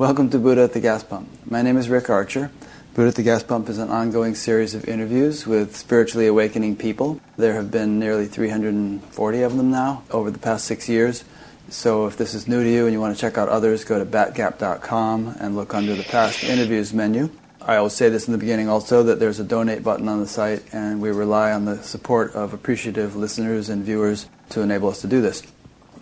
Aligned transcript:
Welcome 0.00 0.30
to 0.30 0.38
Buddha 0.38 0.62
at 0.62 0.72
the 0.72 0.80
Gas 0.80 1.04
Pump. 1.04 1.28
My 1.44 1.60
name 1.60 1.76
is 1.76 1.90
Rick 1.90 2.08
Archer. 2.08 2.50
Buddha 2.94 3.08
at 3.08 3.16
the 3.16 3.22
Gas 3.22 3.42
Pump 3.42 3.68
is 3.68 3.76
an 3.76 3.90
ongoing 3.90 4.34
series 4.34 4.74
of 4.74 4.88
interviews 4.88 5.46
with 5.46 5.76
spiritually 5.76 6.26
awakening 6.26 6.76
people. 6.76 7.20
There 7.36 7.52
have 7.52 7.70
been 7.70 7.98
nearly 7.98 8.24
340 8.24 9.42
of 9.42 9.56
them 9.58 9.70
now 9.70 10.02
over 10.10 10.30
the 10.30 10.38
past 10.38 10.64
six 10.64 10.88
years. 10.88 11.22
So 11.68 12.06
if 12.06 12.16
this 12.16 12.32
is 12.32 12.48
new 12.48 12.64
to 12.64 12.70
you 12.70 12.86
and 12.86 12.94
you 12.94 12.98
want 12.98 13.14
to 13.14 13.20
check 13.20 13.36
out 13.36 13.50
others, 13.50 13.84
go 13.84 13.98
to 13.98 14.06
batgap.com 14.06 15.36
and 15.38 15.54
look 15.54 15.74
under 15.74 15.94
the 15.94 16.04
past 16.04 16.44
interviews 16.44 16.94
menu. 16.94 17.28
I 17.60 17.76
always 17.76 17.92
say 17.92 18.08
this 18.08 18.26
in 18.26 18.32
the 18.32 18.38
beginning 18.38 18.70
also 18.70 19.02
that 19.02 19.20
there's 19.20 19.38
a 19.38 19.44
donate 19.44 19.84
button 19.84 20.08
on 20.08 20.20
the 20.20 20.26
site, 20.26 20.62
and 20.72 21.02
we 21.02 21.10
rely 21.10 21.52
on 21.52 21.66
the 21.66 21.82
support 21.82 22.34
of 22.34 22.54
appreciative 22.54 23.16
listeners 23.16 23.68
and 23.68 23.84
viewers 23.84 24.30
to 24.48 24.62
enable 24.62 24.88
us 24.88 25.02
to 25.02 25.06
do 25.06 25.20
this. 25.20 25.42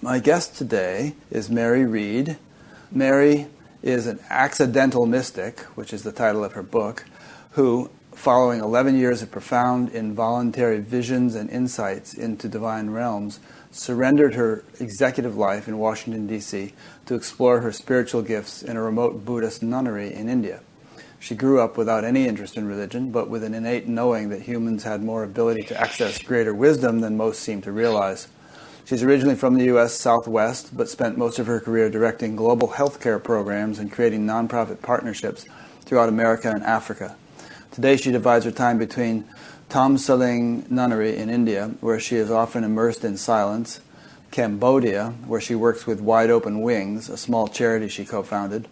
My 0.01 0.21
guest 0.21 0.55
today 0.55 1.17
is 1.33 1.51
Mary 1.51 1.85
Reed. 1.85 2.39
Mary 2.93 3.49
is 3.83 4.07
an 4.07 4.19
accidental 4.31 5.07
mystic, 5.07 5.61
which 5.77 5.93
is 5.93 6.03
the 6.03 6.13
title 6.13 6.45
of 6.45 6.53
her 6.53 6.63
book, 6.63 7.05
who, 7.53 7.91
following 8.13 8.61
11 8.61 8.99
years 8.99 9.23
of 9.23 9.31
profound 9.31 9.91
involuntary 9.91 10.81
visions 10.81 11.35
and 11.35 11.49
insights 11.51 12.15
into 12.15 12.49
divine 12.49 12.91
realms, 12.91 13.41
surrendered 13.71 14.35
her 14.35 14.65
executive 14.81 15.37
life 15.37 15.69
in 15.69 15.79
Washington, 15.79 16.27
D.C. 16.27 16.73
to 17.07 17.15
explore 17.15 17.61
her 17.61 17.73
spiritual 17.73 18.23
gifts 18.23 18.63
in 18.63 18.77
a 18.77 18.83
remote 18.83 19.25
Buddhist 19.25 19.63
nunnery 19.63 20.13
in 20.13 20.29
India. 20.29 20.61
She 21.21 21.35
grew 21.35 21.61
up 21.61 21.77
without 21.77 22.05
any 22.05 22.27
interest 22.27 22.57
in 22.57 22.67
religion, 22.67 23.11
but 23.11 23.29
with 23.29 23.43
an 23.43 23.55
innate 23.55 23.89
knowing 23.89 24.29
that 24.29 24.43
humans 24.43 24.85
had 24.85 25.03
more 25.03 25.25
ability 25.25 25.63
to 25.65 25.81
access 25.81 26.23
greater 26.23 26.55
wisdom 26.55 27.01
than 27.01 27.17
most 27.17 27.41
seem 27.41 27.61
to 27.63 27.73
realize. 27.73 28.29
She's 28.89 29.03
originally 29.03 29.35
from 29.35 29.59
the 29.59 29.67
U.S. 29.67 29.93
Southwest, 29.93 30.75
but 30.75 30.89
spent 30.89 31.19
most 31.19 31.39
of 31.39 31.47
her 31.47 31.61
career 31.61 31.91
directing 31.91 32.37
global 32.37 32.69
healthcare 32.69 33.23
programs 33.23 33.79
and 33.79 33.93
creating 33.93 34.25
nonprofit 34.25 34.81
partnerships 34.81 35.45
throughout 35.83 36.09
America 36.09 36.51
and 36.51 36.63
Africa. 36.63 37.15
Today, 37.71 37.99
she 37.99 38.11
divides 38.13 38.47
her 38.47 38.51
time 38.51 38.79
between 38.79 39.27
Thosamling 39.69 40.71
Nunnery 40.71 41.19
in 41.19 41.29
India, 41.29 41.75
where 41.83 42.01
she 42.01 42.17
is 42.17 42.31
often 42.31 42.65
immersed 42.65 43.05
in 43.05 43.19
silence, 43.19 43.83
Cambodia, 44.31 45.13
where 45.27 45.43
she 45.43 45.55
works 45.55 45.87
with 45.87 46.01
Wide 46.01 46.31
Open 46.31 46.63
Wings, 46.63 47.11
a 47.11 47.19
small 47.19 47.47
charity 47.47 47.89
she 47.89 48.07
co 48.07 48.23
founded, 48.23 48.69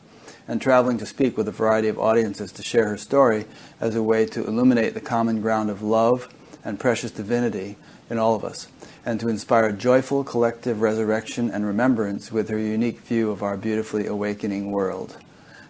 and 0.48 0.62
traveling 0.62 0.97
to 0.97 1.05
speak 1.05 1.37
with 1.37 1.47
a 1.47 1.53
variety 1.53 1.89
of 1.89 1.98
audiences 1.98 2.53
to 2.53 2.62
share 2.62 2.89
her 2.89 2.97
story 2.97 3.44
as 3.83 3.94
a 3.94 4.03
way 4.03 4.25
to 4.25 4.47
illuminate 4.47 4.94
the 4.94 5.00
common 5.03 5.42
ground 5.42 5.69
of 5.69 5.83
love 5.83 6.27
and 6.64 6.81
precious 6.81 7.11
divinity 7.11 7.77
in 8.09 8.17
all 8.17 8.34
of 8.34 8.47
us 8.47 8.69
and 9.06 9.20
to 9.20 9.28
inspire 9.28 9.70
joyful 9.70 10.24
collective 10.24 10.80
resurrection 10.80 11.48
and 11.48 11.64
remembrance 11.64 12.32
with 12.32 12.48
her 12.48 12.58
unique 12.58 12.98
view 13.00 13.30
of 13.30 13.40
our 13.40 13.56
beautifully 13.56 14.06
awakening 14.06 14.72
world. 14.72 15.16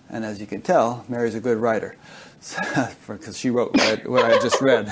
And 0.08 0.24
as 0.24 0.40
you 0.40 0.46
can 0.46 0.62
tell, 0.62 1.04
Mary's 1.06 1.34
a 1.34 1.40
good 1.40 1.58
writer 1.58 1.96
because 3.06 3.36
she 3.36 3.50
wrote 3.50 3.76
what 4.06 4.24
I, 4.24 4.38
just 4.38 4.60
read, 4.62 4.90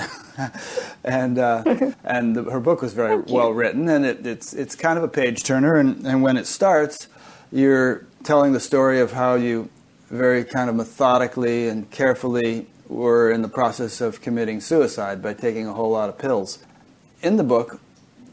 and 1.03 1.39
uh, 1.39 1.63
and 2.03 2.35
the, 2.35 2.43
her 2.43 2.59
book 2.59 2.81
was 2.81 2.93
very 2.93 3.17
well 3.17 3.51
written, 3.51 3.87
and 3.89 4.05
it, 4.05 4.25
it's 4.27 4.53
it's 4.53 4.75
kind 4.75 4.97
of 4.97 5.03
a 5.03 5.07
page 5.07 5.43
turner. 5.43 5.77
And, 5.77 6.05
and 6.05 6.21
when 6.21 6.37
it 6.37 6.47
starts, 6.47 7.07
you're 7.51 8.05
telling 8.23 8.51
the 8.51 8.59
story 8.59 8.99
of 8.99 9.13
how 9.13 9.35
you 9.35 9.69
very 10.09 10.43
kind 10.43 10.69
of 10.69 10.75
methodically 10.75 11.69
and 11.69 11.89
carefully 11.91 12.67
were 12.87 13.31
in 13.31 13.41
the 13.41 13.47
process 13.47 14.01
of 14.01 14.21
committing 14.21 14.59
suicide 14.59 15.21
by 15.21 15.33
taking 15.33 15.65
a 15.65 15.73
whole 15.73 15.91
lot 15.91 16.09
of 16.09 16.17
pills. 16.17 16.59
In 17.21 17.37
the 17.37 17.43
book, 17.43 17.79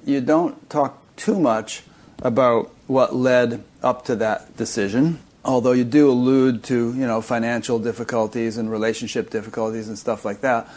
you 0.04 0.20
don't 0.20 0.68
talk 0.70 0.98
too 1.16 1.38
much 1.38 1.82
about 2.22 2.70
what 2.86 3.14
led 3.14 3.62
up 3.82 4.04
to 4.06 4.16
that 4.16 4.56
decision, 4.56 5.18
although 5.44 5.72
you 5.72 5.84
do 5.84 6.10
allude 6.10 6.62
to 6.64 6.94
you 6.94 7.06
know 7.06 7.20
financial 7.20 7.78
difficulties 7.78 8.58
and 8.58 8.70
relationship 8.70 9.30
difficulties 9.30 9.88
and 9.88 9.98
stuff 9.98 10.24
like 10.24 10.40
that. 10.40 10.68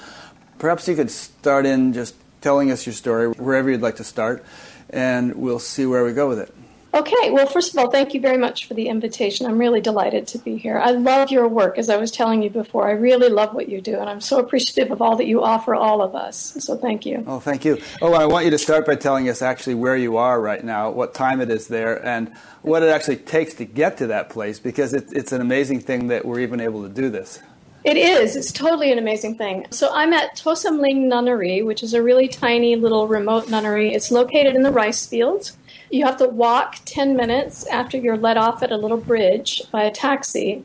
Perhaps 0.57 0.87
you 0.87 0.95
could 0.95 1.11
start 1.11 1.65
in 1.65 1.93
just 1.93 2.15
telling 2.41 2.71
us 2.71 2.85
your 2.85 2.93
story 2.93 3.27
wherever 3.29 3.69
you'd 3.69 3.81
like 3.81 3.97
to 3.97 4.03
start, 4.03 4.45
and 4.89 5.35
we'll 5.35 5.59
see 5.59 5.85
where 5.85 6.05
we 6.05 6.13
go 6.13 6.29
with 6.29 6.39
it. 6.39 6.54
Okay, 6.95 7.29
well, 7.29 7.45
first 7.45 7.73
of 7.73 7.77
all, 7.77 7.91
thank 7.91 8.13
you 8.13 8.21
very 8.21 8.37
much 8.37 8.67
for 8.67 8.73
the 8.73 8.87
invitation. 8.87 9.45
I'm 9.45 9.57
really 9.57 9.81
delighted 9.81 10.27
to 10.27 10.37
be 10.37 10.55
here. 10.55 10.79
I 10.79 10.91
love 10.91 11.29
your 11.29 11.45
work, 11.45 11.77
as 11.77 11.89
I 11.89 11.97
was 11.97 12.09
telling 12.09 12.41
you 12.41 12.49
before. 12.49 12.87
I 12.87 12.91
really 12.91 13.27
love 13.27 13.53
what 13.53 13.67
you 13.67 13.81
do, 13.81 13.99
and 13.99 14.09
I'm 14.09 14.21
so 14.21 14.39
appreciative 14.39 14.93
of 14.93 15.01
all 15.01 15.17
that 15.17 15.27
you 15.27 15.43
offer 15.43 15.75
all 15.75 16.01
of 16.01 16.15
us. 16.15 16.55
So 16.59 16.77
thank 16.77 17.05
you. 17.05 17.21
Oh, 17.27 17.41
thank 17.41 17.65
you. 17.65 17.81
Oh, 18.01 18.13
I 18.13 18.25
want 18.25 18.45
you 18.45 18.51
to 18.51 18.57
start 18.57 18.85
by 18.85 18.95
telling 18.95 19.27
us 19.27 19.41
actually 19.41 19.75
where 19.75 19.97
you 19.97 20.15
are 20.15 20.39
right 20.39 20.63
now, 20.63 20.89
what 20.89 21.13
time 21.13 21.41
it 21.41 21.49
is 21.51 21.67
there, 21.67 22.03
and 22.05 22.33
what 22.61 22.81
it 22.81 22.87
actually 22.87 23.17
takes 23.17 23.53
to 23.55 23.65
get 23.65 23.97
to 23.97 24.07
that 24.07 24.29
place, 24.29 24.59
because 24.59 24.93
it, 24.93 25.11
it's 25.11 25.33
an 25.33 25.41
amazing 25.41 25.81
thing 25.81 26.07
that 26.07 26.23
we're 26.23 26.39
even 26.39 26.61
able 26.61 26.81
to 26.83 26.89
do 26.89 27.09
this. 27.09 27.41
It 27.83 27.97
is. 27.97 28.37
It's 28.37 28.53
totally 28.53 28.93
an 28.93 28.99
amazing 28.99 29.37
thing. 29.37 29.67
So 29.69 29.89
I'm 29.93 30.13
at 30.13 30.37
Thosamling 30.37 31.07
Nunnery, 31.07 31.61
which 31.61 31.83
is 31.83 31.93
a 31.93 32.01
really 32.01 32.29
tiny 32.29 32.77
little 32.77 33.07
remote 33.07 33.49
nunnery. 33.49 33.93
It's 33.93 34.11
located 34.11 34.55
in 34.55 34.63
the 34.63 34.71
rice 34.71 35.05
fields. 35.05 35.57
You 35.89 36.05
have 36.05 36.17
to 36.17 36.27
walk 36.27 36.79
10 36.85 37.15
minutes 37.15 37.65
after 37.67 37.97
you're 37.97 38.17
let 38.17 38.37
off 38.37 38.63
at 38.63 38.71
a 38.71 38.77
little 38.77 38.97
bridge 38.97 39.61
by 39.71 39.83
a 39.83 39.91
taxi. 39.91 40.63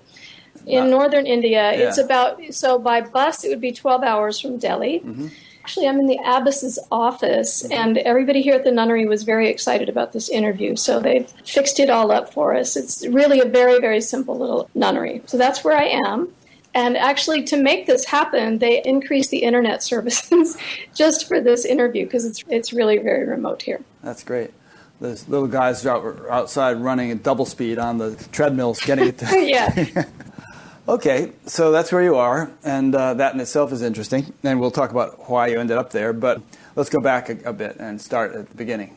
In 0.67 0.85
wow. 0.85 0.91
northern 0.91 1.27
India, 1.27 1.73
yeah. 1.73 1.89
it's 1.89 1.99
about, 1.99 2.39
so 2.51 2.79
by 2.79 3.01
bus, 3.01 3.45
it 3.45 3.49
would 3.49 3.61
be 3.61 3.73
12 3.73 4.03
hours 4.03 4.39
from 4.39 4.59
Delhi. 4.59 5.01
Mm-hmm. 5.01 5.29
Actually, 5.63 5.89
I'm 5.89 6.01
in 6.01 6.07
the 6.07 6.19
abbess's 6.25 6.79
office, 6.91 7.63
mm-hmm. 7.63 7.73
and 7.73 7.99
everybody 7.99 8.43
here 8.43 8.55
at 8.55 8.65
the 8.65 8.73
nunnery 8.73 9.07
was 9.07 9.23
very 9.23 9.49
excited 9.49 9.89
about 9.89 10.13
this 10.13 10.29
interview. 10.29 10.77
So 10.77 11.01
they've 11.01 11.29
fixed 11.45 11.81
it 11.81 11.91
all 11.91 12.11
up 12.11 12.33
for 12.33 12.55
us. 12.55 12.77
It's 12.77 13.07
really 13.07 13.41
a 13.41 13.45
very, 13.45 13.81
very 13.81 14.01
simple 14.01 14.39
little 14.39 14.69
nunnery. 14.75 15.23
So 15.27 15.39
that's 15.39 15.63
where 15.65 15.77
I 15.77 16.01
am. 16.07 16.33
And 16.75 16.97
actually, 16.97 17.43
to 17.45 17.57
make 17.57 17.87
this 17.87 18.05
happen, 18.05 18.59
they 18.59 18.83
increased 18.85 19.31
the 19.31 19.39
internet 19.39 19.83
services 19.93 20.57
just 20.95 21.27
for 21.29 21.41
this 21.41 21.65
interview 21.65 22.05
because 22.05 22.25
it's, 22.25 22.45
it's 22.49 22.73
really 22.73 22.99
very 22.99 23.27
remote 23.27 23.63
here. 23.63 23.81
That's 24.03 24.25
great. 24.25 24.53
Those 25.01 25.27
little 25.29 25.49
guys 25.49 25.87
out, 25.87 26.05
outside 26.29 26.75
running 26.75 27.11
at 27.11 27.23
double 27.23 27.47
speed 27.47 27.79
on 27.79 27.99
the 27.99 28.15
treadmills 28.33 28.81
getting 28.81 29.09
it. 29.09 29.19
To 29.19 29.41
yeah. 29.41 30.05
okay, 30.89 31.33
so 31.47 31.73
that's 31.73 31.91
where 31.91 32.03
you 32.03 32.17
are, 32.17 32.51
and 32.63 32.95
uh, 32.95 33.15
that 33.15 33.35
in 33.35 33.41
itself 33.41 33.73
is 33.73 33.83
interesting. 33.83 34.33
And 34.43 34.61
we'll 34.61 34.71
talk 34.71 34.91
about 34.91 35.31
why 35.31 35.49
you 35.49 35.59
ended 35.59 35.79
up 35.79 35.91
there. 35.91 36.13
But 36.13 36.43
let's 36.77 36.91
go 36.91 37.01
back 37.01 37.31
a, 37.31 37.39
a 37.49 37.53
bit 37.53 37.77
and 37.79 38.01
start 38.01 38.35
at 38.35 38.51
the 38.51 38.57
beginning. 38.57 38.97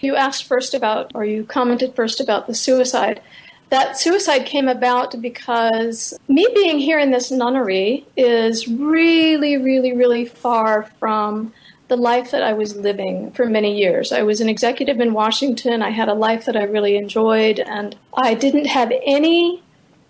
You 0.00 0.16
asked 0.16 0.44
first 0.44 0.74
about, 0.74 1.12
or 1.14 1.24
you 1.24 1.44
commented 1.44 1.94
first 1.94 2.20
about 2.20 2.46
the 2.46 2.54
suicide 2.54 3.22
that 3.70 3.98
suicide 3.98 4.46
came 4.46 4.68
about 4.68 5.20
because 5.20 6.16
me 6.28 6.46
being 6.54 6.78
here 6.78 6.98
in 6.98 7.10
this 7.10 7.30
nunnery 7.30 8.06
is 8.16 8.68
really, 8.68 9.56
really, 9.56 9.92
really 9.92 10.26
far 10.26 10.84
from 11.00 11.52
the 11.88 11.96
life 11.96 12.30
that 12.30 12.42
I 12.42 12.54
was 12.54 12.76
living 12.76 13.30
for 13.32 13.46
many 13.46 13.78
years. 13.78 14.12
I 14.12 14.22
was 14.22 14.40
an 14.40 14.48
executive 14.48 15.00
in 15.00 15.12
Washington. 15.12 15.82
I 15.82 15.90
had 15.90 16.08
a 16.08 16.14
life 16.14 16.46
that 16.46 16.56
I 16.56 16.62
really 16.64 16.96
enjoyed, 16.96 17.58
and 17.60 17.96
I 18.14 18.34
didn't 18.34 18.66
have 18.66 18.92
any 19.04 19.62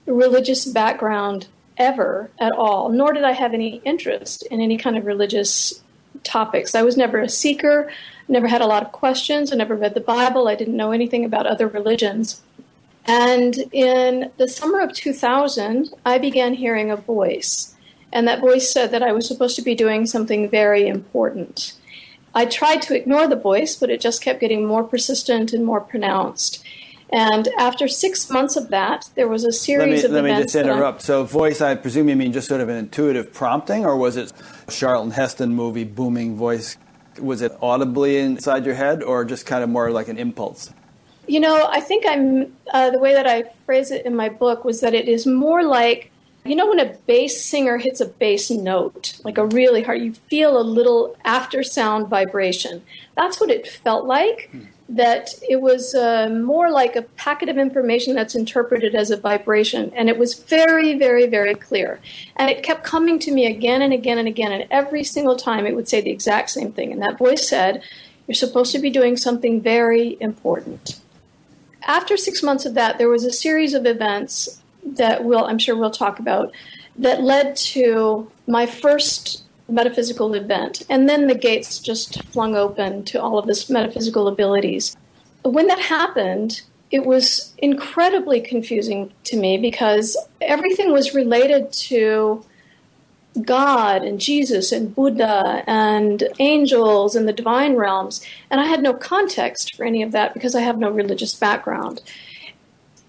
religious 0.07 0.67
background 0.67 1.49
ever 1.77 2.31
at 2.39 2.53
all, 2.53 2.91
nor 2.91 3.13
did 3.13 3.25
I 3.25 3.33
have 3.33 3.55
any 3.55 3.81
interest 3.85 4.47
in 4.47 4.61
any 4.61 4.77
kind 4.77 4.97
of 4.97 5.07
religious 5.07 5.83
topics. 6.23 6.75
I 6.75 6.83
was 6.83 6.97
never 6.97 7.19
a 7.19 7.29
seeker, 7.29 7.91
never 8.29 8.47
had 8.47 8.61
a 8.61 8.67
lot 8.67 8.85
of 8.85 8.93
questions, 8.93 9.53
I 9.53 9.57
never 9.57 9.75
read 9.75 9.95
the 9.95 10.01
Bible, 10.01 10.47
I 10.47 10.55
didn't 10.55 10.77
know 10.77 10.93
anything 10.93 11.25
about 11.25 11.47
other 11.47 11.67
religions. 11.67 12.43
And 13.07 13.57
in 13.73 14.31
the 14.39 14.49
summer 14.49 14.81
of 14.81 14.93
2000, 14.93 15.91
I 16.07 16.19
began 16.19 16.55
hearing 16.55 16.91
a 16.91 16.97
voice. 16.97 17.74
And 18.15 18.29
that 18.29 18.41
voice 18.41 18.73
said 18.73 18.93
that 18.93 19.03
I 19.03 19.13
was 19.13 19.27
supposed 19.27 19.57
to 19.57 19.63
be 19.63 19.75
doing 19.75 20.07
something 20.07 20.49
very 20.49 20.87
important. 20.87 21.75
I 22.33 22.47
tried 22.47 22.81
to 22.83 22.97
ignore 22.97 23.27
the 23.27 23.37
voice, 23.37 23.75
but 23.75 23.91
it 23.91 24.01
just 24.01 24.23
kept 24.23 24.41
getting 24.41 24.65
more 24.65 24.85
persistent 24.85 25.53
and 25.53 25.65
more 25.65 25.81
pronounced. 25.81 26.65
And 27.11 27.49
after 27.59 27.87
six 27.87 28.31
months 28.31 28.57
of 28.57 28.71
that, 28.71 29.11
there 29.15 29.29
was 29.29 29.45
a 29.45 29.53
series 29.53 29.81
let 29.81 29.89
me, 29.89 30.05
of 30.05 30.11
let 30.11 30.19
events. 30.21 30.55
Let 30.55 30.65
me 30.65 30.71
just 30.71 30.77
interrupt. 30.77 31.03
So, 31.03 31.25
voice, 31.25 31.61
I 31.61 31.75
presume 31.75 32.09
you 32.09 32.17
mean 32.17 32.33
just 32.33 32.49
sort 32.49 32.61
of 32.61 32.69
an 32.69 32.77
intuitive 32.77 33.33
prompting, 33.33 33.85
or 33.85 33.97
was 33.97 34.17
it 34.17 34.33
Charlton 34.69 35.13
Heston 35.13 35.55
movie 35.55 35.85
booming 35.85 36.37
voice? 36.37 36.77
Was 37.21 37.43
it 37.43 37.53
audibly 37.61 38.17
inside 38.17 38.65
your 38.65 38.75
head, 38.75 39.03
or 39.03 39.25
just 39.25 39.45
kind 39.45 39.63
of 39.63 39.71
more 39.71 39.91
like 39.91 40.09
an 40.09 40.19
impulse? 40.19 40.73
You 41.27 41.41
know, 41.41 41.69
I 41.71 41.81
think 41.81 42.05
I'm 42.07 42.57
uh, 42.73 42.91
the 42.91 42.99
way 42.99 43.13
that 43.13 43.27
I 43.27 43.45
phrase 43.65 43.91
it 43.91 44.05
in 44.07 44.17
my 44.17 44.29
book 44.29 44.65
was 44.65 44.81
that 44.81 44.95
it 44.95 45.09
is 45.09 45.27
more 45.27 45.63
like 45.63 46.11
you 46.45 46.55
know 46.55 46.69
when 46.69 46.81
a 46.81 46.95
bass 47.07 47.43
singer 47.43 47.79
hits 47.79 48.01
a 48.01 48.07
bass 48.07 48.51
note, 48.51 49.19
like 49.25 49.39
a 49.39 49.47
really 49.47 49.83
hard, 49.83 50.03
you 50.03 50.13
feel 50.13 50.59
a 50.59 50.63
little 50.63 51.17
after 51.25 51.63
sound 51.63 52.09
vibration. 52.09 52.83
That's 53.17 53.41
what 53.41 53.51
it 53.51 53.67
felt 53.67 54.07
like. 54.07 54.49
Hmm. 54.51 54.61
That 54.87 55.31
it 55.49 55.63
was 55.63 55.95
uh, 55.95 56.29
more 56.29 56.71
like 56.71 56.95
a 56.95 57.03
packet 57.03 57.49
of 57.49 57.57
information 57.57 58.15
that's 58.15 58.35
interpreted 58.35 58.95
as 58.95 59.11
a 59.11 59.17
vibration, 59.17 59.91
and 59.97 60.11
it 60.11 60.19
was 60.19 60.35
very, 60.35 60.99
very, 60.99 61.27
very 61.27 61.55
clear. 61.55 62.01
And 62.37 62.51
it 62.51 62.63
kept 62.63 62.85
coming 62.85 63.19
to 63.21 63.33
me 63.33 63.47
again 63.47 63.81
and 63.81 63.95
again 63.95 64.19
and 64.19 64.29
again, 64.29 64.53
and 64.53 64.67
every 64.71 65.03
single 65.03 65.37
time 65.37 65.67
it 65.67 65.75
would 65.75 65.89
say 65.89 66.03
the 66.03 66.11
exact 66.11 66.51
same 66.51 66.71
thing. 66.71 66.93
And 66.93 67.01
that 67.01 67.17
voice 67.17 67.49
said, 67.49 67.83
"You're 68.27 68.35
supposed 68.35 68.73
to 68.73 68.79
be 68.79 68.91
doing 68.91 69.17
something 69.17 69.63
very 69.63 70.19
important." 70.21 71.01
after 71.87 72.17
six 72.17 72.43
months 72.43 72.65
of 72.65 72.75
that, 72.75 72.99
there 72.99 73.09
was 73.09 73.25
a 73.25 73.33
series 73.33 73.75
of 73.75 73.87
events 73.87 74.63
that 74.85 75.25
we'll, 75.25 75.45
I'm 75.45 75.59
sure 75.59 75.77
we'll 75.77 75.91
talk 75.91 76.19
about 76.19 76.53
that 76.97 77.23
led 77.23 77.57
to 77.57 78.31
my 78.47 78.67
first 78.67 79.43
metaphysical 79.69 80.35
event. 80.35 80.83
And 80.89 81.09
then 81.09 81.27
the 81.27 81.35
gates 81.35 81.79
just 81.79 82.23
flung 82.25 82.55
open 82.55 83.05
to 83.07 83.21
all 83.21 83.39
of 83.39 83.47
this 83.47 83.71
metaphysical 83.71 84.29
abilities. 84.29 84.97
When 85.43 85.67
that 85.69 85.79
happened, 85.79 86.63
it 86.91 87.05
was 87.07 87.55
incredibly 87.59 88.41
confusing 88.41 89.13
to 89.25 89.37
me 89.37 89.59
because 89.59 90.17
everything 90.41 90.93
was 90.93 91.15
related 91.15 91.73
to 91.73 92.45
God 93.43 94.03
and 94.03 94.21
Jesus 94.21 94.71
and 94.71 94.95
Buddha 94.95 95.65
and 95.67 96.23
angels 96.39 97.17
and 97.17 97.27
the 97.27 97.33
divine 97.33 97.75
realms. 97.75 98.25
And 98.51 98.61
I 98.61 98.67
had 98.67 98.83
no 98.83 98.95
context 98.95 99.75
for 99.75 99.85
any 99.85 100.03
of 100.03 100.13
that 100.13 100.35
because 100.35 100.55
I 100.55 100.61
have 100.61 100.79
no 100.79 100.91
religious 100.91 101.35
background. 101.35 102.01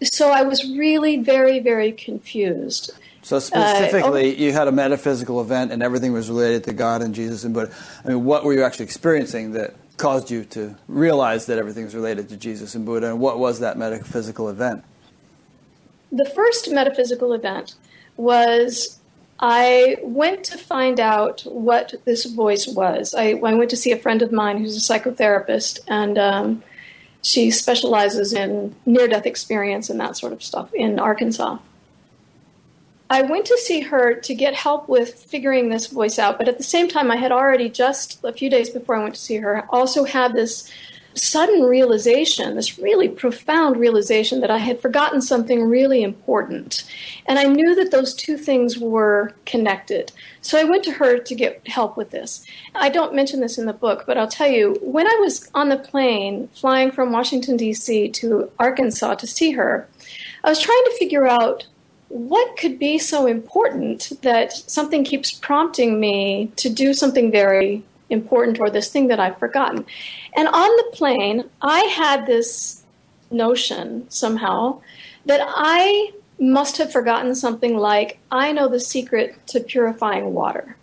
So 0.05 0.31
I 0.31 0.43
was 0.43 0.63
really 0.71 1.17
very, 1.17 1.59
very 1.59 1.91
confused. 1.91 2.91
So 3.21 3.39
specifically, 3.39 4.31
uh, 4.31 4.35
oh, 4.35 4.37
you 4.37 4.51
had 4.53 4.67
a 4.67 4.71
metaphysical 4.71 5.41
event, 5.41 5.71
and 5.71 5.81
everything 5.81 6.13
was 6.13 6.29
related 6.29 6.63
to 6.65 6.73
God 6.73 7.01
and 7.01 7.15
Jesus 7.15 7.43
and 7.43 7.53
Buddha. 7.53 7.73
I 8.03 8.09
mean, 8.09 8.23
what 8.23 8.43
were 8.43 8.53
you 8.53 8.63
actually 8.63 8.85
experiencing 8.85 9.53
that 9.53 9.73
caused 9.97 10.29
you 10.29 10.45
to 10.45 10.75
realize 10.87 11.47
that 11.47 11.57
everything 11.57 11.85
was 11.85 11.95
related 11.95 12.29
to 12.29 12.37
Jesus 12.37 12.75
and 12.75 12.85
Buddha? 12.85 13.07
And 13.07 13.19
what 13.19 13.39
was 13.39 13.61
that 13.61 13.77
metaphysical 13.77 14.47
event? 14.49 14.83
The 16.11 16.29
first 16.35 16.71
metaphysical 16.71 17.33
event 17.33 17.73
was 18.15 18.99
I 19.39 19.97
went 20.03 20.43
to 20.45 20.57
find 20.57 20.99
out 20.99 21.41
what 21.41 21.95
this 22.05 22.25
voice 22.25 22.67
was. 22.67 23.13
I, 23.13 23.31
I 23.31 23.53
went 23.53 23.69
to 23.71 23.77
see 23.77 23.91
a 23.91 23.97
friend 23.97 24.21
of 24.21 24.31
mine 24.31 24.59
who's 24.59 24.77
a 24.77 24.93
psychotherapist, 24.93 25.79
and 25.87 26.17
um, 26.17 26.63
she 27.25 27.49
specializes 27.49 28.33
in 28.33 28.75
near 28.85 29.07
death 29.07 29.25
experience 29.25 29.89
and 29.89 29.99
that 29.99 30.15
sort 30.15 30.31
of 30.31 30.43
stuff 30.43 30.71
in 30.75 30.99
Arkansas. 30.99 31.57
I 33.09 33.23
went 33.23 33.45
to 33.47 33.57
see 33.57 33.79
her 33.81 34.13
to 34.13 34.35
get 34.35 34.53
help 34.53 34.87
with 34.87 35.15
figuring 35.15 35.69
this 35.69 35.87
voice 35.87 36.19
out, 36.19 36.37
but 36.37 36.47
at 36.47 36.57
the 36.59 36.63
same 36.63 36.87
time, 36.87 37.09
I 37.09 37.15
had 37.15 37.31
already 37.31 37.67
just 37.67 38.23
a 38.23 38.31
few 38.31 38.47
days 38.47 38.69
before 38.69 38.95
I 38.95 39.01
went 39.01 39.15
to 39.15 39.21
see 39.21 39.37
her 39.37 39.65
also 39.71 40.03
had 40.03 40.33
this 40.33 40.71
sudden 41.15 41.63
realization, 41.63 42.55
this 42.55 42.77
really 42.77 43.07
profound 43.07 43.77
realization 43.77 44.41
that 44.41 44.51
I 44.51 44.57
had 44.57 44.81
forgotten 44.81 45.21
something 45.21 45.63
really 45.63 46.03
important. 46.03 46.83
And 47.25 47.39
I 47.39 47.45
knew 47.45 47.73
that 47.75 47.91
those 47.91 48.13
two 48.13 48.37
things 48.37 48.77
were 48.77 49.33
connected. 49.45 50.11
So 50.41 50.59
I 50.59 50.63
went 50.63 50.83
to 50.83 50.91
her 50.91 51.17
to 51.17 51.35
get 51.35 51.67
help 51.67 51.97
with 51.97 52.11
this. 52.11 52.45
I 52.75 52.89
don't 52.89 53.15
mention 53.15 53.39
this 53.39 53.57
in 53.57 53.65
the 53.65 53.73
book, 53.73 54.03
but 54.05 54.17
I'll 54.17 54.27
tell 54.27 54.49
you 54.49 54.77
when 54.81 55.07
I 55.07 55.17
was 55.19 55.49
on 55.55 55.69
the 55.69 55.77
plane 55.77 56.49
flying 56.49 56.91
from 56.91 57.11
Washington, 57.11 57.57
D.C. 57.57 58.09
to 58.09 58.51
Arkansas 58.59 59.15
to 59.15 59.27
see 59.27 59.51
her, 59.51 59.87
I 60.43 60.49
was 60.49 60.59
trying 60.59 60.83
to 60.85 60.97
figure 60.99 61.27
out 61.27 61.65
what 62.09 62.57
could 62.57 62.77
be 62.77 62.99
so 62.99 63.25
important 63.25 64.11
that 64.21 64.53
something 64.53 65.03
keeps 65.03 65.31
prompting 65.31 65.99
me 65.99 66.51
to 66.55 66.69
do 66.69 66.93
something 66.93 67.31
very 67.31 67.83
important 68.09 68.59
or 68.59 68.69
this 68.69 68.89
thing 68.89 69.07
that 69.07 69.19
I've 69.19 69.37
forgotten? 69.37 69.85
And 70.35 70.47
on 70.47 70.69
the 70.77 70.89
plane, 70.93 71.49
I 71.61 71.79
had 71.81 72.25
this 72.25 72.83
notion 73.31 74.09
somehow 74.09 74.81
that 75.25 75.41
I 75.43 76.11
must 76.39 76.77
have 76.77 76.91
forgotten 76.91 77.33
something 77.33 77.77
like, 77.77 78.19
I 78.31 78.51
know 78.51 78.67
the 78.67 78.79
secret 78.79 79.35
to 79.47 79.59
purifying 79.59 80.33
water 80.33 80.75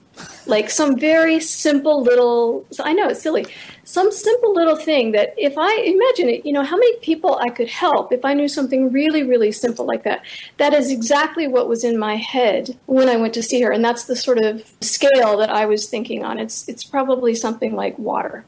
like 0.47 0.71
some 0.71 0.99
very 0.99 1.41
simple 1.41 2.03
little 2.03 2.67
i 2.81 2.93
know 2.93 3.09
it's 3.09 3.23
silly 3.23 3.47
some 3.85 4.13
simple 4.13 4.55
little 4.55 4.77
thing 4.77 5.13
that 5.13 5.35
if 5.37 5.55
i 5.59 5.75
imagine 5.75 6.29
it 6.29 6.47
you 6.47 6.53
know 6.53 6.63
how 6.63 6.77
many 6.77 6.97
people 6.99 7.39
i 7.43 7.49
could 7.49 7.69
help 7.69 8.13
if 8.13 8.25
i 8.25 8.33
knew 8.33 8.47
something 8.47 8.93
really 8.93 9.23
really 9.23 9.51
simple 9.53 9.85
like 9.85 10.05
that. 10.05 10.25
That 10.59 10.73
is 10.73 10.91
exactly 10.91 11.49
what 11.49 11.69
was 11.69 11.83
in 11.83 11.99
my 11.99 12.17
head 12.17 12.79
when 12.87 13.09
i 13.09 13.17
went 13.17 13.35
to 13.35 13.43
see 13.43 13.61
her 13.63 13.73
and 13.73 13.85
that's 13.85 14.05
the 14.05 14.17
sort 14.17 14.39
of 14.39 14.71
scale 14.81 15.37
that 15.39 15.51
i 15.51 15.67
was 15.67 15.89
thinking 15.89 16.25
on. 16.25 16.39
It's 16.39 16.69
it's 16.69 16.85
probably 16.85 17.35
something 17.35 17.75
like 17.75 17.99
water. 17.99 18.45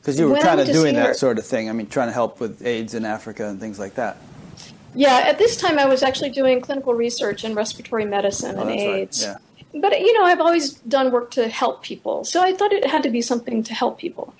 Because 0.00 0.18
you 0.18 0.28
were 0.28 0.38
kind 0.38 0.60
of 0.60 0.66
doing 0.66 0.96
that 0.96 1.06
her, 1.08 1.14
sort 1.14 1.38
of 1.38 1.46
thing. 1.46 1.70
I 1.70 1.72
mean 1.72 1.86
trying 1.86 2.08
to 2.08 2.12
help 2.12 2.40
with 2.40 2.66
aids 2.66 2.94
in 2.94 3.04
africa 3.04 3.48
and 3.48 3.58
things 3.58 3.78
like 3.78 3.94
that. 3.94 4.18
Yeah 4.94 5.24
at 5.24 5.38
this 5.38 5.56
time 5.56 5.78
i 5.78 5.86
was 5.86 6.02
actually 6.02 6.30
doing 6.30 6.60
clinical 6.60 6.94
research 6.94 7.44
in 7.44 7.54
respiratory 7.54 8.04
medicine 8.04 8.56
oh, 8.58 8.62
and 8.62 8.70
aids 8.70 9.26
right. 9.26 9.32
yeah 9.32 9.53
but 9.74 10.00
you 10.00 10.12
know, 10.18 10.24
I've 10.24 10.40
always 10.40 10.74
done 10.74 11.10
work 11.10 11.30
to 11.32 11.48
help 11.48 11.82
people, 11.82 12.24
so 12.24 12.40
I 12.40 12.52
thought 12.52 12.72
it 12.72 12.86
had 12.86 13.02
to 13.02 13.10
be 13.10 13.20
something 13.20 13.62
to 13.64 13.74
help 13.74 13.98
people. 13.98 14.34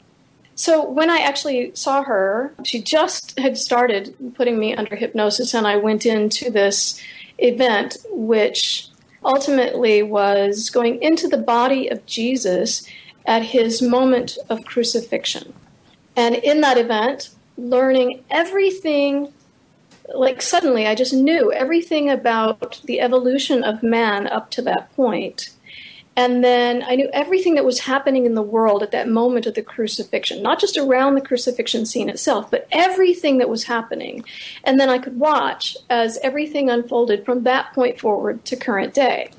So 0.54 0.88
when 0.88 1.10
I 1.10 1.18
actually 1.18 1.74
saw 1.74 2.04
her, 2.04 2.54
she 2.64 2.80
just 2.80 3.38
had 3.38 3.58
started 3.58 4.14
putting 4.34 4.58
me 4.58 4.74
under 4.74 4.94
hypnosis, 4.94 5.52
and 5.52 5.66
I 5.66 5.76
went 5.76 6.06
into 6.06 6.50
this 6.50 7.00
event, 7.38 7.96
which 8.10 8.88
ultimately 9.24 10.02
was 10.02 10.70
going 10.70 11.02
into 11.02 11.26
the 11.26 11.38
body 11.38 11.88
of 11.88 12.06
Jesus 12.06 12.88
at 13.26 13.42
his 13.42 13.82
moment 13.82 14.38
of 14.48 14.64
crucifixion. 14.64 15.52
And 16.16 16.36
in 16.36 16.60
that 16.60 16.78
event, 16.78 17.30
learning 17.56 18.22
everything 18.30 19.32
like 20.12 20.42
suddenly 20.42 20.86
I 20.86 20.94
just 20.94 21.14
knew 21.14 21.52
everything 21.52 22.10
about 22.10 22.80
the 22.84 23.00
evolution 23.00 23.62
of 23.62 23.82
man 23.82 24.26
up 24.26 24.50
to 24.52 24.62
that 24.62 24.94
point. 24.94 25.50
And 26.16 26.44
then 26.44 26.84
I 26.86 26.94
knew 26.94 27.10
everything 27.12 27.56
that 27.56 27.64
was 27.64 27.80
happening 27.80 28.24
in 28.24 28.34
the 28.34 28.42
world 28.42 28.84
at 28.84 28.92
that 28.92 29.08
moment 29.08 29.46
of 29.46 29.54
the 29.54 29.62
crucifixion, 29.62 30.42
not 30.42 30.60
just 30.60 30.76
around 30.76 31.14
the 31.16 31.20
crucifixion 31.20 31.86
scene 31.86 32.08
itself, 32.08 32.50
but 32.50 32.68
everything 32.70 33.38
that 33.38 33.48
was 33.48 33.64
happening. 33.64 34.24
And 34.62 34.78
then 34.78 34.88
I 34.88 34.98
could 34.98 35.18
watch 35.18 35.76
as 35.90 36.18
everything 36.22 36.70
unfolded 36.70 37.24
from 37.24 37.42
that 37.42 37.72
point 37.72 37.98
forward 37.98 38.44
to 38.44 38.54
current 38.54 38.94
day. 38.94 39.30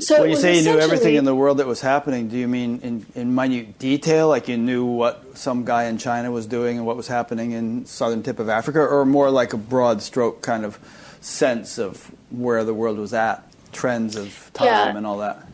So 0.00 0.20
when 0.20 0.30
you 0.30 0.36
say 0.36 0.58
you 0.58 0.62
knew 0.62 0.78
everything 0.78 1.16
in 1.16 1.24
the 1.24 1.34
world 1.34 1.58
that 1.58 1.66
was 1.66 1.80
happening, 1.80 2.28
do 2.28 2.36
you 2.36 2.46
mean 2.46 2.80
in, 2.82 3.06
in 3.14 3.34
minute 3.34 3.78
detail, 3.78 4.28
like 4.28 4.46
you 4.46 4.56
knew 4.56 4.84
what 4.84 5.36
some 5.36 5.64
guy 5.64 5.84
in 5.84 5.98
China 5.98 6.30
was 6.30 6.46
doing 6.46 6.76
and 6.76 6.86
what 6.86 6.96
was 6.96 7.08
happening 7.08 7.52
in 7.52 7.84
southern 7.86 8.22
tip 8.22 8.38
of 8.38 8.48
Africa, 8.48 8.80
or 8.80 9.04
more 9.04 9.30
like 9.30 9.52
a 9.52 9.56
broad 9.56 10.00
stroke 10.02 10.40
kind 10.40 10.64
of 10.64 10.78
sense 11.20 11.78
of 11.78 12.12
where 12.30 12.62
the 12.64 12.74
world 12.74 12.98
was 12.98 13.12
at, 13.12 13.42
trends 13.72 14.14
of 14.14 14.50
time 14.54 14.66
yeah, 14.66 14.96
and 14.96 15.06
all 15.06 15.18
that? 15.18 15.44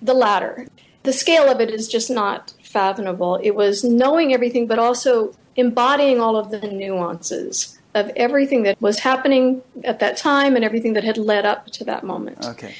The 0.00 0.14
latter. 0.14 0.66
The 1.04 1.12
scale 1.12 1.48
of 1.48 1.60
it 1.60 1.70
is 1.70 1.86
just 1.86 2.10
not 2.10 2.54
fathomable. 2.64 3.36
It 3.36 3.52
was 3.52 3.84
knowing 3.84 4.32
everything, 4.32 4.66
but 4.66 4.78
also 4.78 5.34
embodying 5.54 6.20
all 6.20 6.36
of 6.36 6.50
the 6.50 6.60
nuances 6.66 7.78
of 7.94 8.10
everything 8.16 8.62
that 8.62 8.80
was 8.80 9.00
happening 9.00 9.62
at 9.84 10.00
that 10.00 10.16
time 10.16 10.56
and 10.56 10.64
everything 10.64 10.94
that 10.94 11.04
had 11.04 11.18
led 11.18 11.44
up 11.44 11.66
to 11.66 11.84
that 11.84 12.02
moment. 12.02 12.44
Okay 12.44 12.74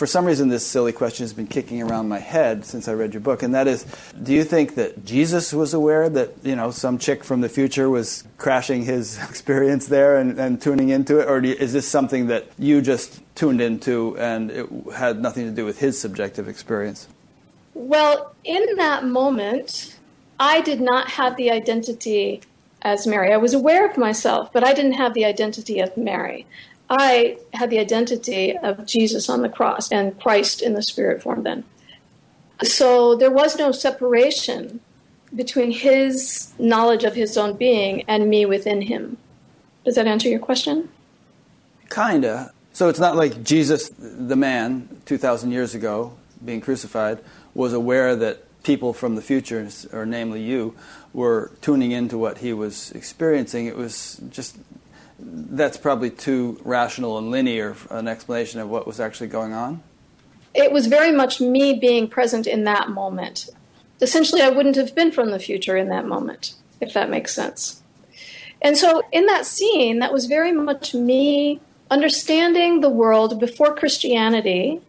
for 0.00 0.06
some 0.06 0.24
reason, 0.24 0.48
this 0.48 0.66
silly 0.66 0.92
question 0.92 1.24
has 1.24 1.34
been 1.34 1.46
kicking 1.46 1.82
around 1.82 2.08
my 2.08 2.20
head 2.20 2.64
since 2.64 2.88
I 2.88 2.94
read 2.94 3.12
your 3.12 3.20
book, 3.20 3.42
and 3.42 3.54
that 3.54 3.68
is, 3.68 3.84
do 4.22 4.32
you 4.32 4.44
think 4.44 4.76
that 4.76 5.04
Jesus 5.04 5.52
was 5.52 5.74
aware 5.74 6.08
that 6.08 6.32
you 6.42 6.56
know 6.56 6.70
some 6.70 6.96
chick 6.96 7.22
from 7.22 7.42
the 7.42 7.50
future 7.50 7.90
was 7.90 8.24
crashing 8.38 8.82
his 8.82 9.18
experience 9.28 9.88
there 9.88 10.16
and, 10.16 10.38
and 10.38 10.62
tuning 10.62 10.88
into 10.88 11.18
it, 11.18 11.28
or 11.28 11.44
you, 11.44 11.52
is 11.52 11.74
this 11.74 11.86
something 11.86 12.28
that 12.28 12.46
you 12.58 12.80
just 12.80 13.20
tuned 13.34 13.60
into 13.60 14.16
and 14.16 14.50
it 14.50 14.66
had 14.96 15.20
nothing 15.20 15.44
to 15.44 15.52
do 15.52 15.66
with 15.66 15.80
his 15.80 16.00
subjective 16.00 16.48
experience? 16.48 17.06
Well, 17.74 18.34
in 18.42 18.76
that 18.76 19.04
moment, 19.04 19.98
I 20.38 20.62
did 20.62 20.80
not 20.80 21.10
have 21.10 21.36
the 21.36 21.50
identity 21.50 22.40
as 22.80 23.06
Mary. 23.06 23.34
I 23.34 23.36
was 23.36 23.52
aware 23.52 23.84
of 23.84 23.98
myself, 23.98 24.50
but 24.50 24.64
I 24.64 24.72
didn't 24.72 24.94
have 24.94 25.12
the 25.12 25.26
identity 25.26 25.78
of 25.78 25.94
Mary. 25.98 26.46
I 26.90 27.38
had 27.54 27.70
the 27.70 27.78
identity 27.78 28.58
of 28.58 28.84
Jesus 28.84 29.28
on 29.28 29.42
the 29.42 29.48
cross 29.48 29.92
and 29.92 30.18
Christ 30.20 30.60
in 30.60 30.74
the 30.74 30.82
spirit 30.82 31.22
form 31.22 31.44
then. 31.44 31.64
So 32.64 33.14
there 33.14 33.30
was 33.30 33.56
no 33.56 33.70
separation 33.70 34.80
between 35.34 35.70
his 35.70 36.52
knowledge 36.58 37.04
of 37.04 37.14
his 37.14 37.36
own 37.38 37.56
being 37.56 38.02
and 38.08 38.28
me 38.28 38.44
within 38.44 38.82
him. 38.82 39.16
Does 39.84 39.94
that 39.94 40.08
answer 40.08 40.28
your 40.28 40.40
question? 40.40 40.88
Kinda. 41.88 42.52
So 42.72 42.88
it's 42.88 42.98
not 42.98 43.14
like 43.14 43.42
Jesus, 43.44 43.90
the 43.98 44.36
man, 44.36 45.00
2,000 45.06 45.52
years 45.52 45.74
ago, 45.74 46.16
being 46.44 46.60
crucified, 46.60 47.20
was 47.54 47.72
aware 47.72 48.16
that 48.16 48.44
people 48.62 48.92
from 48.92 49.14
the 49.14 49.22
future, 49.22 49.68
or 49.92 50.04
namely 50.04 50.42
you, 50.42 50.74
were 51.12 51.50
tuning 51.60 51.92
into 51.92 52.18
what 52.18 52.38
he 52.38 52.52
was 52.52 52.92
experiencing. 52.92 53.66
It 53.66 53.76
was 53.76 54.20
just 54.30 54.56
that's 55.22 55.76
probably 55.76 56.10
too 56.10 56.60
rational 56.64 57.18
and 57.18 57.30
linear 57.30 57.76
an 57.90 58.08
explanation 58.08 58.60
of 58.60 58.68
what 58.68 58.86
was 58.86 59.00
actually 59.00 59.28
going 59.28 59.52
on? 59.52 59.82
It 60.54 60.72
was 60.72 60.86
very 60.86 61.12
much 61.12 61.40
me 61.40 61.74
being 61.74 62.08
present 62.08 62.46
in 62.46 62.64
that 62.64 62.90
moment. 62.90 63.48
Essentially, 64.00 64.42
I 64.42 64.48
wouldn't 64.48 64.76
have 64.76 64.94
been 64.94 65.12
from 65.12 65.30
the 65.30 65.38
future 65.38 65.76
in 65.76 65.88
that 65.90 66.06
moment, 66.06 66.54
if 66.80 66.94
that 66.94 67.10
makes 67.10 67.34
sense. 67.34 67.82
And 68.62 68.76
so, 68.76 69.02
in 69.12 69.26
that 69.26 69.46
scene, 69.46 70.00
that 70.00 70.12
was 70.12 70.26
very 70.26 70.52
much 70.52 70.94
me 70.94 71.60
understanding 71.90 72.80
the 72.80 72.90
world 72.90 73.38
before 73.38 73.74
Christianity, 73.74 74.80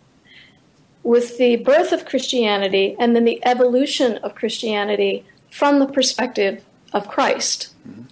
with 1.04 1.38
the 1.38 1.58
birth 1.58 1.92
of 1.92 2.06
Christianity, 2.06 2.96
and 3.00 3.16
then 3.16 3.26
the 3.26 3.44
evolution 3.46 4.18
of 4.18 4.36
Christianity 4.36 5.26
from 5.50 5.80
the 5.80 5.88
perspective 5.88 6.64
of 6.94 7.08
Christ. 7.08 7.74
Mm-hmm. 7.88 8.04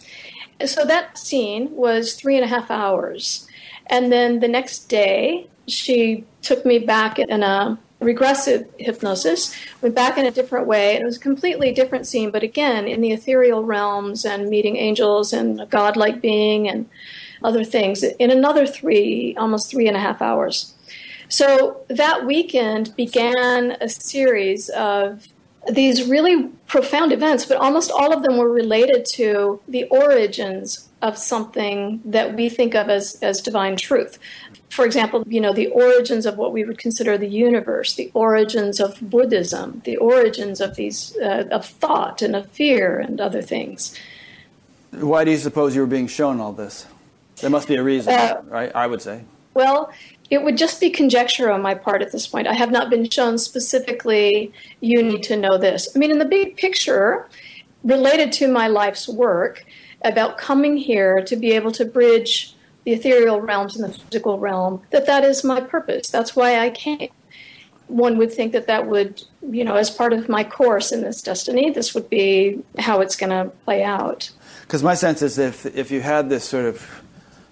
So 0.65 0.85
that 0.85 1.17
scene 1.17 1.75
was 1.75 2.13
three 2.13 2.35
and 2.35 2.43
a 2.43 2.47
half 2.47 2.69
hours. 2.69 3.47
And 3.87 4.11
then 4.11 4.39
the 4.39 4.47
next 4.47 4.89
day, 4.89 5.47
she 5.67 6.25
took 6.41 6.65
me 6.65 6.79
back 6.79 7.19
in 7.19 7.43
a 7.43 7.79
regressive 7.99 8.69
hypnosis, 8.77 9.55
went 9.81 9.95
back 9.95 10.17
in 10.17 10.25
a 10.25 10.31
different 10.31 10.67
way. 10.67 10.95
It 10.95 11.03
was 11.03 11.17
a 11.17 11.19
completely 11.19 11.71
different 11.71 12.07
scene, 12.07 12.31
but 12.31 12.43
again, 12.43 12.87
in 12.87 13.01
the 13.01 13.11
ethereal 13.11 13.63
realms 13.63 14.25
and 14.25 14.49
meeting 14.49 14.77
angels 14.77 15.33
and 15.33 15.59
a 15.61 15.65
godlike 15.65 16.21
being 16.21 16.67
and 16.69 16.89
other 17.43 17.63
things 17.63 18.03
in 18.03 18.31
another 18.31 18.65
three, 18.65 19.35
almost 19.37 19.69
three 19.69 19.87
and 19.87 19.97
a 19.97 19.99
half 19.99 20.21
hours. 20.21 20.73
So 21.29 21.81
that 21.89 22.25
weekend 22.25 22.95
began 22.95 23.77
a 23.79 23.89
series 23.89 24.69
of 24.69 25.27
these 25.67 26.07
really 26.07 26.47
profound 26.67 27.11
events, 27.11 27.45
but 27.45 27.57
almost 27.57 27.91
all 27.91 28.13
of 28.13 28.23
them 28.23 28.37
were 28.37 28.51
related 28.51 29.05
to 29.13 29.59
the 29.67 29.83
origins 29.85 30.89
of 31.01 31.17
something 31.17 32.01
that 32.05 32.35
we 32.35 32.49
think 32.49 32.75
of 32.75 32.89
as, 32.89 33.17
as 33.21 33.41
divine 33.41 33.75
truth. 33.75 34.19
For 34.69 34.85
example, 34.85 35.23
you 35.27 35.41
know, 35.41 35.53
the 35.53 35.67
origins 35.67 36.25
of 36.25 36.37
what 36.37 36.53
we 36.53 36.63
would 36.63 36.77
consider 36.77 37.17
the 37.17 37.27
universe, 37.27 37.95
the 37.95 38.11
origins 38.13 38.79
of 38.79 38.99
Buddhism, 39.01 39.81
the 39.85 39.97
origins 39.97 40.61
of 40.61 40.75
these 40.75 41.15
uh, 41.17 41.47
of 41.51 41.65
thought 41.65 42.21
and 42.21 42.35
of 42.35 42.49
fear 42.51 42.99
and 42.99 43.19
other 43.19 43.41
things. 43.41 43.97
Why 44.91 45.23
do 45.23 45.31
you 45.31 45.37
suppose 45.37 45.75
you 45.75 45.81
were 45.81 45.87
being 45.87 46.07
shown 46.07 46.39
all 46.39 46.53
this? 46.53 46.85
There 47.37 47.49
must 47.49 47.67
be 47.67 47.75
a 47.75 47.83
reason, 47.83 48.13
uh, 48.13 48.41
right? 48.47 48.71
I 48.75 48.85
would 48.85 49.01
say. 49.01 49.23
Well, 49.53 49.91
it 50.29 50.43
would 50.43 50.57
just 50.57 50.79
be 50.79 50.89
conjecture 50.89 51.49
on 51.51 51.61
my 51.61 51.73
part 51.73 52.01
at 52.01 52.11
this 52.11 52.27
point. 52.27 52.47
I 52.47 52.53
have 52.53 52.71
not 52.71 52.89
been 52.89 53.09
shown 53.09 53.37
specifically, 53.37 54.53
you 54.79 55.01
need 55.01 55.23
to 55.23 55.35
know 55.35 55.57
this. 55.57 55.89
I 55.95 55.99
mean, 55.99 56.11
in 56.11 56.19
the 56.19 56.25
big 56.25 56.57
picture, 56.57 57.27
related 57.83 58.31
to 58.33 58.47
my 58.47 58.67
life's 58.67 59.07
work, 59.07 59.65
about 60.03 60.37
coming 60.37 60.77
here 60.77 61.21
to 61.25 61.35
be 61.35 61.51
able 61.51 61.71
to 61.73 61.85
bridge 61.85 62.55
the 62.83 62.93
ethereal 62.93 63.41
realms 63.41 63.75
and 63.75 63.91
the 63.93 63.97
physical 63.97 64.39
realm, 64.39 64.81
that 64.91 65.05
that 65.05 65.23
is 65.23 65.43
my 65.43 65.59
purpose. 65.59 66.09
That's 66.09 66.35
why 66.35 66.59
I 66.59 66.69
came. 66.69 67.09
One 67.87 68.17
would 68.17 68.31
think 68.31 68.53
that 68.53 68.67
that 68.67 68.87
would, 68.87 69.23
you 69.41 69.63
know, 69.63 69.75
as 69.75 69.89
part 69.89 70.13
of 70.13 70.29
my 70.29 70.43
course 70.43 70.91
in 70.91 71.01
this 71.01 71.21
destiny, 71.21 71.71
this 71.71 71.93
would 71.95 72.09
be 72.09 72.63
how 72.77 73.01
it's 73.01 73.15
going 73.15 73.31
to 73.31 73.51
play 73.65 73.83
out. 73.83 74.29
Because 74.61 74.83
my 74.83 74.93
sense 74.93 75.21
is 75.21 75.39
if 75.39 75.65
if 75.65 75.89
you 75.89 76.01
had 76.01 76.29
this 76.29 76.43
sort 76.45 76.65
of 76.65 77.01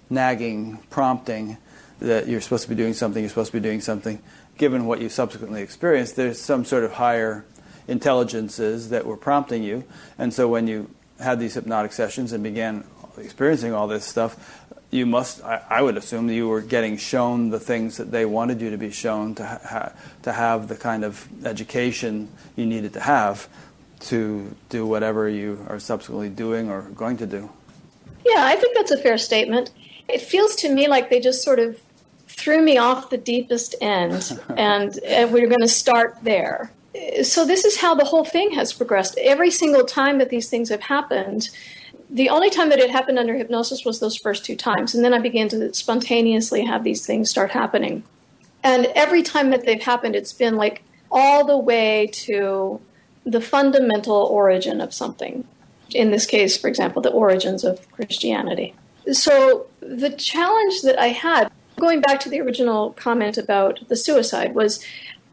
nagging 0.08 0.78
prompting 0.90 1.58
that 2.00 2.28
you're 2.28 2.40
supposed 2.40 2.64
to 2.64 2.68
be 2.68 2.74
doing 2.74 2.94
something, 2.94 3.22
you're 3.22 3.28
supposed 3.28 3.52
to 3.52 3.60
be 3.60 3.62
doing 3.62 3.80
something, 3.80 4.22
given 4.56 4.86
what 4.86 5.00
you 5.00 5.08
subsequently 5.08 5.62
experienced, 5.62 6.16
there's 6.16 6.40
some 6.40 6.64
sort 6.64 6.84
of 6.84 6.92
higher 6.92 7.44
intelligences 7.86 8.90
that 8.90 9.06
were 9.06 9.16
prompting 9.16 9.62
you. 9.62 9.84
And 10.18 10.32
so 10.32 10.48
when 10.48 10.66
you 10.66 10.90
had 11.18 11.40
these 11.40 11.54
hypnotic 11.54 11.92
sessions 11.92 12.32
and 12.32 12.44
began 12.44 12.84
experiencing 13.16 13.72
all 13.72 13.88
this 13.88 14.04
stuff, 14.04 14.64
you 14.90 15.04
must, 15.04 15.42
I, 15.44 15.62
I 15.68 15.82
would 15.82 15.96
assume, 15.96 16.30
you 16.30 16.48
were 16.48 16.60
getting 16.60 16.96
shown 16.96 17.50
the 17.50 17.60
things 17.60 17.96
that 17.98 18.10
they 18.10 18.24
wanted 18.24 18.60
you 18.60 18.70
to 18.70 18.78
be 18.78 18.90
shown 18.90 19.34
to, 19.34 19.44
ha- 19.44 19.92
to 20.22 20.32
have 20.32 20.68
the 20.68 20.76
kind 20.76 21.04
of 21.04 21.28
education 21.44 22.30
you 22.56 22.64
needed 22.64 22.94
to 22.94 23.00
have 23.00 23.48
to 24.00 24.54
do 24.68 24.86
whatever 24.86 25.28
you 25.28 25.66
are 25.68 25.80
subsequently 25.80 26.28
doing 26.28 26.70
or 26.70 26.82
going 26.82 27.16
to 27.18 27.26
do. 27.26 27.50
Yeah, 28.24 28.44
I 28.44 28.56
think 28.56 28.76
that's 28.76 28.90
a 28.90 28.98
fair 28.98 29.18
statement. 29.18 29.70
It 30.08 30.22
feels 30.22 30.54
to 30.56 30.72
me 30.72 30.88
like 30.88 31.10
they 31.10 31.20
just 31.20 31.42
sort 31.42 31.58
of 31.58 31.80
threw 32.38 32.62
me 32.62 32.78
off 32.78 33.10
the 33.10 33.18
deepest 33.18 33.74
end, 33.80 34.40
and, 34.56 34.98
and 34.98 35.32
we're 35.32 35.48
going 35.48 35.60
to 35.60 35.68
start 35.68 36.16
there. 36.22 36.70
So, 37.22 37.44
this 37.44 37.64
is 37.64 37.76
how 37.76 37.94
the 37.94 38.04
whole 38.04 38.24
thing 38.24 38.52
has 38.52 38.72
progressed. 38.72 39.18
Every 39.18 39.50
single 39.50 39.84
time 39.84 40.18
that 40.18 40.30
these 40.30 40.48
things 40.48 40.68
have 40.70 40.80
happened, 40.80 41.50
the 42.10 42.30
only 42.30 42.50
time 42.50 42.70
that 42.70 42.78
it 42.78 42.90
happened 42.90 43.18
under 43.18 43.36
hypnosis 43.36 43.84
was 43.84 44.00
those 44.00 44.16
first 44.16 44.44
two 44.44 44.56
times. 44.56 44.94
And 44.94 45.04
then 45.04 45.12
I 45.12 45.18
began 45.18 45.48
to 45.50 45.74
spontaneously 45.74 46.64
have 46.64 46.82
these 46.82 47.04
things 47.04 47.30
start 47.30 47.50
happening. 47.50 48.02
And 48.64 48.86
every 48.94 49.22
time 49.22 49.50
that 49.50 49.64
they've 49.64 49.82
happened, 49.82 50.16
it's 50.16 50.32
been 50.32 50.56
like 50.56 50.82
all 51.10 51.44
the 51.44 51.58
way 51.58 52.08
to 52.12 52.80
the 53.24 53.40
fundamental 53.40 54.16
origin 54.16 54.80
of 54.80 54.94
something. 54.94 55.46
In 55.94 56.10
this 56.10 56.26
case, 56.26 56.56
for 56.56 56.68
example, 56.68 57.02
the 57.02 57.10
origins 57.10 57.62
of 57.62 57.90
Christianity. 57.92 58.74
So 59.12 59.66
the 59.80 60.10
challenge 60.10 60.82
that 60.82 60.98
I 60.98 61.08
had, 61.08 61.50
going 61.78 62.00
back 62.00 62.20
to 62.20 62.28
the 62.28 62.40
original 62.40 62.92
comment 62.92 63.38
about 63.38 63.80
the 63.88 63.96
suicide, 63.96 64.54
was 64.54 64.84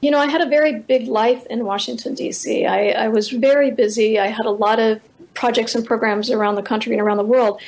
you 0.01 0.11
know, 0.11 0.19
I 0.19 0.27
had 0.27 0.41
a 0.41 0.45
very 0.45 0.79
big 0.79 1.07
life 1.07 1.45
in 1.47 1.65
Washington, 1.65 2.13
D.C. 2.13 2.65
I, 2.65 2.89
I 2.89 3.07
was 3.07 3.29
very 3.29 3.71
busy. 3.71 4.19
I 4.19 4.27
had 4.27 4.45
a 4.45 4.51
lot 4.51 4.79
of 4.79 5.01
projects 5.33 5.73
and 5.73 5.85
programs 5.85 6.29
around 6.29 6.55
the 6.55 6.61
country 6.61 6.93
and 6.93 7.01
around 7.01 7.17
the 7.17 7.23
world. 7.25 7.59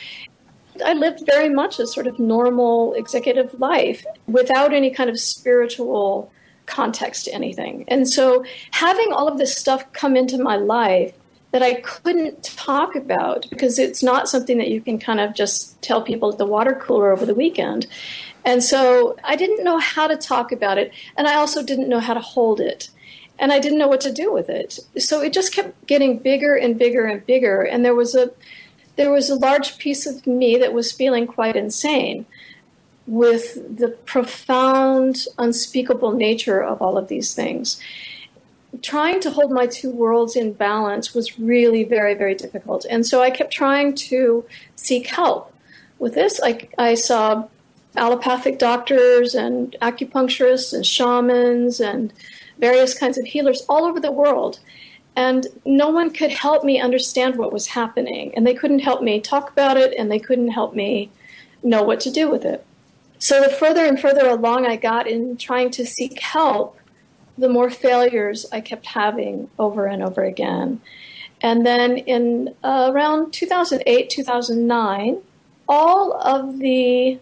I 0.85 0.93
lived 0.93 1.23
very 1.25 1.49
much 1.49 1.79
a 1.79 1.87
sort 1.87 2.05
of 2.05 2.19
normal 2.19 2.93
executive 2.93 3.59
life 3.59 4.05
without 4.27 4.73
any 4.73 4.91
kind 4.91 5.09
of 5.09 5.19
spiritual 5.19 6.31
context 6.67 7.25
to 7.25 7.33
anything. 7.33 7.85
And 7.87 8.07
so 8.07 8.45
having 8.71 9.11
all 9.11 9.27
of 9.27 9.37
this 9.37 9.57
stuff 9.57 9.91
come 9.93 10.15
into 10.15 10.37
my 10.37 10.57
life 10.57 11.13
that 11.51 11.63
I 11.63 11.75
couldn't 11.75 12.43
talk 12.43 12.95
about 12.95 13.47
because 13.49 13.79
it's 13.79 14.03
not 14.03 14.27
something 14.27 14.57
that 14.57 14.69
you 14.69 14.81
can 14.81 14.99
kind 14.99 15.19
of 15.19 15.33
just 15.33 15.81
tell 15.81 16.01
people 16.01 16.31
at 16.31 16.37
the 16.37 16.45
water 16.45 16.75
cooler 16.75 17.11
over 17.11 17.25
the 17.25 17.33
weekend. 17.33 17.87
And 18.45 18.63
so 18.63 19.17
I 19.23 19.35
didn't 19.35 19.63
know 19.63 19.77
how 19.77 20.07
to 20.07 20.15
talk 20.15 20.51
about 20.51 20.77
it, 20.77 20.93
and 21.17 21.27
I 21.27 21.35
also 21.35 21.63
didn't 21.63 21.89
know 21.89 21.99
how 21.99 22.13
to 22.13 22.21
hold 22.21 22.59
it. 22.59 22.89
And 23.39 23.53
I 23.53 23.59
didn't 23.59 23.77
know 23.77 23.87
what 23.87 24.01
to 24.01 24.11
do 24.11 24.33
with 24.33 24.49
it. 24.49 24.79
So 24.97 25.21
it 25.21 25.31
just 25.31 25.53
kept 25.53 25.85
getting 25.85 26.17
bigger 26.17 26.55
and 26.55 26.77
bigger 26.77 27.05
and 27.05 27.23
bigger. 27.25 27.61
And 27.61 27.85
there 27.85 27.93
was 27.93 28.15
a 28.15 28.31
there 28.95 29.11
was 29.11 29.29
a 29.29 29.35
large 29.35 29.77
piece 29.77 30.07
of 30.07 30.25
me 30.25 30.57
that 30.57 30.73
was 30.73 30.91
feeling 30.91 31.27
quite 31.27 31.55
insane 31.55 32.25
with 33.05 33.77
the 33.77 33.89
profound, 33.89 35.25
unspeakable 35.37 36.13
nature 36.13 36.63
of 36.63 36.81
all 36.81 36.97
of 36.97 37.07
these 37.07 37.35
things 37.35 37.79
trying 38.81 39.19
to 39.21 39.31
hold 39.31 39.51
my 39.51 39.65
two 39.65 39.91
worlds 39.91 40.35
in 40.35 40.53
balance 40.53 41.13
was 41.13 41.39
really 41.39 41.83
very, 41.83 42.13
very 42.13 42.35
difficult. 42.35 42.85
And 42.89 43.05
so 43.05 43.21
I 43.21 43.29
kept 43.29 43.51
trying 43.51 43.95
to 43.95 44.45
seek 44.75 45.07
help 45.07 45.53
with 45.99 46.13
this. 46.13 46.39
I, 46.43 46.67
I 46.77 46.95
saw 46.95 47.47
allopathic 47.97 48.59
doctors 48.59 49.35
and 49.35 49.75
acupuncturists 49.81 50.73
and 50.73 50.85
shamans 50.85 51.79
and 51.79 52.13
various 52.59 52.97
kinds 52.97 53.17
of 53.17 53.25
healers 53.25 53.65
all 53.67 53.85
over 53.85 53.99
the 53.99 54.11
world. 54.11 54.59
And 55.15 55.47
no 55.65 55.89
one 55.89 56.11
could 56.11 56.31
help 56.31 56.63
me 56.63 56.79
understand 56.79 57.37
what 57.37 57.51
was 57.51 57.67
happening. 57.67 58.33
And 58.35 58.45
they 58.45 58.53
couldn't 58.53 58.79
help 58.79 59.01
me 59.01 59.19
talk 59.19 59.51
about 59.51 59.75
it, 59.75 59.93
and 59.97 60.11
they 60.11 60.19
couldn't 60.19 60.49
help 60.49 60.75
me 60.75 61.09
know 61.63 61.81
what 61.81 61.99
to 62.01 62.11
do 62.11 62.29
with 62.29 62.45
it. 62.45 62.63
So 63.19 63.41
the 63.41 63.49
further 63.49 63.85
and 63.85 63.99
further 63.99 64.27
along 64.27 64.67
I 64.67 64.75
got 64.75 65.07
in 65.07 65.37
trying 65.37 65.71
to 65.71 65.85
seek 65.85 66.19
help, 66.19 66.79
the 67.35 67.49
more 67.49 67.69
failures 67.69 68.45
I 68.51 68.61
kept 68.61 68.85
having 68.85 69.49
over 69.57 69.87
and 69.87 70.03
over 70.03 70.23
again. 70.23 70.81
And 71.41 71.65
then 71.65 71.97
in 71.97 72.55
uh, 72.63 72.91
around 72.93 73.31
2008, 73.33 74.09
2009, 74.09 75.21
all 75.67 76.13
of 76.21 76.59
the 76.59 77.19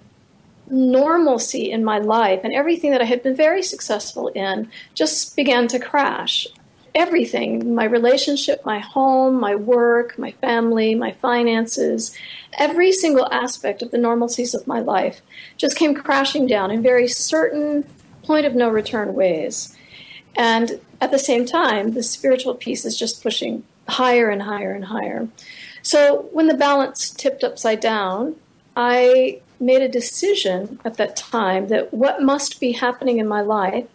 normalcy 0.69 1.71
in 1.71 1.83
my 1.83 1.99
life 1.99 2.41
and 2.43 2.53
everything 2.53 2.91
that 2.91 3.01
I 3.01 3.05
had 3.05 3.23
been 3.23 3.35
very 3.35 3.61
successful 3.61 4.29
in 4.29 4.69
just 4.93 5.35
began 5.35 5.67
to 5.69 5.79
crash. 5.79 6.47
Everything 6.93 7.75
my 7.75 7.83
relationship, 7.83 8.65
my 8.65 8.79
home, 8.79 9.39
my 9.39 9.55
work, 9.55 10.17
my 10.17 10.31
family, 10.31 10.95
my 10.95 11.11
finances 11.11 12.15
every 12.57 12.91
single 12.91 13.27
aspect 13.31 13.81
of 13.81 13.91
the 13.91 13.97
normalcies 13.97 14.53
of 14.53 14.67
my 14.67 14.79
life 14.79 15.21
just 15.57 15.75
came 15.75 15.93
crashing 15.93 16.47
down 16.47 16.71
in 16.71 16.81
very 16.81 17.07
certain 17.07 17.83
point 18.23 18.45
of 18.45 18.55
no 18.55 18.69
return 18.69 19.13
ways. 19.13 19.75
And 20.35 20.79
at 21.01 21.11
the 21.11 21.19
same 21.19 21.45
time, 21.45 21.93
the 21.93 22.03
spiritual 22.03 22.55
piece 22.55 22.85
is 22.85 22.97
just 22.97 23.23
pushing 23.23 23.63
higher 23.87 24.29
and 24.29 24.41
higher 24.41 24.73
and 24.73 24.85
higher. 24.85 25.27
So 25.81 26.27
when 26.31 26.47
the 26.47 26.55
balance 26.55 27.11
tipped 27.11 27.43
upside 27.43 27.79
down, 27.79 28.35
I 28.75 29.41
made 29.59 29.81
a 29.81 29.89
decision 29.89 30.79
at 30.85 30.97
that 30.97 31.15
time 31.15 31.67
that 31.67 31.93
what 31.93 32.21
must 32.21 32.59
be 32.59 32.73
happening 32.73 33.17
in 33.17 33.27
my 33.27 33.41
life 33.41 33.85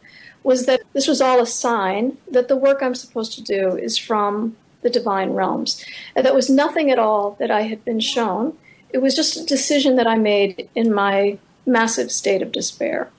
was 0.42 0.66
that 0.66 0.80
this 0.92 1.06
was 1.06 1.20
all 1.20 1.40
a 1.40 1.46
sign 1.46 2.16
that 2.30 2.48
the 2.48 2.56
work 2.56 2.82
I'm 2.82 2.94
supposed 2.94 3.32
to 3.34 3.42
do 3.42 3.76
is 3.76 3.98
from 3.98 4.56
the 4.82 4.90
divine 4.90 5.30
realms. 5.30 5.84
And 6.16 6.24
that 6.24 6.34
was 6.34 6.48
nothing 6.48 6.90
at 6.90 6.98
all 6.98 7.32
that 7.38 7.50
I 7.50 7.62
had 7.62 7.84
been 7.84 8.00
shown. 8.00 8.56
It 8.90 8.98
was 8.98 9.14
just 9.14 9.36
a 9.36 9.44
decision 9.44 9.96
that 9.96 10.06
I 10.06 10.16
made 10.16 10.68
in 10.74 10.92
my 10.92 11.38
massive 11.66 12.10
state 12.10 12.42
of 12.42 12.52
despair. 12.52 13.10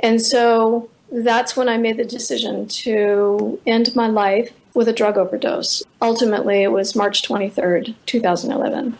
And 0.00 0.20
so 0.20 0.90
that's 1.10 1.56
when 1.56 1.68
I 1.68 1.78
made 1.78 1.96
the 1.96 2.04
decision 2.04 2.66
to 2.68 3.60
end 3.66 3.94
my 3.94 4.08
life 4.08 4.52
with 4.74 4.88
a 4.88 4.92
drug 4.92 5.16
overdose. 5.16 5.82
Ultimately, 6.02 6.62
it 6.62 6.72
was 6.72 6.94
March 6.94 7.22
23rd, 7.22 7.94
2011. 8.04 8.98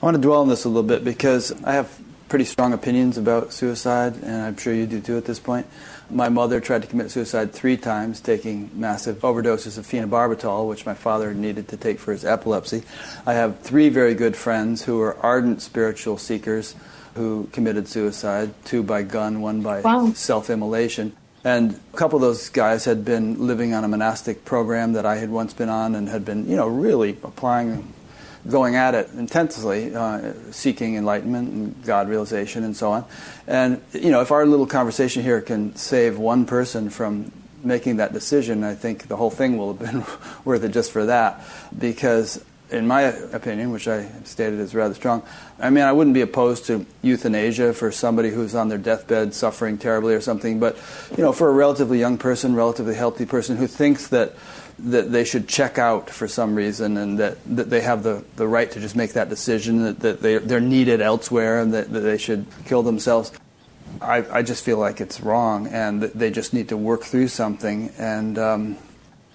I 0.00 0.04
want 0.04 0.14
to 0.14 0.20
dwell 0.20 0.42
on 0.42 0.48
this 0.48 0.64
a 0.64 0.68
little 0.68 0.84
bit 0.84 1.02
because 1.02 1.50
I 1.64 1.72
have 1.72 1.98
pretty 2.28 2.44
strong 2.44 2.72
opinions 2.72 3.18
about 3.18 3.52
suicide, 3.52 4.14
and 4.22 4.42
I'm 4.42 4.56
sure 4.56 4.72
you 4.74 4.86
do 4.86 5.00
too 5.00 5.16
at 5.16 5.24
this 5.24 5.38
point. 5.38 5.66
My 6.10 6.28
mother 6.28 6.60
tried 6.60 6.82
to 6.82 6.88
commit 6.88 7.10
suicide 7.10 7.52
three 7.52 7.76
times, 7.76 8.20
taking 8.20 8.70
massive 8.74 9.18
overdoses 9.18 9.78
of 9.78 9.86
phenobarbital, 9.86 10.68
which 10.68 10.86
my 10.86 10.94
father 10.94 11.34
needed 11.34 11.68
to 11.68 11.76
take 11.76 11.98
for 11.98 12.12
his 12.12 12.24
epilepsy. 12.24 12.82
I 13.26 13.34
have 13.34 13.60
three 13.60 13.88
very 13.88 14.14
good 14.14 14.36
friends 14.36 14.84
who 14.84 15.00
are 15.00 15.16
ardent 15.18 15.60
spiritual 15.60 16.16
seekers 16.18 16.74
who 17.14 17.48
committed 17.52 17.88
suicide, 17.88 18.54
two 18.64 18.82
by 18.82 19.02
gun, 19.02 19.40
one 19.40 19.60
by 19.60 19.80
wow. 19.80 20.12
self 20.12 20.50
immolation. 20.50 21.14
And 21.44 21.78
a 21.92 21.96
couple 21.96 22.16
of 22.16 22.22
those 22.22 22.48
guys 22.48 22.84
had 22.84 23.04
been 23.04 23.46
living 23.46 23.74
on 23.74 23.84
a 23.84 23.88
monastic 23.88 24.44
program 24.44 24.94
that 24.94 25.06
I 25.06 25.16
had 25.16 25.30
once 25.30 25.52
been 25.54 25.68
on 25.68 25.94
and 25.94 26.08
had 26.08 26.24
been, 26.24 26.48
you 26.48 26.56
know, 26.56 26.68
really 26.68 27.10
applying, 27.22 27.92
going 28.48 28.76
at 28.76 28.94
it 28.94 29.10
intensely, 29.16 29.94
uh, 29.94 30.32
seeking 30.50 30.96
enlightenment 30.96 31.50
and 31.50 31.84
God 31.84 32.08
realization 32.08 32.64
and 32.64 32.76
so 32.76 32.92
on. 32.92 33.04
And, 33.46 33.82
you 33.92 34.10
know, 34.10 34.20
if 34.20 34.30
our 34.30 34.46
little 34.46 34.66
conversation 34.66 35.22
here 35.22 35.40
can 35.40 35.76
save 35.76 36.18
one 36.18 36.46
person 36.46 36.90
from 36.90 37.32
making 37.62 37.96
that 37.96 38.12
decision, 38.12 38.64
I 38.64 38.74
think 38.74 39.08
the 39.08 39.16
whole 39.16 39.30
thing 39.30 39.58
will 39.58 39.74
have 39.74 39.78
been 39.78 40.04
worth 40.44 40.64
it 40.64 40.70
just 40.70 40.92
for 40.92 41.06
that. 41.06 41.44
Because 41.78 42.44
in 42.70 42.86
my 42.86 43.02
opinion, 43.02 43.70
which 43.70 43.88
I 43.88 44.08
stated 44.24 44.60
is 44.60 44.74
rather 44.74 44.94
strong, 44.94 45.22
I 45.58 45.70
mean, 45.70 45.84
I 45.84 45.92
wouldn't 45.92 46.14
be 46.14 46.20
opposed 46.20 46.66
to 46.66 46.86
euthanasia 47.02 47.72
for 47.72 47.90
somebody 47.90 48.30
who's 48.30 48.54
on 48.54 48.68
their 48.68 48.78
deathbed 48.78 49.34
suffering 49.34 49.78
terribly 49.78 50.14
or 50.14 50.20
something, 50.20 50.60
but, 50.60 50.76
you 51.16 51.22
know, 51.22 51.32
for 51.32 51.48
a 51.48 51.52
relatively 51.52 51.98
young 51.98 52.18
person, 52.18 52.54
relatively 52.54 52.94
healthy 52.94 53.24
person 53.24 53.56
who 53.56 53.66
thinks 53.66 54.08
that 54.08 54.34
that 54.78 55.10
they 55.10 55.24
should 55.24 55.48
check 55.48 55.78
out 55.78 56.08
for 56.08 56.28
some 56.28 56.54
reason 56.54 56.96
and 56.96 57.18
that, 57.18 57.38
that 57.56 57.70
they 57.70 57.80
have 57.80 58.02
the, 58.02 58.24
the 58.36 58.46
right 58.46 58.70
to 58.70 58.80
just 58.80 58.94
make 58.94 59.14
that 59.14 59.28
decision, 59.28 59.82
that, 59.82 60.00
that 60.00 60.22
they, 60.22 60.38
they're 60.38 60.60
needed 60.60 61.00
elsewhere 61.00 61.60
and 61.60 61.74
that, 61.74 61.92
that 61.92 62.00
they 62.00 62.18
should 62.18 62.46
kill 62.64 62.82
themselves. 62.82 63.32
I, 64.00 64.24
I 64.38 64.42
just 64.42 64.64
feel 64.64 64.78
like 64.78 65.00
it's 65.00 65.20
wrong 65.20 65.66
and 65.66 66.02
that 66.02 66.14
they 66.14 66.30
just 66.30 66.54
need 66.54 66.68
to 66.68 66.76
work 66.76 67.02
through 67.02 67.28
something 67.28 67.90
and 67.98 68.38
um, 68.38 68.78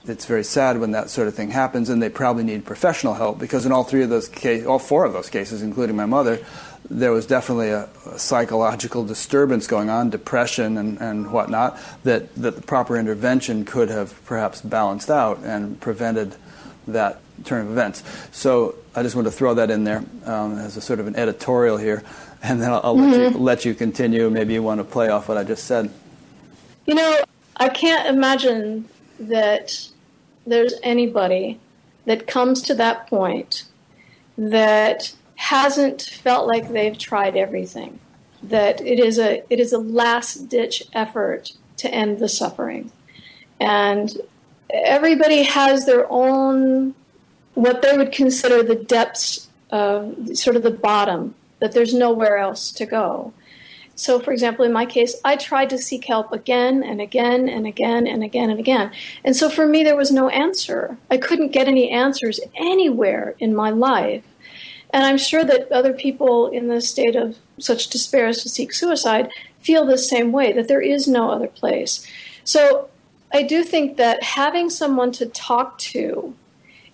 it's 0.06 0.26
very 0.26 0.44
sad 0.44 0.80
when 0.80 0.92
that 0.92 1.10
sort 1.10 1.28
of 1.28 1.36
thing 1.36 1.52
happens, 1.52 1.90
and 1.90 2.02
they 2.02 2.10
probably 2.10 2.44
need 2.44 2.66
professional 2.66 3.14
help 3.14 3.40
because 3.40 3.66
in 3.66 3.72
all 3.72 3.84
three 3.84 4.04
of 4.04 4.10
those 4.10 4.28
cases, 4.28 4.68
all 4.68 4.80
four 4.80 5.06
of 5.06 5.14
those 5.14 5.30
cases, 5.30 5.62
including 5.62 5.96
my 5.96 6.06
mother, 6.06 6.46
there 6.90 7.12
was 7.12 7.26
definitely 7.26 7.70
a, 7.70 7.90
a 8.06 8.20
psychological 8.20 9.06
disturbance 9.06 9.68
going 9.68 9.90
on, 9.90 10.10
depression 10.10 10.78
and, 10.78 11.00
and 11.00 11.32
whatnot, 11.32 11.80
that, 12.04 12.34
that 12.36 12.56
the 12.56 12.62
proper 12.62 12.98
intervention 12.98 13.66
could 13.66 13.90
have 13.90 14.24
perhaps 14.26 14.62
balanced 14.62 15.10
out 15.10 15.40
and 15.40 15.80
prevented 15.80 16.36
that 16.88 17.22
turn 17.46 17.66
of 17.66 17.72
events. 17.72 18.04
So 18.32 18.76
I 18.96 19.04
just 19.04 19.16
want 19.16 19.28
to 19.28 19.32
throw 19.32 19.54
that 19.56 19.72
in 19.72 19.84
there 19.84 20.04
um, 20.26 20.58
as 20.58 20.78
a 20.78 20.82
sort 20.82 21.00
of 21.00 21.08
an 21.08 21.16
editorial 21.16 21.78
here, 21.78 22.04
and 22.44 22.62
then 22.62 22.72
I'll, 22.72 22.82
I'll 22.84 22.96
mm-hmm. 22.96 23.12
let, 23.12 23.20
you, 23.20 23.30
mm-hmm. 23.30 23.44
let 23.44 23.66
you 23.66 23.74
continue. 23.74 24.30
Maybe 24.30 24.54
you 24.54 24.64
want 24.64 24.80
to 24.80 24.84
play 24.84 25.10
off 25.10 25.28
what 25.28 25.38
I 25.38 25.44
just 25.44 25.66
said. 25.66 25.92
You 26.86 26.96
know, 26.96 27.24
I 27.58 27.70
can't 27.70 28.08
imagine 28.08 28.90
that 29.20 29.88
there's 30.46 30.74
anybody 30.84 31.60
that 32.06 32.28
comes 32.28 32.62
to 32.64 32.74
that 32.76 33.08
point 33.08 33.64
that 34.38 35.14
hasn't 35.36 36.02
felt 36.02 36.48
like 36.48 36.70
they've 36.70 36.98
tried 36.98 37.36
everything 37.36 38.00
that 38.44 38.82
it 38.82 39.00
is 39.00 39.18
a 39.18 39.44
it 39.50 39.60
is 39.60 39.74
a 39.74 39.78
last 39.78 40.50
ditch 40.50 40.84
effort 40.94 41.54
to 41.78 41.90
end 41.94 42.20
the 42.20 42.30
suffering 42.30 42.92
and 43.60 44.18
everybody 44.70 45.44
has 45.44 45.86
their 45.86 46.06
own 46.10 46.94
what 47.54 47.82
they 47.82 47.96
would 47.96 48.12
consider 48.12 48.64
the 48.64 48.76
depths 48.76 49.48
of 49.70 50.36
sort 50.38 50.56
of 50.56 50.64
the 50.64 50.72
bottom 50.72 51.34
that 51.60 51.72
there's 51.72 51.94
nowhere 51.94 52.38
else 52.38 52.72
to 52.72 52.86
go 52.86 53.34
so, 53.96 54.20
for 54.20 54.32
example, 54.32 54.66
in 54.66 54.74
my 54.74 54.86
case, 54.86 55.16
I 55.24 55.36
tried 55.36 55.70
to 55.70 55.78
seek 55.78 56.06
help 56.06 56.32
again 56.32 56.84
and 56.84 57.00
again 57.00 57.48
and 57.48 57.68
again 57.68 58.08
and 58.08 58.24
again 58.24 58.50
and 58.50 58.60
again. 58.60 58.92
And 59.24 59.36
so 59.36 59.50
for 59.50 59.68
me, 59.68 59.84
there 59.84 59.96
was 59.96 60.12
no 60.12 60.30
answer. 60.30 60.98
I 61.12 61.18
couldn't 61.18 61.52
get 61.52 61.68
any 61.68 61.90
answers 61.92 62.40
anywhere 62.56 63.36
in 63.38 63.56
my 63.56 63.70
life. 63.70 64.24
And 64.94 65.04
I'm 65.04 65.18
sure 65.18 65.44
that 65.44 65.72
other 65.72 65.92
people 65.92 66.48
in 66.48 66.68
the 66.68 66.80
state 66.80 67.16
of 67.16 67.38
such 67.58 67.90
despair 67.90 68.28
as 68.28 68.44
to 68.44 68.50
seek 68.50 68.72
suicide 68.72 69.32
feel 69.60 69.86
the 69.86 69.98
same 69.98 70.32
way, 70.32 70.54
that 70.54 70.68
there 70.68 70.82
is 70.82 71.08
no 71.08 71.32
other 71.32 71.48
place. 71.48 72.08
So 72.44 72.90
I 73.34 73.42
do 73.42 73.64
think 73.64 73.98
that 73.98 74.22
having 74.22 74.70
someone 74.70 75.12
to 75.14 75.26
talk 75.26 75.80
to 75.80 76.36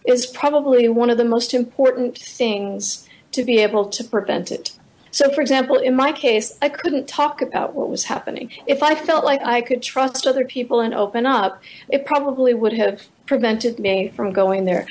is 0.07 0.25
probably 0.25 0.87
one 0.87 1.09
of 1.09 1.17
the 1.17 1.25
most 1.25 1.53
important 1.53 2.17
things 2.17 3.07
to 3.33 3.43
be 3.43 3.59
able 3.59 3.89
to 3.89 4.03
prevent 4.03 4.51
it. 4.51 4.71
So, 5.11 5.31
for 5.31 5.41
example, 5.41 5.75
in 5.75 5.95
my 5.95 6.11
case, 6.11 6.57
I 6.61 6.69
couldn't 6.69 7.07
talk 7.07 7.41
about 7.41 7.73
what 7.73 7.89
was 7.89 8.03
happening. 8.03 8.51
If 8.67 8.83
I 8.83 8.93
felt 8.95 9.25
like 9.25 9.41
I 9.41 9.61
could 9.61 9.81
trust 9.81 10.27
other 10.27 10.45
people 10.45 10.81
and 10.81 10.93
open 10.93 11.25
up, 11.25 11.61
it 11.89 12.05
probably 12.05 12.53
would 12.53 12.73
have 12.73 13.07
prevented 13.25 13.79
me 13.79 14.09
from 14.09 14.31
going 14.31 14.65
there. 14.65 14.85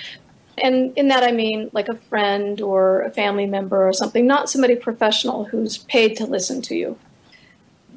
And 0.62 0.96
in 0.96 1.08
that, 1.08 1.22
I 1.22 1.32
mean 1.32 1.70
like 1.72 1.88
a 1.88 1.96
friend 1.96 2.60
or 2.60 3.02
a 3.02 3.10
family 3.10 3.46
member 3.46 3.86
or 3.86 3.92
something, 3.92 4.26
not 4.26 4.50
somebody 4.50 4.76
professional 4.76 5.44
who's 5.44 5.78
paid 5.78 6.16
to 6.16 6.26
listen 6.26 6.62
to 6.62 6.74
you. 6.74 6.98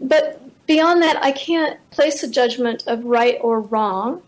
But 0.02 0.42
beyond 0.68 1.02
that, 1.04 1.24
I 1.24 1.32
can't 1.32 1.78
place 1.92 2.24
a 2.24 2.30
judgment 2.30 2.84
of 2.88 3.06
right 3.06 3.38
or 3.42 3.62
wrong 3.62 4.22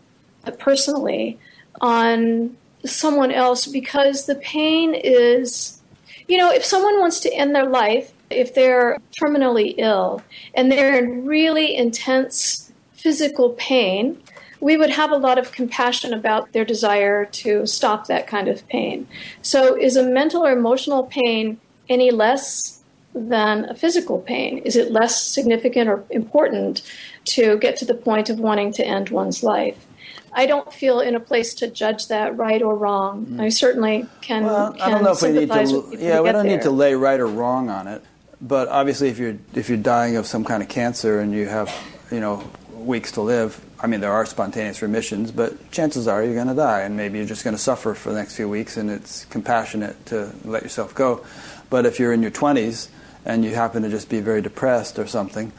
uh, 0.44 0.52
personally 0.52 1.38
on 1.80 2.56
someone 2.84 3.32
else 3.32 3.66
because 3.66 4.26
the 4.26 4.34
pain 4.36 4.94
is 4.94 5.80
you 6.28 6.38
know, 6.38 6.50
if 6.50 6.64
someone 6.64 6.98
wants 6.98 7.20
to 7.20 7.34
end 7.34 7.54
their 7.54 7.66
life, 7.66 8.12
if 8.30 8.54
they're 8.54 8.98
terminally 9.20 9.74
ill 9.78 10.22
and 10.54 10.70
they're 10.70 10.98
in 10.98 11.26
really 11.26 11.76
intense 11.76 12.72
physical 12.92 13.50
pain, 13.50 14.20
we 14.64 14.78
would 14.78 14.88
have 14.88 15.12
a 15.12 15.16
lot 15.18 15.36
of 15.36 15.52
compassion 15.52 16.14
about 16.14 16.52
their 16.52 16.64
desire 16.64 17.26
to 17.26 17.66
stop 17.66 18.06
that 18.06 18.26
kind 18.26 18.48
of 18.48 18.66
pain. 18.68 19.06
So, 19.42 19.78
is 19.78 19.94
a 19.94 20.02
mental 20.02 20.42
or 20.42 20.52
emotional 20.52 21.02
pain 21.02 21.60
any 21.90 22.10
less 22.10 22.82
than 23.14 23.66
a 23.66 23.74
physical 23.74 24.20
pain? 24.20 24.56
Is 24.56 24.74
it 24.74 24.90
less 24.90 25.22
significant 25.22 25.90
or 25.90 26.02
important 26.08 26.80
to 27.26 27.58
get 27.58 27.76
to 27.76 27.84
the 27.84 27.92
point 27.92 28.30
of 28.30 28.40
wanting 28.40 28.72
to 28.72 28.86
end 28.86 29.10
one's 29.10 29.42
life? 29.42 29.84
I 30.32 30.46
don't 30.46 30.72
feel 30.72 30.98
in 30.98 31.14
a 31.14 31.20
place 31.20 31.52
to 31.56 31.68
judge 31.68 32.08
that 32.08 32.34
right 32.38 32.62
or 32.62 32.74
wrong. 32.74 33.26
Mm. 33.26 33.42
I 33.42 33.50
certainly 33.50 34.06
can. 34.22 34.44
Well, 34.44 34.72
can 34.72 34.80
I 34.80 34.88
don't 34.88 35.04
know 35.04 35.12
if 35.12 35.20
we 35.20 35.32
need 35.32 35.50
to. 35.50 35.98
Yeah, 35.98 36.22
we 36.22 36.32
don't 36.32 36.46
there. 36.46 36.56
need 36.56 36.62
to 36.62 36.70
lay 36.70 36.94
right 36.94 37.20
or 37.20 37.26
wrong 37.26 37.68
on 37.68 37.86
it. 37.86 38.02
But 38.40 38.68
obviously, 38.68 39.10
if 39.10 39.18
you're 39.18 39.36
if 39.52 39.68
you're 39.68 39.76
dying 39.76 40.16
of 40.16 40.26
some 40.26 40.42
kind 40.42 40.62
of 40.62 40.70
cancer 40.70 41.20
and 41.20 41.34
you 41.34 41.48
have, 41.48 41.70
you 42.10 42.20
know, 42.20 42.42
weeks 42.72 43.12
to 43.12 43.20
live, 43.20 43.60
I 43.84 43.86
mean, 43.86 44.00
there 44.00 44.12
are 44.12 44.24
spontaneous 44.24 44.80
remissions, 44.80 45.30
but 45.30 45.70
chances 45.70 46.08
are 46.08 46.24
you're 46.24 46.32
going 46.32 46.46
to 46.46 46.54
die, 46.54 46.80
and 46.80 46.96
maybe 46.96 47.18
you're 47.18 47.26
just 47.26 47.44
going 47.44 47.54
to 47.54 47.60
suffer 47.60 47.92
for 47.92 48.08
the 48.08 48.14
next 48.18 48.34
few 48.34 48.48
weeks, 48.48 48.78
and 48.78 48.90
it's 48.90 49.26
compassionate 49.26 50.06
to 50.06 50.32
let 50.42 50.62
yourself 50.62 50.94
go. 50.94 51.22
But 51.68 51.84
if 51.84 52.00
you're 52.00 52.14
in 52.14 52.22
your 52.22 52.30
20s 52.30 52.88
and 53.26 53.44
you 53.44 53.54
happen 53.54 53.82
to 53.82 53.90
just 53.90 54.08
be 54.08 54.20
very 54.20 54.40
depressed 54.40 54.98
or 54.98 55.06
something, 55.06 55.52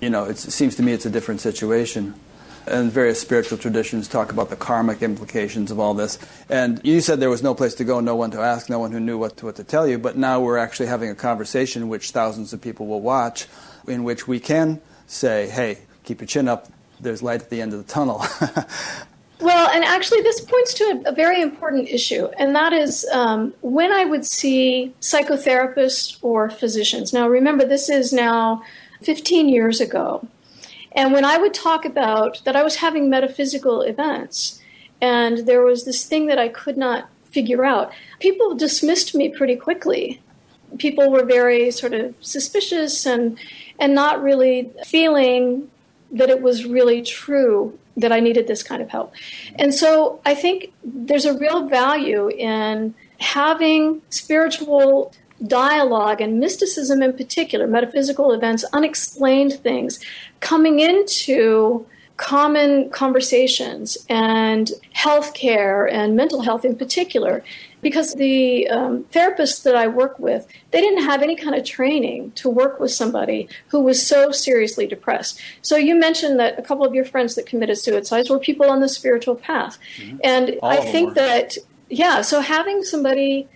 you 0.00 0.08
know, 0.08 0.24
it 0.24 0.38
seems 0.38 0.76
to 0.76 0.82
me 0.82 0.92
it's 0.92 1.04
a 1.04 1.10
different 1.10 1.42
situation 1.42 2.14
and 2.66 2.90
various 2.90 3.20
spiritual 3.20 3.58
traditions 3.58 4.08
talk 4.08 4.32
about 4.32 4.48
the 4.48 4.56
karmic 4.56 5.02
implications 5.02 5.70
of 5.70 5.78
all 5.78 5.92
this. 5.92 6.18
And 6.48 6.80
you 6.82 7.02
said 7.02 7.20
there 7.20 7.28
was 7.28 7.42
no 7.42 7.54
place 7.54 7.74
to 7.74 7.84
go, 7.84 8.00
no 8.00 8.16
one 8.16 8.30
to 8.30 8.40
ask, 8.40 8.70
no 8.70 8.78
one 8.78 8.92
who 8.92 9.00
knew 9.00 9.18
what 9.18 9.36
to, 9.38 9.46
what 9.46 9.56
to 9.56 9.64
tell 9.64 9.86
you. 9.86 9.98
But 9.98 10.16
now 10.16 10.40
we're 10.40 10.56
actually 10.56 10.86
having 10.86 11.10
a 11.10 11.14
conversation, 11.14 11.90
which 11.90 12.12
thousands 12.12 12.54
of 12.54 12.62
people 12.62 12.86
will 12.86 13.02
watch, 13.02 13.46
in 13.86 14.04
which 14.04 14.26
we 14.26 14.40
can 14.40 14.80
say, 15.06 15.50
hey, 15.50 15.80
keep 16.04 16.20
your 16.20 16.28
chin 16.28 16.48
up, 16.48 16.71
there's 17.02 17.22
light 17.22 17.42
at 17.42 17.50
the 17.50 17.60
end 17.60 17.72
of 17.72 17.84
the 17.84 17.92
tunnel. 17.92 18.24
Well, 19.42 19.70
and 19.70 19.84
actually, 19.84 20.20
this 20.20 20.40
points 20.40 20.72
to 20.74 20.84
a, 20.84 21.10
a 21.10 21.12
very 21.12 21.42
important 21.42 21.88
issue, 21.88 22.28
and 22.38 22.54
that 22.54 22.72
is 22.72 23.04
um, 23.12 23.52
when 23.60 23.92
I 23.92 24.04
would 24.04 24.24
see 24.24 24.94
psychotherapists 25.00 26.18
or 26.22 26.48
physicians. 26.48 27.12
Now, 27.12 27.28
remember, 27.28 27.64
this 27.66 27.88
is 27.88 28.12
now 28.12 28.62
15 29.02 29.48
years 29.48 29.80
ago. 29.80 30.24
And 30.92 31.12
when 31.12 31.24
I 31.24 31.38
would 31.38 31.54
talk 31.54 31.84
about 31.84 32.40
that, 32.44 32.54
I 32.54 32.62
was 32.62 32.76
having 32.76 33.10
metaphysical 33.10 33.82
events, 33.82 34.60
and 35.00 35.38
there 35.38 35.62
was 35.62 35.84
this 35.84 36.04
thing 36.04 36.26
that 36.26 36.38
I 36.38 36.48
could 36.48 36.76
not 36.76 37.08
figure 37.24 37.64
out. 37.64 37.90
People 38.20 38.54
dismissed 38.54 39.12
me 39.12 39.28
pretty 39.28 39.56
quickly. 39.56 40.20
People 40.78 41.10
were 41.10 41.24
very 41.24 41.72
sort 41.72 41.94
of 41.94 42.14
suspicious 42.20 43.06
and 43.06 43.36
and 43.80 43.92
not 43.92 44.22
really 44.22 44.70
feeling 44.86 45.68
that 46.12 46.28
it 46.28 46.42
was 46.42 46.64
really 46.64 47.02
true 47.02 47.78
that 47.96 48.12
I 48.12 48.20
needed 48.20 48.46
this 48.46 48.62
kind 48.62 48.82
of 48.82 48.88
help. 48.88 49.14
And 49.56 49.74
so 49.74 50.20
I 50.24 50.34
think 50.34 50.72
there's 50.84 51.24
a 51.24 51.36
real 51.36 51.68
value 51.68 52.28
in 52.28 52.94
having 53.18 54.02
spiritual 54.10 55.12
dialogue 55.46 56.20
and 56.20 56.38
mysticism 56.38 57.02
in 57.02 57.12
particular, 57.12 57.66
metaphysical 57.66 58.32
events, 58.32 58.64
unexplained 58.72 59.54
things, 59.54 60.00
coming 60.40 60.80
into 60.80 61.86
common 62.16 62.88
conversations 62.90 63.98
and 64.08 64.70
healthcare 64.94 65.90
and 65.90 66.14
mental 66.14 66.42
health 66.42 66.64
in 66.64 66.76
particular 66.76 67.42
because 67.82 68.14
the 68.14 68.66
um, 68.68 69.04
therapists 69.12 69.62
that 69.64 69.76
i 69.76 69.86
work 69.86 70.18
with 70.18 70.46
they 70.70 70.80
didn't 70.80 71.04
have 71.04 71.22
any 71.22 71.36
kind 71.36 71.54
of 71.54 71.64
training 71.64 72.32
to 72.32 72.48
work 72.48 72.80
with 72.80 72.90
somebody 72.90 73.48
who 73.68 73.80
was 73.80 74.04
so 74.06 74.30
seriously 74.30 74.86
depressed. 74.86 75.40
So 75.60 75.76
you 75.76 75.94
mentioned 75.94 76.38
that 76.40 76.58
a 76.58 76.62
couple 76.62 76.86
of 76.86 76.94
your 76.94 77.04
friends 77.04 77.34
that 77.34 77.44
committed 77.44 77.76
suicides 77.76 78.30
were 78.30 78.38
people 78.38 78.70
on 78.70 78.80
the 78.80 78.88
spiritual 78.88 79.34
path. 79.34 79.78
Mm-hmm. 79.96 80.16
and 80.24 80.58
All 80.62 80.70
i 80.70 80.76
think 80.76 81.14
that 81.14 81.58
yeah 81.90 82.22
so 82.22 82.40
having 82.40 82.82
somebody 82.82 83.48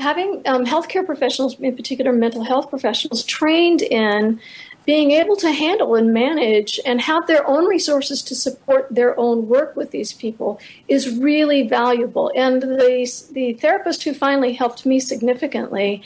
having 0.00 0.42
um, 0.46 0.66
healthcare 0.66 1.06
professionals, 1.06 1.58
in 1.60 1.76
particular 1.76 2.12
mental 2.12 2.42
health 2.42 2.68
professionals, 2.70 3.24
trained 3.24 3.82
in 3.82 4.40
being 4.86 5.12
able 5.12 5.36
to 5.36 5.50
handle 5.50 5.94
and 5.94 6.12
manage 6.12 6.78
and 6.84 7.00
have 7.00 7.26
their 7.26 7.46
own 7.46 7.66
resources 7.66 8.22
to 8.22 8.34
support 8.34 8.86
their 8.90 9.18
own 9.18 9.48
work 9.48 9.76
with 9.76 9.90
these 9.90 10.12
people 10.12 10.60
is 10.88 11.18
really 11.18 11.66
valuable. 11.66 12.30
And 12.36 12.62
the, 12.62 13.28
the 13.32 13.54
therapist 13.54 14.04
who 14.04 14.14
finally 14.14 14.52
helped 14.52 14.84
me 14.84 15.00
significantly 15.00 16.02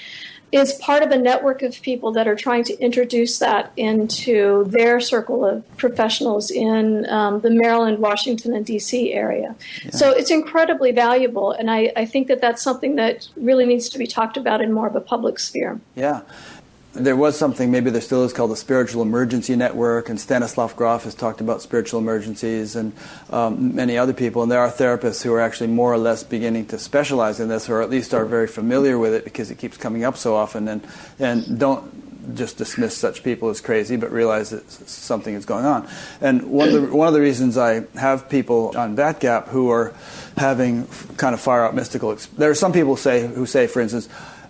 is 0.51 0.73
part 0.75 1.03
of 1.03 1.11
a 1.11 1.19
network 1.19 1.61
of 1.63 1.81
people 1.83 2.13
that 2.13 2.27
are 2.27 2.35
trying 2.35 2.65
to 2.65 2.79
introduce 2.79 3.39
that 3.39 3.71
into 3.77 4.65
their 4.65 4.99
circle 4.99 5.45
of 5.45 5.77
professionals 5.77 6.51
in 6.51 7.07
um, 7.11 7.41
the 7.41 7.51
Maryland, 7.51 7.99
Washington, 7.99 8.55
and 8.55 8.65
DC 8.65 9.15
area. 9.15 9.55
Yeah. 9.85 9.91
So 9.91 10.11
it's 10.11 10.31
incredibly 10.31 10.91
valuable, 10.91 11.53
and 11.53 11.71
I, 11.71 11.93
I 11.97 12.07
think 12.07 12.29
that 12.29 12.41
that's 12.41 12.63
something 12.63 12.97
that 12.97 13.29
really 13.37 13.67
needs 13.67 13.91
to 13.91 13.99
be 13.99 14.07
talked 14.07 14.39
about 14.39 14.63
in 14.63 14.73
more 14.73 14.87
of 14.87 14.97
a 14.97 15.03
public 15.03 15.39
sphere. 15.39 15.81
Yeah 15.95 16.23
there 16.99 17.17
was 17.17 17.39
something, 17.39 17.71
maybe 17.71 17.91
there 17.91 18.01
still 18.01 18.25
is, 18.25 18.33
called 18.33 18.51
the 18.51 18.57
Spiritual 18.57 19.03
Emergency 19.03 19.57
Network, 19.57 20.09
and 20.09 20.21
Stanislav 20.21 20.77
Grof 20.77 21.05
has 21.05 21.15
talked 21.15 21.41
about 21.41 21.63
spiritual 21.63 22.01
emergencies, 22.01 22.77
and 22.77 22.93
um, 23.31 23.75
many 23.75 23.97
other 23.97 24.13
people. 24.13 24.43
And 24.43 24.53
there 24.53 24.61
are 24.61 24.71
therapists 24.71 25.23
who 25.23 25.33
are 25.33 25.41
actually 25.41 25.69
more 25.69 25.93
or 25.93 25.99
less 25.99 26.23
beginning 26.23 26.67
to 26.67 26.79
specialize 26.79 27.41
in 27.41 27.49
this, 27.49 27.69
or 27.69 27.83
at 27.83 27.91
least 27.91 28.15
are 28.15 28.25
very 28.25 28.47
familiar 28.47 28.99
with 28.99 29.15
it 29.15 29.25
because 29.25 29.51
it 29.51 29.59
keeps 29.59 29.77
coming 29.77 30.05
up 30.05 30.17
so 30.17 30.37
often, 30.37 30.69
and 30.69 30.87
and 31.19 31.59
don't 31.59 32.35
just 32.35 32.59
dismiss 32.59 32.97
such 32.97 33.23
people 33.23 33.49
as 33.49 33.61
crazy, 33.61 33.97
but 33.97 34.13
realize 34.13 34.51
that 34.51 34.71
something 34.71 35.35
is 35.35 35.47
going 35.47 35.65
on. 35.65 35.89
And 36.21 36.51
one 36.51 36.69
of 36.69 36.75
the 36.75 36.95
one 36.95 37.09
of 37.09 37.15
the 37.15 37.21
reasons 37.21 37.57
I 37.57 37.87
have 37.95 38.29
people 38.29 38.77
on 38.77 38.97
Batgap 38.97 39.49
who 39.49 39.71
are 39.71 39.95
having 40.37 40.87
kind 41.17 41.35
of 41.35 41.41
far 41.41 41.65
out 41.65 41.75
mystical. 41.75 42.15
There 42.37 42.51
are 42.51 42.55
some 42.55 42.73
people 42.73 42.97
say 42.97 43.27
who 43.27 43.47
say, 43.47 43.67
for 43.67 43.81
instance 43.81 44.09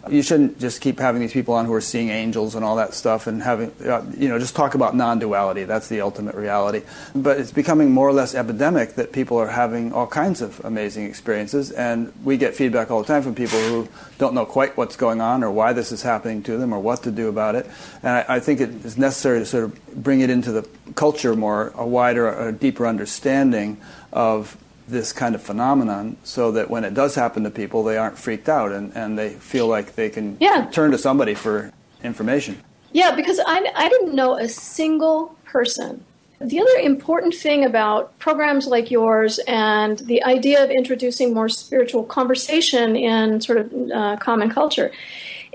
you 0.08 0.22
shouldn't 0.22 0.58
just 0.58 0.80
keep 0.80 0.98
having 0.98 1.20
these 1.20 1.32
people 1.32 1.54
on 1.54 1.66
who 1.66 1.74
are 1.74 1.80
seeing 1.80 2.08
angels 2.11 2.54
and 2.54 2.64
all 2.64 2.76
that 2.76 2.94
stuff 2.94 3.26
and 3.26 3.42
having, 3.42 3.72
uh, 3.84 4.04
you 4.16 4.28
know, 4.28 4.38
just 4.38 4.54
talk 4.54 4.74
about 4.74 4.94
non 4.94 5.18
duality. 5.18 5.64
That's 5.64 5.88
the 5.88 6.00
ultimate 6.00 6.34
reality. 6.34 6.82
But 7.14 7.38
it's 7.38 7.52
becoming 7.52 7.90
more 7.90 8.08
or 8.08 8.12
less 8.12 8.34
epidemic 8.34 8.94
that 8.94 9.12
people 9.12 9.37
are 9.38 9.48
having 9.48 9.92
all 9.92 10.06
kinds 10.06 10.40
of 10.40 10.64
amazing 10.64 11.04
experiences. 11.04 11.70
And 11.70 12.12
we 12.24 12.37
get 12.37 12.54
feedback 12.54 12.90
all 12.90 13.02
the 13.02 13.08
time 13.08 13.22
from 13.22 13.34
people 13.34 13.58
who 13.58 13.88
don't 14.18 14.34
know 14.34 14.46
quite 14.46 14.76
what's 14.76 14.96
going 14.96 15.20
on 15.20 15.42
or 15.42 15.50
why 15.50 15.72
this 15.72 15.92
is 15.92 16.02
happening 16.02 16.42
to 16.44 16.56
them 16.56 16.72
or 16.72 16.80
what 16.80 17.02
to 17.02 17.11
do 17.11 17.28
about 17.28 17.54
it. 17.54 17.66
And 18.02 18.12
I, 18.12 18.37
I 18.37 18.40
think 18.40 18.61
it 18.61 18.70
is 18.84 18.96
necessary 18.96 19.40
to 19.40 19.46
sort 19.46 19.64
of 19.64 20.02
bring 20.02 20.20
it 20.20 20.30
into 20.30 20.52
the 20.52 20.68
culture 20.94 21.34
more, 21.34 21.72
a 21.74 21.87
wider, 21.87 22.28
a 22.28 22.52
deeper 22.52 22.87
understanding 22.87 23.78
of 24.12 24.56
this 24.88 25.12
kind 25.12 25.35
of 25.35 25.42
phenomenon 25.42 26.16
so 26.24 26.51
that 26.53 26.70
when 26.70 26.85
it 26.85 26.94
does 26.94 27.14
happen 27.14 27.44
to 27.44 27.51
people, 27.51 27.85
they 27.85 27.96
aren't 27.96 28.18
freaked 28.18 28.48
out 28.48 28.72
and, 28.72 28.92
and 28.96 29.18
they 29.18 29.31
feel 29.31 29.66
like 29.66 29.94
they 29.94 30.09
can 30.09 30.37
yeah. 30.40 30.68
turn 30.72 30.90
to 30.90 30.98
somebody 30.98 31.35
for 31.35 31.72
information. 32.03 32.62
Yeah, 32.92 33.14
because 33.14 33.38
I, 33.46 33.70
I 33.74 33.88
didn't 33.88 34.14
know 34.14 34.37
a 34.37 34.48
single 34.48 35.37
person. 35.44 36.05
The 36.40 36.61
other 36.61 36.79
important 36.83 37.35
thing 37.35 37.64
about 37.64 38.16
programs 38.18 38.66
like 38.66 38.90
yours 38.90 39.40
and 39.48 39.98
the 39.98 40.22
idea 40.22 40.62
of 40.62 40.70
introducing 40.70 41.35
more 41.35 41.48
spiritual 41.48 42.05
conversation 42.05 42.94
in 42.94 43.40
sort 43.40 43.59
of 43.59 43.90
uh, 43.90 44.16
common 44.18 44.48
culture 44.48 44.92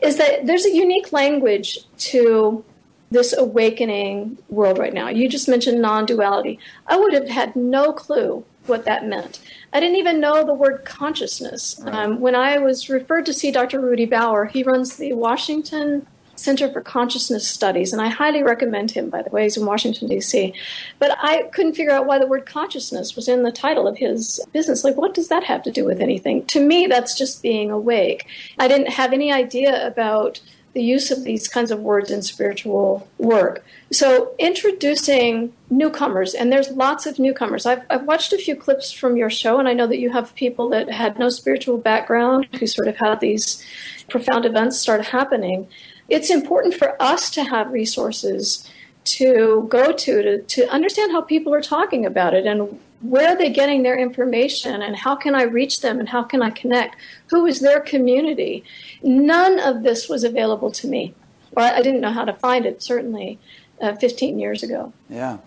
is 0.01 0.17
that 0.17 0.45
there's 0.45 0.65
a 0.65 0.75
unique 0.75 1.13
language 1.13 1.79
to 1.97 2.63
this 3.11 3.33
awakening 3.37 4.37
world 4.49 4.77
right 4.77 4.93
now. 4.93 5.07
You 5.07 5.29
just 5.29 5.47
mentioned 5.47 5.81
non 5.81 6.05
duality. 6.05 6.59
I 6.87 6.97
would 6.97 7.13
have 7.13 7.29
had 7.29 7.55
no 7.55 7.93
clue 7.93 8.43
what 8.65 8.85
that 8.85 9.05
meant. 9.05 9.39
I 9.71 9.79
didn't 9.79 9.97
even 9.97 10.19
know 10.19 10.45
the 10.45 10.53
word 10.53 10.85
consciousness. 10.85 11.79
Right. 11.81 11.93
Um, 11.93 12.19
when 12.19 12.35
I 12.35 12.57
was 12.57 12.89
referred 12.89 13.25
to 13.25 13.33
see 13.33 13.51
Dr. 13.51 13.79
Rudy 13.79 14.05
Bauer, 14.05 14.45
he 14.45 14.63
runs 14.63 14.97
the 14.97 15.13
Washington 15.13 16.07
Center 16.35 16.71
for 16.71 16.81
Consciousness 16.81 17.47
Studies, 17.47 17.93
and 17.93 18.01
I 18.01 18.09
highly 18.09 18.41
recommend 18.41 18.91
him, 18.91 19.09
by 19.09 19.21
the 19.21 19.29
way. 19.29 19.43
He's 19.43 19.57
in 19.57 19.65
Washington, 19.65 20.07
D.C. 20.07 20.53
But 20.97 21.15
I 21.21 21.43
couldn't 21.53 21.75
figure 21.75 21.91
out 21.91 22.07
why 22.07 22.17
the 22.17 22.27
word 22.27 22.45
consciousness 22.45 23.15
was 23.15 23.27
in 23.27 23.43
the 23.43 23.51
title 23.51 23.87
of 23.87 23.97
his 23.97 24.39
business. 24.51 24.83
Like, 24.83 24.97
what 24.97 25.13
does 25.13 25.27
that 25.27 25.43
have 25.43 25.61
to 25.63 25.71
do 25.71 25.85
with 25.85 26.01
anything? 26.01 26.45
To 26.47 26.65
me, 26.65 26.87
that's 26.87 27.17
just 27.17 27.43
being 27.43 27.69
awake. 27.69 28.25
I 28.57 28.67
didn't 28.67 28.89
have 28.89 29.13
any 29.13 29.31
idea 29.31 29.85
about 29.85 30.39
the 30.73 30.81
use 30.81 31.11
of 31.11 31.23
these 31.23 31.47
kinds 31.47 31.71
of 31.71 31.79
words 31.79 32.09
in 32.09 32.21
spiritual 32.21 33.07
work. 33.17 33.63
So, 33.91 34.33
introducing 34.39 35.53
newcomers, 35.69 36.33
and 36.33 36.51
there's 36.51 36.71
lots 36.71 37.05
of 37.05 37.19
newcomers. 37.19 37.65
I've, 37.65 37.83
I've 37.89 38.05
watched 38.05 38.33
a 38.33 38.37
few 38.37 38.55
clips 38.55 38.91
from 38.91 39.15
your 39.15 39.29
show, 39.29 39.59
and 39.59 39.67
I 39.67 39.73
know 39.73 39.87
that 39.87 39.99
you 39.99 40.11
have 40.11 40.33
people 40.35 40.69
that 40.69 40.89
had 40.89 41.19
no 41.19 41.29
spiritual 41.29 41.77
background 41.77 42.47
who 42.59 42.65
sort 42.65 42.87
of 42.87 42.97
had 42.97 43.19
these 43.19 43.63
profound 44.09 44.45
events 44.45 44.79
start 44.79 45.05
happening. 45.05 45.67
It's 46.09 46.31
important 46.31 46.73
for 46.73 46.99
us 47.01 47.29
to 47.31 47.43
have 47.43 47.71
resources 47.71 48.67
to 49.05 49.67
go 49.69 49.91
to, 49.91 50.23
to 50.23 50.41
to 50.41 50.67
understand 50.69 51.11
how 51.11 51.21
people 51.21 51.53
are 51.53 51.61
talking 51.61 52.05
about 52.05 52.33
it 52.33 52.45
and 52.45 52.79
where 53.03 53.29
are 53.29 53.37
they 53.37 53.49
getting 53.49 53.83
their 53.83 53.97
information 53.97 54.81
and 54.81 54.95
how 54.95 55.15
can 55.15 55.35
I 55.35 55.43
reach 55.43 55.81
them 55.81 55.99
and 55.99 56.07
how 56.07 56.23
can 56.23 56.41
I 56.41 56.49
connect? 56.49 56.95
Who 57.27 57.45
is 57.45 57.59
their 57.59 57.79
community? 57.79 58.63
None 59.03 59.59
of 59.59 59.83
this 59.83 60.07
was 60.07 60.23
available 60.23 60.71
to 60.71 60.87
me. 60.87 61.13
Or 61.55 61.63
I 61.63 61.81
didn't 61.81 62.01
know 62.01 62.11
how 62.11 62.25
to 62.25 62.33
find 62.33 62.65
it, 62.65 62.81
certainly. 62.81 63.39
Uh, 63.81 63.93
15 63.95 64.39
years 64.39 64.63
ago. 64.63 64.93
Yeah. 65.09 65.39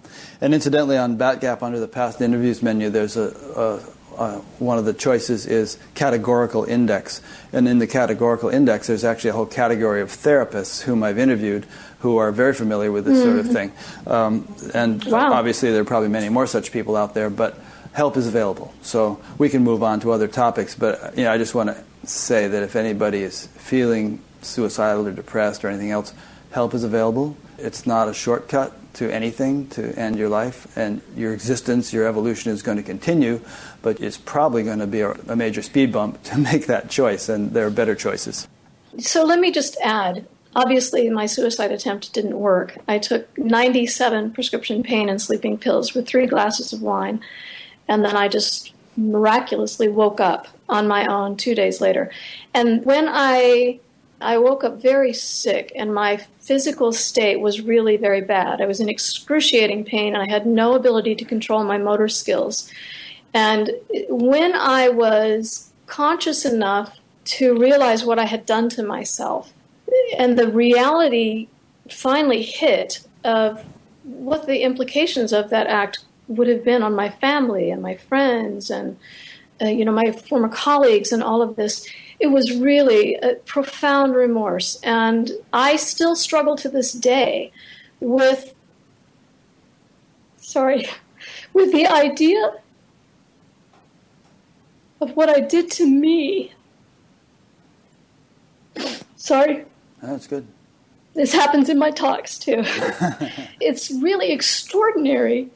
And 0.43 0.53
incidentally, 0.53 0.99
on 0.99 1.17
Batgap, 1.17 1.63
under 1.63 1.81
the 1.81 1.89
past 1.89 2.21
interviews 2.21 2.63
menu, 2.63 2.91
there's 2.91 3.17
a, 3.17 3.31
a 3.57 3.97
uh, 4.17 4.39
one 4.59 4.79
of 4.79 4.85
the 4.85 4.95
choices 4.95 5.47
is 5.47 5.79
categorical 5.95 6.65
index. 6.65 7.21
And 7.53 7.69
in 7.69 7.79
the 7.79 7.87
categorical 7.87 8.49
index, 8.49 8.87
there's 8.87 9.05
actually 9.05 9.31
a 9.31 9.35
whole 9.35 9.47
category 9.47 10.01
of 10.01 10.09
therapists 10.09 10.83
whom 10.83 11.03
I've 11.03 11.19
interviewed 11.19 11.67
who 12.07 12.19
are 12.19 12.31
very 12.31 12.55
familiar 12.55 12.93
with 12.93 13.05
this 13.05 13.19
mm-hmm. 13.19 13.27
sort 13.27 13.39
of 13.41 13.47
mm-hmm. 13.47 13.55
thing. 13.55 13.73
Um, 14.07 14.55
and 14.75 15.05
wow. 15.07 15.33
obviously, 15.33 15.73
there 15.73 15.81
are 15.81 15.85
probably 15.85 16.09
many 16.09 16.29
more 16.29 16.47
such 16.47 16.71
people 16.71 16.95
out 16.95 17.15
there, 17.15 17.31
but 17.31 17.59
help 17.95 18.17
is 18.17 18.29
available. 18.29 18.73
So 18.83 19.21
we 19.39 19.49
can 19.49 19.65
move 19.65 19.83
on 19.83 19.99
to 20.01 20.13
other 20.13 20.29
topics. 20.29 20.77
But 20.77 21.19
you 21.19 21.25
know, 21.25 21.33
I 21.33 21.39
just 21.39 21.53
want 21.53 21.71
to 21.71 22.09
say 22.09 22.47
that 22.47 22.63
if 22.63 22.77
anybody 22.77 23.23
is 23.23 23.47
feeling 23.47 24.21
suicidal 24.41 25.09
or 25.09 25.11
depressed 25.11 25.65
or 25.65 25.69
anything 25.69 25.91
else, 25.91 26.15
help 26.53 26.75
is 26.75 26.85
available. 26.85 27.37
It's 27.59 27.87
not 27.87 28.09
a 28.09 28.15
shortcut 28.15 28.73
to 28.95 29.13
anything 29.13 29.69
to 29.71 29.93
end 29.99 30.17
your 30.17 30.29
life, 30.29 30.79
and 30.79 31.03
your 31.17 31.35
existence, 31.35 31.93
your 31.93 32.07
evolution 32.07 32.53
is 32.53 32.63
going 32.63 32.77
to 32.77 32.85
continue, 32.85 33.41
but 33.83 34.01
it's 34.01 34.17
probably 34.17 34.63
going 34.63 34.79
to 34.79 34.87
be 34.87 35.01
a, 35.01 35.11
a 35.29 35.35
major 35.35 35.61
speed 35.61 35.91
bump 35.91 36.23
to 36.31 36.39
make 36.39 36.67
that 36.67 36.89
choice, 36.89 37.29
and 37.29 37.51
there 37.51 37.67
are 37.67 37.71
better 37.71 37.97
choices. 37.97 38.47
So 39.01 39.25
let 39.25 39.41
me 39.41 39.51
just 39.51 39.77
add 39.83 40.25
obviously 40.57 41.09
my 41.11 41.27
suicide 41.27 41.71
attempt 41.71 42.13
didn't 42.15 42.41
work. 42.41 42.79
I 42.89 42.99
took 42.99 43.39
97 43.39 44.33
prescription 44.33 44.83
pain 44.83 45.09
and 45.09 45.21
sleeping 45.21 45.59
pills 45.59 45.93
with 45.95 46.09
three 46.09 46.27
glasses 46.27 46.73
of 46.73 46.81
wine, 46.81 47.21
and 47.87 48.05
then 48.05 48.17
I 48.17 48.27
just 48.27 48.73
miraculously 48.97 49.89
woke 49.89 50.19
up 50.19 50.49
on 50.69 50.89
my 50.89 51.07
own 51.07 51.37
two 51.37 51.55
days 51.55 51.81
later. 51.81 52.11
And 52.55 52.85
when 52.85 53.07
I 53.09 53.79
I 54.19 54.39
woke 54.39 54.65
up 54.65 54.81
very 54.81 55.13
sick, 55.13 55.71
and 55.77 55.95
my 55.95 56.17
physical 56.41 56.91
state 56.91 57.39
was 57.39 57.61
really 57.61 57.99
very 57.99 58.23
bad. 58.23 58.63
I 58.63 58.67
was 58.67 58.81
in 58.81 58.89
excruciating 58.89 59.85
pain, 59.85 60.15
and 60.15 60.23
I 60.23 60.33
had 60.33 60.47
no 60.47 60.75
ability 60.75 61.15
to 61.17 61.25
control 61.27 61.63
my 61.65 61.77
motor 61.77 62.09
skills. 62.09 62.73
And 63.35 63.71
when 64.09 64.55
I 64.55 64.89
was 64.89 65.71
conscious 65.87 66.47
enough 66.47 66.99
to 67.37 67.59
realize 67.59 68.07
what 68.07 68.19
I 68.19 68.25
had 68.25 68.47
done 68.47 68.71
to 68.71 68.83
myself, 68.83 69.53
and 70.17 70.39
the 70.39 70.49
reality 70.49 71.49
finally 71.91 72.43
hit 72.43 73.07
of 73.25 73.65
what 74.03 74.47
the 74.47 74.63
implications 74.63 75.33
of 75.33 75.51
that 75.51 75.67
act 75.67 76.05
would 76.29 76.49
have 76.49 76.65
been 76.65 76.83
on 76.83 76.95
my 76.95 77.09
family 77.09 77.71
and 77.71 77.83
my 77.83 77.95
friends 77.95 78.71
and 78.71 78.97
uh, 79.61 79.67
you 79.67 79.85
know 79.85 79.93
my 79.93 80.13
former 80.13 80.49
colleagues 80.49 81.13
and 81.13 81.23
all 81.23 81.43
of 81.43 81.57
this. 81.57 81.87
It 82.19 82.29
was 82.29 82.57
really 82.57 83.15
a 83.17 83.35
profound 83.35 84.15
remorse. 84.15 84.79
And 84.83 85.31
i 85.53 85.77
still 85.77 86.17
struggle 86.17 86.57
to 86.57 86.69
this 86.69 86.93
day 86.93 87.53
with 88.01 88.55
sorry 90.37 90.87
with 91.53 91.73
the 91.73 91.87
idea 91.87 92.55
of 95.01 95.17
what 95.17 95.29
i 95.29 95.41
did 95.41 95.71
to 95.73 95.87
me. 95.87 96.53
Sorry 99.17 99.65
that's 100.07 100.27
good 100.27 100.47
this 101.15 101.33
happens 101.33 101.69
in 101.69 101.79
my 101.79 101.91
talks 101.91 102.39
too 102.39 102.63
it's 103.61 103.91
really 103.91 104.33
extraordinary 104.33 105.51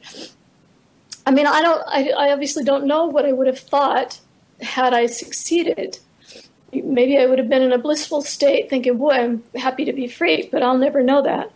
I 1.25 1.31
mean, 1.31 1.47
I 1.47 1.61
don't. 1.61 1.83
I, 1.87 2.09
I 2.17 2.31
obviously 2.31 2.63
don't 2.63 2.85
know 2.85 3.05
what 3.05 3.25
I 3.25 3.31
would 3.31 3.47
have 3.47 3.59
thought 3.59 4.19
had 4.61 4.93
I 4.93 5.05
succeeded. 5.05 5.99
Maybe 6.73 7.17
I 7.17 7.25
would 7.25 7.37
have 7.37 7.49
been 7.49 7.61
in 7.61 7.73
a 7.73 7.77
blissful 7.77 8.21
state, 8.21 8.69
thinking, 8.69 8.97
"Boy, 8.97 9.11
I'm 9.11 9.43
happy 9.55 9.85
to 9.85 9.93
be 9.93 10.07
free," 10.07 10.49
but 10.51 10.63
I'll 10.63 10.77
never 10.77 11.03
know 11.03 11.21
that. 11.21 11.51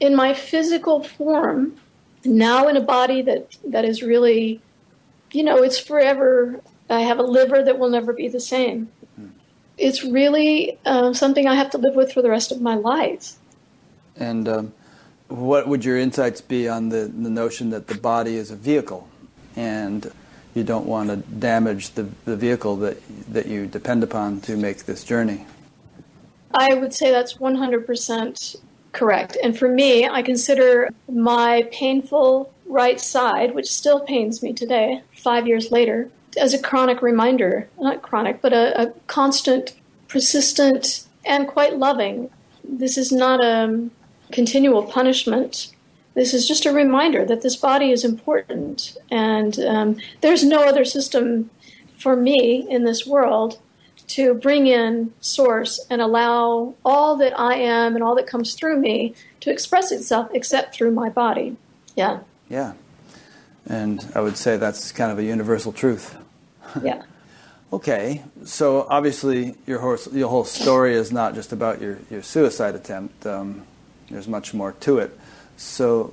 In 0.00 0.16
my 0.16 0.32
physical 0.34 1.02
form, 1.02 1.76
now 2.24 2.68
in 2.68 2.76
a 2.76 2.80
body 2.80 3.22
that 3.22 3.56
that 3.64 3.84
is 3.84 4.02
really, 4.02 4.60
you 5.32 5.42
know, 5.42 5.62
it's 5.62 5.78
forever. 5.78 6.60
I 6.88 7.00
have 7.00 7.18
a 7.18 7.22
liver 7.22 7.62
that 7.62 7.78
will 7.78 7.90
never 7.90 8.12
be 8.12 8.28
the 8.28 8.40
same. 8.40 8.90
It's 9.82 10.04
really 10.04 10.78
uh, 10.86 11.12
something 11.12 11.48
I 11.48 11.54
have 11.54 11.70
to 11.70 11.78
live 11.78 11.94
with 11.94 12.12
for 12.12 12.22
the 12.22 12.30
rest 12.30 12.52
of 12.52 12.60
my 12.60 12.76
life. 12.76 13.32
And 14.16 14.48
um, 14.48 14.72
what 15.28 15.66
would 15.66 15.84
your 15.84 15.98
insights 15.98 16.40
be 16.40 16.68
on 16.68 16.90
the, 16.90 17.04
the 17.06 17.30
notion 17.30 17.70
that 17.70 17.88
the 17.88 17.96
body 17.96 18.36
is 18.36 18.50
a 18.50 18.56
vehicle 18.56 19.08
and 19.56 20.10
you 20.54 20.62
don't 20.62 20.86
want 20.86 21.10
to 21.10 21.16
damage 21.16 21.90
the, 21.90 22.06
the 22.24 22.36
vehicle 22.36 22.76
that, 22.76 22.98
that 23.32 23.46
you 23.46 23.66
depend 23.66 24.02
upon 24.02 24.40
to 24.42 24.56
make 24.56 24.84
this 24.84 25.02
journey? 25.02 25.46
I 26.54 26.74
would 26.74 26.94
say 26.94 27.10
that's 27.10 27.34
100% 27.34 28.56
correct. 28.92 29.36
And 29.42 29.58
for 29.58 29.68
me, 29.68 30.06
I 30.06 30.22
consider 30.22 30.90
my 31.10 31.68
painful 31.72 32.52
right 32.66 33.00
side, 33.00 33.54
which 33.54 33.72
still 33.72 34.00
pains 34.00 34.42
me 34.42 34.52
today, 34.52 35.02
five 35.16 35.46
years 35.46 35.70
later, 35.70 36.10
as 36.36 36.54
a 36.54 36.62
chronic 36.62 37.02
reminder 37.02 37.68
not 37.78 38.02
chronic, 38.02 38.40
but 38.40 38.52
a, 38.52 38.82
a 38.82 38.90
constant, 39.06 39.74
persistent, 40.08 41.06
and 41.24 41.48
quite 41.48 41.78
loving. 41.78 42.30
This 42.64 42.96
is 42.96 43.12
not 43.12 43.42
a 43.44 43.88
continual 44.30 44.84
punishment. 44.84 45.72
This 46.14 46.34
is 46.34 46.46
just 46.46 46.66
a 46.66 46.72
reminder 46.72 47.24
that 47.24 47.42
this 47.42 47.56
body 47.56 47.90
is 47.90 48.04
important, 48.04 48.96
and 49.10 49.58
um, 49.60 49.96
there's 50.20 50.44
no 50.44 50.64
other 50.64 50.84
system 50.84 51.50
for 51.96 52.16
me 52.16 52.66
in 52.68 52.84
this 52.84 53.06
world 53.06 53.58
to 54.08 54.34
bring 54.34 54.66
in 54.66 55.12
source 55.20 55.84
and 55.88 56.02
allow 56.02 56.74
all 56.84 57.16
that 57.16 57.38
I 57.38 57.54
am 57.54 57.94
and 57.94 58.04
all 58.04 58.14
that 58.16 58.26
comes 58.26 58.54
through 58.54 58.78
me 58.78 59.14
to 59.40 59.50
express 59.50 59.90
itself 59.90 60.28
except 60.34 60.74
through 60.74 60.90
my 60.90 61.08
body. 61.08 61.56
Yeah. 61.96 62.20
Yeah. 62.48 62.74
And 63.68 64.04
I 64.14 64.20
would 64.20 64.36
say 64.36 64.56
that's 64.56 64.92
kind 64.92 65.12
of 65.12 65.18
a 65.18 65.24
universal 65.24 65.72
truth. 65.72 66.16
Yeah. 66.82 67.02
okay. 67.72 68.22
So 68.44 68.86
obviously 68.88 69.56
your 69.66 69.78
whole, 69.78 69.98
your 70.12 70.28
whole 70.28 70.44
story 70.44 70.94
is 70.94 71.12
not 71.12 71.34
just 71.34 71.52
about 71.52 71.80
your, 71.80 71.98
your 72.10 72.22
suicide 72.22 72.74
attempt. 72.74 73.24
Um, 73.26 73.64
there's 74.10 74.28
much 74.28 74.52
more 74.52 74.72
to 74.72 74.98
it. 74.98 75.18
So, 75.56 76.12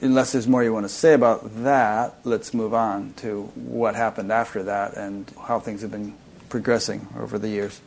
unless 0.00 0.32
there's 0.32 0.48
more 0.48 0.64
you 0.64 0.72
want 0.72 0.84
to 0.84 0.92
say 0.92 1.14
about 1.14 1.62
that, 1.62 2.14
let's 2.24 2.54
move 2.54 2.74
on 2.74 3.12
to 3.18 3.42
what 3.54 3.94
happened 3.94 4.32
after 4.32 4.62
that 4.64 4.94
and 4.94 5.30
how 5.46 5.60
things 5.60 5.82
have 5.82 5.90
been 5.90 6.14
progressing 6.48 7.06
over 7.18 7.38
the 7.38 7.48
years. 7.48 7.80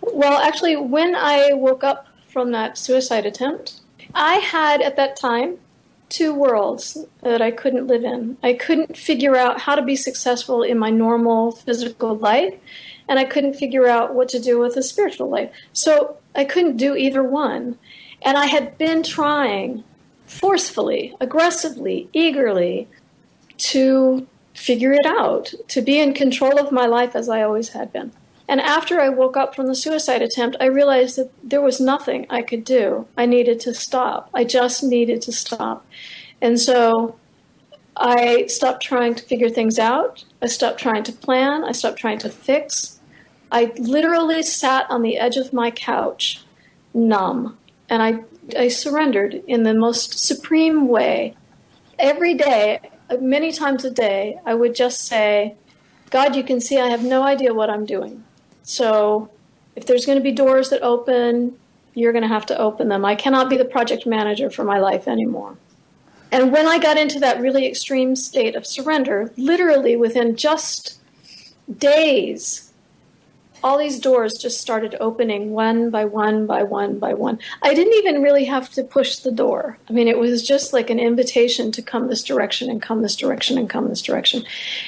Well, 0.00 0.40
actually, 0.40 0.76
when 0.76 1.14
I 1.14 1.52
woke 1.54 1.84
up 1.84 2.06
from 2.28 2.52
that 2.52 2.78
suicide 2.78 3.26
attempt, 3.26 3.80
I 4.14 4.34
had 4.34 4.80
at 4.80 4.96
that 4.96 5.16
time 5.16 5.58
two 6.08 6.34
worlds 6.34 6.98
that 7.22 7.42
I 7.42 7.50
couldn't 7.50 7.86
live 7.86 8.04
in. 8.04 8.38
I 8.42 8.54
couldn't 8.54 8.96
figure 8.96 9.36
out 9.36 9.60
how 9.60 9.74
to 9.74 9.82
be 9.82 9.96
successful 9.96 10.62
in 10.62 10.78
my 10.78 10.90
normal 10.90 11.52
physical 11.52 12.16
life, 12.16 12.54
and 13.08 13.18
I 13.18 13.24
couldn't 13.24 13.54
figure 13.54 13.86
out 13.86 14.14
what 14.14 14.28
to 14.30 14.38
do 14.38 14.58
with 14.58 14.76
a 14.76 14.82
spiritual 14.82 15.28
life. 15.28 15.50
So 15.72 16.16
I 16.34 16.44
couldn't 16.44 16.76
do 16.76 16.96
either 16.96 17.22
one. 17.22 17.78
And 18.22 18.36
I 18.36 18.46
had 18.46 18.76
been 18.78 19.02
trying 19.02 19.84
forcefully, 20.26 21.14
aggressively, 21.20 22.08
eagerly 22.12 22.88
to 23.58 24.26
figure 24.54 24.92
it 24.92 25.06
out, 25.06 25.54
to 25.68 25.80
be 25.80 25.98
in 25.98 26.12
control 26.14 26.58
of 26.58 26.72
my 26.72 26.86
life 26.86 27.14
as 27.14 27.28
I 27.28 27.42
always 27.42 27.70
had 27.70 27.92
been. 27.92 28.12
And 28.48 28.62
after 28.62 28.98
I 28.98 29.10
woke 29.10 29.36
up 29.36 29.54
from 29.54 29.66
the 29.66 29.74
suicide 29.74 30.22
attempt, 30.22 30.56
I 30.58 30.66
realized 30.66 31.16
that 31.16 31.30
there 31.44 31.60
was 31.60 31.80
nothing 31.80 32.26
I 32.30 32.40
could 32.40 32.64
do. 32.64 33.06
I 33.16 33.26
needed 33.26 33.60
to 33.60 33.74
stop. 33.74 34.30
I 34.32 34.44
just 34.44 34.82
needed 34.82 35.20
to 35.22 35.32
stop. 35.32 35.86
And 36.40 36.58
so 36.58 37.18
I 37.94 38.46
stopped 38.46 38.82
trying 38.82 39.14
to 39.16 39.22
figure 39.22 39.50
things 39.50 39.78
out. 39.78 40.24
I 40.40 40.46
stopped 40.46 40.80
trying 40.80 41.02
to 41.04 41.12
plan. 41.12 41.62
I 41.62 41.72
stopped 41.72 41.98
trying 41.98 42.18
to 42.20 42.30
fix. 42.30 42.98
I 43.52 43.72
literally 43.76 44.42
sat 44.42 44.90
on 44.90 45.02
the 45.02 45.18
edge 45.18 45.36
of 45.36 45.52
my 45.52 45.70
couch, 45.70 46.42
numb, 46.94 47.58
and 47.88 48.02
I, 48.02 48.24
I 48.58 48.68
surrendered 48.68 49.42
in 49.46 49.62
the 49.62 49.74
most 49.74 50.18
supreme 50.18 50.88
way. 50.88 51.34
Every 51.98 52.34
day, 52.34 52.80
many 53.20 53.52
times 53.52 53.84
a 53.84 53.90
day, 53.90 54.38
I 54.46 54.54
would 54.54 54.74
just 54.74 55.06
say, 55.06 55.56
God, 56.10 56.36
you 56.36 56.44
can 56.44 56.60
see 56.60 56.78
I 56.78 56.88
have 56.88 57.02
no 57.02 57.22
idea 57.22 57.52
what 57.52 57.70
I'm 57.70 57.84
doing. 57.84 58.24
So 58.68 59.30
if 59.76 59.86
there's 59.86 60.04
going 60.04 60.18
to 60.18 60.22
be 60.22 60.30
doors 60.30 60.68
that 60.68 60.82
open, 60.82 61.56
you're 61.94 62.12
going 62.12 62.22
to 62.22 62.28
have 62.28 62.44
to 62.46 62.58
open 62.58 62.90
them. 62.90 63.02
I 63.02 63.14
cannot 63.14 63.48
be 63.48 63.56
the 63.56 63.64
project 63.64 64.04
manager 64.06 64.50
for 64.50 64.62
my 64.62 64.78
life 64.78 65.08
anymore. 65.08 65.56
And 66.30 66.52
when 66.52 66.66
I 66.66 66.78
got 66.78 66.98
into 66.98 67.18
that 67.20 67.40
really 67.40 67.66
extreme 67.66 68.14
state 68.14 68.54
of 68.54 68.66
surrender, 68.66 69.32
literally 69.38 69.96
within 69.96 70.36
just 70.36 71.00
days, 71.78 72.67
all 73.62 73.78
these 73.78 73.98
doors 73.98 74.34
just 74.34 74.60
started 74.60 74.96
opening 75.00 75.50
one 75.50 75.90
by 75.90 76.04
one 76.04 76.46
by 76.46 76.62
one 76.62 76.98
by 76.98 77.14
one. 77.14 77.38
I 77.62 77.74
didn't 77.74 77.94
even 77.94 78.22
really 78.22 78.44
have 78.44 78.70
to 78.70 78.84
push 78.84 79.16
the 79.16 79.32
door. 79.32 79.78
I 79.88 79.92
mean, 79.92 80.08
it 80.08 80.18
was 80.18 80.46
just 80.46 80.72
like 80.72 80.90
an 80.90 80.98
invitation 81.00 81.72
to 81.72 81.82
come 81.82 82.08
this 82.08 82.22
direction 82.22 82.70
and 82.70 82.80
come 82.80 83.02
this 83.02 83.16
direction 83.16 83.58
and 83.58 83.68
come 83.68 83.88
this 83.88 84.02
direction. 84.02 84.44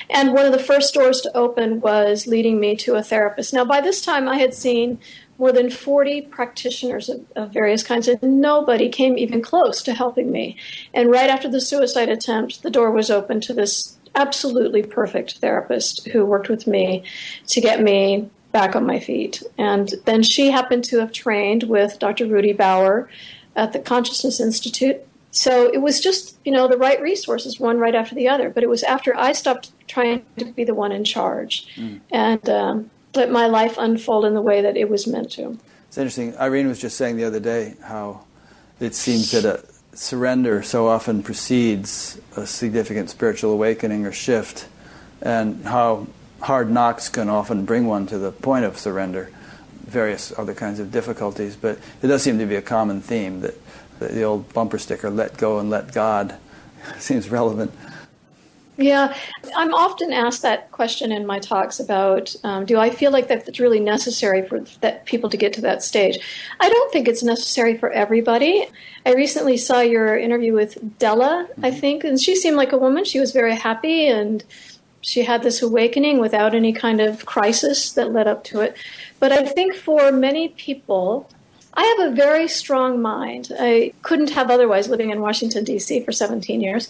And 0.09 0.33
one 0.33 0.47
of 0.47 0.53
the 0.53 0.59
first 0.59 0.95
doors 0.95 1.21
to 1.23 1.37
open 1.37 1.81
was 1.81 2.27
leading 2.27 2.61
me 2.61 2.77
to 2.77 2.95
a 2.95 3.03
therapist. 3.03 3.53
Now, 3.53 3.65
by 3.65 3.81
this 3.81 4.01
time, 4.01 4.29
I 4.29 4.39
had 4.39 4.55
seen 4.55 4.99
more 5.39 5.53
than 5.53 5.71
40 5.71 6.23
practitioners 6.23 7.09
of, 7.09 7.25
of, 7.35 7.51
various 7.51 7.83
kinds, 7.83 8.07
and 8.07 8.43
nobody 8.43 8.91
came 8.91 9.17
even 9.17 9.41
close 9.41 9.83
to 9.85 9.95
helping 9.95 10.31
me. 10.31 10.57
And 10.93 11.11
right 11.11 11.31
after 11.31 11.49
the 11.49 11.63
suicide 11.63 12.11
attempt, 12.11 12.63
the 12.63 12.71
door 12.71 12.91
was 12.91 13.11
open 13.11 13.41
to 13.43 13.55
this 13.55 13.97
absolutely 14.15 14.83
perfect 14.83 15.39
therapist 15.39 16.07
who 16.09 16.27
worked 16.27 16.49
with 16.49 16.67
me 16.67 17.05
to 17.47 17.61
get 17.61 17.81
me 17.81 18.29
back 18.53 18.75
on 18.75 18.87
my 18.87 19.01
feet. 19.01 19.43
And 19.59 19.93
then 20.05 20.23
she 20.23 20.51
happened 20.51 20.85
to 20.85 20.99
have 20.99 21.13
trained 21.13 21.65
with 21.65 21.99
Dr. 21.99 22.27
Rudy 22.27 22.53
Bauer 22.53 23.09
at 23.57 23.73
the 23.73 23.79
Consciousness 23.79 24.41
Institute. 24.41 25.01
So 25.31 25.73
it 25.73 25.79
was 25.79 26.01
just, 26.01 26.37
you 26.45 26.51
know, 26.51 26.67
the 26.67 26.77
right 26.77 27.01
resources, 27.01 27.61
one 27.61 27.79
right 27.79 27.95
after 27.95 28.15
the 28.15 28.29
other. 28.29 28.51
But 28.51 28.63
it 28.63 28.69
was 28.69 28.83
after 28.83 29.17
I 29.17 29.33
stopped 29.33 29.71
trying 29.87 30.25
to 30.39 30.47
be 30.47 30.65
the 30.65 30.75
one 30.75 30.93
in 30.93 31.05
charge 31.05 31.67
mm. 31.77 32.01
and 32.11 32.49
um, 32.49 32.91
let 33.15 33.31
my 33.31 33.47
life 33.47 33.77
unfold 33.79 34.25
in 34.25 34.35
the 34.35 34.43
way 34.43 34.63
that 34.63 34.77
it 34.77 34.89
was 34.89 35.07
meant 35.07 35.31
to. 35.33 35.59
It's 35.89 35.99
interesting. 35.99 36.37
Irene 36.37 36.69
was 36.69 36.81
just 36.81 36.97
saying 36.97 37.17
the 37.17 37.25
other 37.25 37.41
day 37.41 37.75
how 37.83 38.25
it 38.79 38.95
seems 38.95 39.31
that 39.33 39.45
a 39.45 39.65
surrender 39.97 40.63
so 40.63 40.87
often 40.87 41.23
precedes 41.23 42.21
a 42.37 42.47
significant 42.47 43.11
spiritual 43.11 43.53
awakening 43.53 44.07
or 44.07 44.13
shift, 44.13 44.69
and 45.21 45.65
how 45.65 46.07
hard 46.43 46.71
knocks 46.71 47.09
can 47.09 47.29
often 47.29 47.65
bring 47.65 47.87
one 47.87 48.07
to 48.07 48.19
the 48.19 48.33
point 48.33 48.65
of 48.65 48.79
surrender, 48.79 49.31
various 49.87 50.37
other 50.39 50.55
kinds 50.55 50.81
of 50.81 50.91
difficulties, 50.91 51.57
but 51.57 51.79
it 52.03 52.07
does 52.07 52.23
seem 52.23 52.39
to 52.39 52.47
be 52.47 52.57
a 52.57 52.63
common 52.63 53.01
theme 53.01 53.41
that 53.41 53.55
the 53.99 54.23
old 54.23 54.53
bumper 54.53 54.79
sticker, 54.79 55.11
let 55.11 55.37
go 55.37 55.59
and 55.59 55.71
let 55.71 55.93
God, 55.93 56.37
seems 56.99 57.29
relevant. 57.29 57.73
Yeah, 58.81 59.15
I'm 59.55 59.75
often 59.75 60.11
asked 60.11 60.41
that 60.41 60.71
question 60.71 61.13
in 61.13 61.27
my 61.27 61.39
talks 61.39 61.81
about 61.81 62.35
um, 62.45 62.65
do 62.65 62.79
I 62.79 62.89
feel 62.89 63.11
like 63.11 63.29
that's 63.29 63.61
really 63.61 63.79
necessary 63.79 64.49
for 64.49 64.61
that 64.81 65.05
people 65.05 65.29
to 65.29 65.37
get 65.37 65.53
to 65.55 65.61
that 65.61 65.83
stage? 65.83 66.19
I 66.61 66.71
don't 66.71 66.91
think 66.91 67.07
it's 67.07 67.23
necessary 67.23 67.77
for 67.77 67.91
everybody. 67.91 68.67
I 69.05 69.13
recently 69.13 69.59
saw 69.59 69.81
your 69.81 70.17
interview 70.19 70.55
with 70.55 70.99
Della, 70.99 71.47
I 71.63 71.71
mm-hmm. 71.71 71.79
think, 71.79 72.05
and 72.05 72.19
she 72.19 72.35
seemed 72.35 72.57
like 72.57 72.73
a 72.73 72.79
woman. 72.79 73.05
She 73.05 73.21
was 73.21 73.33
very 73.33 73.55
happy 73.55 74.07
and 74.07 74.43
she 75.01 75.23
had 75.23 75.43
this 75.43 75.63
awakening 75.63 76.19
without 76.19 76.55
any 76.55 76.73
kind 76.73 77.01
of 77.01 77.27
crisis 77.27 77.93
that 77.93 78.13
led 78.13 78.27
up 78.27 78.45
to 78.45 78.61
it. 78.61 78.77
But 79.19 79.33
I 79.33 79.47
think 79.47 79.75
for 79.75 80.13
many 80.13 80.49
people, 80.49 81.29
I 81.75 81.85
have 81.85 82.13
a 82.13 82.15
very 82.15 82.49
strong 82.49 83.01
mind. 83.01 83.53
I 83.59 83.93
couldn't 84.03 84.31
have 84.31 84.51
otherwise 84.51 84.89
living 84.89 85.11
in 85.11 85.21
Washington, 85.21 85.65
D.C. 85.65 86.05
for 86.05 86.13
17 86.13 86.61
years. 86.61 86.89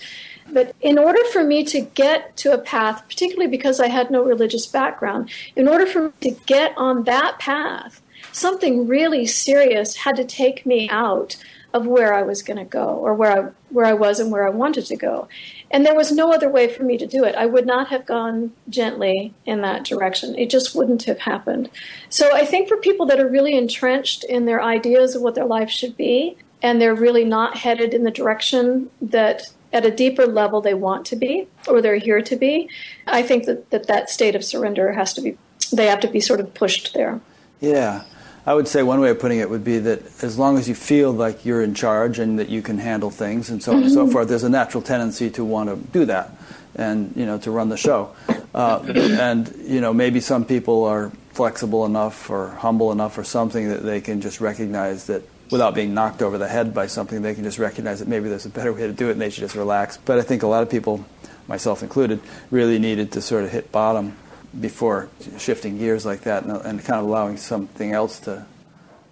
But 0.53 0.75
in 0.81 0.99
order 0.99 1.23
for 1.33 1.45
me 1.45 1.65
to 1.65 1.81
get 1.81 2.37
to 2.39 2.53
a 2.53 2.59
path, 2.59 3.05
particularly 3.07 3.51
because 3.51 3.79
I 3.79 3.89
had 3.89 4.11
no 4.11 4.25
religious 4.25 4.67
background, 4.67 5.31
in 5.55 5.69
order 5.69 5.87
for 5.87 6.07
me 6.07 6.13
to 6.23 6.31
get 6.47 6.73
on 6.77 7.05
that 7.05 7.39
path, 7.39 8.03
something 8.33 8.89
really 8.89 9.27
serious 9.27 9.97
had 9.97 10.17
to 10.17 10.25
take 10.25 10.67
me 10.67 10.89
out 10.91 11.37
of 11.73 11.87
where 11.87 12.13
I 12.13 12.23
was 12.23 12.43
going 12.43 12.59
to 12.59 12.65
go 12.65 12.89
or 12.89 13.15
where 13.15 13.31
I, 13.31 13.51
where 13.71 13.87
I 13.87 13.93
was 13.93 14.19
and 14.19 14.31
where 14.33 14.47
I 14.47 14.51
wanted 14.51 14.87
to 14.87 14.97
go. 14.97 15.29
And 15.71 15.87
there 15.87 15.95
was 15.95 16.11
no 16.11 16.33
other 16.33 16.49
way 16.49 16.73
for 16.73 16.83
me 16.83 16.99
to 16.99 17.07
do 17.07 17.25
it. 17.25 17.35
I 17.37 17.47
would 17.47 17.67
not 17.67 17.89
have 17.89 18.07
gone 18.07 18.53
gently 18.69 19.35
in 19.47 19.61
that 19.61 19.85
direction. 19.85 20.37
It 20.37 20.51
just 20.51 20.75
wouldn't 20.75 21.05
have 21.05 21.21
happened. 21.21 21.71
So 22.09 22.35
I 22.35 22.45
think 22.45 22.69
for 22.69 22.77
people 22.77 23.07
that 23.07 23.21
are 23.21 23.29
really 23.29 23.57
entrenched 23.57 24.25
in 24.25 24.47
their 24.47 24.61
ideas 24.63 25.15
of 25.15 25.23
what 25.23 25.37
their 25.37 25.47
life 25.47 25.71
should 25.71 25.97
be, 25.97 26.37
and 26.63 26.81
they're 26.81 26.95
really 26.95 27.25
not 27.25 27.57
headed 27.57 27.95
in 27.95 28.03
the 28.03 28.11
direction 28.11 28.91
that 29.01 29.51
at 29.73 29.87
a 29.87 29.91
deeper 29.91 30.27
level 30.27 30.61
they 30.61 30.75
want 30.75 31.07
to 31.07 31.17
be 31.17 31.47
or 31.69 31.81
they're 31.81 31.97
here 31.97 32.21
to 32.21 32.37
be, 32.37 32.69
I 33.07 33.23
think 33.23 33.45
that 33.47 33.71
that, 33.71 33.87
that 33.87 34.11
state 34.11 34.35
of 34.35 34.45
surrender 34.45 34.93
has 34.93 35.15
to 35.15 35.21
be, 35.21 35.39
they 35.73 35.87
have 35.87 36.01
to 36.01 36.09
be 36.09 36.21
sort 36.21 36.41
of 36.41 36.53
pushed 36.53 36.93
there. 36.95 37.21
Yeah. 37.61 38.05
I 38.47 38.55
would 38.55 38.69
say 38.69 38.83
one 38.83 39.01
way 39.01 39.11
of 39.11 39.21
putting 39.21 39.39
it 39.39 39.51
would 39.51 39.65
be 39.65 39.79
that 39.79 40.03
as 40.25 40.39
long 40.39 40.57
as 40.57 40.69
you 40.69 40.75
feel 40.75 41.13
like 41.13 41.45
you're 41.45 41.63
in 41.63 41.75
charge 41.75 42.19
and 42.19 42.39
that 42.39 42.49
you 42.49 42.63
can 42.63 42.79
handle 42.79 43.11
things 43.11 43.51
and 43.51 43.63
so 43.63 43.73
on 43.73 43.83
and 43.83 43.93
so 43.93 44.05
mm-hmm. 44.05 44.13
forth, 44.13 44.29
there's 44.29 44.45
a 44.45 44.49
natural 44.49 44.83
tendency 44.83 45.31
to 45.31 45.45
want 45.45 45.69
to 45.69 45.77
do 45.77 46.07
that 46.07 46.35
and 46.75 47.13
you 47.17 47.27
know 47.27 47.39
to 47.39 47.51
run 47.51 47.69
the 47.69 47.77
show. 47.77 48.15
Uh, 48.55 48.83
and 48.87 49.55
you 49.59 49.81
know 49.81 49.93
maybe 49.93 50.21
some 50.21 50.45
people 50.45 50.85
are 50.85 51.11
flexible 51.33 51.85
enough 51.85 52.31
or 52.31 52.51
humble 52.51 52.93
enough 52.93 53.19
or 53.19 53.25
something 53.25 53.69
that 53.69 53.83
they 53.83 54.01
can 54.01 54.21
just 54.21 54.41
recognize 54.41 55.07
that 55.07 55.23
without 55.51 55.75
being 55.75 55.95
knocked 55.95 56.23
over 56.23 56.39
the 56.39 56.49
head 56.49 56.73
by 56.73 56.87
something, 56.87 57.23
they 57.23 57.35
can 57.35 57.45
just 57.45 57.59
recognize 57.59 57.99
that 57.99 58.09
maybe 58.09 58.29
there's 58.29 58.47
a 58.47 58.51
better 58.51 58.73
way 58.73 58.87
to 58.87 58.93
do 58.93 59.09
it 59.09 59.13
and 59.13 59.21
they 59.21 59.31
should 59.31 59.43
just 59.43 59.57
relax. 59.57 59.97
But 59.99 60.19
I 60.19 60.23
think 60.23 60.43
a 60.43 60.47
lot 60.47 60.63
of 60.63 60.71
people, 60.71 61.05
myself 61.49 61.83
included, 61.83 62.21
really 62.51 62.79
needed 62.79 63.13
to 63.13 63.21
sort 63.21 63.45
of 63.45 63.51
hit 63.51 63.73
bottom 63.73 64.17
before 64.59 65.09
shifting 65.39 65.79
gears 65.79 66.05
like 66.05 66.23
that 66.23 66.45
and, 66.45 66.53
and 66.53 66.85
kind 66.85 67.01
of 67.01 67.07
allowing 67.07 67.37
something 67.37 67.93
else 67.93 68.21
to 68.21 68.45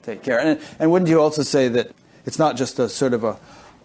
take 0.03 0.23
care. 0.23 0.41
And, 0.41 0.61
and 0.79 0.91
wouldn't 0.91 1.09
you 1.09 1.21
also 1.21 1.43
say 1.43 1.69
that 1.69 1.91
it's 2.27 2.39
not 2.39 2.57
just 2.57 2.79
a 2.79 2.89
sort 2.89 3.15
of 3.15 3.25
a, 3.25 3.39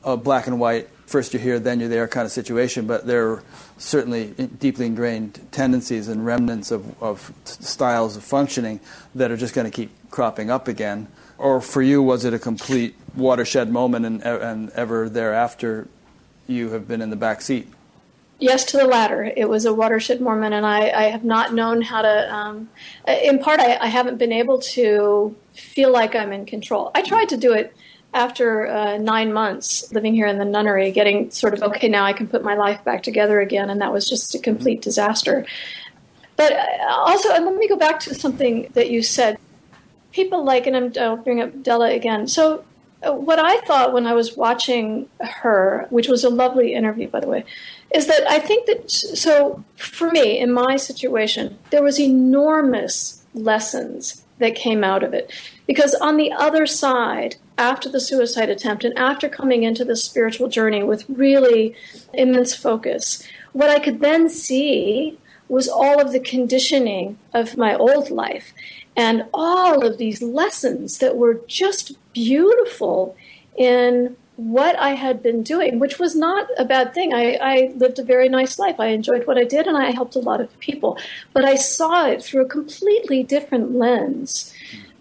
a 0.03 0.17
black 0.17 0.47
and 0.47 0.59
white, 0.59 0.89
first 1.05 1.33
you're 1.33 1.41
here, 1.41 1.59
then 1.59 1.79
you're 1.79 1.89
there 1.89 2.07
kind 2.07 2.25
of 2.25 2.31
situation, 2.31 2.87
but 2.87 3.05
there 3.05 3.29
are 3.29 3.43
certainly 3.77 4.31
deeply 4.59 4.85
ingrained 4.85 5.39
tendencies 5.51 6.07
and 6.07 6.25
remnants 6.25 6.71
of, 6.71 7.01
of 7.01 7.31
styles 7.45 8.17
of 8.17 8.23
functioning 8.23 8.79
that 9.13 9.31
are 9.31 9.37
just 9.37 9.53
going 9.53 9.69
to 9.69 9.71
keep 9.71 9.91
cropping 10.09 10.49
up 10.49 10.67
again 10.67 11.07
or 11.37 11.59
for 11.61 11.81
you, 11.81 12.01
was 12.01 12.25
it 12.25 12.33
a 12.33 12.39
complete 12.39 12.95
watershed 13.15 13.69
moment 13.69 14.05
and, 14.05 14.23
and 14.23 14.69
ever 14.71 15.09
thereafter 15.09 15.87
you 16.47 16.69
have 16.69 16.87
been 16.87 17.01
in 17.01 17.09
the 17.09 17.15
back 17.15 17.41
seat? 17.41 17.67
Yes, 18.43 18.65
to 18.65 18.77
the 18.77 18.85
latter. 18.85 19.23
It 19.23 19.47
was 19.47 19.63
a 19.63 19.73
watershed 19.73 20.19
moment, 20.19 20.53
and 20.53 20.65
I, 20.65 20.89
I 20.89 21.03
have 21.03 21.23
not 21.23 21.53
known 21.53 21.81
how 21.81 22.01
to. 22.01 22.35
Um, 22.35 22.69
in 23.07 23.39
part, 23.39 23.61
I, 23.61 23.77
I, 23.77 23.87
haven't 23.87 24.17
been 24.17 24.33
able 24.33 24.59
to 24.59 25.33
feel 25.53 25.93
like 25.93 26.13
I'm 26.13 26.33
in 26.33 26.45
control. 26.45 26.91
I 26.93 27.03
tried 27.03 27.29
to 27.29 27.37
do 27.37 27.53
it 27.53 27.73
after 28.13 28.67
uh, 28.67 28.97
nine 28.97 29.31
months 29.31 29.89
living 29.93 30.13
here 30.13 30.27
in 30.27 30.39
the 30.39 30.45
nunnery, 30.45 30.91
getting 30.91 31.31
sort 31.31 31.53
of 31.53 31.63
okay, 31.63 31.87
now 31.87 32.03
I 32.03 32.11
can 32.11 32.27
put 32.27 32.43
my 32.43 32.55
life 32.55 32.83
back 32.83 33.01
together 33.01 33.39
again, 33.39 33.69
and 33.69 33.79
that 33.79 33.93
was 33.93 34.09
just 34.09 34.35
a 34.35 34.39
complete 34.39 34.81
disaster. 34.81 35.45
But 36.35 36.51
uh, 36.51 36.67
also, 36.89 37.29
let 37.29 37.55
me 37.55 37.69
go 37.69 37.77
back 37.77 38.01
to 38.01 38.13
something 38.13 38.69
that 38.73 38.89
you 38.89 39.03
said 39.03 39.37
people 40.11 40.43
like, 40.43 40.67
and 40.67 40.75
I'm, 40.75 40.91
I'll 40.99 41.15
bring 41.15 41.39
up 41.39 41.63
Della 41.63 41.91
again. 41.91 42.27
So, 42.27 42.65
what 43.05 43.39
I 43.39 43.59
thought 43.61 43.93
when 43.93 44.07
I 44.07 44.13
was 44.13 44.37
watching 44.37 45.09
her, 45.19 45.87
which 45.89 46.07
was 46.07 46.23
a 46.23 46.29
lovely 46.29 46.73
interview, 46.73 47.07
by 47.07 47.19
the 47.19 47.27
way, 47.27 47.43
is 47.93 48.07
that 48.07 48.29
I 48.29 48.39
think 48.39 48.65
that, 48.67 48.89
so 48.89 49.63
for 49.75 50.11
me, 50.11 50.39
in 50.39 50.51
my 50.51 50.77
situation, 50.77 51.57
there 51.69 51.83
was 51.83 51.99
enormous 51.99 53.23
lessons 53.33 54.23
that 54.39 54.55
came 54.55 54.83
out 54.83 55.03
of 55.03 55.13
it. 55.13 55.31
Because 55.67 55.95
on 55.95 56.17
the 56.17 56.31
other 56.31 56.65
side, 56.65 57.35
after 57.57 57.87
the 57.87 57.99
suicide 57.99 58.49
attempt 58.49 58.83
and 58.83 58.97
after 58.97 59.29
coming 59.29 59.63
into 59.63 59.85
the 59.85 59.95
spiritual 59.95 60.49
journey 60.49 60.83
with 60.83 61.09
really 61.09 61.75
immense 62.13 62.55
focus, 62.55 63.23
what 63.53 63.69
I 63.69 63.79
could 63.79 63.99
then 63.99 64.29
see 64.29 65.17
was 65.47 65.67
all 65.67 66.01
of 66.01 66.11
the 66.11 66.19
conditioning 66.19 67.17
of 67.33 67.57
my 67.57 67.75
old 67.75 68.09
life 68.09 68.53
and 68.95 69.25
all 69.33 69.85
of 69.85 69.97
these 69.97 70.21
lessons 70.21 70.99
that 70.99 71.17
were 71.17 71.41
just 71.47 71.97
beautiful 72.13 73.15
in 73.57 74.15
what 74.35 74.77
I 74.79 74.91
had 74.91 75.21
been 75.21 75.43
doing, 75.43 75.79
which 75.79 75.99
was 75.99 76.15
not 76.15 76.47
a 76.57 76.65
bad 76.65 76.93
thing. 76.93 77.13
I, 77.13 77.35
I, 77.35 77.73
lived 77.75 77.99
a 77.99 78.03
very 78.03 78.29
nice 78.29 78.57
life. 78.57 78.79
I 78.79 78.87
enjoyed 78.87 79.27
what 79.27 79.37
I 79.37 79.43
did 79.43 79.67
and 79.67 79.77
I 79.77 79.91
helped 79.91 80.15
a 80.15 80.19
lot 80.19 80.41
of 80.41 80.59
people. 80.59 80.97
But 81.33 81.45
I 81.45 81.55
saw 81.55 82.07
it 82.07 82.23
through 82.23 82.41
a 82.41 82.49
completely 82.49 83.21
different 83.23 83.75
lens. 83.75 84.51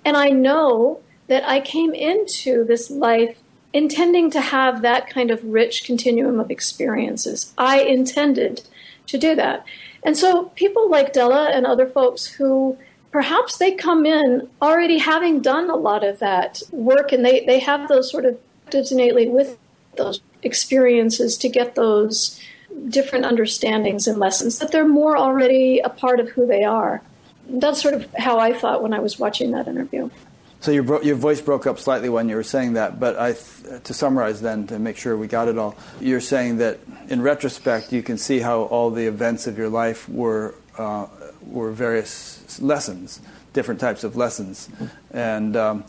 And 0.05 0.17
I 0.17 0.29
know 0.29 1.01
that 1.29 1.49
I 1.49 1.61
came 1.61 1.95
into 1.95 2.65
this 2.65 2.91
life 2.91 3.39
intending 3.73 4.31
to 4.33 4.41
have 4.41 4.83
that 4.83 5.09
kind 5.09 5.31
of 5.31 5.43
rich 5.45 5.85
continuum 5.85 6.39
of 6.39 6.51
experiences. 6.51 7.55
I 7.57 7.81
intended 7.81 8.63
to 9.07 9.17
do 9.17 9.35
that. 9.37 9.65
And 10.03 10.17
so 10.17 10.47
people 10.57 10.91
like 10.91 11.13
Della 11.13 11.51
and 11.55 11.65
other 11.65 11.87
folks 11.87 12.27
who 12.27 12.77
perhaps 13.13 13.59
they 13.59 13.73
come 13.73 14.05
in 14.07 14.49
already 14.61 14.99
having 14.99 15.41
done 15.41 15.71
a 15.71 15.77
lot 15.77 16.03
of 16.03 16.19
that 16.19 16.63
work 16.73 17.13
and 17.13 17.25
they, 17.25 17.45
they 17.45 17.61
have 17.61 17.89
those 17.89 18.11
sort 18.11 18.25
of 18.25 18.39
innately 18.91 19.29
with 19.29 19.59
those 19.99 20.23
experiences 20.43 21.37
to 21.37 21.49
get 21.49 21.75
those 21.75 22.41
different 22.89 23.27
understandings 23.27 24.07
and 24.07 24.19
lessons 24.19 24.59
that 24.59 24.73
they're 24.73 24.89
more 24.89 25.17
already 25.17 25.79
a 25.81 25.91
part 25.91 26.19
of 26.19 26.31
who 26.31 26.47
they 26.47 26.65
are. 26.65 27.03
That's 27.49 27.83
sort 27.83 27.93
of 27.93 28.11
how 28.17 28.39
I 28.39 28.55
thought 28.55 28.83
when 28.83 28.95
I 28.95 29.01
was 29.01 29.19
watching 29.19 29.51
that 29.51 29.69
interview. 29.69 30.09
So 30.61 30.71
your, 30.71 30.85
bro- 30.85 31.03
your 31.03 31.17
voice 31.17 31.41
broke 31.41 31.67
up 31.67 31.79
slightly 31.79 32.09
when 32.09 32.31
you 32.31 32.37
were 32.37 32.45
saying 32.45 32.75
that, 32.75 32.99
but 32.99 33.19
I 33.19 33.33
th- 33.33 33.83
to 33.83 33.93
summarize 33.93 34.41
then, 34.41 34.67
to 34.69 34.79
make 34.79 34.97
sure 34.97 35.17
we 35.17 35.27
got 35.27 35.49
it 35.49 35.59
all, 35.59 35.75
you're 36.01 36.21
saying 36.21 36.59
that 36.59 36.79
in 37.09 37.21
retrospect 37.21 37.93
you 37.93 38.03
can 38.03 38.17
see 38.17 38.39
how 38.39 38.63
all 38.63 38.91
the 38.91 39.07
events 39.07 39.47
of 39.47 39.59
your 39.59 39.69
life 39.69 40.09
were 40.09 40.55
uh, 40.79 41.07
were 41.45 41.73
various 41.73 42.42
lessons, 42.61 43.21
different 43.53 43.81
types 43.81 44.05
of 44.05 44.17
lessons, 44.17 44.69
and 45.13 45.57
um, 45.57 45.85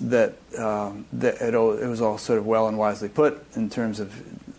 that, 0.00 0.34
um, 0.58 1.04
that 1.12 1.40
it, 1.40 1.54
it, 1.54 1.86
was 1.88 2.00
all 2.00 2.18
sort 2.18 2.38
of 2.38 2.46
well 2.46 2.68
and 2.68 2.78
wisely 2.78 3.08
put 3.08 3.44
in 3.56 3.68
terms 3.68 4.00
of 4.00 4.12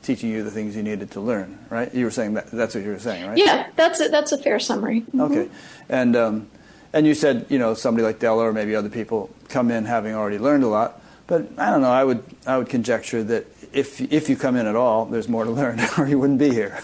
teaching 0.04 0.30
you 0.30 0.44
the 0.44 0.52
things 0.52 0.76
you 0.76 0.84
needed 0.84 1.12
to 1.12 1.20
learn. 1.20 1.58
Right? 1.70 1.94
You 1.94 2.06
were 2.06 2.12
saying 2.12 2.34
that. 2.36 2.48
That's 2.48 2.76
what 2.76 2.84
you 2.84 2.92
were 2.92 3.00
saying, 3.00 3.28
right? 3.28 3.38
Yeah, 3.38 3.70
that's 3.76 4.00
a, 4.00 4.10
that's 4.10 4.32
a 4.32 4.38
fair 4.38 4.60
summary. 4.60 5.02
Mm-hmm. 5.02 5.22
Okay, 5.22 5.50
and 5.90 6.16
um, 6.16 6.48
and 6.94 7.06
you 7.06 7.14
said 7.14 7.46
you 7.50 7.60
know 7.60 7.74
somebody 7.74 8.04
like 8.04 8.20
Della 8.20 8.44
or 8.44 8.54
maybe 8.54 8.76
other 8.76 8.90
people 8.90 9.30
come 9.50 9.72
in 9.72 9.86
having 9.86 10.16
already 10.16 10.38
learned 10.38 10.64
a 10.64 10.68
lot. 10.68 11.02
But 11.28 11.48
I 11.58 11.72
don't 11.72 11.82
know. 11.82 11.92
I 11.92 12.04
would 12.04 12.24
I 12.46 12.58
would 12.58 12.70
conjecture 12.70 13.24
that 13.24 13.48
if 13.74 14.02
if 14.02 14.30
you 14.30 14.36
come 14.36 14.56
in 14.56 14.68
at 14.68 14.76
all, 14.76 15.06
there's 15.06 15.28
more 15.28 15.44
to 15.44 15.52
learn, 15.52 15.82
or 15.98 16.08
you 16.08 16.20
wouldn't 16.20 16.40
be 16.40 16.52
here. 16.52 16.80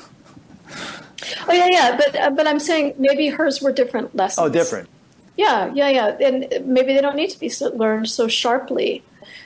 Oh 1.48 1.54
yeah, 1.54 1.68
yeah, 1.70 1.98
but 1.98 2.16
uh, 2.16 2.30
but 2.32 2.48
I'm 2.48 2.60
saying 2.60 2.96
maybe 2.98 3.30
hers 3.30 3.62
were 3.62 3.72
different 3.72 4.16
lessons. 4.16 4.46
Oh, 4.46 4.50
different. 4.50 4.90
Yeah, 5.38 5.72
yeah, 5.74 5.90
yeah, 5.90 6.08
and 6.20 6.48
maybe 6.66 6.94
they 6.94 7.02
don't 7.02 7.16
need 7.16 7.30
to 7.30 7.40
be 7.40 7.52
learned 7.74 8.10
so 8.10 8.28
sharply. 8.28 9.04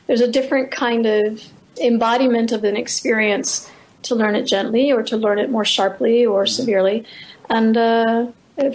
There's 0.08 0.22
a 0.22 0.28
different 0.28 0.72
kind 0.72 1.06
of 1.06 1.44
embodiment 1.82 2.52
of 2.52 2.64
an 2.64 2.76
experience 2.76 3.70
to 4.04 4.16
learn 4.16 4.36
it 4.36 4.44
gently, 4.44 4.92
or 4.92 5.04
to 5.04 5.18
learn 5.18 5.40
it 5.40 5.50
more 5.50 5.66
sharply 5.66 6.26
or 6.26 6.44
mm-hmm. 6.44 6.52
severely. 6.52 7.06
And 7.50 7.78
uh, 7.78 8.28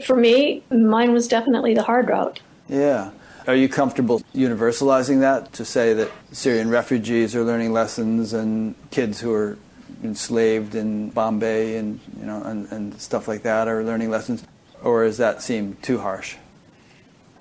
for 0.04 0.16
me, 0.16 0.62
mine 0.70 1.12
was 1.12 1.28
definitely 1.28 1.74
the 1.74 1.82
hard 1.82 2.08
route. 2.08 2.40
Yeah. 2.68 3.10
Are 3.46 3.54
you 3.54 3.68
comfortable 3.68 4.22
universalizing 4.34 5.20
that 5.20 5.52
to 5.54 5.64
say 5.64 5.94
that 5.94 6.10
Syrian 6.30 6.68
refugees 6.68 7.34
are 7.34 7.42
learning 7.42 7.72
lessons 7.72 8.32
and 8.32 8.74
kids 8.90 9.20
who 9.20 9.32
are 9.32 9.58
enslaved 10.02 10.74
in 10.74 11.10
Bombay 11.10 11.76
and 11.76 12.00
you 12.18 12.26
know 12.26 12.42
and, 12.42 12.70
and 12.72 13.00
stuff 13.00 13.28
like 13.28 13.42
that 13.42 13.68
are 13.68 13.82
learning 13.84 14.10
lessons, 14.10 14.44
or 14.82 15.04
does 15.04 15.18
that 15.18 15.42
seem 15.42 15.76
too 15.82 15.98
harsh? 15.98 16.36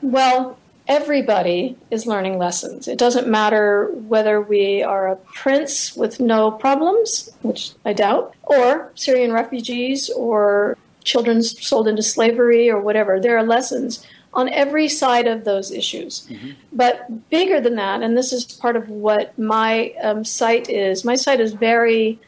Well, 0.01 0.57
everybody 0.87 1.77
is 1.91 2.07
learning 2.07 2.37
lessons. 2.37 2.87
It 2.87 2.97
doesn't 2.97 3.27
matter 3.27 3.89
whether 3.93 4.41
we 4.41 4.81
are 4.81 5.07
a 5.07 5.15
prince 5.15 5.95
with 5.95 6.19
no 6.19 6.51
problems, 6.51 7.29
which 7.41 7.73
I 7.85 7.93
doubt, 7.93 8.33
or 8.43 8.91
Syrian 8.95 9.31
refugees 9.31 10.09
or 10.09 10.77
children 11.03 11.43
sold 11.43 11.87
into 11.87 12.03
slavery 12.03 12.69
or 12.69 12.79
whatever. 12.81 13.19
There 13.19 13.37
are 13.37 13.43
lessons 13.43 14.05
on 14.33 14.49
every 14.49 14.87
side 14.87 15.27
of 15.27 15.43
those 15.43 15.71
issues. 15.71 16.27
Mm-hmm. 16.29 16.51
But 16.71 17.29
bigger 17.29 17.59
than 17.59 17.75
that, 17.75 18.01
and 18.01 18.17
this 18.17 18.31
is 18.31 18.45
part 18.45 18.75
of 18.75 18.89
what 18.89 19.37
my 19.37 19.93
um, 20.01 20.23
sight 20.23 20.69
is, 20.69 21.03
my 21.03 21.15
sight 21.15 21.39
is 21.39 21.53
very 21.53 22.19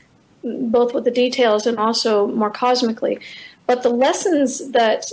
both 0.44 0.94
with 0.94 1.04
the 1.04 1.12
details 1.12 1.68
and 1.68 1.78
also 1.78 2.28
more 2.28 2.50
cosmically. 2.50 3.20
But 3.68 3.84
the 3.84 3.90
lessons 3.90 4.72
that 4.72 5.06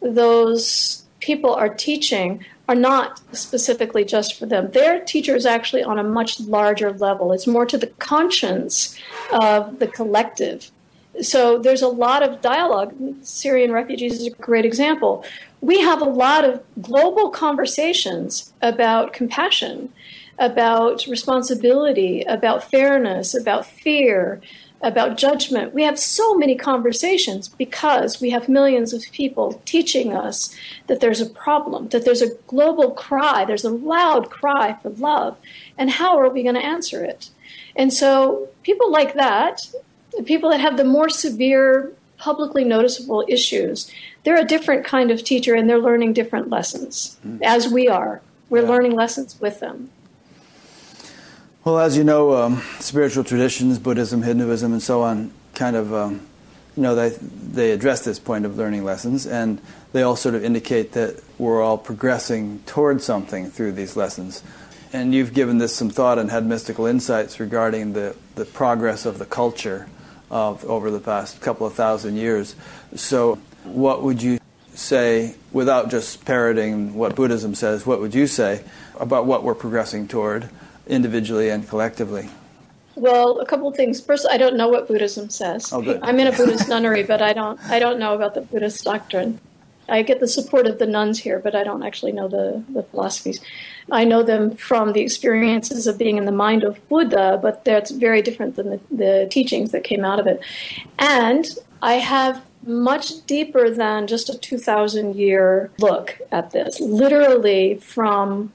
those 0.00 1.04
people 1.20 1.54
are 1.54 1.68
teaching 1.68 2.44
are 2.68 2.74
not 2.74 3.20
specifically 3.32 4.04
just 4.04 4.38
for 4.38 4.46
them. 4.46 4.70
Their 4.70 5.00
teacher 5.04 5.34
is 5.34 5.44
actually 5.44 5.82
on 5.82 5.98
a 5.98 6.04
much 6.04 6.40
larger 6.40 6.92
level. 6.92 7.32
It's 7.32 7.46
more 7.46 7.66
to 7.66 7.76
the 7.76 7.88
conscience 7.98 8.96
of 9.32 9.80
the 9.80 9.86
collective. 9.88 10.70
So 11.20 11.58
there's 11.58 11.82
a 11.82 11.88
lot 11.88 12.22
of 12.22 12.40
dialogue. 12.40 12.94
Syrian 13.22 13.72
refugees 13.72 14.20
is 14.20 14.26
a 14.28 14.30
great 14.30 14.64
example. 14.64 15.24
We 15.60 15.80
have 15.80 16.00
a 16.00 16.06
lot 16.06 16.44
of 16.44 16.62
global 16.80 17.30
conversations 17.30 18.52
about 18.62 19.12
compassion, 19.12 19.92
about 20.38 21.06
responsibility, 21.06 22.22
about 22.22 22.70
fairness, 22.70 23.34
about 23.34 23.66
fear, 23.66 24.40
about 24.82 25.18
judgment. 25.18 25.74
We 25.74 25.82
have 25.82 25.98
so 25.98 26.34
many 26.34 26.54
conversations 26.54 27.48
because 27.48 28.20
we 28.20 28.30
have 28.30 28.48
millions 28.48 28.92
of 28.92 29.02
people 29.12 29.60
teaching 29.64 30.14
us 30.14 30.54
that 30.86 31.00
there's 31.00 31.20
a 31.20 31.28
problem, 31.28 31.88
that 31.88 32.04
there's 32.04 32.22
a 32.22 32.34
global 32.46 32.90
cry, 32.92 33.44
there's 33.44 33.64
a 33.64 33.70
loud 33.70 34.30
cry 34.30 34.76
for 34.82 34.90
love, 34.90 35.36
and 35.76 35.90
how 35.90 36.18
are 36.18 36.30
we 36.30 36.42
going 36.42 36.54
to 36.54 36.64
answer 36.64 37.04
it? 37.04 37.28
And 37.76 37.92
so, 37.92 38.48
people 38.62 38.90
like 38.90 39.14
that, 39.14 39.70
people 40.24 40.50
that 40.50 40.60
have 40.60 40.76
the 40.76 40.84
more 40.84 41.08
severe, 41.08 41.92
publicly 42.16 42.64
noticeable 42.64 43.24
issues, 43.28 43.90
they're 44.24 44.40
a 44.40 44.44
different 44.44 44.84
kind 44.84 45.10
of 45.10 45.24
teacher 45.24 45.54
and 45.54 45.68
they're 45.68 45.78
learning 45.78 46.12
different 46.12 46.48
lessons, 46.48 47.18
mm. 47.26 47.40
as 47.42 47.68
we 47.68 47.88
are. 47.88 48.22
We're 48.48 48.62
yeah. 48.62 48.68
learning 48.68 48.92
lessons 48.92 49.40
with 49.40 49.60
them. 49.60 49.90
Well, 51.62 51.78
as 51.78 51.94
you 51.94 52.04
know, 52.04 52.36
um, 52.36 52.62
spiritual 52.78 53.22
traditions, 53.22 53.78
Buddhism, 53.78 54.22
Hinduism, 54.22 54.72
and 54.72 54.82
so 54.82 55.02
on, 55.02 55.30
kind 55.52 55.76
of 55.76 55.92
um, 55.92 56.26
you 56.74 56.82
know, 56.82 56.94
they, 56.94 57.10
they 57.10 57.72
address 57.72 58.02
this 58.02 58.18
point 58.18 58.46
of 58.46 58.56
learning 58.56 58.82
lessons, 58.82 59.26
and 59.26 59.60
they 59.92 60.02
all 60.02 60.16
sort 60.16 60.34
of 60.34 60.42
indicate 60.42 60.92
that 60.92 61.22
we're 61.36 61.62
all 61.62 61.76
progressing 61.76 62.60
towards 62.64 63.04
something 63.04 63.50
through 63.50 63.72
these 63.72 63.94
lessons. 63.94 64.42
And 64.94 65.14
you've 65.14 65.34
given 65.34 65.58
this 65.58 65.76
some 65.76 65.90
thought 65.90 66.18
and 66.18 66.30
had 66.30 66.46
mystical 66.46 66.86
insights 66.86 67.38
regarding 67.38 67.92
the, 67.92 68.16
the 68.36 68.46
progress 68.46 69.04
of 69.04 69.18
the 69.18 69.26
culture 69.26 69.86
of 70.30 70.64
over 70.64 70.90
the 70.90 70.98
past 70.98 71.42
couple 71.42 71.66
of 71.66 71.74
thousand 71.74 72.16
years. 72.16 72.56
So, 72.94 73.34
what 73.64 74.02
would 74.02 74.22
you 74.22 74.40
say, 74.72 75.34
without 75.52 75.90
just 75.90 76.24
parroting 76.24 76.94
what 76.94 77.14
Buddhism 77.14 77.54
says, 77.54 77.84
what 77.84 78.00
would 78.00 78.14
you 78.14 78.26
say 78.26 78.64
about 78.98 79.26
what 79.26 79.42
we're 79.42 79.54
progressing 79.54 80.08
toward 80.08 80.48
individually 80.90 81.48
and 81.50 81.66
collectively? 81.68 82.28
Well, 82.96 83.38
a 83.40 83.46
couple 83.46 83.68
of 83.68 83.76
things. 83.76 84.00
First, 84.00 84.26
I 84.30 84.36
don't 84.36 84.56
know 84.56 84.68
what 84.68 84.88
Buddhism 84.88 85.30
says. 85.30 85.72
Oh, 85.72 85.80
good. 85.80 86.00
I'm 86.02 86.18
in 86.20 86.26
a 86.26 86.32
Buddhist 86.36 86.68
nunnery, 86.68 87.02
but 87.02 87.22
I 87.22 87.32
don't 87.32 87.58
I 87.64 87.78
don't 87.78 87.98
know 87.98 88.14
about 88.14 88.34
the 88.34 88.42
Buddhist 88.42 88.84
doctrine. 88.84 89.40
I 89.90 90.02
get 90.02 90.20
the 90.20 90.28
support 90.28 90.66
of 90.66 90.78
the 90.78 90.86
nuns 90.86 91.18
here, 91.18 91.40
but 91.40 91.54
I 91.54 91.64
don't 91.64 91.82
actually 91.82 92.12
know 92.12 92.28
the, 92.28 92.62
the 92.68 92.84
philosophies. 92.84 93.40
I 93.90 94.04
know 94.04 94.22
them 94.22 94.54
from 94.54 94.92
the 94.92 95.00
experiences 95.00 95.86
of 95.86 95.98
being 95.98 96.16
in 96.16 96.26
the 96.26 96.32
mind 96.32 96.62
of 96.62 96.86
Buddha, 96.88 97.40
but 97.42 97.64
that's 97.64 97.90
very 97.90 98.22
different 98.22 98.54
than 98.54 98.70
the, 98.70 98.80
the 98.90 99.28
teachings 99.30 99.72
that 99.72 99.82
came 99.82 100.04
out 100.04 100.20
of 100.20 100.28
it. 100.28 100.40
And 100.98 101.46
I 101.82 101.94
have 101.94 102.44
much 102.64 103.26
deeper 103.26 103.68
than 103.68 104.06
just 104.06 104.28
a 104.28 104.38
2,000 104.38 105.16
year 105.16 105.70
look 105.80 106.20
at 106.30 106.52
this, 106.52 106.78
literally 106.78 107.76
from 107.76 108.52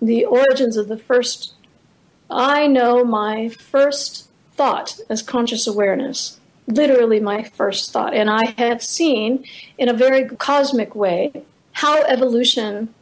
the 0.00 0.24
origins 0.24 0.76
of 0.76 0.88
the 0.88 0.98
first. 0.98 1.54
I 2.30 2.66
know 2.66 3.04
my 3.04 3.48
first 3.48 4.28
thought 4.54 4.98
as 5.08 5.22
conscious 5.22 5.66
awareness 5.66 6.38
literally 6.68 7.18
my 7.18 7.42
first 7.42 7.92
thought. 7.92 8.14
And 8.14 8.30
I 8.30 8.54
have 8.58 8.82
seen 8.82 9.44
in 9.78 9.88
a 9.88 9.94
very 9.94 10.28
cosmic 10.28 10.94
way 10.94 11.32
how 11.72 12.02
evolution 12.04 12.94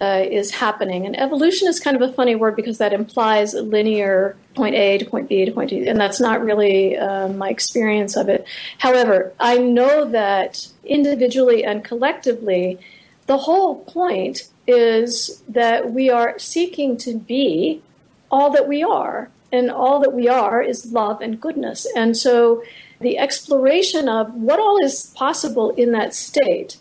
uh, 0.00 0.24
is 0.30 0.52
happening. 0.52 1.04
And 1.04 1.18
evolution 1.18 1.68
is 1.68 1.78
kind 1.78 2.00
of 2.00 2.02
a 2.08 2.12
funny 2.12 2.34
word 2.34 2.56
because 2.56 2.78
that 2.78 2.92
implies 2.92 3.52
linear 3.52 4.36
point 4.54 4.74
A 4.74 4.96
to 4.98 5.04
point 5.04 5.28
B 5.28 5.44
to 5.44 5.52
point 5.52 5.70
D, 5.70 5.86
and 5.86 6.00
that's 6.00 6.20
not 6.20 6.42
really 6.42 6.96
uh, 6.96 7.28
my 7.28 7.50
experience 7.50 8.16
of 8.16 8.28
it. 8.30 8.46
However, 8.78 9.32
I 9.38 9.58
know 9.58 10.06
that 10.06 10.66
individually 10.84 11.64
and 11.64 11.84
collectively, 11.84 12.78
the 13.26 13.38
whole 13.38 13.84
point 13.84 14.48
is 14.66 15.42
that 15.48 15.92
we 15.92 16.08
are 16.08 16.38
seeking 16.38 16.96
to 16.98 17.18
be 17.18 17.82
all 18.30 18.50
that 18.50 18.68
we 18.68 18.82
are. 18.82 19.30
And 19.52 19.68
all 19.68 19.98
that 20.00 20.12
we 20.12 20.28
are 20.28 20.62
is 20.62 20.92
love 20.92 21.20
and 21.20 21.40
goodness. 21.40 21.86
And 21.96 22.16
so 22.16 22.62
the 23.00 23.18
exploration 23.18 24.08
of 24.08 24.32
what 24.32 24.60
all 24.60 24.78
is 24.84 25.12
possible 25.16 25.70
in 25.70 25.90
that 25.92 26.14
state 26.14 26.76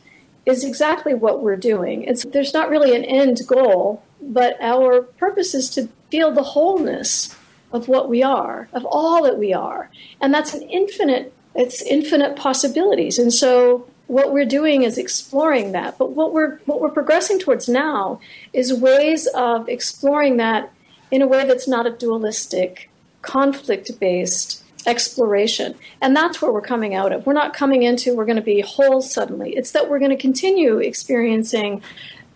is 0.46 0.64
exactly 0.64 1.14
what 1.14 1.42
we're 1.42 1.56
doing. 1.56 2.04
It's, 2.04 2.26
there's 2.26 2.54
not 2.54 2.70
really 2.70 2.96
an 2.96 3.04
end 3.04 3.40
goal, 3.48 4.04
but 4.22 4.58
our 4.62 5.02
purpose 5.02 5.56
is 5.56 5.70
to 5.72 5.90
feel 6.12 6.32
the 6.32 6.44
wholeness 6.44 7.36
of 7.72 7.88
what 7.88 8.10
we 8.10 8.22
are, 8.22 8.68
of 8.74 8.86
all 8.86 9.24
that 9.24 9.38
we 9.38 9.54
are. 9.54 9.90
And 10.22 10.34
that's 10.34 10.54
an 10.54 10.64
infinite, 10.64 11.34
it's 11.56 11.82
infinite 11.82 12.36
possibilities. 12.36 13.18
And 13.18 13.32
so 13.34 13.88
what 14.08 14.32
we're 14.32 14.46
doing 14.46 14.84
is 14.84 14.98
exploring 14.98 15.72
that. 15.72 15.98
But 15.98 16.12
what 16.12 16.34
we're, 16.34 16.58
what 16.66 16.82
we're 16.82 16.90
progressing 16.90 17.40
towards 17.40 17.70
now 17.70 18.20
is 18.54 18.74
ways 18.74 19.28
of 19.28 19.70
exploring 19.70 20.38
that 20.38 20.72
in 21.12 21.22
a 21.22 21.28
way 21.28 21.46
that's 21.46 21.68
not 21.68 21.86
a 21.86 21.92
dualistic, 21.92 22.90
conflict 23.22 23.92
based 24.00 24.64
exploration. 24.86 25.76
And 26.02 26.16
that's 26.16 26.42
where 26.42 26.52
we're 26.52 26.62
coming 26.62 26.96
out 26.96 27.12
of. 27.12 27.26
We're 27.26 27.34
not 27.34 27.54
coming 27.54 27.84
into 27.84 28.16
we're 28.16 28.26
going 28.26 28.38
to 28.38 28.42
be 28.42 28.62
whole 28.62 29.02
suddenly. 29.02 29.56
It's 29.56 29.72
that 29.72 29.90
we're 29.90 30.00
going 30.00 30.12
to 30.12 30.18
continue 30.18 30.78
experiencing 30.78 31.82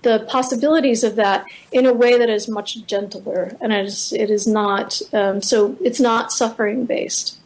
the 0.01 0.25
possibilities 0.29 1.03
of 1.03 1.15
that 1.15 1.45
in 1.71 1.85
a 1.85 1.93
way 1.93 2.17
that 2.17 2.29
is 2.29 2.47
much 2.47 2.85
gentler 2.85 3.55
and 3.61 3.71
it 3.71 3.85
is, 3.85 4.13
it 4.13 4.29
is 4.29 4.45
not 4.45 5.01
um, 5.13 5.41
so 5.41 5.77
it's 5.81 5.99
not 5.99 6.31
suffering 6.31 6.85
based. 6.85 7.37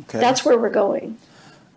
Okay. 0.00 0.18
That's 0.18 0.44
where 0.44 0.58
we're 0.58 0.70
going. 0.70 1.18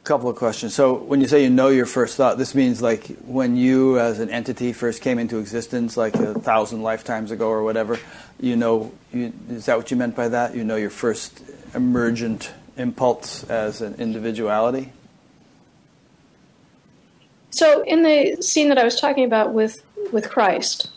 A 0.01 0.05
couple 0.05 0.29
of 0.29 0.37
questions. 0.37 0.73
So 0.73 0.93
when 0.93 1.19
you 1.19 1.27
say 1.27 1.43
you 1.43 1.49
know 1.49 1.67
your 1.67 1.85
first 1.85 2.15
thought, 2.15 2.37
this 2.37 2.55
means 2.55 2.81
like 2.81 3.07
when 3.25 3.57
you 3.57 3.99
as 3.99 4.19
an 4.19 4.29
entity 4.29 4.71
first 4.71 5.01
came 5.01 5.19
into 5.19 5.39
existence, 5.39 5.97
like 5.97 6.15
a 6.15 6.33
thousand 6.39 6.83
lifetimes 6.83 7.31
ago 7.31 7.49
or 7.49 7.63
whatever. 7.63 7.99
You 8.39 8.55
know, 8.55 8.91
you, 9.11 9.33
is 9.49 9.65
that 9.65 9.77
what 9.77 9.91
you 9.91 9.97
meant 9.97 10.15
by 10.15 10.29
that? 10.29 10.55
You 10.55 10.63
know 10.63 10.75
your 10.75 10.89
first 10.89 11.41
emergent 11.75 12.51
impulse 12.77 13.43
as 13.49 13.81
an 13.81 13.95
individuality? 13.95 14.93
So, 17.51 17.83
in 17.83 18.03
the 18.03 18.41
scene 18.41 18.69
that 18.69 18.77
I 18.77 18.83
was 18.83 18.99
talking 18.99 19.25
about 19.25 19.53
with, 19.53 19.83
with 20.13 20.29
Christ, 20.29 20.91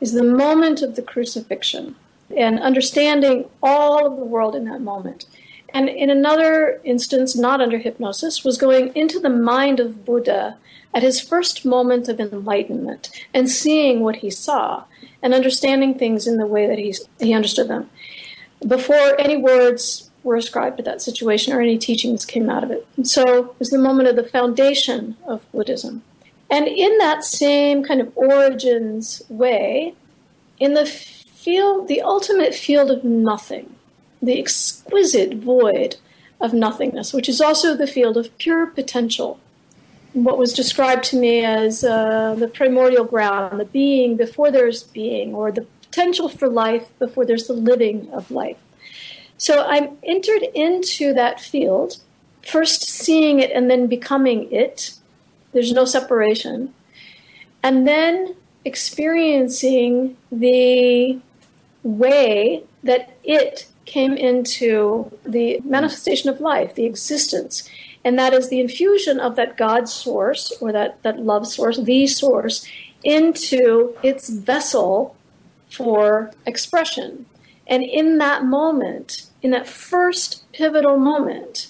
is 0.00 0.12
the 0.12 0.22
moment 0.22 0.82
of 0.82 0.96
the 0.96 1.02
crucifixion 1.02 1.96
and 2.36 2.60
understanding 2.60 3.48
all 3.62 4.06
of 4.06 4.16
the 4.16 4.24
world 4.24 4.54
in 4.54 4.64
that 4.66 4.80
moment. 4.80 5.26
And 5.72 5.88
in 5.88 6.10
another 6.10 6.80
instance, 6.84 7.36
not 7.36 7.60
under 7.60 7.78
hypnosis, 7.78 8.44
was 8.44 8.58
going 8.58 8.94
into 8.94 9.18
the 9.18 9.30
mind 9.30 9.80
of 9.80 10.04
Buddha 10.04 10.56
at 10.94 11.02
his 11.02 11.20
first 11.20 11.64
moment 11.64 12.08
of 12.08 12.20
enlightenment 12.20 13.10
and 13.32 13.50
seeing 13.50 14.00
what 14.00 14.16
he 14.16 14.30
saw 14.30 14.84
and 15.24 15.34
understanding 15.34 15.98
things 15.98 16.26
in 16.26 16.36
the 16.36 16.46
way 16.46 16.66
that 16.66 16.78
he's, 16.78 17.08
he 17.18 17.32
understood 17.32 17.66
them. 17.66 17.90
Before 18.64 19.18
any 19.18 19.38
words 19.38 20.10
were 20.22 20.36
ascribed 20.36 20.76
to 20.76 20.82
that 20.84 21.02
situation 21.02 21.52
or 21.52 21.60
any 21.60 21.78
teachings 21.78 22.26
came 22.26 22.50
out 22.50 22.62
of 22.62 22.70
it. 22.70 22.86
And 22.96 23.08
so 23.08 23.46
it 23.46 23.58
was 23.58 23.70
the 23.70 23.78
moment 23.78 24.08
of 24.08 24.16
the 24.16 24.24
foundation 24.24 25.16
of 25.26 25.50
Buddhism. 25.50 26.02
And 26.50 26.68
in 26.68 26.98
that 26.98 27.24
same 27.24 27.82
kind 27.82 28.02
of 28.02 28.12
origins 28.16 29.22
way, 29.30 29.94
in 30.60 30.74
the 30.74 30.86
field, 30.86 31.88
the 31.88 32.02
ultimate 32.02 32.54
field 32.54 32.90
of 32.90 33.02
nothing, 33.02 33.74
the 34.22 34.38
exquisite 34.38 35.34
void 35.34 35.96
of 36.38 36.52
nothingness, 36.52 37.14
which 37.14 37.30
is 37.30 37.40
also 37.40 37.74
the 37.74 37.86
field 37.86 38.18
of 38.18 38.36
pure 38.36 38.66
potential, 38.66 39.40
what 40.14 40.38
was 40.38 40.52
described 40.52 41.04
to 41.04 41.16
me 41.16 41.44
as 41.44 41.84
uh, 41.84 42.34
the 42.38 42.48
primordial 42.48 43.04
ground, 43.04 43.60
the 43.60 43.64
being 43.64 44.16
before 44.16 44.50
there's 44.50 44.84
being, 44.84 45.34
or 45.34 45.52
the 45.52 45.66
potential 45.82 46.28
for 46.28 46.48
life 46.48 46.96
before 46.98 47.26
there's 47.26 47.46
the 47.46 47.52
living 47.52 48.08
of 48.12 48.30
life. 48.30 48.56
So 49.36 49.64
I'm 49.64 49.98
entered 50.04 50.44
into 50.54 51.12
that 51.14 51.40
field, 51.40 51.98
first 52.42 52.82
seeing 52.88 53.40
it 53.40 53.50
and 53.50 53.68
then 53.68 53.88
becoming 53.88 54.50
it. 54.52 54.94
There's 55.52 55.72
no 55.72 55.84
separation. 55.84 56.72
And 57.62 57.86
then 57.86 58.36
experiencing 58.64 60.16
the 60.30 61.18
way 61.82 62.62
that 62.82 63.16
it 63.24 63.66
came 63.84 64.16
into 64.16 65.10
the 65.24 65.60
manifestation 65.64 66.30
of 66.30 66.40
life, 66.40 66.74
the 66.74 66.84
existence. 66.84 67.68
And 68.04 68.18
that 68.18 68.34
is 68.34 68.48
the 68.48 68.60
infusion 68.60 69.18
of 69.18 69.36
that 69.36 69.56
God 69.56 69.88
source 69.88 70.52
or 70.60 70.72
that, 70.72 71.02
that 71.02 71.20
love 71.20 71.46
source, 71.46 71.78
the 71.78 72.06
source, 72.06 72.66
into 73.02 73.96
its 74.02 74.28
vessel 74.28 75.16
for 75.68 76.30
expression. 76.46 77.26
And 77.66 77.82
in 77.82 78.18
that 78.18 78.44
moment, 78.44 79.26
in 79.42 79.50
that 79.52 79.66
first 79.66 80.44
pivotal 80.52 80.98
moment, 80.98 81.68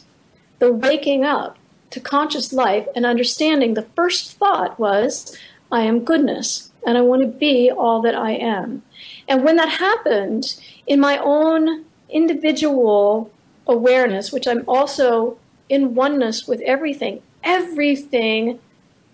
the 0.59 0.72
waking 0.72 1.24
up 1.24 1.57
to 1.91 2.01
conscious 2.01 2.53
life 2.53 2.87
and 2.97 3.07
understanding, 3.07 3.74
the 3.74 3.82
first 3.82 4.32
thought 4.32 4.78
was, 4.78 5.37
I 5.70 5.82
am 5.82 6.05
goodness 6.05 6.72
and 6.87 6.99
I 6.99 7.03
want 7.03 7.22
to 7.22 7.28
be 7.28 7.70
all 7.70 8.03
that 8.03 8.14
I 8.14 8.32
am. 8.32 8.82
And 9.28 9.45
when 9.45 9.57
that 9.57 9.68
happened, 9.68 10.61
in 10.87 11.01
my 11.01 11.18
own 11.18 11.85
individual 12.11 13.30
awareness, 13.66 14.32
which 14.32 14.47
I'm 14.47 14.64
also 14.68 15.39
in 15.68 15.94
oneness 15.94 16.46
with 16.46 16.60
everything, 16.62 17.22
everything 17.42 18.58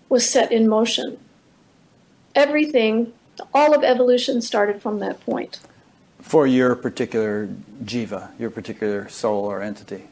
was 0.09 0.29
set 0.29 0.51
in 0.51 0.67
motion. 0.67 1.17
Everything, 2.35 3.13
all 3.53 3.73
of 3.73 3.83
evolution 3.83 4.41
started 4.41 4.81
from 4.81 4.99
that 4.99 5.19
point 5.25 5.59
for 6.21 6.45
your 6.45 6.75
particular 6.75 7.49
jiva, 7.83 8.29
your 8.39 8.49
particular 8.49 9.09
soul 9.09 9.45
or 9.45 9.61
entity. 9.61 10.03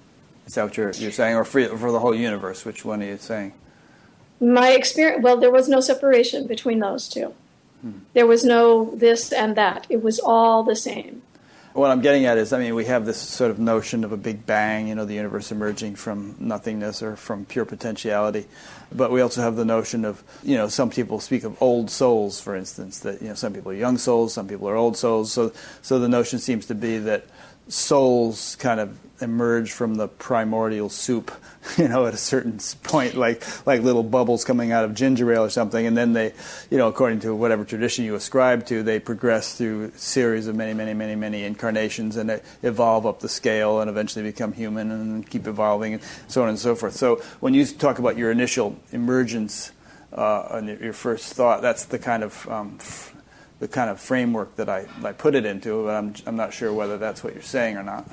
Is 0.48 0.56
that 0.56 0.64
what 0.64 0.78
you're, 0.78 0.92
you're 0.92 1.12
saying, 1.12 1.36
or 1.36 1.46
for, 1.46 1.78
for 1.78 1.92
the 1.92 2.00
whole 2.00 2.16
universe? 2.16 2.66
Which 2.66 2.84
one 2.84 3.04
are 3.04 3.06
you 3.06 3.18
saying? 3.18 3.54
My 4.42 4.72
experience, 4.72 5.24
well, 5.24 5.38
there 5.38 5.52
was 5.52 5.70
no 5.70 5.80
separation 5.80 6.48
between 6.48 6.80
those 6.80 7.08
two. 7.08 7.34
Hmm. 7.82 8.00
There 8.14 8.26
was 8.26 8.44
no 8.44 8.92
this 8.96 9.32
and 9.32 9.56
that. 9.56 9.86
It 9.90 10.02
was 10.02 10.20
all 10.20 10.64
the 10.64 10.76
same 10.76 11.22
what 11.80 11.92
I'm 11.92 12.02
getting 12.02 12.26
at 12.26 12.38
is, 12.38 12.54
I 12.54 12.60
mean, 12.60 12.76
we 12.76 12.86
have 12.86 13.06
this 13.06 13.20
sort 13.20 13.52
of 13.52 13.60
notion 13.60 14.04
of 14.04 14.12
a 14.12 14.18
big 14.18 14.46
bang, 14.46 14.88
you 14.88 14.96
know, 14.96 15.06
the 15.06 15.14
universe 15.14 15.52
emerging 15.52 15.96
from 15.96 16.36
nothingness 16.38 17.02
or 17.02 17.16
from 17.16 17.46
pure 17.46 17.66
potentiality. 17.66 18.48
But 18.92 19.12
we 19.12 19.22
also 19.22 19.42
have 19.42 19.56
the 19.56 19.66
notion 19.66 20.06
of, 20.06 20.24
you 20.44 20.58
know, 20.58 20.68
some 20.68 20.90
people 20.90 21.20
speak 21.20 21.44
of 21.44 21.62
old 21.62 21.90
souls, 21.90 22.40
for 22.40 22.56
instance, 22.56 23.00
that, 23.00 23.22
you 23.22 23.30
know, 23.30 23.34
some 23.34 23.54
people 23.54 23.72
are 23.72 23.76
young 23.76 23.98
souls, 23.98 24.34
some 24.34 24.48
people 24.48 24.70
are 24.70 24.76
old 24.76 24.98
souls. 24.98 25.32
So, 25.32 25.52
so 25.82 26.00
the 26.00 26.10
notion 26.10 26.40
seems 26.40 26.66
to 26.68 26.76
be 26.76 26.98
that 27.00 27.26
souls 27.70 28.56
kind 28.58 28.80
of 28.80 29.00
emerge 29.22 29.72
from 29.72 29.96
the 29.96 30.08
primordial 30.08 30.90
soup, 30.90 31.32
you 31.78 31.88
know, 31.88 32.06
at 32.06 32.14
a 32.14 32.18
certain 32.18 32.60
point, 32.84 33.16
like 33.16 33.44
like 33.66 33.82
little 33.82 34.04
bubbles 34.04 34.44
coming 34.44 34.72
out 34.72 34.86
of 34.86 34.94
ginger 34.94 35.32
ale 35.32 35.44
or 35.44 35.50
something, 35.50 35.86
and 35.86 35.98
then 35.98 36.14
they, 36.14 36.34
you 36.70 36.78
know, 36.78 36.88
according 36.88 37.20
to 37.20 37.36
whatever 37.36 37.66
tradition 37.66 38.06
you 38.06 38.16
ascribe 38.16 38.66
to, 38.66 38.84
they 38.84 39.00
progress 39.00 39.56
through 39.56 39.92
series 39.96 40.48
of 40.48 40.56
many, 40.56 40.74
many, 40.74 40.94
many, 40.94 41.16
many 41.16 41.44
incarnations 41.44 42.16
and 42.16 42.42
evolve 42.64 43.06
up 43.06 43.20
the 43.20 43.30
scale 43.30 43.82
and 43.82 43.90
eventually 43.90 44.24
become 44.24 44.54
human 44.54 44.92
and 44.92 45.30
keep 45.30 45.48
evolving 45.48 45.94
and 45.94 46.04
so 46.28 46.44
on 46.44 46.50
and 46.50 46.60
so 46.60 46.76
forth. 46.76 46.96
So 46.96 47.18
when 47.40 47.54
you 47.54 47.66
talk 47.66 48.00
about 48.00 48.18
your 48.18 48.32
initial 48.32 48.78
emergence 48.92 49.72
uh, 50.14 50.48
and 50.52 50.80
your 50.80 50.94
first 50.94 51.34
thought, 51.34 51.62
that's 51.62 51.86
the 51.86 52.00
kind 52.00 52.24
of 52.24 52.48
um, 52.50 52.80
the 53.60 53.68
kind 53.68 53.90
of 53.90 54.00
framework 54.00 54.56
that 54.56 54.70
I, 54.70 54.88
I 55.04 55.12
put 55.12 55.36
it 55.36 55.46
into, 55.46 55.84
but 55.84 55.96
I'm, 55.96 56.14
I'm 56.26 56.36
not 56.36 56.54
sure 56.54 56.74
whether 56.74 56.98
that's 56.98 57.24
what 57.24 57.34
you're 57.34 57.44
saying 57.44 57.78
or 57.78 57.84
not 57.84 58.10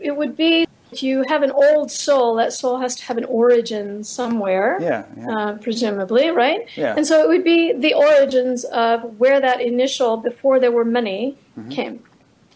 it 0.00 0.16
would 0.16 0.36
be 0.36 0.66
if 0.92 1.04
you 1.04 1.24
have 1.28 1.44
an 1.44 1.52
old 1.52 1.90
soul, 1.90 2.34
that 2.34 2.52
soul 2.52 2.80
has 2.80 2.96
to 2.96 3.04
have 3.04 3.16
an 3.16 3.24
origin 3.26 4.02
somewhere. 4.02 4.78
Yeah, 4.80 5.04
yeah. 5.16 5.30
Uh, 5.30 5.58
presumably, 5.58 6.30
right? 6.30 6.66
Yeah. 6.74 6.96
And 6.96 7.06
so 7.06 7.22
it 7.22 7.28
would 7.28 7.44
be 7.44 7.72
the 7.72 7.94
origins 7.94 8.64
of 8.64 9.20
where 9.20 9.40
that 9.40 9.60
initial, 9.60 10.16
before 10.16 10.58
there 10.58 10.72
were 10.72 10.84
many, 10.84 11.38
mm-hmm. 11.56 11.68
came. 11.68 12.02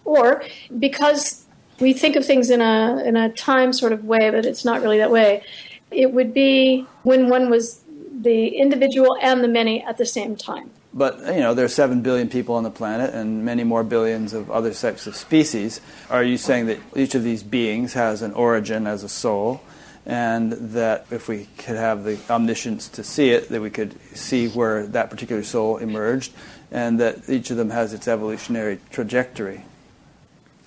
Or 0.05 0.43
because 0.80 1.47
we 1.78 1.93
think 1.93 2.16
of 2.16 2.26
things 2.26 2.51
in 2.51 2.61
a 2.61 3.03
in 3.05 3.16
a 3.16 3.30
time 3.32 3.72
sort 3.72 3.93
of 3.93 4.05
way, 4.05 4.30
but 4.30 4.45
it's 4.45 4.64
not 4.64 4.82
really 4.82 4.99
that 4.99 5.12
way. 5.12 5.45
It 5.93 6.12
would 6.12 6.35
be 6.35 6.87
when 7.05 7.28
one 7.28 7.51
was 7.51 7.82
the 8.20 8.49
individual 8.49 9.16
and 9.20 9.45
the 9.45 9.49
many 9.49 9.82
at 9.85 9.97
the 9.97 10.07
same 10.07 10.35
time. 10.35 10.70
But 10.97 11.18
you 11.34 11.40
know, 11.40 11.55
there 11.55 11.64
are 11.64 11.68
seven 11.68 12.03
billion 12.03 12.28
people 12.28 12.55
on 12.55 12.62
the 12.62 12.70
planet, 12.70 13.12
and 13.12 13.45
many 13.45 13.64
more 13.64 13.82
billions 13.82 14.32
of 14.32 14.49
other 14.49 14.72
types 14.72 15.09
of 15.09 15.16
species. 15.16 15.80
Are 16.09 16.22
you 16.22 16.36
saying 16.38 16.66
that 16.66 16.78
each 16.95 17.16
of 17.16 17.24
these 17.24 17.42
beings 17.42 17.95
has 17.95 18.22
an 18.22 18.32
origin 18.32 18.86
as 18.86 19.03
a 19.03 19.09
soul, 19.09 19.61
and 20.07 20.53
that 20.53 21.07
if 21.11 21.26
we 21.26 21.49
could 21.59 21.74
have 21.74 22.05
the 22.05 22.16
omniscience 22.30 22.88
to 22.90 23.03
see 23.03 23.30
it, 23.30 23.49
that 23.49 23.61
we 23.61 23.70
could 23.70 23.97
see 24.16 24.47
where 24.47 24.86
that 24.86 25.11
particular 25.11 25.42
soul 25.42 25.78
emerged, 25.78 26.32
and 26.70 27.01
that 27.01 27.28
each 27.28 27.51
of 27.51 27.57
them 27.57 27.70
has 27.70 27.92
its 27.92 28.07
evolutionary 28.07 28.78
trajectory? 28.92 29.64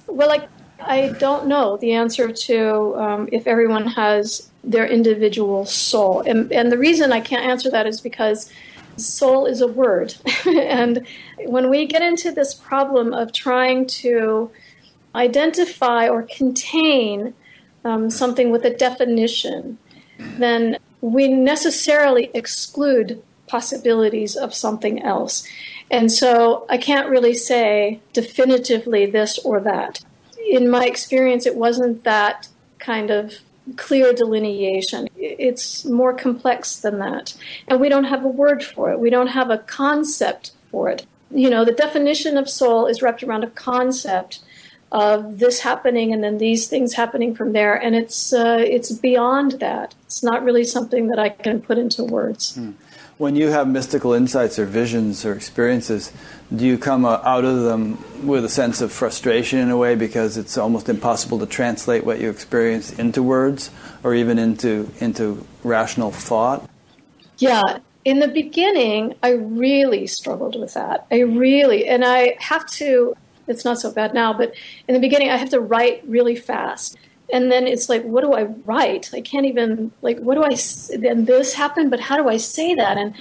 Well, 0.07 0.31
I, 0.31 0.47
I 0.81 1.09
don't 1.19 1.47
know 1.47 1.77
the 1.77 1.93
answer 1.93 2.33
to 2.33 2.95
um, 2.97 3.29
if 3.31 3.47
everyone 3.47 3.87
has 3.87 4.49
their 4.61 4.85
individual 4.85 5.65
soul, 5.65 6.19
and 6.19 6.51
and 6.51 6.69
the 6.69 6.77
reason 6.77 7.13
I 7.13 7.21
can't 7.21 7.45
answer 7.45 7.71
that 7.71 7.87
is 7.87 8.01
because 8.01 8.51
soul 8.97 9.45
is 9.45 9.61
a 9.61 9.67
word. 9.67 10.15
and 10.45 11.05
when 11.45 11.69
we 11.69 11.85
get 11.85 12.01
into 12.01 12.31
this 12.31 12.53
problem 12.53 13.13
of 13.13 13.31
trying 13.31 13.87
to 13.87 14.51
identify 15.15 16.07
or 16.07 16.23
contain 16.23 17.33
um, 17.85 18.09
something 18.09 18.51
with 18.51 18.65
a 18.65 18.75
definition, 18.75 19.77
then 20.17 20.77
we 21.01 21.27
necessarily 21.27 22.29
exclude 22.33 23.21
possibilities 23.47 24.35
of 24.35 24.53
something 24.53 25.01
else. 25.01 25.47
And 25.89 26.11
so 26.11 26.65
I 26.69 26.77
can't 26.77 27.09
really 27.09 27.33
say 27.33 28.01
definitively 28.13 29.05
this 29.05 29.39
or 29.39 29.59
that. 29.61 30.03
In 30.49 30.69
my 30.69 30.85
experience, 30.85 31.45
it 31.45 31.55
wasn't 31.55 32.03
that 32.03 32.49
kind 32.79 33.09
of 33.09 33.35
clear 33.75 34.13
delineation. 34.13 35.06
It's 35.17 35.85
more 35.85 36.13
complex 36.13 36.77
than 36.77 36.99
that. 36.99 37.35
And 37.67 37.79
we 37.79 37.89
don't 37.89 38.05
have 38.05 38.23
a 38.23 38.29
word 38.29 38.63
for 38.63 38.91
it, 38.91 38.99
we 38.99 39.09
don't 39.09 39.27
have 39.27 39.49
a 39.49 39.57
concept 39.57 40.51
for 40.71 40.89
it. 40.89 41.05
You 41.29 41.49
know, 41.49 41.65
the 41.65 41.73
definition 41.73 42.37
of 42.37 42.49
soul 42.49 42.87
is 42.87 43.01
wrapped 43.01 43.23
around 43.23 43.43
a 43.43 43.49
concept 43.49 44.39
of 44.91 45.39
this 45.39 45.59
happening 45.59 46.13
and 46.13 46.23
then 46.23 46.37
these 46.37 46.67
things 46.67 46.93
happening 46.93 47.35
from 47.35 47.51
there 47.51 47.75
and 47.75 47.93
it's 47.93 48.31
uh, 48.31 48.63
it's 48.65 48.91
beyond 48.91 49.53
that 49.59 49.93
it's 50.05 50.23
not 50.23 50.43
really 50.43 50.63
something 50.63 51.07
that 51.07 51.19
i 51.19 51.27
can 51.27 51.61
put 51.61 51.77
into 51.77 52.03
words 52.03 52.55
hmm. 52.55 52.71
When 53.17 53.35
you 53.35 53.47
have 53.49 53.67
mystical 53.67 54.13
insights 54.13 54.59
or 54.59 54.65
visions 54.65 55.25
or 55.25 55.33
experiences 55.33 56.11
do 56.55 56.65
you 56.65 56.77
come 56.77 57.03
uh, 57.03 57.19
out 57.23 57.43
of 57.43 57.63
them 57.63 57.97
with 58.25 58.45
a 58.45 58.49
sense 58.49 58.79
of 58.79 58.91
frustration 58.91 59.59
in 59.59 59.69
a 59.69 59.77
way 59.77 59.95
because 59.95 60.37
it's 60.37 60.57
almost 60.57 60.87
impossible 60.87 61.39
to 61.39 61.45
translate 61.45 62.05
what 62.05 62.19
you 62.19 62.29
experience 62.29 62.91
into 62.93 63.21
words 63.21 63.69
or 64.03 64.15
even 64.15 64.39
into 64.39 64.89
into 64.99 65.45
rational 65.63 66.11
thought? 66.11 66.69
Yeah, 67.37 67.79
in 68.05 68.19
the 68.19 68.27
beginning, 68.29 69.15
I 69.21 69.31
really 69.31 70.07
struggled 70.07 70.57
with 70.57 70.73
that. 70.73 71.05
I 71.11 71.19
really, 71.19 71.87
and 71.87 72.05
I 72.05 72.37
have 72.39 72.65
to. 72.71 73.15
It's 73.47 73.65
not 73.65 73.79
so 73.79 73.91
bad 73.91 74.13
now, 74.13 74.33
but 74.33 74.53
in 74.87 74.93
the 74.93 74.99
beginning, 74.99 75.29
I 75.29 75.37
have 75.37 75.49
to 75.49 75.59
write 75.59 76.03
really 76.07 76.35
fast. 76.35 76.97
And 77.31 77.51
then 77.51 77.67
it's 77.67 77.89
like, 77.89 78.03
what 78.03 78.21
do 78.21 78.33
I 78.33 78.43
write? 78.43 79.11
I 79.13 79.21
can't 79.21 79.45
even 79.45 79.91
like, 80.01 80.19
what 80.19 80.35
do 80.35 80.43
I? 80.43 80.55
Then 80.97 81.25
this 81.25 81.53
happened, 81.53 81.91
but 81.91 81.99
how 81.99 82.15
do 82.15 82.29
I 82.29 82.37
say 82.37 82.73
that? 82.75 82.97
And 82.97 83.13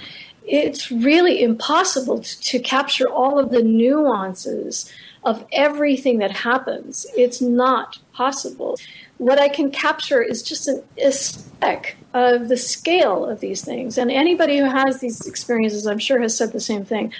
it's 0.45 0.91
really 0.91 1.43
impossible 1.43 2.21
to 2.21 2.59
capture 2.59 3.09
all 3.09 3.37
of 3.37 3.51
the 3.51 3.61
nuances 3.63 4.91
of 5.23 5.45
everything 5.51 6.19
that 6.19 6.31
happens. 6.31 7.05
It's 7.17 7.41
not 7.41 7.99
possible. 8.13 8.79
What 9.17 9.39
I 9.39 9.49
can 9.49 9.71
capture 9.71 10.21
is 10.21 10.41
just 10.41 10.69
an, 10.69 10.83
a 11.03 11.11
speck 11.11 11.97
of 12.13 12.47
the 12.47 12.55
scale 12.55 13.25
of 13.25 13.41
these 13.41 13.63
things. 13.63 13.97
And 13.97 14.09
anybody 14.09 14.57
who 14.57 14.65
has 14.65 15.01
these 15.01 15.27
experiences, 15.27 15.85
I'm 15.85 15.99
sure, 15.99 16.21
has 16.21 16.37
said 16.37 16.53
the 16.53 16.61
same 16.61 16.85
thing. 16.85 17.11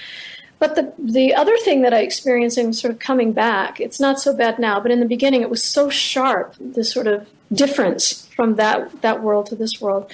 But 0.60 0.76
the 0.76 0.94
the 0.98 1.34
other 1.36 1.56
thing 1.58 1.82
that 1.84 1.94
I 1.94 2.00
experienced 2.00 2.58
in 2.58 2.74
sort 2.74 2.92
of 2.92 3.00
coming 3.00 3.32
back, 3.34 3.80
it's 3.80 4.00
not 4.00 4.20
so 4.20 4.36
bad 4.36 4.58
now, 4.58 4.80
but 4.80 4.92
in 4.92 5.00
the 5.00 5.06
beginning 5.06 5.42
it 5.42 5.50
was 5.50 5.64
so 5.64 5.90
sharp, 5.90 6.56
this 6.60 6.92
sort 6.92 7.08
of 7.08 7.30
difference 7.54 8.28
from 8.36 8.56
that 8.56 9.02
that 9.02 9.22
world 9.22 9.48
to 9.48 9.56
this 9.56 9.80
world. 9.80 10.12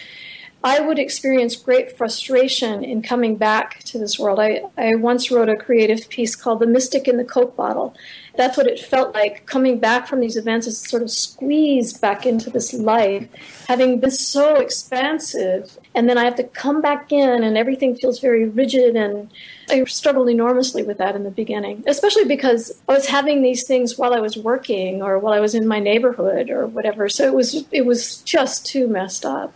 I 0.65 0.79
would 0.79 0.97
experience 0.97 1.57
great 1.57 1.97
frustration 1.97 2.85
in 2.85 3.01
coming 3.01 3.35
back 3.35 3.79
to 3.79 3.97
this 3.97 4.17
world. 4.17 4.39
I, 4.39 4.61
I 4.77 4.95
once 4.95 5.29
wrote 5.29 5.49
a 5.49 5.57
creative 5.57 6.07
piece 6.07 6.37
called 6.37 6.61
The 6.61 6.67
Mystic 6.67 7.05
in 7.05 7.17
the 7.17 7.25
Coke 7.25 7.57
Bottle. 7.57 7.93
That's 8.37 8.55
what 8.55 8.67
it 8.67 8.79
felt 8.79 9.13
like 9.13 9.45
coming 9.45 9.79
back 9.79 10.07
from 10.07 10.21
these 10.21 10.37
events 10.37 10.65
is 10.65 10.79
sort 10.79 11.03
of 11.03 11.11
squeezed 11.11 11.99
back 11.99 12.25
into 12.25 12.49
this 12.49 12.73
life, 12.73 13.27
having 13.67 13.99
been 13.99 14.09
so 14.09 14.55
expansive. 14.55 15.77
And 15.95 16.07
then 16.07 16.17
I 16.17 16.23
have 16.23 16.35
to 16.35 16.43
come 16.45 16.81
back 16.81 17.11
in, 17.11 17.43
and 17.43 17.57
everything 17.57 17.95
feels 17.95 18.21
very 18.21 18.47
rigid. 18.47 18.95
And 18.95 19.29
I 19.69 19.83
struggled 19.83 20.29
enormously 20.29 20.81
with 20.81 20.97
that 20.99 21.13
in 21.13 21.23
the 21.23 21.31
beginning, 21.31 21.83
especially 21.87 22.25
because 22.25 22.71
I 22.87 22.93
was 22.93 23.07
having 23.07 23.41
these 23.41 23.67
things 23.67 23.97
while 23.97 24.13
I 24.13 24.21
was 24.21 24.37
working 24.37 25.01
or 25.01 25.19
while 25.19 25.33
I 25.33 25.41
was 25.41 25.55
in 25.55 25.67
my 25.67 25.79
neighborhood 25.79 26.49
or 26.49 26.67
whatever. 26.67 27.09
So 27.09 27.25
it 27.25 27.33
was, 27.33 27.65
it 27.71 27.85
was 27.85 28.21
just 28.21 28.65
too 28.65 28.87
messed 28.87 29.25
up. 29.25 29.53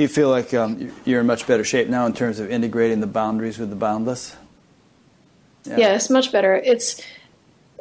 Do 0.00 0.04
you 0.04 0.08
feel 0.08 0.30
like 0.30 0.54
um, 0.54 0.90
you're 1.04 1.20
in 1.20 1.26
much 1.26 1.46
better 1.46 1.62
shape 1.62 1.88
now 1.88 2.06
in 2.06 2.14
terms 2.14 2.38
of 2.38 2.50
integrating 2.50 3.00
the 3.00 3.06
boundaries 3.06 3.58
with 3.58 3.68
the 3.68 3.76
boundless? 3.76 4.34
Yeah. 5.64 5.76
Yes, 5.76 6.08
much 6.08 6.32
better. 6.32 6.54
It's, 6.54 7.02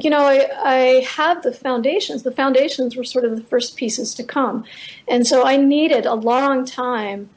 you 0.02 0.10
know, 0.10 0.24
I, 0.24 0.50
I 0.62 0.78
have 1.16 1.44
the 1.44 1.54
foundations. 1.54 2.24
The 2.24 2.34
foundations 2.34 2.98
were 2.98 3.06
sort 3.06 3.24
of 3.24 3.38
the 3.38 3.42
first 3.42 3.78
pieces 3.78 4.14
to 4.16 4.26
come. 4.26 4.66
And 5.08 5.26
so 5.26 5.46
I 5.46 5.56
needed 5.56 6.06
a 6.06 6.14
long 6.14 6.66
time 6.66 7.30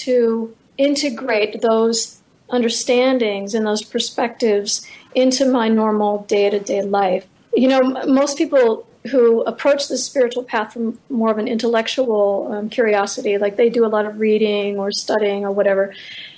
to 0.00 0.56
integrate 0.78 1.60
those 1.60 2.22
understandings 2.48 3.52
and 3.52 3.66
those 3.66 3.82
perspectives 3.82 4.88
into 5.14 5.44
my 5.44 5.68
normal 5.68 6.22
day 6.22 6.48
to 6.48 6.58
day 6.58 6.80
life. 6.80 7.26
You 7.54 7.68
know, 7.68 7.82
most 8.06 8.38
people 8.38 8.86
who 9.10 9.42
approach 9.42 9.88
the 9.88 9.98
spiritual 9.98 10.44
path 10.44 10.72
from 10.72 10.98
more 11.10 11.30
of 11.30 11.38
an 11.38 11.48
intellectual 11.48 12.48
um, 12.52 12.68
curiosity, 12.68 13.36
like 13.38 13.56
they 13.56 13.68
do 13.68 13.84
a 13.84 13.88
lot 13.88 14.06
of 14.06 14.20
reading 14.20 14.78
or 14.78 14.92
studying 14.92 15.44
or 15.44 15.50
whatever. 15.50 15.94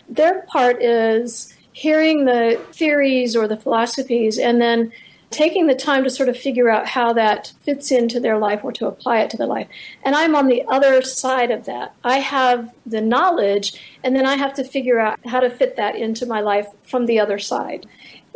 Their 0.08 0.42
part 0.42 0.82
is 0.82 1.54
hearing 1.72 2.24
the 2.24 2.60
theories 2.72 3.36
or 3.36 3.48
the 3.48 3.56
philosophies 3.56 4.38
and 4.38 4.60
then 4.60 4.92
taking 5.30 5.66
the 5.66 5.74
time 5.74 6.04
to 6.04 6.10
sort 6.10 6.28
of 6.28 6.38
figure 6.38 6.70
out 6.70 6.86
how 6.86 7.12
that 7.12 7.52
fits 7.62 7.90
into 7.90 8.20
their 8.20 8.38
life 8.38 8.60
or 8.62 8.70
to 8.70 8.86
apply 8.86 9.20
it 9.20 9.28
to 9.30 9.36
their 9.36 9.48
life. 9.48 9.66
And 10.04 10.14
I'm 10.14 10.36
on 10.36 10.46
the 10.46 10.64
other 10.68 11.02
side 11.02 11.50
of 11.50 11.64
that. 11.64 11.92
I 12.04 12.20
have 12.20 12.72
the 12.86 13.00
knowledge, 13.00 13.98
and 14.04 14.14
then 14.14 14.26
I 14.26 14.36
have 14.36 14.54
to 14.54 14.64
figure 14.64 15.00
out 15.00 15.18
how 15.26 15.40
to 15.40 15.50
fit 15.50 15.74
that 15.76 15.96
into 15.96 16.24
my 16.24 16.40
life 16.40 16.68
from 16.84 17.06
the 17.06 17.18
other 17.18 17.40
side 17.40 17.86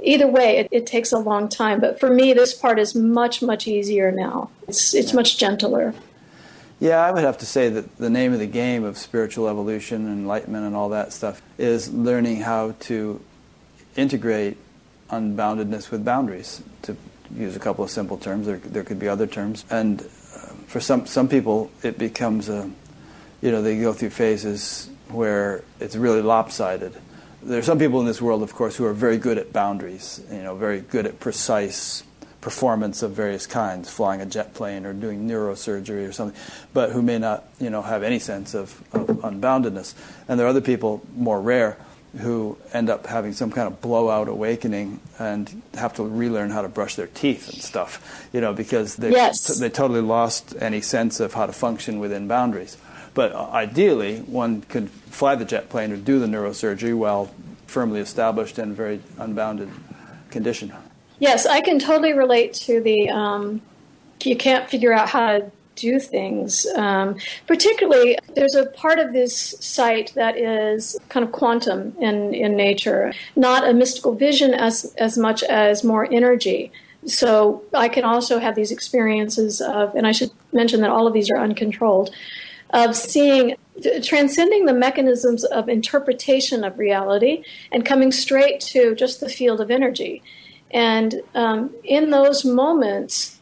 either 0.02 0.26
way, 0.26 0.58
it, 0.58 0.68
it, 0.70 0.86
takes 0.86 1.12
a 1.12 1.18
long 1.18 1.48
time. 1.48 1.80
But 1.80 1.98
for 1.98 2.10
me, 2.10 2.32
this 2.32 2.54
part 2.54 2.78
is 2.78 2.94
much, 2.94 3.42
much 3.42 3.66
easier 3.66 4.10
now. 4.10 4.50
It's, 4.66 4.94
it's 4.94 5.12
much 5.12 5.38
gentler. 5.38 5.94
Yeah, 6.80 6.98
I 6.98 7.10
would 7.10 7.24
have 7.24 7.38
to 7.38 7.46
say 7.46 7.68
that 7.70 7.96
the 7.96 8.10
name 8.10 8.32
of 8.32 8.38
the 8.38 8.46
game 8.46 8.84
of 8.84 8.96
spiritual 8.96 9.48
evolution, 9.48 10.06
and 10.06 10.20
enlightenment, 10.20 10.64
and 10.64 10.76
all 10.76 10.90
that 10.90 11.12
stuff 11.12 11.42
is 11.58 11.92
learning 11.92 12.42
how 12.42 12.76
to 12.80 13.20
integrate 13.96 14.56
unboundedness 15.10 15.90
with 15.90 16.04
boundaries. 16.04 16.62
To 16.82 16.96
use 17.34 17.56
a 17.56 17.58
couple 17.58 17.82
of 17.82 17.90
simple 17.90 18.16
terms, 18.16 18.46
there, 18.46 18.58
there 18.58 18.84
could 18.84 19.00
be 19.00 19.08
other 19.08 19.26
terms. 19.26 19.64
And 19.70 20.00
uh, 20.00 20.04
for 20.66 20.78
some, 20.78 21.06
some 21.06 21.28
people, 21.28 21.70
it 21.82 21.98
becomes 21.98 22.48
a, 22.48 22.70
you 23.40 23.50
know, 23.50 23.60
they 23.60 23.80
go 23.80 23.92
through 23.92 24.10
phases 24.10 24.88
where 25.08 25.64
it's 25.80 25.96
really 25.96 26.22
lopsided 26.22 26.96
there 27.42 27.58
are 27.58 27.62
some 27.62 27.78
people 27.78 28.00
in 28.00 28.06
this 28.06 28.20
world, 28.20 28.42
of 28.42 28.54
course, 28.54 28.76
who 28.76 28.84
are 28.84 28.92
very 28.92 29.18
good 29.18 29.38
at 29.38 29.52
boundaries, 29.52 30.20
you 30.30 30.42
know, 30.42 30.54
very 30.56 30.80
good 30.80 31.06
at 31.06 31.20
precise 31.20 32.02
performance 32.40 33.02
of 33.02 33.12
various 33.12 33.46
kinds, 33.46 33.90
flying 33.90 34.20
a 34.20 34.26
jet 34.26 34.54
plane 34.54 34.86
or 34.86 34.92
doing 34.92 35.28
neurosurgery 35.28 36.08
or 36.08 36.12
something, 36.12 36.38
but 36.72 36.92
who 36.92 37.02
may 37.02 37.18
not, 37.18 37.44
you 37.60 37.68
know, 37.68 37.82
have 37.82 38.02
any 38.02 38.18
sense 38.18 38.54
of, 38.54 38.80
of 38.92 39.06
unboundedness. 39.06 39.94
And 40.28 40.38
there 40.38 40.46
are 40.46 40.50
other 40.50 40.60
people, 40.60 41.02
more 41.16 41.40
rare, 41.40 41.76
who 42.18 42.56
end 42.72 42.88
up 42.88 43.06
having 43.06 43.32
some 43.32 43.50
kind 43.50 43.66
of 43.66 43.80
blowout 43.80 44.28
awakening 44.28 44.98
and 45.18 45.62
have 45.74 45.94
to 45.94 46.02
relearn 46.02 46.50
how 46.50 46.62
to 46.62 46.68
brush 46.68 46.94
their 46.94 47.06
teeth 47.08 47.52
and 47.52 47.62
stuff, 47.62 48.28
you 48.32 48.40
know, 48.40 48.54
because 48.54 48.96
they 48.96 49.10
yes. 49.10 49.58
they 49.58 49.68
totally 49.68 50.00
lost 50.00 50.54
any 50.58 50.80
sense 50.80 51.20
of 51.20 51.34
how 51.34 51.44
to 51.44 51.52
function 51.52 51.98
within 51.98 52.26
boundaries. 52.26 52.78
But 53.18 53.34
ideally, 53.34 54.18
one 54.20 54.60
could 54.60 54.88
fly 54.90 55.34
the 55.34 55.44
jet 55.44 55.68
plane 55.70 55.90
or 55.90 55.96
do 55.96 56.20
the 56.20 56.26
neurosurgery 56.26 56.96
while 56.96 57.28
firmly 57.66 57.98
established 57.98 58.58
and 58.58 58.76
very 58.76 59.00
unbounded 59.18 59.70
condition. 60.30 60.72
Yes, 61.18 61.44
I 61.44 61.60
can 61.60 61.80
totally 61.80 62.12
relate 62.12 62.54
to 62.68 62.80
the 62.80 63.10
um, 63.10 63.60
you 64.22 64.36
can't 64.36 64.70
figure 64.70 64.92
out 64.92 65.08
how 65.08 65.38
to 65.38 65.50
do 65.74 65.98
things. 65.98 66.64
Um, 66.76 67.16
particularly, 67.48 68.16
there's 68.36 68.54
a 68.54 68.66
part 68.66 69.00
of 69.00 69.12
this 69.12 69.56
sight 69.58 70.12
that 70.14 70.38
is 70.38 70.96
kind 71.08 71.26
of 71.26 71.32
quantum 71.32 71.96
in, 72.00 72.32
in 72.32 72.54
nature, 72.54 73.12
not 73.34 73.68
a 73.68 73.74
mystical 73.74 74.14
vision 74.14 74.54
as, 74.54 74.94
as 74.96 75.18
much 75.18 75.42
as 75.42 75.82
more 75.82 76.06
energy. 76.12 76.70
So 77.04 77.64
I 77.74 77.88
can 77.88 78.04
also 78.04 78.38
have 78.38 78.54
these 78.54 78.70
experiences 78.70 79.60
of, 79.60 79.96
and 79.96 80.06
I 80.06 80.12
should 80.12 80.30
mention 80.52 80.82
that 80.82 80.90
all 80.90 81.08
of 81.08 81.14
these 81.14 81.30
are 81.30 81.38
uncontrolled, 81.38 82.14
of 82.70 82.96
seeing 82.96 83.56
transcending 84.02 84.66
the 84.66 84.74
mechanisms 84.74 85.44
of 85.44 85.68
interpretation 85.68 86.64
of 86.64 86.78
reality 86.78 87.44
and 87.70 87.86
coming 87.86 88.10
straight 88.10 88.60
to 88.60 88.94
just 88.94 89.20
the 89.20 89.28
field 89.28 89.60
of 89.60 89.70
energy. 89.70 90.22
And 90.70 91.22
um, 91.34 91.74
in 91.84 92.10
those 92.10 92.44
moments, 92.44 93.38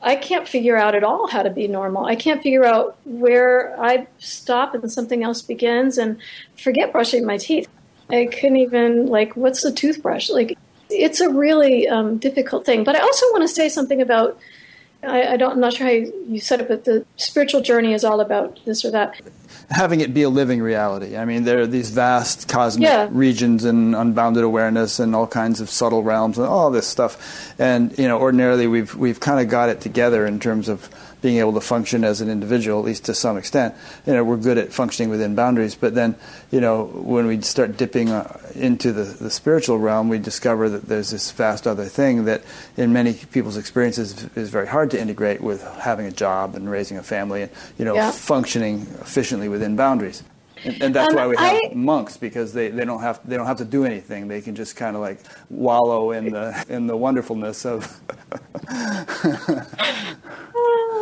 I 0.00 0.16
can't 0.16 0.48
figure 0.48 0.76
out 0.76 0.94
at 0.94 1.04
all 1.04 1.28
how 1.28 1.42
to 1.42 1.50
be 1.50 1.68
normal. 1.68 2.06
I 2.06 2.16
can't 2.16 2.42
figure 2.42 2.64
out 2.64 2.96
where 3.04 3.80
I 3.80 4.06
stop 4.18 4.74
and 4.74 4.90
something 4.90 5.22
else 5.22 5.42
begins 5.42 5.98
and 5.98 6.18
forget 6.56 6.92
brushing 6.92 7.24
my 7.24 7.36
teeth. 7.36 7.68
I 8.10 8.26
couldn't 8.26 8.56
even, 8.56 9.06
like, 9.06 9.36
what's 9.36 9.62
the 9.62 9.72
toothbrush? 9.72 10.28
Like, 10.28 10.58
it's 10.90 11.20
a 11.20 11.30
really 11.30 11.88
um, 11.88 12.18
difficult 12.18 12.66
thing. 12.66 12.84
But 12.84 12.96
I 12.96 13.00
also 13.00 13.26
want 13.32 13.42
to 13.42 13.48
say 13.48 13.68
something 13.68 14.02
about 14.02 14.38
I, 15.02 15.32
I, 15.32 15.36
don't. 15.36 15.52
I'm 15.52 15.60
not 15.60 15.72
sure 15.72 15.86
how 15.86 15.92
you, 15.92 16.12
you 16.28 16.40
said 16.40 16.60
it, 16.60 16.68
but 16.68 16.84
the 16.84 17.04
spiritual 17.16 17.60
journey 17.60 17.92
is 17.92 18.04
all 18.04 18.20
about 18.20 18.60
this 18.64 18.84
or 18.84 18.90
that. 18.92 19.20
Having 19.70 20.00
it 20.00 20.14
be 20.14 20.22
a 20.22 20.28
living 20.28 20.62
reality. 20.62 21.16
I 21.16 21.24
mean, 21.24 21.44
there 21.44 21.60
are 21.60 21.66
these 21.66 21.90
vast 21.90 22.48
cosmic 22.48 22.86
yeah. 22.86 23.08
regions 23.10 23.64
and 23.64 23.96
unbounded 23.96 24.44
awareness 24.44 25.00
and 25.00 25.14
all 25.16 25.26
kinds 25.26 25.60
of 25.60 25.68
subtle 25.70 26.02
realms 26.02 26.38
and 26.38 26.46
all 26.46 26.70
this 26.70 26.86
stuff. 26.86 27.52
And 27.58 27.96
you 27.98 28.06
know, 28.06 28.20
ordinarily 28.20 28.66
we've 28.66 28.94
we've 28.94 29.18
kind 29.18 29.40
of 29.40 29.48
got 29.48 29.68
it 29.70 29.80
together 29.80 30.26
in 30.26 30.38
terms 30.38 30.68
of 30.68 30.88
being 31.22 31.38
able 31.38 31.54
to 31.54 31.60
function 31.60 32.04
as 32.04 32.20
an 32.20 32.28
individual, 32.28 32.80
at 32.80 32.84
least 32.84 33.04
to 33.06 33.14
some 33.14 33.38
extent. 33.38 33.74
You 34.06 34.12
know, 34.12 34.24
we're 34.24 34.36
good 34.36 34.58
at 34.58 34.72
functioning 34.72 35.08
within 35.08 35.34
boundaries, 35.34 35.74
but 35.74 35.94
then, 35.94 36.16
you 36.50 36.60
know, 36.60 36.84
when 36.84 37.26
we 37.26 37.40
start 37.40 37.76
dipping 37.76 38.10
uh, 38.10 38.38
into 38.54 38.92
the, 38.92 39.04
the 39.04 39.30
spiritual 39.30 39.78
realm, 39.78 40.08
we 40.08 40.18
discover 40.18 40.68
that 40.68 40.86
there's 40.86 41.10
this 41.10 41.30
vast 41.30 41.66
other 41.66 41.86
thing 41.86 42.26
that, 42.26 42.42
in 42.76 42.92
many 42.92 43.14
people's 43.14 43.56
experiences, 43.56 44.24
is 44.36 44.50
very 44.50 44.66
hard 44.66 44.90
to 44.90 45.00
integrate 45.00 45.40
with 45.40 45.62
having 45.78 46.06
a 46.06 46.12
job 46.12 46.54
and 46.54 46.70
raising 46.70 46.98
a 46.98 47.02
family 47.02 47.42
and, 47.42 47.50
you 47.78 47.84
know, 47.84 47.94
yeah. 47.94 48.10
functioning 48.10 48.82
efficiently 49.00 49.48
within 49.48 49.76
boundaries. 49.76 50.22
And, 50.64 50.82
and 50.82 50.94
that's 50.94 51.10
um, 51.10 51.16
why 51.16 51.26
we 51.26 51.36
have 51.36 51.60
I, 51.70 51.72
monks 51.74 52.16
because 52.16 52.52
they, 52.52 52.68
they 52.68 52.84
don't 52.84 53.00
have 53.00 53.20
they 53.28 53.36
don't 53.36 53.46
have 53.46 53.58
to 53.58 53.64
do 53.64 53.84
anything. 53.84 54.28
They 54.28 54.40
can 54.40 54.54
just 54.54 54.76
kind 54.76 54.96
of 54.96 55.02
like 55.02 55.20
wallow 55.50 56.12
in 56.12 56.30
the 56.30 56.64
in 56.68 56.86
the 56.86 56.96
wonderfulness 56.96 57.64
of 57.66 58.00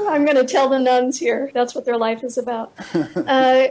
I'm 0.08 0.24
going 0.24 0.36
to 0.36 0.44
tell 0.46 0.68
the 0.68 0.78
nuns 0.78 1.18
here. 1.18 1.50
That's 1.54 1.74
what 1.74 1.84
their 1.84 1.96
life 1.96 2.24
is 2.24 2.38
about. 2.38 2.72
Uh, 2.94 3.68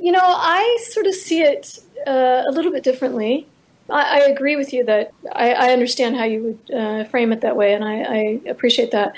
you 0.00 0.12
know, 0.12 0.20
I 0.22 0.78
sort 0.90 1.06
of 1.06 1.14
see 1.14 1.42
it 1.42 1.78
uh, 2.06 2.42
a 2.46 2.50
little 2.52 2.72
bit 2.72 2.82
differently. 2.82 3.46
I, 3.90 4.20
I 4.20 4.24
agree 4.26 4.56
with 4.56 4.72
you 4.72 4.84
that 4.84 5.12
I, 5.32 5.52
I 5.52 5.72
understand 5.72 6.16
how 6.16 6.24
you 6.24 6.42
would 6.42 6.76
uh, 6.76 7.04
frame 7.04 7.32
it 7.32 7.40
that 7.42 7.56
way, 7.56 7.74
and 7.74 7.84
I, 7.84 8.02
I 8.02 8.40
appreciate 8.48 8.90
that. 8.92 9.14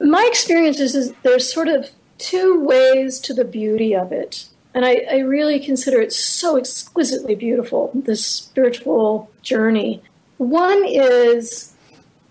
My 0.00 0.26
experience 0.28 0.80
is, 0.80 0.94
is, 0.94 1.12
there's 1.22 1.52
sort 1.52 1.68
of 1.68 1.90
two 2.18 2.60
ways 2.60 3.18
to 3.20 3.34
the 3.34 3.44
beauty 3.44 3.94
of 3.94 4.12
it. 4.12 4.46
And 4.74 4.84
I, 4.84 5.04
I 5.10 5.18
really 5.18 5.60
consider 5.60 6.00
it 6.00 6.12
so 6.12 6.56
exquisitely 6.56 7.34
beautiful, 7.34 7.90
this 7.94 8.24
spiritual 8.24 9.30
journey. 9.42 10.02
One 10.38 10.84
is 10.86 11.74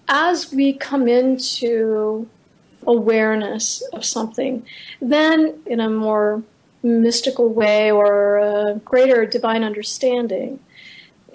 as 0.07 0.51
we 0.51 0.73
come 0.73 1.07
into 1.07 2.27
awareness 2.85 3.81
of 3.93 4.03
something, 4.03 4.65
then 5.01 5.61
in 5.65 5.79
a 5.79 5.89
more 5.89 6.43
mystical 6.83 7.49
way 7.49 7.91
or 7.91 8.37
a 8.37 8.81
greater 8.83 9.25
divine 9.25 9.63
understanding, 9.63 10.59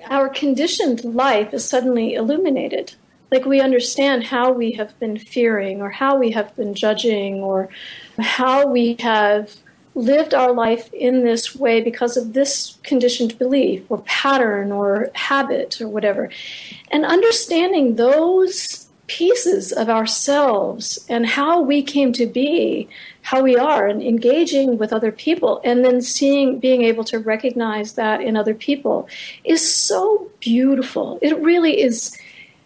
our 0.06 0.28
conditioned 0.28 1.04
life 1.04 1.54
is 1.54 1.64
suddenly 1.64 2.14
illuminated. 2.14 2.94
Like 3.30 3.44
we 3.44 3.60
understand 3.60 4.24
how 4.24 4.52
we 4.52 4.72
have 4.72 4.98
been 5.00 5.18
fearing 5.18 5.80
or 5.80 5.90
how 5.90 6.16
we 6.16 6.30
have 6.32 6.54
been 6.56 6.74
judging 6.74 7.40
or 7.40 7.68
how 8.18 8.66
we 8.66 8.96
have 9.00 9.56
lived 9.96 10.34
our 10.34 10.52
life 10.52 10.92
in 10.92 11.24
this 11.24 11.56
way 11.56 11.80
because 11.80 12.16
of 12.16 12.34
this 12.34 12.78
conditioned 12.82 13.38
belief 13.38 13.82
or 13.88 14.02
pattern 14.02 14.70
or 14.70 15.10
habit 15.14 15.80
or 15.80 15.88
whatever. 15.88 16.30
And 16.90 17.04
understanding 17.04 17.96
those 17.96 18.86
pieces 19.06 19.72
of 19.72 19.88
ourselves 19.88 21.04
and 21.08 21.26
how 21.26 21.60
we 21.60 21.82
came 21.82 22.12
to 22.12 22.26
be 22.26 22.88
how 23.22 23.42
we 23.42 23.56
are 23.56 23.86
and 23.86 24.02
engaging 24.02 24.78
with 24.78 24.92
other 24.92 25.12
people 25.12 25.60
and 25.64 25.84
then 25.84 26.00
seeing 26.00 26.58
being 26.58 26.82
able 26.82 27.04
to 27.04 27.18
recognize 27.18 27.92
that 27.92 28.20
in 28.20 28.36
other 28.36 28.54
people 28.54 29.08
is 29.44 29.74
so 29.74 30.28
beautiful 30.40 31.20
it 31.22 31.38
really 31.40 31.80
is 31.80 32.18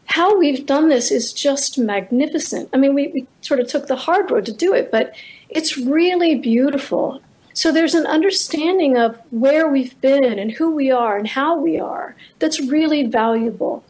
how 0.06 0.36
we've 0.38 0.64
done 0.64 0.88
this 0.88 1.10
is 1.10 1.32
just 1.32 1.76
magnificent 1.76 2.70
i 2.72 2.76
mean 2.78 2.94
we, 2.94 3.08
we 3.08 3.26
sort 3.42 3.60
of 3.60 3.68
took 3.68 3.86
the 3.86 3.96
hard 3.96 4.30
road 4.30 4.46
to 4.46 4.52
do 4.52 4.72
it 4.72 4.90
but 4.90 5.14
it's 5.50 5.76
really 5.76 6.36
beautiful. 6.36 7.20
So 7.52 7.72
there's 7.72 7.94
an 7.94 8.06
understanding 8.06 8.96
of 8.96 9.18
where 9.30 9.68
we've 9.68 10.00
been 10.00 10.38
and 10.38 10.52
who 10.52 10.74
we 10.74 10.90
are 10.90 11.18
and 11.18 11.26
how 11.26 11.58
we 11.58 11.78
are 11.78 12.16
that's 12.38 12.60
really 12.60 13.06
valuable. 13.06 13.84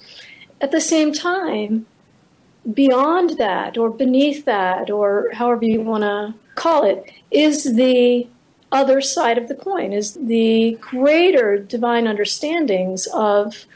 At 0.61 0.73
the 0.73 0.81
same 0.81 1.13
time 1.13 1.87
beyond 2.73 3.39
that 3.39 3.79
or 3.79 3.91
beneath 3.91 4.45
that 4.45 4.91
or 4.91 5.31
however 5.33 5.65
you 5.65 5.81
want 5.81 6.03
to 6.03 6.35
call 6.55 6.85
it 6.85 7.11
is 7.31 7.77
the 7.77 8.27
other 8.73 9.01
side 9.01 9.39
of 9.39 9.49
the 9.49 9.55
coin 9.55 9.93
is 9.93 10.15
the 10.15 10.77
greater 10.81 11.59
divine 11.59 12.07
understandings 12.07 13.07
of 13.09 13.67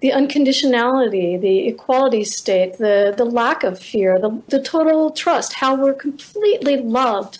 the 0.00 0.10
unconditionality, 0.10 1.40
the 1.40 1.68
equality 1.68 2.24
state, 2.24 2.78
the, 2.78 3.14
the 3.16 3.24
lack 3.24 3.62
of 3.62 3.78
fear, 3.78 4.18
the, 4.18 4.42
the 4.48 4.62
total 4.62 5.10
trust, 5.10 5.54
how 5.54 5.74
we're 5.74 5.94
completely 5.94 6.78
loved 6.78 7.38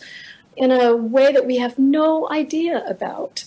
in 0.57 0.71
a 0.71 0.95
way 0.95 1.33
that 1.33 1.47
we 1.47 1.57
have 1.57 1.79
no 1.79 2.31
idea 2.31 2.85
about, 2.87 3.45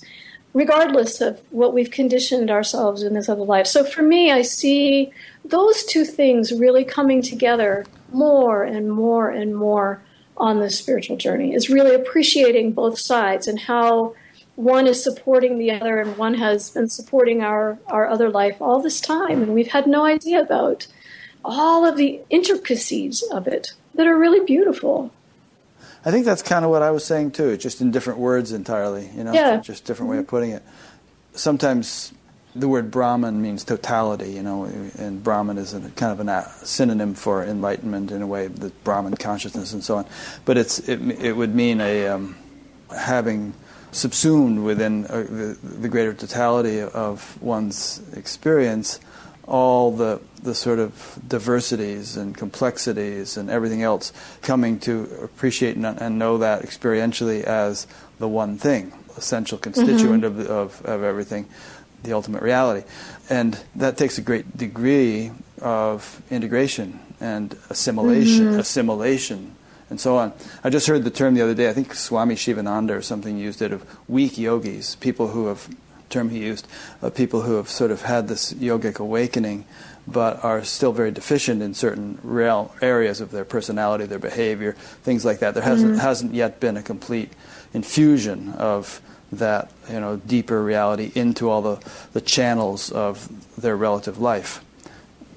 regardless 0.53 1.21
of 1.21 1.41
what 1.51 1.73
we've 1.73 1.91
conditioned 1.91 2.49
ourselves 2.49 3.03
in 3.03 3.13
this 3.13 3.29
other 3.29 3.43
life. 3.43 3.67
So 3.67 3.83
for 3.83 4.01
me, 4.01 4.31
I 4.31 4.41
see 4.41 5.11
those 5.45 5.83
two 5.83 6.05
things 6.05 6.51
really 6.51 6.83
coming 6.83 7.21
together 7.21 7.85
more 8.11 8.63
and 8.63 8.91
more 8.91 9.29
and 9.29 9.55
more 9.55 10.01
on 10.37 10.59
this 10.59 10.77
spiritual 10.77 11.17
journey 11.17 11.53
is 11.53 11.69
really 11.69 11.93
appreciating 11.93 12.71
both 12.71 12.97
sides 12.97 13.47
and 13.47 13.59
how 13.59 14.15
one 14.55 14.85
is 14.85 15.03
supporting 15.03 15.57
the 15.57 15.71
other 15.71 15.99
and 15.99 16.17
one 16.17 16.35
has 16.35 16.69
been 16.69 16.87
supporting 16.87 17.41
our, 17.41 17.79
our 17.87 18.07
other 18.07 18.29
life 18.29 18.61
all 18.61 18.81
this 18.81 19.01
time 19.01 19.41
and 19.41 19.53
we've 19.53 19.71
had 19.71 19.87
no 19.87 20.05
idea 20.05 20.39
about 20.39 20.87
all 21.43 21.85
of 21.85 21.97
the 21.97 22.21
intricacies 22.29 23.23
of 23.31 23.47
it 23.47 23.73
that 23.95 24.07
are 24.07 24.17
really 24.17 24.45
beautiful 24.45 25.11
i 26.05 26.11
think 26.11 26.25
that's 26.25 26.41
kind 26.41 26.63
of 26.63 26.71
what 26.71 26.81
i 26.81 26.91
was 26.91 27.03
saying 27.03 27.31
too 27.31 27.57
just 27.57 27.81
in 27.81 27.91
different 27.91 28.19
words 28.19 28.51
entirely 28.51 29.09
you 29.15 29.23
know 29.23 29.33
yeah. 29.33 29.57
just 29.57 29.85
different 29.85 30.11
way 30.11 30.17
of 30.17 30.27
putting 30.27 30.51
it 30.51 30.63
sometimes 31.33 32.13
the 32.55 32.67
word 32.67 32.91
Brahman 32.91 33.41
means 33.41 33.63
totality, 33.63 34.31
you 34.31 34.43
know, 34.43 34.65
and 34.65 35.23
Brahman 35.23 35.57
is 35.57 35.73
a, 35.73 35.79
kind 35.91 36.19
of 36.19 36.27
a 36.27 36.65
synonym 36.65 37.15
for 37.15 37.43
enlightenment 37.43 38.11
in 38.11 38.21
a 38.21 38.27
way, 38.27 38.47
the 38.47 38.69
Brahman 38.83 39.15
consciousness 39.15 39.73
and 39.73 39.83
so 39.83 39.97
on. 39.97 40.05
But 40.45 40.57
it's 40.57 40.79
it, 40.87 41.01
it 41.19 41.33
would 41.33 41.55
mean 41.55 41.81
a 41.81 42.07
um, 42.07 42.35
having 42.95 43.53
subsumed 43.93 44.63
within 44.63 45.05
uh, 45.05 45.25
the, 45.29 45.57
the 45.61 45.89
greater 45.89 46.13
totality 46.13 46.81
of 46.81 47.41
one's 47.41 48.01
experience 48.13 48.99
all 49.45 49.91
the 49.91 50.21
the 50.43 50.53
sort 50.53 50.79
of 50.79 51.17
diversities 51.27 52.17
and 52.17 52.35
complexities 52.35 53.37
and 53.37 53.49
everything 53.49 53.81
else, 53.81 54.11
coming 54.41 54.77
to 54.77 55.03
appreciate 55.23 55.75
and, 55.77 55.85
and 55.85 56.19
know 56.19 56.37
that 56.37 56.61
experientially 56.61 57.43
as 57.43 57.87
the 58.19 58.27
one 58.27 58.57
thing, 58.57 58.91
essential 59.15 59.57
constituent 59.57 60.23
mm-hmm. 60.23 60.41
of, 60.41 60.81
of, 60.81 60.85
of 60.85 61.03
everything 61.03 61.47
the 62.03 62.11
ultimate 62.11 62.41
reality. 62.41 62.85
And 63.29 63.57
that 63.75 63.97
takes 63.97 64.17
a 64.17 64.21
great 64.21 64.57
degree 64.57 65.31
of 65.61 66.21
integration 66.29 66.99
and 67.21 67.57
assimilation, 67.69 68.47
mm-hmm. 68.47 68.59
assimilation, 68.59 69.55
and 69.93 70.01
so 70.01 70.17
on. 70.17 70.33
I 70.63 70.71
just 70.71 70.87
heard 70.87 71.03
the 71.03 71.11
term 71.11 71.35
the 71.35 71.43
other 71.43 71.53
day. 71.53 71.69
I 71.69 71.73
think 71.73 71.93
Swami 71.93 72.35
Shivananda 72.35 72.95
or 72.95 73.03
something 73.03 73.37
used 73.37 73.61
it 73.61 73.71
of 73.71 73.85
weak 74.09 74.39
yogis, 74.39 74.95
people 74.95 75.27
who 75.27 75.45
have 75.45 75.69
term 76.09 76.31
he 76.31 76.39
used, 76.39 76.67
of 77.03 77.13
people 77.13 77.41
who 77.41 77.57
have 77.57 77.69
sort 77.69 77.91
of 77.91 78.01
had 78.01 78.27
this 78.27 78.53
yogic 78.53 78.97
awakening, 78.97 79.65
but 80.07 80.43
are 80.43 80.63
still 80.63 80.93
very 80.93 81.11
deficient 81.11 81.61
in 81.61 81.75
certain 81.75 82.17
real 82.23 82.73
areas 82.81 83.21
of 83.21 83.29
their 83.29 83.45
personality, 83.45 84.07
their 84.07 84.17
behavior, 84.17 84.71
things 85.03 85.23
like 85.23 85.37
that. 85.39 85.53
There 85.53 85.61
hasn't 85.61 85.91
mm-hmm. 85.91 85.99
hasn't 85.99 86.33
yet 86.33 86.59
been 86.59 86.75
a 86.75 86.81
complete 86.81 87.31
infusion 87.71 88.53
of 88.53 88.99
that 89.31 89.71
you 89.91 89.99
know 89.99 90.17
deeper 90.17 90.63
reality 90.63 91.11
into 91.13 91.51
all 91.51 91.61
the, 91.61 91.91
the 92.13 92.21
channels 92.21 92.91
of 92.91 93.29
their 93.61 93.77
relative 93.77 94.19
life. 94.19 94.65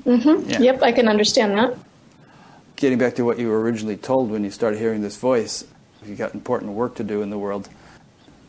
Mm-hmm. 0.07 0.49
Yeah. 0.49 0.61
Yep, 0.61 0.83
I 0.83 0.93
can 0.93 1.09
understand 1.09 1.59
that. 1.59 1.77
Getting 2.77 2.99
back 2.99 3.15
to 3.15 3.25
what 3.25 3.39
you 3.39 3.49
were 3.49 3.61
originally 3.61 3.97
told 3.97 4.31
when 4.31 4.45
you 4.45 4.51
started 4.51 4.79
hearing 4.79 5.01
this 5.01 5.17
voice, 5.17 5.65
you 6.05 6.15
got 6.15 6.35
important 6.35 6.73
work 6.73 6.97
to 6.97 7.05
do 7.05 7.23
in 7.23 7.31
the 7.31 7.39
world. 7.39 7.71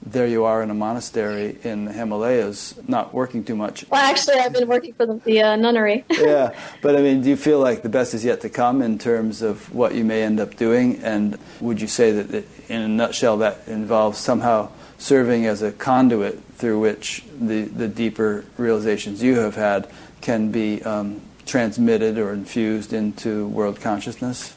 There 0.05 0.27
you 0.27 0.43
are 0.43 0.61
in 0.61 0.69
a 0.69 0.73
monastery 0.73 1.57
in 1.63 1.85
the 1.85 1.93
Himalayas, 1.93 2.75
not 2.89 3.13
working 3.13 3.45
too 3.45 3.55
much. 3.55 3.85
Well, 3.89 4.01
actually, 4.01 4.35
I've 4.35 4.51
been 4.51 4.67
working 4.67 4.93
for 4.93 5.05
the, 5.05 5.15
the 5.23 5.41
uh, 5.41 5.55
nunnery. 5.55 6.03
yeah, 6.09 6.57
but 6.81 6.97
I 6.97 7.01
mean, 7.01 7.21
do 7.21 7.29
you 7.29 7.37
feel 7.37 7.59
like 7.59 7.83
the 7.83 7.89
best 7.89 8.13
is 8.13 8.25
yet 8.25 8.41
to 8.41 8.49
come 8.49 8.81
in 8.81 8.99
terms 8.99 9.41
of 9.41 9.73
what 9.73 9.95
you 9.95 10.03
may 10.03 10.23
end 10.23 10.41
up 10.41 10.57
doing? 10.57 10.99
And 11.03 11.37
would 11.61 11.79
you 11.79 11.87
say 11.87 12.11
that, 12.11 12.45
in 12.69 12.81
a 12.81 12.87
nutshell, 12.87 13.37
that 13.37 13.65
involves 13.67 14.17
somehow 14.17 14.71
serving 14.97 15.45
as 15.45 15.61
a 15.61 15.71
conduit 15.71 16.43
through 16.55 16.81
which 16.81 17.23
the, 17.39 17.63
the 17.63 17.87
deeper 17.87 18.43
realizations 18.57 19.23
you 19.23 19.35
have 19.35 19.55
had 19.55 19.89
can 20.19 20.51
be 20.51 20.83
um, 20.83 21.21
transmitted 21.47 22.17
or 22.17 22.33
infused 22.33 22.93
into 22.93 23.47
world 23.47 23.81
consciousness? 23.81 24.55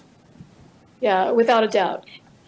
Yeah, 1.01 1.31
without 1.31 1.65
a 1.65 1.69
doubt. 1.69 2.05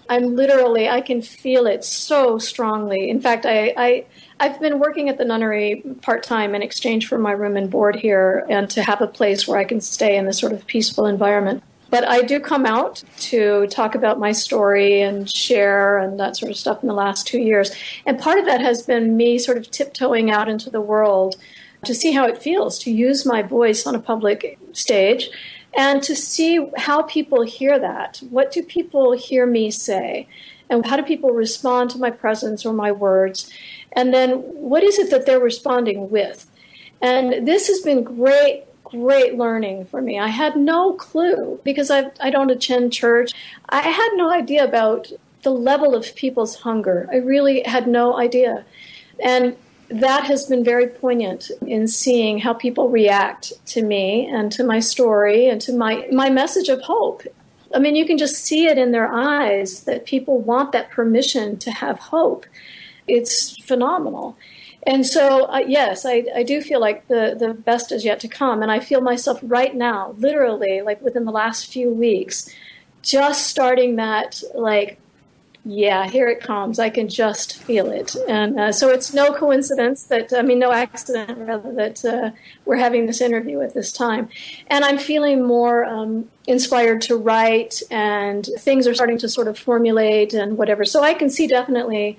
I'm 0.09 0.37
literally, 0.37 0.89
I 0.89 1.01
can 1.01 1.23
feel 1.23 1.67
it 1.67 1.85
so 1.85 2.39
strongly. 2.39 3.09
In 3.09 3.21
fact, 3.21 3.47
I, 3.47 3.73
I 3.77 4.05
I've 4.41 4.61
been 4.61 4.81
working 4.81 5.09
at 5.09 5.19
the 5.19 5.25
nunnery 5.25 5.83
part 6.03 6.23
time 6.23 6.55
in 6.55 6.63
exchange 6.63 7.07
for 7.07 7.17
my 7.17 7.31
room 7.31 7.57
and 7.57 7.71
board 7.71 7.97
here, 7.97 8.45
and 8.51 8.69
to 8.71 8.83
have 8.83 9.01
a 9.01 9.07
place 9.07 9.47
where 9.47 9.59
I 9.59 9.65
can 9.65 9.81
stay 9.81 10.17
in 10.17 10.27
this 10.27 10.39
sort 10.39 10.53
of 10.53 10.67
peaceful 10.67 11.07
environment. 11.07 11.63
But 11.91 12.09
I 12.09 12.23
do 12.23 12.41
come 12.41 12.67
out 12.67 13.05
to 13.21 13.67
talk 13.69 13.95
about 13.95 14.19
my 14.19 14.33
story 14.33 15.03
and 15.03 15.31
share 15.33 15.99
and 15.99 16.19
that 16.19 16.37
sort 16.37 16.51
of 16.51 16.57
stuff 16.57 16.83
in 16.83 16.89
the 16.89 16.95
last 16.95 17.27
two 17.27 17.39
years. 17.39 17.71
And 18.07 18.19
part 18.19 18.39
of 18.39 18.47
that 18.47 18.63
has 18.63 18.83
been 18.83 19.17
me 19.17 19.39
sort 19.39 19.59
of 19.59 19.71
tiptoeing 19.71 20.31
out 20.31 20.49
into 20.49 20.71
the 20.71 20.81
world 20.81 21.37
to 21.85 21.95
see 21.95 22.13
how 22.13 22.27
it 22.27 22.39
feels 22.39 22.79
to 22.81 22.91
use 22.91 23.27
my 23.27 23.43
voice 23.43 23.87
on 23.87 23.95
a 23.95 24.01
public 24.01 24.59
stage 24.73 25.31
and 25.77 26.03
to 26.03 26.15
see 26.15 26.67
how 26.77 27.03
people 27.03 27.43
hear 27.43 27.79
that. 27.79 28.23
What 28.31 28.53
do 28.53 28.63
people 28.63 29.13
hear 29.13 29.47
me 29.47 29.71
say? 29.71 30.29
And 30.69 30.87
how 30.87 30.97
do 30.97 31.03
people 31.03 31.31
respond 31.31 31.91
to 31.91 31.99
my 31.99 32.11
presence 32.11 32.65
or 32.65 32.73
my 32.73 32.93
words? 32.93 33.51
And 33.93 34.13
then 34.13 34.37
what 34.37 34.83
is 34.83 34.99
it 34.99 35.11
that 35.11 35.27
they're 35.27 35.41
responding 35.41 36.11
with? 36.11 36.49
And 37.01 37.47
this 37.47 37.69
has 37.69 37.81
been 37.81 38.05
great 38.05 38.65
great 38.85 39.39
learning 39.39 39.87
for 39.87 40.03
me. 40.03 40.19
I 40.19 40.29
had 40.29 40.55
no 40.55 40.93
clue 40.93 41.59
because 41.65 41.91
I, 41.91 42.11
I 42.21 42.29
don't 42.29 42.51
attend 42.51 42.93
church. 42.93 43.33
I 43.71 43.81
had 43.81 44.11
no 44.17 44.31
idea 44.31 44.65
about 44.65 45.11
the 45.43 45.51
level 45.51 45.95
of 45.95 46.15
people's 46.15 46.57
hunger. 46.57 47.09
I 47.11 47.17
really 47.17 47.63
had 47.63 47.89
no 47.89 48.19
idea. 48.19 48.67
And 49.19 49.57
that 50.01 50.25
has 50.25 50.47
been 50.47 50.65
very 50.65 50.87
poignant 50.87 51.51
in 51.67 51.87
seeing 51.87 52.39
how 52.39 52.55
people 52.55 52.89
react 52.89 53.53
to 53.67 53.83
me 53.83 54.27
and 54.27 54.51
to 54.53 54.65
my 54.65 54.81
story 54.81 55.49
and 55.49 55.61
to 55.61 55.73
my, 55.73 56.07
my 56.13 56.31
message 56.31 56.69
of 56.69 56.81
hope. 56.83 57.23
I 57.75 57.79
mean, 57.79 57.97
you 57.97 58.05
can 58.05 58.19
just 58.19 58.37
see 58.37 58.67
it 58.67 58.79
in 58.79 58.93
their 58.93 59.11
eyes 59.13 59.85
that 59.85 60.05
people 60.05 60.39
want 60.39 60.73
that 60.73 60.91
permission 60.91 61.59
to 61.59 61.71
have 61.71 61.99
hope. 61.99 62.47
It's 63.07 63.57
phenomenal. 63.63 64.37
And 64.87 65.07
so, 65.07 65.45
uh, 65.45 65.63
yes, 65.67 66.05
I, 66.05 66.25
I 66.35 66.43
do 66.43 66.61
feel 66.61 66.81
like 66.81 67.07
the, 67.09 67.37
the 67.39 67.55
best 67.55 67.93
is 67.93 68.05
yet 68.05 68.21
to 68.21 68.29
come. 68.29 68.63
And 68.63 68.71
I 68.71 68.81
feel 68.81 69.01
myself 69.01 69.39
right 69.43 69.75
now, 69.75 70.15
literally, 70.19 70.83
like 70.83 71.01
within 71.01 71.25
the 71.25 71.33
last 71.33 71.73
few 71.73 71.93
weeks, 71.93 72.53
just 73.03 73.47
starting 73.47 73.97
that, 73.97 74.43
like, 74.55 74.99
yeah, 75.65 76.09
here 76.09 76.29
it 76.29 76.41
comes. 76.41 76.81
I 76.81 76.91
can 76.91 77.09
just 77.09 77.57
feel 77.57 77.91
it. 77.91 78.17
And 78.29 78.59
uh, 78.59 78.73
so 78.73 78.89
it's 78.89 79.15
no 79.15 79.33
coincidence 79.33 80.05
that, 80.05 80.33
I 80.33 80.43
mean, 80.43 80.59
no 80.59 80.73
accident, 80.73 81.39
rather, 81.39 81.73
that 81.75 82.05
uh, 82.05 82.31
we're 82.65 82.77
having 82.77 83.07
this 83.07 83.21
interview 83.21 83.61
at 83.61 83.73
this 83.73 83.93
time. 83.93 84.29
And 84.67 84.85
I'm 84.85 84.99
feeling 84.99 85.47
more 85.47 85.85
um, 85.85 86.29
inspired 86.49 87.01
to 87.03 87.17
write, 87.17 87.81
and 87.93 88.45
things 88.59 88.89
are 88.89 88.95
starting 88.95 89.19
to 89.19 89.29
sort 89.29 89.47
of 89.47 89.57
formulate 89.57 90.35
and 90.35 90.59
whatever. 90.59 90.85
So 90.85 91.05
I 91.05 91.15
can 91.15 91.31
see 91.31 91.47
definitely 91.47 92.19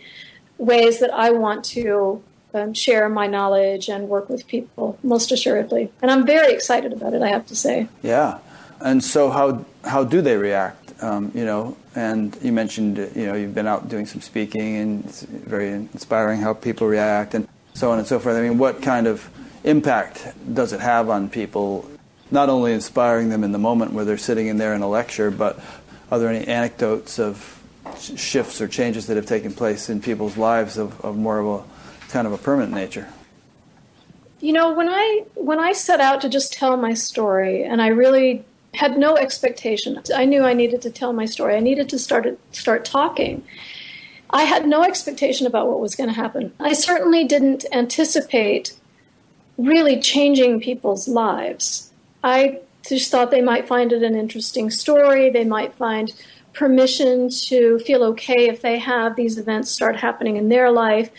ways 0.58 1.00
that 1.00 1.14
I 1.14 1.32
want 1.32 1.66
to 1.66 2.24
um, 2.54 2.74
share 2.74 3.10
my 3.10 3.28
knowledge 3.28 3.89
and 3.89 4.08
work 4.08 4.30
with 4.30 4.48
people, 4.48 4.98
most 5.04 5.34
assuredly. 5.34 5.91
And 6.02 6.10
I'm 6.10 6.26
very 6.26 6.54
excited 6.54 6.94
about 6.94 7.14
it, 7.14 7.22
I 7.22 7.28
have 7.28 7.46
to 7.48 7.56
say. 7.58 7.89
Yeah. 8.04 8.39
And 8.80 9.04
so, 9.04 9.32
how, 9.32 9.66
how 9.84 10.04
do 10.04 10.22
they 10.22 10.38
react? 10.38 10.82
Um, 11.04 11.34
you 11.36 11.43
know, 11.43 11.76
and 11.95 12.38
you 12.41 12.54
mentioned, 12.54 12.97
you 13.14 13.26
know, 13.26 13.34
you've 13.34 13.54
been 13.54 13.68
out 13.68 13.89
doing 13.89 14.06
some 14.06 14.22
speaking 14.22 14.78
and 14.78 15.04
it's 15.04 15.24
very 15.24 15.70
inspiring 15.70 16.39
how 16.39 16.54
people 16.54 16.88
react 16.88 17.34
and 17.34 17.45
so 17.74 17.91
on 17.91 17.99
and 17.99 18.08
so 18.08 18.20
forth. 18.20 18.38
I 18.38 18.41
mean, 18.41 18.58
what 18.58 18.82
kind 18.82 19.06
of 19.06 19.30
impact 19.66 20.34
does 20.54 20.72
it 20.72 20.80
have 20.80 21.10
on 21.10 21.30
people? 21.30 21.89
Not 22.32 22.47
only 22.47 22.72
inspiring 22.72 23.28
them 23.28 23.43
in 23.43 23.51
the 23.51 23.60
moment 23.60 23.91
where 23.91 24.06
they're 24.06 24.18
sitting 24.18 24.47
in 24.47 24.58
there 24.58 24.74
in 24.74 24.82
a 24.82 24.88
lecture, 24.88 25.30
but 25.30 25.60
are 26.10 26.20
there 26.20 26.30
any 26.30 26.47
anecdotes 26.47 27.20
of 27.20 27.62
shifts 27.99 28.62
or 28.62 28.70
changes 28.70 29.08
that 29.08 29.18
have 29.18 29.26
taken 29.26 29.51
place 29.51 29.89
in 29.89 30.01
people's 30.01 30.38
lives 30.38 30.78
of, 30.78 31.01
of 31.01 31.18
more 31.18 31.39
of 31.39 31.47
a 31.47 32.10
kind 32.12 32.28
of 32.28 32.32
a 32.32 32.38
permanent 32.38 32.74
nature? 32.74 33.10
You 34.39 34.54
know, 34.54 34.72
when 34.74 34.88
I 34.88 35.26
when 35.36 35.60
I 35.60 35.74
set 35.74 35.99
out 35.99 36.22
to 36.22 36.30
just 36.30 36.54
tell 36.54 36.78
my 36.78 36.93
story, 36.93 37.64
and 37.64 37.82
I 37.82 37.88
really 37.88 38.45
had 38.74 38.97
no 38.97 39.15
expectation. 39.15 40.01
I 40.15 40.26
knew 40.26 40.43
I 40.43 40.53
needed 40.53 40.82
to 40.84 40.89
tell 40.89 41.13
my 41.13 41.26
story. 41.26 41.55
I 41.55 41.59
needed 41.59 41.89
to 41.89 41.99
start 41.99 42.28
start 42.51 42.86
talking. 42.86 43.43
I 44.30 44.43
had 44.43 44.67
no 44.67 44.84
expectation 44.84 45.45
about 45.45 45.67
what 45.67 45.80
was 45.80 45.95
going 45.95 46.09
to 46.09 46.15
happen. 46.15 46.53
I 46.59 46.74
certainly 46.74 47.24
didn't 47.24 47.65
anticipate 47.71 48.74
really 49.59 49.99
changing 49.99 50.59
people's 50.59 51.07
lives. 51.07 51.91
I 52.24 52.59
just 52.88 53.11
thought 53.11 53.30
they 53.30 53.43
might 53.43 53.67
find 53.67 53.93
it 53.93 54.01
an 54.01 54.15
interesting 54.15 54.71
story. 54.71 55.30
They 55.30 55.45
might 55.45 55.74
find 55.74 56.11
permission 56.53 57.30
to 57.30 57.80
feel 57.80 58.03
okay 58.03 58.47
if 58.47 58.61
they 58.61 58.80
have 58.80 59.15
these 59.15 59.38
events 59.38 59.69
start 59.69 59.95
happening 59.97 60.38
in 60.38 60.49
their 60.49 60.71
life. 60.71 61.11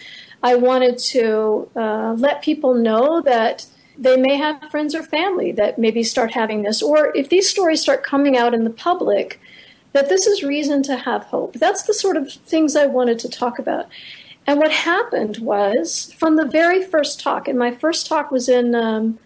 I 0.43 0.57
wanted 0.57 0.99
to 0.99 1.71
uh, 1.77 2.15
let 2.19 2.43
people 2.43 2.75
know 2.75 3.21
that 3.23 3.67
they 3.97 4.17
may 4.17 4.37
have 4.37 4.71
friends 4.71 4.95
or 4.95 5.03
family 5.03 5.53
that 5.53 5.79
maybe 5.79 6.03
start 6.03 6.33
having 6.33 6.63
this, 6.63 6.83
or 6.83 7.17
if 7.17 7.29
these 7.29 7.49
stories 7.49 7.81
start 7.81 8.03
coming 8.03 8.37
out 8.37 8.55
in 8.55 8.65
the 8.65 8.71
public, 8.71 9.41
that 9.93 10.09
this 10.09 10.27
is 10.27 10.43
reason 10.43 10.83
to 10.83 10.97
have 10.97 11.25
hope. 11.25 11.55
That's 11.55 11.85
the 11.85 11.95
sort 11.95 12.17
of 12.17 12.33
things 12.33 12.75
I 12.75 12.87
wanted 12.87 13.19
to 13.21 13.29
talk 13.29 13.59
about. 13.59 13.87
And 14.47 14.59
what 14.59 14.73
happened 14.73 15.39
was, 15.39 16.13
from 16.19 16.37
the 16.37 16.47
very 16.47 16.83
first 16.85 17.21
talk, 17.21 17.49
and 17.49 17.59
my 17.59 17.71
first 17.71 18.07
talk 18.07 18.31
was 18.31 18.49
in 18.49 18.75
um, 18.75 19.19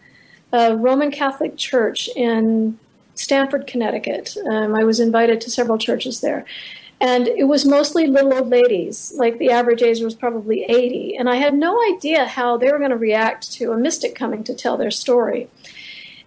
a 0.53 0.77
Roman 0.77 1.11
Catholic 1.11 1.57
church 1.57 2.09
in 2.14 2.79
Stamford, 3.14 3.66
Connecticut. 3.66 4.37
Um, 4.49 4.77
I 4.77 4.85
was 4.85 5.01
invited 5.01 5.41
to 5.41 5.51
several 5.51 5.79
churches 5.79 6.21
there. 6.21 6.45
And 7.01 7.29
it 7.29 7.45
was 7.45 7.65
mostly 7.65 8.07
little 8.07 8.35
old 8.35 8.49
ladies. 8.49 9.13
Like 9.17 9.39
the 9.39 9.51
average 9.51 9.83
age 9.83 10.01
was 10.01 10.15
probably 10.15 10.65
80. 10.65 11.17
And 11.17 11.29
I 11.31 11.37
had 11.37 11.55
no 11.55 11.81
idea 11.95 12.27
how 12.27 12.57
they 12.57 12.73
were 12.73 12.79
going 12.79 12.91
to 12.91 12.97
react 12.97 13.53
to 13.53 13.73
a 13.73 13.77
mystic 13.77 14.15
coming 14.15 14.43
to 14.45 14.55
tell 14.55 14.77
their 14.77 14.91
story. 14.91 15.49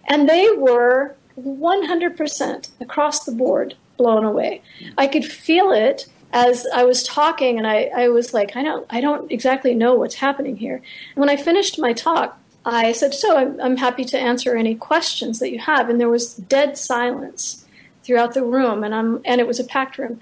And 0.08 0.28
they 0.28 0.50
were 0.50 1.14
100% 1.38 2.68
across 2.80 3.24
the 3.24 3.32
board 3.32 3.74
blown 3.96 4.24
away. 4.24 4.62
I 4.96 5.06
could 5.06 5.24
feel 5.24 5.72
it 5.72 6.06
as 6.32 6.66
I 6.74 6.84
was 6.84 7.02
talking, 7.02 7.58
and 7.58 7.66
I, 7.66 7.90
I 7.94 8.08
was 8.08 8.32
like, 8.32 8.56
I 8.56 8.62
don't, 8.62 8.86
I 8.88 9.00
don't 9.00 9.30
exactly 9.30 9.74
know 9.74 9.94
what's 9.94 10.14
happening 10.14 10.56
here. 10.56 10.76
And 10.76 11.16
when 11.16 11.28
I 11.28 11.36
finished 11.36 11.78
my 11.78 11.92
talk, 11.92 12.38
I 12.64 12.92
said, 12.92 13.12
So 13.12 13.36
I'm, 13.36 13.60
I'm 13.60 13.76
happy 13.76 14.04
to 14.06 14.18
answer 14.18 14.56
any 14.56 14.74
questions 14.74 15.40
that 15.40 15.50
you 15.50 15.58
have. 15.58 15.90
And 15.90 16.00
there 16.00 16.08
was 16.08 16.34
dead 16.34 16.78
silence 16.78 17.66
throughout 18.02 18.34
the 18.34 18.44
room, 18.44 18.82
and, 18.82 18.94
I'm, 18.94 19.20
and 19.24 19.40
it 19.40 19.46
was 19.46 19.60
a 19.60 19.64
packed 19.64 19.98
room. 19.98 20.20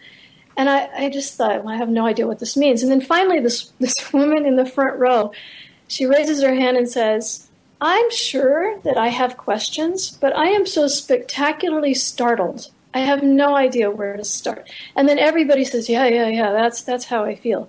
And 0.61 0.69
I, 0.69 0.91
I 0.95 1.09
just 1.09 1.39
thought, 1.39 1.65
well, 1.65 1.73
I 1.73 1.79
have 1.79 1.89
no 1.89 2.05
idea 2.05 2.27
what 2.27 2.39
this 2.39 2.55
means. 2.55 2.83
And 2.83 2.93
then 2.93 3.01
finally, 3.01 3.41
this, 3.41 3.73
this 3.79 3.95
woman 4.13 4.45
in 4.45 4.57
the 4.57 4.67
front 4.67 4.99
row, 4.99 5.33
she 5.89 6.05
raises 6.05 6.43
her 6.43 6.55
hand 6.55 6.77
and 6.77 6.87
says, 6.87 7.49
I'm 7.81 8.11
sure 8.11 8.79
that 8.81 8.99
I 8.99 9.09
have 9.09 9.39
questions, 9.39 10.11
but 10.11 10.37
I 10.37 10.49
am 10.49 10.67
so 10.67 10.87
spectacularly 10.87 11.95
startled. 11.95 12.71
I 12.93 12.99
have 12.99 13.23
no 13.23 13.57
idea 13.57 13.91
where 13.91 14.19
to 14.19 14.25
start. 14.25 14.69
And 14.97 15.09
then 15.09 15.19
everybody 15.19 15.65
says, 15.65 15.89
"Yeah, 15.89 16.07
yeah, 16.07 16.29
yeah. 16.29 16.53
That's 16.53 16.83
that's 16.83 17.05
how 17.05 17.25
I 17.25 17.37
feel." 17.37 17.69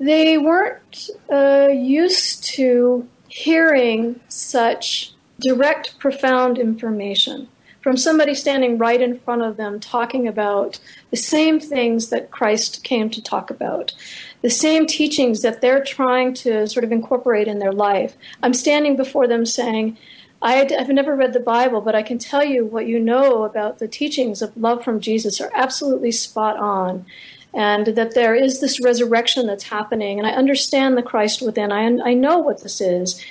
They 0.00 0.38
weren't 0.38 1.10
uh, 1.30 1.68
used 1.70 2.44
to 2.56 3.06
hearing 3.28 4.18
such 4.28 5.12
direct, 5.38 5.98
profound 5.98 6.58
information 6.58 7.46
from 7.88 7.96
somebody 7.96 8.34
standing 8.34 8.76
right 8.76 9.00
in 9.00 9.18
front 9.18 9.40
of 9.40 9.56
them 9.56 9.80
talking 9.80 10.28
about 10.28 10.78
the 11.10 11.16
same 11.16 11.58
things 11.58 12.10
that 12.10 12.30
Christ 12.30 12.84
came 12.84 13.08
to 13.08 13.22
talk 13.22 13.50
about, 13.50 13.94
the 14.42 14.50
same 14.50 14.86
teachings 14.86 15.40
that 15.40 15.62
they're 15.62 15.82
trying 15.82 16.34
to 16.34 16.66
sort 16.66 16.84
of 16.84 16.92
incorporate 16.92 17.48
in 17.48 17.60
their 17.60 17.72
life. 17.72 18.14
I'm 18.42 18.52
standing 18.52 18.94
before 18.94 19.26
them 19.26 19.46
saying, 19.46 19.96
I've 20.42 20.90
never 20.90 21.16
read 21.16 21.32
the 21.32 21.40
Bible, 21.40 21.80
but 21.80 21.94
I 21.94 22.02
can 22.02 22.18
tell 22.18 22.44
you 22.44 22.66
what 22.66 22.86
you 22.86 23.00
know 23.00 23.44
about 23.44 23.78
the 23.78 23.88
teachings 23.88 24.42
of 24.42 24.54
love 24.54 24.84
from 24.84 25.00
Jesus 25.00 25.40
are 25.40 25.50
absolutely 25.54 26.12
spot 26.12 26.58
on. 26.58 27.06
And 27.54 27.86
that 27.86 28.14
there 28.14 28.34
is 28.34 28.60
this 28.60 28.84
resurrection 28.84 29.46
that's 29.46 29.64
happening. 29.64 30.18
And 30.18 30.28
I 30.28 30.32
understand 30.32 30.98
the 30.98 31.02
Christ 31.02 31.40
within. 31.40 31.72
I, 31.72 32.10
I 32.10 32.12
know 32.12 32.36
what 32.36 32.62
this 32.62 32.82
is. 32.82 33.24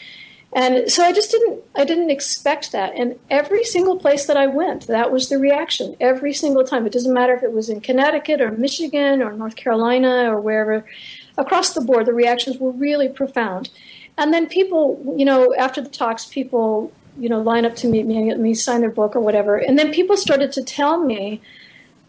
And 0.53 0.89
so 0.89 1.03
I 1.03 1.11
just 1.11 1.29
didn't 1.31 1.61
I 1.75 1.83
didn't 1.83 2.09
expect 2.09 2.71
that. 2.71 2.93
And 2.95 3.19
every 3.29 3.63
single 3.63 3.97
place 3.97 4.25
that 4.25 4.37
I 4.37 4.47
went, 4.47 4.87
that 4.87 5.11
was 5.11 5.29
the 5.29 5.37
reaction. 5.37 5.95
Every 5.99 6.33
single 6.33 6.63
time. 6.63 6.85
It 6.85 6.93
doesn't 6.93 7.13
matter 7.13 7.33
if 7.33 7.43
it 7.43 7.51
was 7.51 7.69
in 7.69 7.81
Connecticut 7.81 8.41
or 8.41 8.51
Michigan 8.51 9.21
or 9.21 9.33
North 9.33 9.55
Carolina 9.55 10.31
or 10.31 10.39
wherever. 10.39 10.85
Across 11.37 11.73
the 11.73 11.81
board, 11.81 12.05
the 12.05 12.13
reactions 12.13 12.57
were 12.57 12.71
really 12.71 13.09
profound. 13.09 13.69
And 14.17 14.33
then 14.33 14.47
people, 14.47 15.15
you 15.17 15.25
know, 15.25 15.53
after 15.55 15.81
the 15.81 15.89
talks, 15.89 16.25
people, 16.25 16.91
you 17.19 17.29
know, 17.29 17.41
line 17.41 17.65
up 17.65 17.75
to 17.77 17.87
meet 17.87 18.05
me 18.05 18.17
and 18.17 18.27
get 18.27 18.39
me 18.39 18.53
sign 18.53 18.81
their 18.81 18.89
book 18.89 19.15
or 19.15 19.19
whatever. 19.19 19.57
And 19.57 19.77
then 19.77 19.93
people 19.93 20.17
started 20.17 20.51
to 20.53 20.63
tell 20.63 21.03
me 21.03 21.41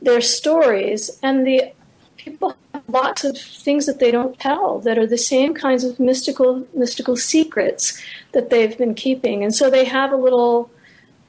their 0.01 0.21
stories 0.21 1.19
and 1.23 1.47
the 1.47 1.73
people 2.19 2.57
have 2.75 2.83
lots 2.89 3.25
of 3.25 3.39
things 3.39 3.87
that 3.87 3.99
they 3.99 4.11
don't 4.11 4.39
tell 4.39 4.81
that 4.81 4.99
are 4.99 5.07
the 5.07 5.19
same 5.19 5.55
kinds 5.55 5.85
of 5.85 5.99
mystical 5.99 6.67
mystical 6.75 7.17
secrets 7.17 8.01
that 8.33 8.51
they've 8.51 8.77
been 8.77 8.95
keeping. 8.95 9.43
And 9.43 9.55
so 9.55 9.71
they 9.71 9.85
have 9.85 10.13
a 10.13 10.17
little 10.17 10.71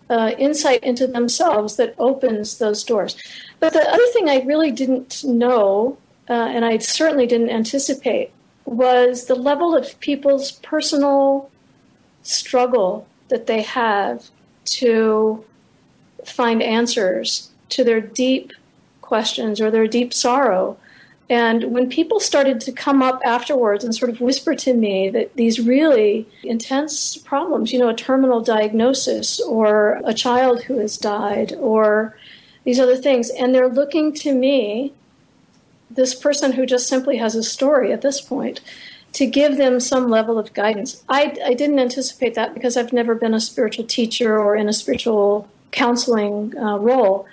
uh, 0.09 0.31
insight 0.37 0.83
into 0.83 1.07
themselves 1.07 1.75
that 1.77 1.95
opens 1.99 2.57
those 2.57 2.83
doors. 2.83 3.15
But 3.59 3.73
the 3.73 3.87
other 3.87 4.07
thing 4.13 4.29
i 4.29 4.41
really 4.41 4.71
didn't 4.71 5.23
know 5.23 5.97
uh, 6.29 6.33
and 6.33 6.65
i 6.65 6.77
certainly 6.77 7.27
didn't 7.27 7.49
anticipate 7.49 8.31
was 8.65 9.25
the 9.25 9.35
level 9.35 9.75
of 9.75 9.99
people's 9.99 10.51
personal 10.51 11.49
struggle 12.23 13.07
that 13.29 13.47
they 13.47 13.61
have 13.61 14.29
to 14.65 15.43
find 16.25 16.61
answers 16.61 17.49
to 17.69 17.83
their 17.83 18.01
deep 18.01 18.51
questions 19.09 19.59
or 19.59 19.69
their 19.69 19.87
deep 19.87 20.13
sorrow. 20.13 20.77
And 21.29 21.59
when 21.75 21.89
people 21.89 22.19
started 22.19 22.59
to 22.61 22.71
come 22.71 23.01
up 23.03 23.19
afterwards 23.23 23.83
and 23.83 23.93
sort 23.93 24.09
of 24.11 24.21
whisper 24.21 24.55
to 24.55 24.73
me 24.73 25.09
that 25.09 25.35
these 25.35 25.59
really 25.59 26.27
intense 26.43 27.17
problems, 27.17 27.71
you 27.71 27.79
know, 27.79 27.89
a 27.89 28.03
terminal 28.09 28.41
diagnosis 28.41 29.39
or 29.41 30.01
a 30.05 30.13
child 30.13 30.63
who 30.63 30.79
has 30.79 30.97
died 30.97 31.53
or 31.59 32.15
these 32.63 32.79
other 32.79 32.97
things, 32.97 33.29
and 33.29 33.53
they're 33.53 33.77
looking 33.81 34.13
to 34.13 34.33
me, 34.33 34.91
this 35.89 36.15
person 36.15 36.53
who 36.53 36.65
just 36.65 36.87
simply 36.87 37.17
has 37.17 37.35
a 37.35 37.43
story 37.43 37.91
at 37.93 38.01
this 38.01 38.21
point, 38.21 38.61
to 39.13 39.25
give 39.25 39.57
them 39.57 39.79
some 39.79 40.09
level 40.09 40.37
of 40.37 40.53
guidance. 40.53 41.03
I, 41.09 41.21
I 41.45 41.53
didn't 41.53 41.79
anticipate 41.79 42.35
that 42.35 42.53
because 42.53 42.77
I've 42.77 42.93
never 42.93 43.15
been 43.15 43.33
a 43.33 43.39
spiritual 43.39 43.85
teacher 43.85 44.39
or 44.39 44.55
in 44.55 44.67
a 44.69 44.73
spiritual 44.73 45.47
counseling 45.71 46.57
uh, 46.57 46.77
role 46.77 47.27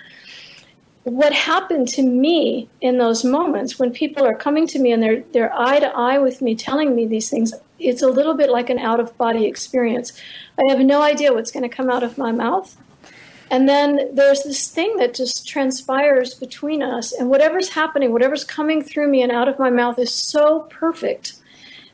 what 1.09 1.31
happened 1.31 1.87
to 1.87 2.01
me 2.01 2.67
in 2.81 2.97
those 2.97 3.23
moments 3.23 3.79
when 3.79 3.93
people 3.93 4.25
are 4.25 4.35
coming 4.35 4.67
to 4.67 4.77
me 4.77 4.91
and 4.91 5.01
they're 5.01 5.23
they're 5.31 5.57
eye 5.57 5.79
to 5.79 5.87
eye 5.95 6.17
with 6.17 6.41
me 6.41 6.53
telling 6.53 6.95
me 6.95 7.05
these 7.05 7.29
things 7.29 7.53
it's 7.79 8.01
a 8.01 8.09
little 8.09 8.33
bit 8.33 8.49
like 8.49 8.69
an 8.69 8.79
out 8.79 8.99
of 8.99 9.17
body 9.17 9.45
experience. 9.45 10.11
I 10.57 10.63
have 10.69 10.79
no 10.79 11.01
idea 11.01 11.33
what's 11.33 11.51
going 11.51 11.67
to 11.67 11.73
come 11.73 11.89
out 11.89 12.03
of 12.03 12.17
my 12.17 12.31
mouth. 12.31 12.75
And 13.49 13.69
then 13.69 14.13
there's 14.13 14.43
this 14.43 14.67
thing 14.67 14.97
that 14.97 15.13
just 15.13 15.47
transpires 15.47 16.33
between 16.33 16.83
us 16.83 17.13
and 17.13 17.29
whatever's 17.29 17.69
happening 17.69 18.11
whatever's 18.11 18.43
coming 18.43 18.81
through 18.81 19.07
me 19.07 19.21
and 19.21 19.31
out 19.31 19.47
of 19.47 19.57
my 19.57 19.69
mouth 19.69 19.97
is 19.99 20.13
so 20.13 20.67
perfect. 20.69 21.35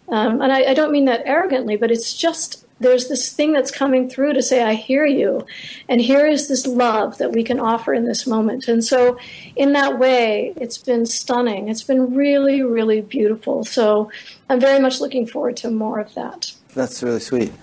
Um, 0.10 0.42
and 0.42 0.52
I, 0.52 0.72
I 0.72 0.74
don't 0.74 0.92
mean 0.92 1.06
that 1.06 1.22
arrogantly 1.26 1.78
but 1.78 1.92
it's 1.92 2.16
just 2.16 2.63
there's 2.84 3.08
this 3.08 3.32
thing 3.32 3.54
that's 3.54 3.72
coming 3.72 4.10
through 4.10 4.34
to 4.34 4.44
say, 4.44 4.64
I 4.64 4.74
hear 4.74 5.06
you. 5.06 5.46
And 5.90 6.00
here 6.02 6.28
is 6.28 6.48
this 6.48 6.68
love 6.68 7.18
that 7.18 7.32
we 7.32 7.44
can 7.44 7.60
offer 7.60 7.94
in 7.94 8.06
this 8.06 8.28
moment. 8.28 8.68
And 8.68 8.84
so, 8.84 9.18
in 9.56 9.74
that 9.74 9.98
way, 9.98 10.54
it's 10.58 10.78
been 10.78 11.06
stunning. 11.06 11.70
It's 11.70 11.84
been 11.84 12.14
really, 12.14 12.62
really 12.62 13.02
beautiful. 13.02 13.66
So, 13.66 14.12
I'm 14.50 14.60
very 14.60 14.80
much 14.80 15.00
looking 15.00 15.26
forward 15.26 15.58
to 15.58 15.72
more 15.72 16.00
of 16.00 16.14
that. 16.14 16.54
That's 16.76 17.02
really 17.02 17.20
sweet. 17.20 17.54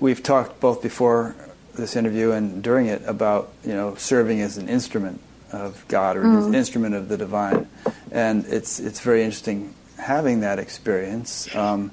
We've 0.00 0.22
talked 0.22 0.60
both 0.60 0.82
before 0.82 1.34
this 1.74 1.96
interview 1.96 2.32
and 2.32 2.62
during 2.62 2.86
it 2.86 3.02
about, 3.06 3.52
you 3.64 3.72
know, 3.72 3.94
serving 3.94 4.40
as 4.40 4.58
an 4.58 4.68
instrument 4.68 5.20
of 5.52 5.84
God 5.88 6.16
or 6.16 6.24
mm. 6.24 6.46
an 6.46 6.54
instrument 6.54 6.94
of 6.94 7.08
the 7.08 7.16
divine. 7.16 7.68
And 8.10 8.44
it's, 8.46 8.80
it's 8.80 9.00
very 9.00 9.22
interesting 9.22 9.74
having 9.98 10.40
that 10.40 10.58
experience 10.58 11.54
um, 11.54 11.90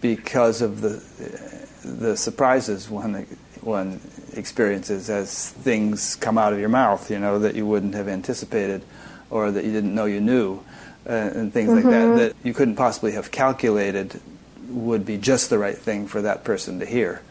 because 0.00 0.62
of 0.62 0.80
the 0.80 1.59
the 1.84 2.16
surprises 2.16 2.88
one 2.88 3.26
one 3.60 4.00
experiences 4.34 5.10
as 5.10 5.50
things 5.50 6.16
come 6.16 6.38
out 6.38 6.52
of 6.52 6.58
your 6.58 6.68
mouth, 6.68 7.10
you 7.10 7.18
know, 7.18 7.38
that 7.38 7.54
you 7.54 7.66
wouldn't 7.66 7.94
have 7.94 8.08
anticipated, 8.08 8.82
or 9.28 9.50
that 9.50 9.64
you 9.64 9.72
didn't 9.72 9.94
know 9.94 10.06
you 10.06 10.20
knew, 10.20 10.60
uh, 11.06 11.12
and 11.12 11.52
things 11.52 11.70
mm-hmm. 11.70 11.76
like 11.76 11.84
that 11.84 12.06
mm-hmm. 12.06 12.16
that 12.16 12.36
you 12.42 12.54
couldn't 12.54 12.76
possibly 12.76 13.12
have 13.12 13.30
calculated 13.30 14.20
would 14.68 15.04
be 15.04 15.18
just 15.18 15.50
the 15.50 15.58
right 15.58 15.76
thing 15.76 16.06
for 16.06 16.22
that 16.22 16.44
person 16.44 16.78
to 16.80 16.86
hear. 16.86 17.22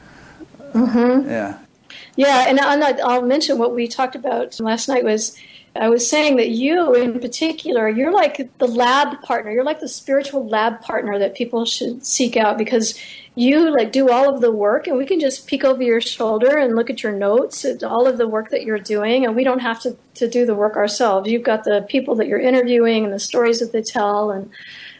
Mm-hmm. 0.74 1.28
Uh, 1.28 1.32
yeah. 1.32 1.60
Yeah, 2.16 2.45
and 2.47 2.60
I'll 2.60 3.22
mention 3.22 3.58
what 3.58 3.74
we 3.74 3.88
talked 3.88 4.16
about 4.16 4.60
last 4.60 4.88
night 4.89 5.04
was 5.04 5.38
I 5.76 5.89
was 5.89 6.09
saying 6.09 6.38
that 6.38 6.49
you, 6.49 6.95
in 6.95 7.20
particular, 7.20 7.88
you're 7.88 8.11
like 8.11 8.57
the 8.57 8.67
lab 8.67 9.22
partner. 9.22 9.51
You're 9.51 9.63
like 9.63 9.80
the 9.80 9.88
spiritual 9.88 10.47
lab 10.47 10.82
partner 10.82 11.20
that 11.20 11.36
people 11.36 11.65
should 11.65 12.05
seek 12.05 12.36
out 12.36 12.57
because 12.57 12.99
you 13.36 13.72
like 13.72 13.91
do 13.91 14.09
all 14.09 14.34
of 14.34 14.41
the 14.41 14.51
work, 14.51 14.88
and 14.88 14.97
we 14.97 15.05
can 15.05 15.20
just 15.20 15.47
peek 15.47 15.63
over 15.63 15.82
your 15.82 16.01
shoulder 16.01 16.57
and 16.57 16.76
look 16.76 16.89
at 16.89 17.03
your 17.03 17.11
notes, 17.11 17.63
at 17.65 17.84
all 17.84 18.07
of 18.07 18.17
the 18.17 18.28
work 18.28 18.49
that 18.49 18.63
you're 18.63 18.80
doing, 18.80 19.26
and 19.26 19.36
we 19.36 19.43
don't 19.43 19.59
have 19.59 19.80
to 19.82 19.95
to 20.15 20.28
do 20.28 20.45
the 20.45 20.55
work 20.55 20.76
ourselves. 20.76 21.30
You've 21.30 21.43
got 21.43 21.63
the 21.63 21.86
people 21.88 22.15
that 22.15 22.28
you're 22.28 22.39
interviewing 22.39 23.05
and 23.05 23.13
the 23.13 23.20
stories 23.20 23.59
that 23.59 23.72
they 23.72 23.84
tell, 23.84 24.32
and 24.32 24.49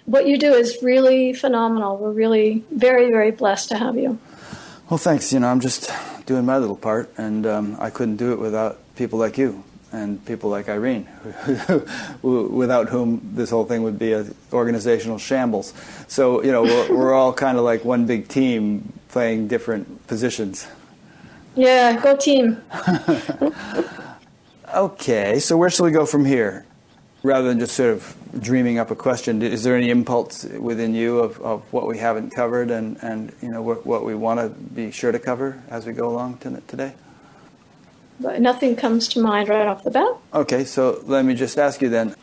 what 0.06 0.28
you 0.28 0.38
do 0.38 0.54
is 0.54 0.78
really 0.84 1.34
phenomenal. 1.34 1.98
We're 1.98 2.12
really 2.12 2.64
very 2.72 3.10
very 3.10 3.32
blessed 3.32 3.70
to 3.70 3.78
have 3.78 3.98
you. 3.98 4.20
Well, 4.90 5.00
thanks. 5.00 5.34
You 5.34 5.40
know, 5.40 5.48
I'm 5.48 5.60
just 5.60 5.92
doing 6.28 6.46
my 6.46 6.60
little 6.60 6.78
part, 6.78 7.12
and 7.18 7.46
um, 7.48 7.78
I 7.80 7.90
couldn't 7.90 8.18
do 8.18 8.32
it 8.34 8.40
without 8.40 8.78
people 8.96 9.18
like 9.18 9.38
you 9.38 9.64
and 9.92 10.24
people 10.26 10.50
like 10.50 10.70
Irene, 10.70 11.08
without 12.22 12.90
whom 12.90 13.22
this 13.34 13.50
whole 13.50 13.66
thing 13.66 13.84
would 13.84 13.98
be 13.98 14.14
an 14.14 14.36
organizational 14.54 15.18
shambles. 15.18 15.74
So, 16.08 16.44
you 16.44 16.52
know, 16.52 16.64
we're, 16.64 16.96
we're 16.96 17.14
all 17.14 17.34
kind 17.34 17.58
of 17.58 17.64
like 17.64 17.84
one 17.84 18.06
big 18.06 18.28
team 18.28 18.94
playing 19.10 19.48
different 19.48 20.08
positions. 20.08 20.68
Yeah, 21.56 22.00
go 22.00 22.16
team. 22.16 22.62
okay, 24.76 25.40
so 25.40 25.58
where 25.58 25.70
shall 25.70 25.86
we 25.86 25.92
go 25.92 26.06
from 26.06 26.26
here? 26.26 26.66
Rather 27.24 27.48
than 27.48 27.60
just 27.60 27.76
sort 27.76 27.90
of 27.90 28.16
dreaming 28.40 28.78
up 28.78 28.92
a 28.92 28.96
question, 28.96 29.42
is 29.42 29.64
there 29.64 29.76
any 29.76 29.90
impulse 29.90 30.46
within 30.46 30.94
you 30.94 31.20
of, 31.20 31.42
of 31.42 31.62
what 31.74 31.88
we 31.88 31.98
haven't 31.98 32.30
covered 32.30 32.72
and, 32.72 32.98
and 33.02 33.34
you 33.42 33.50
know, 33.50 33.62
what, 33.62 33.86
what 33.86 34.06
we 34.06 34.16
want 34.16 34.40
to 34.40 34.50
be 34.50 34.92
sure 34.92 35.12
to 35.12 35.20
cover 35.20 35.62
as 35.70 35.86
we 35.86 35.94
go 35.94 36.08
along 36.10 36.38
today? 36.68 36.94
But 38.20 38.42
nothing 38.42 38.76
comes 38.76 39.08
to 39.10 39.22
mind 39.22 39.50
right 39.50 39.68
off 39.68 39.84
the 39.84 39.92
bat. 39.92 40.16
Okay, 40.34 40.64
so 40.64 41.02
let 41.06 41.26
me 41.26 41.36
just 41.36 41.58
ask 41.58 41.82
you 41.82 41.90
then. 41.90 42.16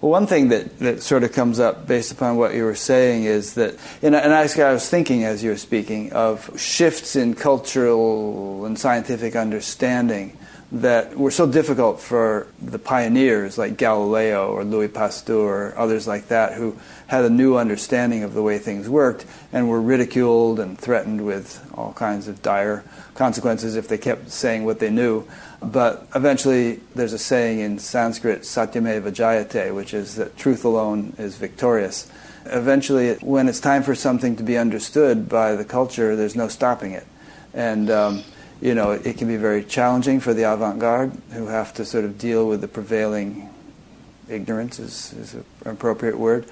Well, 0.00 0.12
one 0.12 0.26
thing 0.26 0.48
that, 0.48 0.78
that 0.78 1.02
sort 1.02 1.24
of 1.24 1.32
comes 1.32 1.60
up 1.60 1.86
based 1.86 2.10
upon 2.10 2.36
what 2.36 2.54
you 2.54 2.64
were 2.64 2.74
saying 2.74 3.24
is 3.24 3.54
that, 3.54 3.76
and, 4.00 4.14
and 4.14 4.32
I, 4.32 4.48
I 4.62 4.72
was 4.72 4.88
thinking 4.88 5.24
as 5.24 5.44
you 5.44 5.50
were 5.50 5.58
speaking 5.58 6.12
of 6.14 6.58
shifts 6.58 7.16
in 7.16 7.34
cultural 7.34 8.64
and 8.64 8.78
scientific 8.78 9.36
understanding 9.36 10.38
that 10.72 11.18
were 11.18 11.30
so 11.30 11.50
difficult 11.50 12.00
for 12.00 12.46
the 12.62 12.78
pioneers 12.78 13.58
like 13.58 13.76
Galileo 13.76 14.50
or 14.50 14.64
Louis 14.64 14.88
Pasteur 14.88 15.72
or 15.72 15.74
others 15.76 16.06
like 16.06 16.28
that 16.28 16.54
who 16.54 16.78
had 17.10 17.24
a 17.24 17.30
new 17.30 17.56
understanding 17.56 18.22
of 18.22 18.34
the 18.34 18.42
way 18.42 18.56
things 18.56 18.88
worked 18.88 19.26
and 19.52 19.68
were 19.68 19.82
ridiculed 19.82 20.60
and 20.60 20.78
threatened 20.78 21.26
with 21.26 21.60
all 21.74 21.92
kinds 21.92 22.28
of 22.28 22.40
dire 22.40 22.84
consequences 23.14 23.74
if 23.74 23.88
they 23.88 23.98
kept 23.98 24.30
saying 24.30 24.64
what 24.64 24.78
they 24.78 24.90
knew. 24.90 25.26
But 25.60 26.06
eventually, 26.14 26.78
there's 26.94 27.12
a 27.12 27.18
saying 27.18 27.58
in 27.58 27.80
Sanskrit, 27.80 28.42
Satyameva 28.42 29.10
Jayate, 29.10 29.74
which 29.74 29.92
is 29.92 30.14
that 30.14 30.36
truth 30.36 30.64
alone 30.64 31.12
is 31.18 31.36
victorious. 31.36 32.08
Eventually, 32.46 33.14
when 33.14 33.48
it's 33.48 33.58
time 33.58 33.82
for 33.82 33.96
something 33.96 34.36
to 34.36 34.44
be 34.44 34.56
understood 34.56 35.28
by 35.28 35.56
the 35.56 35.64
culture, 35.64 36.14
there's 36.14 36.36
no 36.36 36.46
stopping 36.46 36.92
it. 36.92 37.08
And 37.52 37.90
um, 37.90 38.22
you 38.60 38.76
know, 38.76 38.92
it, 38.92 39.18
can 39.18 39.26
be 39.26 39.36
very 39.36 39.64
challenging 39.64 40.20
for 40.20 40.32
the 40.32 40.44
avant-garde 40.44 41.10
who 41.32 41.48
have 41.48 41.74
to 41.74 41.84
sort 41.84 42.04
of 42.04 42.18
deal 42.18 42.46
with 42.46 42.60
the 42.60 42.68
prevailing 42.68 43.50
ignorance 44.30 44.78
is, 44.78 45.12
is 45.14 45.34
an 45.34 45.44
appropriate 45.64 46.18
word. 46.18 46.46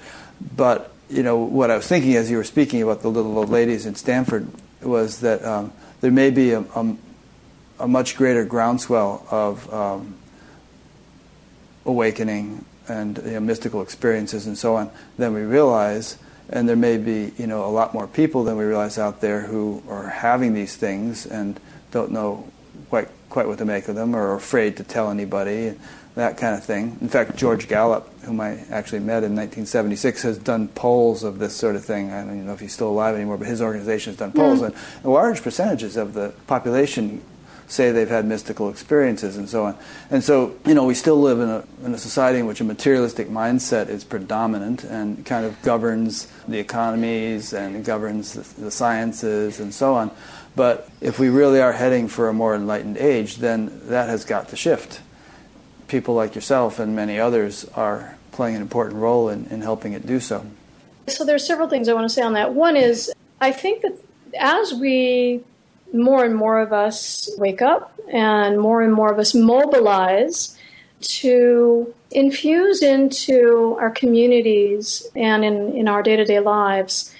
But 0.55 0.91
you 1.09 1.23
know, 1.23 1.37
what 1.37 1.71
I 1.71 1.75
was 1.75 1.87
thinking 1.87 2.15
as 2.15 2.29
you 2.29 2.37
were 2.37 2.43
speaking 2.43 2.83
about 2.83 3.01
the 3.01 3.09
little 3.09 3.37
old 3.37 3.49
ladies 3.49 3.85
in 3.85 3.95
Stamford 3.95 4.47
was 4.81 5.21
that 5.21 5.43
um, 5.43 5.73
there 6.01 6.11
may 6.11 6.29
be 6.29 6.51
a, 6.51 6.61
a, 6.61 6.95
a, 7.79 7.87
much 7.87 8.15
greater 8.15 8.45
groundswell 8.45 9.25
of 9.31 9.73
um, 9.73 10.15
awakening 11.85 12.63
and 12.87 13.17
you 13.17 13.31
know, 13.31 13.39
mystical 13.39 13.81
experiences 13.81 14.45
and 14.45 14.57
so 14.57 14.75
on 14.75 14.91
than 15.17 15.33
we 15.33 15.41
realize. 15.41 16.17
And 16.49 16.69
there 16.69 16.75
may 16.75 16.97
be, 16.97 17.31
you 17.37 17.47
know, 17.47 17.65
a 17.65 17.69
lot 17.69 17.93
more 17.93 18.07
people 18.07 18.43
than 18.43 18.57
we 18.57 18.63
realize 18.63 18.97
out 18.97 19.21
there 19.21 19.41
who 19.41 19.83
are 19.89 20.07
having 20.07 20.53
these 20.53 20.75
things 20.75 21.25
and 21.25 21.59
don't 21.91 22.11
know 22.11 22.47
quite 22.89 23.07
quite 23.29 23.47
what 23.47 23.59
to 23.59 23.65
make 23.65 23.87
of 23.87 23.95
them 23.95 24.15
or 24.15 24.31
are 24.31 24.35
afraid 24.35 24.77
to 24.77 24.83
tell 24.83 25.11
anybody 25.11 25.75
that 26.19 26.37
kind 26.37 26.55
of 26.55 26.63
thing. 26.63 26.97
In 27.01 27.09
fact, 27.09 27.35
George 27.35 27.67
Gallup, 27.67 28.07
whom 28.23 28.39
I 28.41 28.59
actually 28.69 28.99
met 28.99 29.23
in 29.23 29.35
1976, 29.35 30.21
has 30.23 30.37
done 30.37 30.67
polls 30.69 31.23
of 31.23 31.39
this 31.39 31.55
sort 31.55 31.75
of 31.75 31.83
thing. 31.83 32.11
I 32.11 32.21
don't 32.21 32.35
even 32.35 32.45
know 32.45 32.53
if 32.53 32.59
he's 32.59 32.73
still 32.73 32.89
alive 32.89 33.15
anymore, 33.15 33.37
but 33.37 33.47
his 33.47 33.61
organization 33.61 34.11
has 34.11 34.17
done 34.17 34.31
polls, 34.33 34.61
mm. 34.61 34.67
and 34.67 35.05
large 35.05 35.41
percentages 35.41 35.97
of 35.97 36.13
the 36.13 36.33
population 36.47 37.23
say 37.67 37.91
they've 37.91 38.09
had 38.09 38.25
mystical 38.25 38.69
experiences 38.69 39.37
and 39.37 39.47
so 39.47 39.65
on. 39.65 39.77
And 40.09 40.23
so, 40.23 40.55
you 40.65 40.73
know, 40.73 40.85
we 40.85 40.95
still 40.95 41.21
live 41.21 41.39
in 41.39 41.49
a, 41.49 41.63
in 41.85 41.93
a 41.93 41.99
society 41.99 42.39
in 42.39 42.47
which 42.47 42.61
a 42.61 42.63
materialistic 42.63 43.29
mindset 43.29 43.89
is 43.89 44.03
predominant 44.03 44.83
and 44.83 45.23
kind 45.23 45.45
of 45.45 45.61
governs 45.61 46.27
the 46.47 46.57
economies 46.57 47.53
and 47.53 47.85
governs 47.85 48.33
the, 48.33 48.63
the 48.63 48.71
sciences 48.71 49.59
and 49.59 49.71
so 49.71 49.93
on. 49.93 50.09
But 50.55 50.89
if 50.99 51.19
we 51.19 51.29
really 51.29 51.61
are 51.61 51.73
heading 51.73 52.07
for 52.07 52.27
a 52.27 52.33
more 52.33 52.55
enlightened 52.55 52.97
age, 52.97 53.37
then 53.37 53.81
that 53.89 54.09
has 54.09 54.25
got 54.25 54.49
to 54.49 54.55
shift 54.55 55.01
people 55.89 56.13
like 56.13 56.35
yourself 56.35 56.79
and 56.79 56.95
many 56.95 57.19
others 57.19 57.65
are 57.75 58.17
playing 58.31 58.55
an 58.55 58.61
important 58.61 58.97
role 58.97 59.29
in, 59.29 59.45
in 59.47 59.61
helping 59.61 59.93
it 59.93 60.05
do 60.05 60.19
so. 60.19 60.45
So 61.07 61.25
there's 61.25 61.45
several 61.45 61.67
things 61.67 61.89
I 61.89 61.93
want 61.93 62.05
to 62.05 62.13
say 62.13 62.21
on 62.21 62.33
that. 62.33 62.53
One 62.53 62.77
is 62.77 63.11
I 63.41 63.51
think 63.51 63.81
that 63.81 63.97
as 64.39 64.73
we 64.73 65.41
more 65.91 66.23
and 66.23 66.35
more 66.35 66.59
of 66.59 66.71
us 66.71 67.29
wake 67.37 67.61
up 67.61 67.93
and 68.11 68.59
more 68.59 68.81
and 68.81 68.93
more 68.93 69.11
of 69.11 69.17
us 69.19 69.33
mobilize 69.33 70.57
to 71.01 71.93
infuse 72.11 72.81
into 72.81 73.75
our 73.79 73.89
communities 73.89 75.07
and 75.15 75.43
in, 75.43 75.73
in 75.75 75.87
our 75.87 76.03
day-to-day 76.03 76.39
lives 76.39 77.13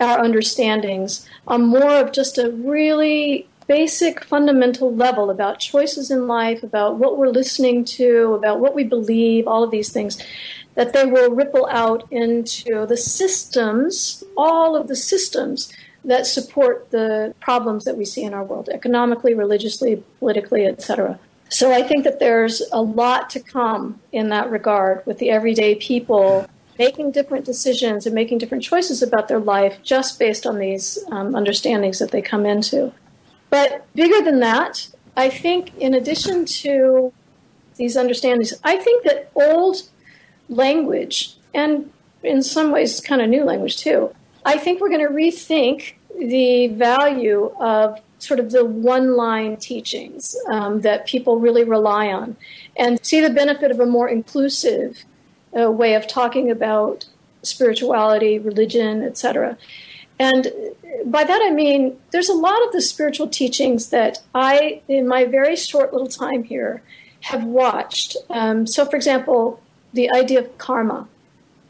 our 0.00 0.18
understandings 0.18 1.28
on 1.46 1.64
more 1.64 1.96
of 1.96 2.12
just 2.12 2.38
a 2.38 2.50
really 2.50 3.46
basic 3.66 4.22
fundamental 4.24 4.94
level 4.94 5.30
about 5.30 5.58
choices 5.58 6.10
in 6.10 6.26
life, 6.26 6.62
about 6.62 6.96
what 6.96 7.18
we're 7.18 7.28
listening 7.28 7.84
to, 7.84 8.34
about 8.34 8.60
what 8.60 8.74
we 8.74 8.84
believe, 8.84 9.46
all 9.46 9.62
of 9.62 9.70
these 9.70 9.90
things, 9.90 10.22
that 10.74 10.92
they 10.92 11.06
will 11.06 11.30
ripple 11.30 11.66
out 11.70 12.06
into 12.10 12.86
the 12.86 12.96
systems, 12.96 14.22
all 14.36 14.76
of 14.76 14.88
the 14.88 14.96
systems 14.96 15.72
that 16.04 16.26
support 16.26 16.90
the 16.90 17.34
problems 17.40 17.84
that 17.84 17.96
we 17.96 18.04
see 18.04 18.22
in 18.22 18.34
our 18.34 18.44
world, 18.44 18.68
economically, 18.68 19.34
religiously, 19.34 20.02
politically, 20.18 20.66
etc. 20.66 21.18
So 21.48 21.72
I 21.72 21.82
think 21.82 22.04
that 22.04 22.18
there's 22.18 22.62
a 22.72 22.82
lot 22.82 23.30
to 23.30 23.40
come 23.40 24.00
in 24.12 24.28
that 24.30 24.50
regard 24.50 25.04
with 25.06 25.18
the 25.18 25.30
everyday 25.30 25.74
people 25.76 26.46
making 26.78 27.12
different 27.12 27.44
decisions 27.44 28.04
and 28.06 28.14
making 28.14 28.38
different 28.38 28.64
choices 28.64 29.02
about 29.02 29.28
their 29.28 29.38
life 29.38 29.80
just 29.82 30.18
based 30.18 30.46
on 30.46 30.58
these 30.58 30.98
um, 31.10 31.34
understandings 31.34 32.00
that 32.00 32.10
they 32.10 32.20
come 32.20 32.44
into. 32.44 32.92
But 33.54 33.86
bigger 33.94 34.20
than 34.20 34.40
that, 34.40 34.88
I 35.16 35.30
think 35.30 35.78
in 35.78 35.94
addition 35.94 36.44
to 36.64 37.12
these 37.76 37.96
understandings, 37.96 38.52
I 38.64 38.74
think 38.78 39.04
that 39.04 39.30
old 39.36 39.76
language, 40.48 41.36
and 41.54 41.88
in 42.24 42.42
some 42.42 42.72
ways 42.72 43.00
kind 43.00 43.22
of 43.22 43.28
new 43.28 43.44
language 43.44 43.76
too, 43.76 44.12
I 44.44 44.58
think 44.58 44.80
we're 44.80 44.88
going 44.88 45.06
to 45.06 45.14
rethink 45.14 45.94
the 46.18 46.66
value 46.66 47.54
of 47.60 48.00
sort 48.18 48.40
of 48.40 48.50
the 48.50 48.64
one 48.64 49.14
line 49.14 49.56
teachings 49.56 50.34
um, 50.50 50.80
that 50.80 51.06
people 51.06 51.38
really 51.38 51.62
rely 51.62 52.08
on 52.08 52.36
and 52.76 52.98
see 53.06 53.20
the 53.20 53.30
benefit 53.30 53.70
of 53.70 53.78
a 53.78 53.86
more 53.86 54.08
inclusive 54.08 55.04
uh, 55.56 55.70
way 55.70 55.94
of 55.94 56.08
talking 56.08 56.50
about 56.50 57.06
spirituality, 57.44 58.36
religion, 58.36 59.04
etc. 59.04 59.56
And 60.18 60.52
by 61.06 61.24
that 61.24 61.42
I 61.42 61.50
mean 61.50 61.98
there's 62.12 62.28
a 62.28 62.34
lot 62.34 62.64
of 62.64 62.72
the 62.72 62.80
spiritual 62.80 63.28
teachings 63.28 63.90
that 63.90 64.22
I, 64.34 64.82
in 64.88 65.08
my 65.08 65.24
very 65.24 65.56
short 65.56 65.92
little 65.92 66.08
time 66.08 66.44
here, 66.44 66.82
have 67.22 67.44
watched. 67.44 68.16
Um, 68.30 68.66
so, 68.66 68.84
for 68.84 68.96
example, 68.96 69.60
the 69.92 70.10
idea 70.10 70.40
of 70.40 70.58
karma, 70.58 71.08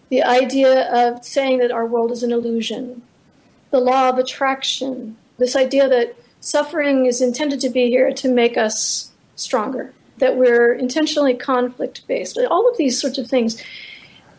the 0.09 0.23
idea 0.23 0.91
of 0.93 1.25
saying 1.25 1.59
that 1.59 1.71
our 1.71 1.87
world 1.87 2.11
is 2.11 2.23
an 2.23 2.33
illusion, 2.33 3.03
the 3.71 3.81
law 3.81 4.09
of 4.09 4.19
attraction, 4.19 5.17
this 5.39 5.57
idea 5.57 5.89
that 5.89 6.17
suffering 6.41 7.07
is 7.07 7.21
intended 7.21 7.61
to 7.61 7.71
be 7.71 7.89
here 7.89 8.13
to 8.13 8.29
make 8.29 8.57
us 8.57 9.13
stronger, 9.37 9.93
that 10.19 10.37
we're 10.37 10.73
intentionally 10.73 11.35
conflict 11.35 12.07
based, 12.07 12.39
all 12.51 12.69
of 12.69 12.77
these 12.77 13.01
sorts 13.01 13.19
of 13.19 13.29
things. 13.29 13.63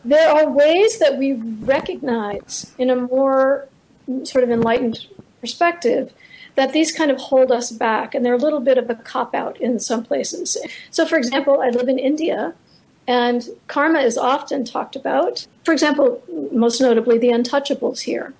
There 0.03 0.29
are 0.29 0.49
ways 0.49 0.99
that 0.99 1.17
we 1.17 1.33
recognize 1.33 2.71
in 2.77 2.89
a 2.89 2.95
more 2.95 3.67
sort 4.23 4.43
of 4.43 4.49
enlightened 4.49 5.07
perspective 5.41 6.13
that 6.55 6.73
these 6.73 6.91
kind 6.91 7.11
of 7.11 7.17
hold 7.17 7.51
us 7.51 7.71
back 7.71 8.15
and 8.15 8.25
they're 8.25 8.33
a 8.33 8.37
little 8.37 8.61
bit 8.61 8.77
of 8.77 8.89
a 8.89 8.95
cop 8.95 9.35
out 9.35 9.59
in 9.59 9.79
some 9.79 10.03
places. 10.03 10.57
So, 10.89 11.05
for 11.05 11.17
example, 11.17 11.61
I 11.61 11.69
live 11.69 11.89
in 11.89 11.99
India 11.99 12.53
and 13.07 13.47
karma 13.67 13.99
is 13.99 14.17
often 14.17 14.65
talked 14.65 14.95
about. 14.95 15.45
For 15.63 15.73
example, 15.73 16.23
most 16.51 16.81
notably, 16.81 17.17
the 17.17 17.29
untouchables 17.29 17.99
here, 17.99 18.33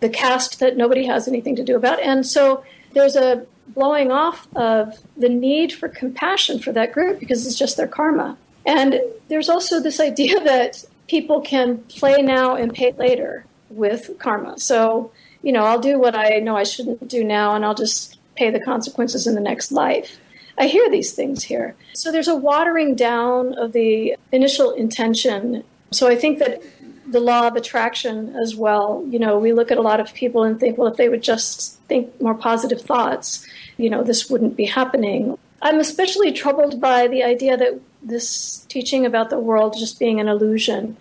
the 0.00 0.08
caste 0.08 0.60
that 0.60 0.76
nobody 0.76 1.06
has 1.06 1.28
anything 1.28 1.56
to 1.56 1.62
do 1.62 1.76
about. 1.76 2.00
And 2.00 2.26
so 2.26 2.64
there's 2.94 3.16
a 3.16 3.46
blowing 3.68 4.10
off 4.10 4.48
of 4.56 4.98
the 5.16 5.28
need 5.28 5.72
for 5.72 5.88
compassion 5.88 6.58
for 6.58 6.72
that 6.72 6.92
group 6.92 7.20
because 7.20 7.46
it's 7.46 7.58
just 7.58 7.76
their 7.76 7.86
karma. 7.86 8.36
And 8.66 9.00
there's 9.28 9.48
also 9.48 9.80
this 9.80 10.00
idea 10.00 10.40
that 10.44 10.84
people 11.06 11.40
can 11.40 11.78
play 11.84 12.22
now 12.22 12.54
and 12.56 12.72
pay 12.72 12.92
later 12.92 13.44
with 13.70 14.10
karma. 14.18 14.58
So, 14.58 15.10
you 15.42 15.52
know, 15.52 15.64
I'll 15.64 15.80
do 15.80 15.98
what 15.98 16.14
I 16.14 16.38
know 16.38 16.56
I 16.56 16.64
shouldn't 16.64 17.08
do 17.08 17.24
now 17.24 17.54
and 17.54 17.64
I'll 17.64 17.74
just 17.74 18.18
pay 18.36 18.50
the 18.50 18.60
consequences 18.60 19.26
in 19.26 19.34
the 19.34 19.40
next 19.40 19.72
life. 19.72 20.18
I 20.58 20.66
hear 20.66 20.90
these 20.90 21.12
things 21.12 21.44
here. 21.44 21.76
So 21.94 22.10
there's 22.10 22.28
a 22.28 22.34
watering 22.34 22.94
down 22.94 23.54
of 23.54 23.72
the 23.72 24.16
initial 24.32 24.72
intention. 24.72 25.62
So 25.92 26.08
I 26.08 26.16
think 26.16 26.38
that 26.40 26.62
the 27.06 27.20
law 27.20 27.46
of 27.46 27.56
attraction 27.56 28.34
as 28.36 28.54
well, 28.54 29.04
you 29.08 29.18
know, 29.18 29.38
we 29.38 29.52
look 29.52 29.70
at 29.70 29.78
a 29.78 29.82
lot 29.82 30.00
of 30.00 30.12
people 30.14 30.42
and 30.42 30.58
think, 30.58 30.76
well, 30.76 30.88
if 30.88 30.96
they 30.96 31.08
would 31.08 31.22
just 31.22 31.78
think 31.82 32.20
more 32.20 32.34
positive 32.34 32.82
thoughts, 32.82 33.46
you 33.76 33.88
know, 33.88 34.02
this 34.02 34.28
wouldn't 34.28 34.56
be 34.56 34.66
happening. 34.66 35.38
I'm 35.62 35.80
especially 35.80 36.32
troubled 36.32 36.80
by 36.80 37.08
the 37.08 37.22
idea 37.22 37.56
that 37.56 37.80
this 38.02 38.66
teaching 38.68 39.06
about 39.06 39.30
the 39.30 39.38
world 39.38 39.76
just 39.78 39.98
being 39.98 40.20
an 40.20 40.28
illusion 40.28 40.96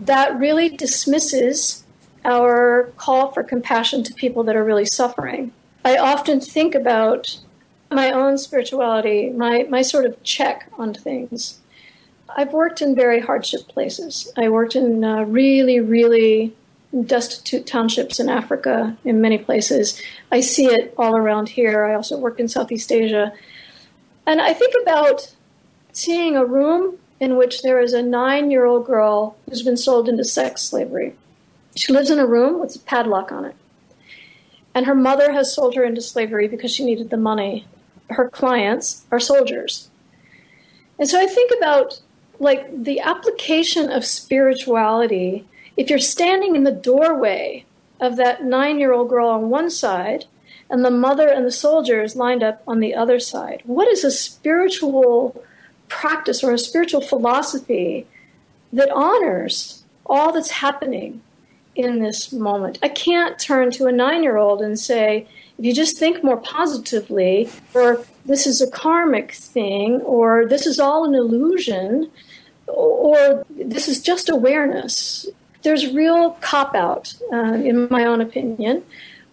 that 0.00 0.38
really 0.38 0.68
dismisses 0.68 1.84
our 2.24 2.92
call 2.96 3.32
for 3.32 3.42
compassion 3.42 4.02
to 4.04 4.14
people 4.14 4.42
that 4.44 4.56
are 4.56 4.64
really 4.64 4.84
suffering. 4.84 5.52
I 5.84 5.96
often 5.96 6.40
think 6.40 6.74
about 6.74 7.38
my 7.90 8.10
own 8.12 8.36
spirituality, 8.38 9.30
my, 9.30 9.66
my 9.70 9.82
sort 9.82 10.04
of 10.04 10.22
check 10.22 10.70
on 10.78 10.92
things. 10.94 11.60
I've 12.36 12.52
worked 12.52 12.82
in 12.82 12.94
very 12.94 13.20
hardship 13.20 13.68
places. 13.68 14.30
I 14.36 14.48
worked 14.48 14.76
in 14.76 15.02
uh, 15.02 15.22
really, 15.22 15.80
really 15.80 16.54
destitute 17.04 17.66
townships 17.66 18.20
in 18.20 18.28
Africa, 18.28 18.96
in 19.04 19.20
many 19.20 19.38
places. 19.38 20.00
I 20.30 20.40
see 20.40 20.66
it 20.66 20.94
all 20.98 21.16
around 21.16 21.50
here. 21.50 21.84
I 21.84 21.94
also 21.94 22.18
work 22.18 22.38
in 22.38 22.48
Southeast 22.48 22.92
Asia. 22.92 23.32
And 24.26 24.40
I 24.40 24.52
think 24.52 24.74
about 24.82 25.34
seeing 25.92 26.36
a 26.36 26.44
room 26.44 26.98
in 27.20 27.36
which 27.36 27.62
there 27.62 27.80
is 27.80 27.92
a 27.92 28.02
nine 28.02 28.50
year 28.50 28.64
old 28.64 28.86
girl 28.86 29.36
who's 29.48 29.62
been 29.62 29.76
sold 29.76 30.08
into 30.08 30.24
sex 30.24 30.62
slavery. 30.62 31.14
She 31.76 31.92
lives 31.92 32.10
in 32.10 32.18
a 32.18 32.26
room 32.26 32.60
with 32.60 32.76
a 32.76 32.80
padlock 32.80 33.32
on 33.32 33.44
it. 33.44 33.56
And 34.74 34.86
her 34.86 34.94
mother 34.94 35.32
has 35.32 35.52
sold 35.52 35.74
her 35.74 35.84
into 35.84 36.00
slavery 36.00 36.46
because 36.48 36.72
she 36.72 36.84
needed 36.84 37.10
the 37.10 37.16
money. 37.16 37.66
Her 38.10 38.28
clients 38.28 39.04
are 39.10 39.20
soldiers. 39.20 39.90
And 40.98 41.08
so 41.08 41.20
I 41.20 41.26
think 41.26 41.52
about 41.56 42.00
like 42.38 42.84
the 42.84 43.00
application 43.00 43.90
of 43.90 44.04
spirituality. 44.04 45.46
If 45.76 45.90
you're 45.90 45.98
standing 45.98 46.54
in 46.54 46.64
the 46.64 46.72
doorway 46.72 47.64
of 48.00 48.16
that 48.16 48.44
nine 48.44 48.78
year 48.78 48.92
old 48.92 49.08
girl 49.08 49.28
on 49.28 49.50
one 49.50 49.70
side 49.70 50.26
and 50.70 50.84
the 50.84 50.90
mother 50.90 51.28
and 51.28 51.44
the 51.44 51.52
soldiers 51.52 52.14
lined 52.14 52.42
up 52.42 52.62
on 52.66 52.80
the 52.80 52.94
other 52.94 53.18
side, 53.18 53.62
what 53.64 53.88
is 53.88 54.04
a 54.04 54.10
spiritual 54.10 55.42
practice 55.88 56.42
or 56.42 56.52
a 56.52 56.58
spiritual 56.58 57.00
philosophy 57.00 58.06
that 58.72 58.90
honors 58.90 59.84
all 60.06 60.32
that's 60.32 60.50
happening 60.50 61.20
in 61.74 62.00
this 62.00 62.32
moment. 62.32 62.78
I 62.82 62.88
can't 62.88 63.38
turn 63.38 63.70
to 63.72 63.86
a 63.86 63.92
nine 63.92 64.22
year 64.22 64.36
old 64.36 64.60
and 64.60 64.78
say, 64.78 65.26
if 65.58 65.64
you 65.64 65.74
just 65.74 65.98
think 65.98 66.22
more 66.22 66.36
positively, 66.36 67.48
or 67.74 68.04
this 68.26 68.46
is 68.46 68.60
a 68.60 68.70
karmic 68.70 69.32
thing, 69.32 70.00
or 70.02 70.46
this 70.46 70.66
is 70.66 70.78
all 70.78 71.04
an 71.04 71.14
illusion, 71.14 72.10
or 72.66 73.44
this 73.50 73.88
is 73.88 74.00
just 74.00 74.28
awareness. 74.28 75.26
there's 75.62 75.92
real 75.92 76.32
cop 76.40 76.74
out, 76.74 77.14
uh, 77.32 77.54
in 77.54 77.88
my 77.90 78.04
own 78.04 78.20
opinion, 78.20 78.82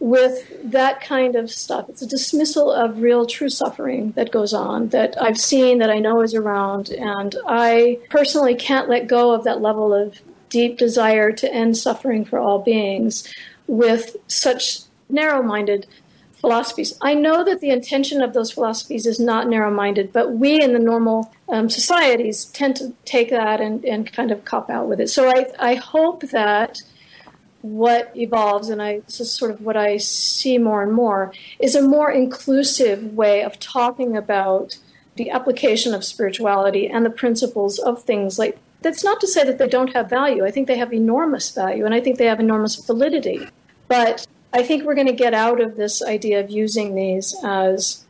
with 0.05 0.71
that 0.71 1.01
kind 1.01 1.35
of 1.35 1.49
stuff. 1.49 1.89
It's 1.89 2.03
a 2.03 2.07
dismissal 2.07 2.71
of 2.71 3.01
real 3.01 3.25
true 3.25 3.49
suffering 3.49 4.11
that 4.11 4.31
goes 4.31 4.53
on 4.53 4.89
that 4.89 5.19
I've 5.19 5.39
seen, 5.39 5.79
that 5.79 5.89
I 5.89 5.97
know 5.97 6.21
is 6.21 6.35
around. 6.35 6.89
And 6.89 7.35
I 7.47 7.97
personally 8.11 8.53
can't 8.53 8.87
let 8.87 9.07
go 9.07 9.33
of 9.33 9.43
that 9.45 9.61
level 9.61 9.95
of 9.95 10.21
deep 10.49 10.77
desire 10.77 11.31
to 11.31 11.51
end 11.51 11.75
suffering 11.75 12.23
for 12.23 12.37
all 12.37 12.59
beings 12.59 13.27
with 13.65 14.15
such 14.27 14.81
narrow 15.09 15.41
minded 15.41 15.87
philosophies. 16.33 16.95
I 17.01 17.15
know 17.15 17.43
that 17.43 17.59
the 17.59 17.71
intention 17.71 18.21
of 18.21 18.33
those 18.33 18.51
philosophies 18.51 19.07
is 19.07 19.19
not 19.19 19.49
narrow 19.49 19.71
minded, 19.71 20.13
but 20.13 20.33
we 20.33 20.61
in 20.61 20.73
the 20.73 20.77
normal 20.77 21.33
um, 21.49 21.67
societies 21.67 22.45
tend 22.45 22.75
to 22.75 22.93
take 23.05 23.31
that 23.31 23.59
and, 23.59 23.83
and 23.83 24.13
kind 24.13 24.29
of 24.29 24.45
cop 24.45 24.69
out 24.69 24.87
with 24.87 24.99
it. 24.99 25.09
So 25.09 25.29
I, 25.29 25.47
I 25.57 25.73
hope 25.73 26.29
that 26.29 26.83
what 27.65 28.11
evolves, 28.15 28.69
and 28.69 28.79
I, 28.79 28.99
this 28.99 29.19
is 29.19 29.31
sort 29.31 29.49
of 29.49 29.61
what 29.61 29.75
I 29.75 29.97
see 29.97 30.59
more 30.59 30.83
and 30.83 30.93
more, 30.93 31.33
is 31.57 31.73
a 31.73 31.81
more 31.81 32.11
inclusive 32.11 33.15
way 33.15 33.43
of 33.43 33.59
talking 33.59 34.15
about 34.15 34.77
the 35.15 35.31
application 35.31 35.93
of 35.93 36.03
spirituality 36.03 36.87
and 36.87 37.03
the 37.03 37.09
principles 37.09 37.79
of 37.79 38.03
things 38.03 38.37
like 38.37 38.59
that's 38.81 39.03
not 39.03 39.19
to 39.21 39.27
say 39.27 39.43
that 39.43 39.57
they 39.57 39.67
don't 39.67 39.93
have 39.93 40.07
value. 40.09 40.45
I 40.45 40.51
think 40.51 40.67
they 40.67 40.77
have 40.77 40.93
enormous 40.93 41.49
value 41.49 41.85
and 41.85 41.95
I 41.95 41.99
think 42.01 42.19
they 42.19 42.25
have 42.25 42.39
enormous 42.39 42.75
validity. 42.75 43.47
But 43.87 44.27
I 44.53 44.61
think 44.61 44.83
we're 44.83 44.93
going 44.93 45.07
to 45.07 45.13
get 45.13 45.33
out 45.33 45.59
of 45.59 45.75
this 45.75 46.03
idea 46.03 46.39
of 46.39 46.51
using 46.51 46.93
these 46.93 47.35
as 47.43 48.03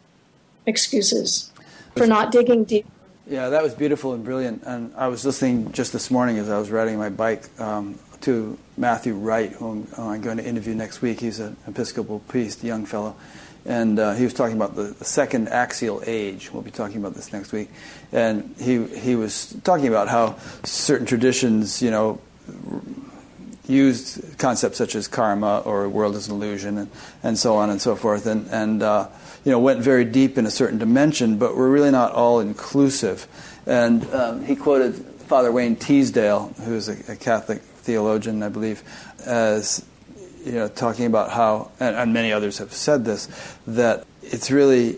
excuses 0.66 1.52
for 1.96 2.06
not 2.06 2.32
digging 2.32 2.66
deep. 2.66 2.86
Yeah, 3.26 3.50
that 3.50 3.64
was 3.64 3.74
beautiful 3.74 4.14
and 4.14 4.24
brilliant. 4.26 4.64
And 4.64 4.94
I 4.96 5.08
was 5.08 5.24
listening 5.24 5.72
just 5.72 5.94
this 5.94 6.12
morning 6.12 6.40
as 6.40 6.50
I 6.50 6.58
was 6.58 6.70
riding 6.70 6.98
my 6.98 7.10
bike 7.10 7.48
um, 7.60 7.98
to 8.26 8.58
Matthew 8.76 9.14
Wright, 9.14 9.52
who 9.52 9.86
I'm, 10.00 10.22
going 10.22 10.38
to 10.38 10.46
interview 10.46 10.74
next 10.74 11.00
week. 11.00 11.20
He's 11.20 11.40
an 11.40 11.56
Episcopal 11.68 12.22
priest, 12.22 12.64
a 12.64 12.68
young 12.68 12.88
fellow. 12.88 13.16
And 13.68 14.00
uh, 14.00 14.16
he 14.16 14.24
was 14.24 14.34
talking 14.34 14.56
about 14.56 14.76
the, 14.76 14.84
the, 14.84 15.06
second 15.06 15.48
axial 15.50 16.02
age. 16.08 16.52
We'll 16.52 16.64
be 16.64 16.72
talking 16.72 16.98
about 16.98 17.14
this 17.14 17.32
next 17.32 17.52
week. 17.52 17.70
And 18.12 18.56
he, 18.60 18.84
he 18.84 19.16
was 19.16 19.56
talking 19.64 19.88
about 19.88 20.08
how 20.08 20.38
certain 20.64 21.06
traditions, 21.06 21.84
you 21.84 21.92
know, 21.92 22.20
used 23.68 24.40
concepts 24.40 24.80
such 24.80 24.96
as 24.96 25.08
karma 25.08 25.60
or 25.60 25.88
world 25.88 26.16
as 26.16 26.28
an 26.28 26.34
illusion 26.34 26.80
and, 26.80 26.90
and 27.22 27.38
so 27.38 27.58
on 27.58 27.70
and 27.70 27.80
so 27.80 27.96
forth. 27.96 28.26
And, 28.26 28.48
and 28.48 28.82
uh, 28.82 29.08
you 29.44 29.52
know, 29.52 29.60
went 29.60 29.82
very 29.82 30.04
deep 30.04 30.40
in 30.40 30.48
a 30.48 30.52
certain 30.52 30.80
dimension, 30.80 31.38
but 31.38 31.56
were 31.56 31.70
really 31.70 31.92
not 31.92 32.12
all 32.12 32.40
inclusive. 32.40 33.28
And 33.68 34.04
um, 34.12 34.44
he 34.44 34.56
quoted 34.56 34.96
Father 34.96 35.52
Wayne 35.52 35.76
Teasdale, 35.76 36.54
who's 36.64 36.90
a, 36.90 37.14
a 37.14 37.16
Catholic 37.16 37.62
theologian, 37.86 38.44
I 38.44 38.50
believe, 38.50 38.84
as 39.26 39.86
you 40.44 40.52
know, 40.52 40.68
talking 40.68 41.06
about 41.06 41.32
how, 41.32 41.72
and, 41.80 41.96
and 41.96 42.14
many 42.14 42.32
others 42.32 42.58
have 42.58 42.74
said 42.74 43.06
this, 43.06 43.30
that 43.68 44.06
it's 44.22 44.52
really 44.52 44.98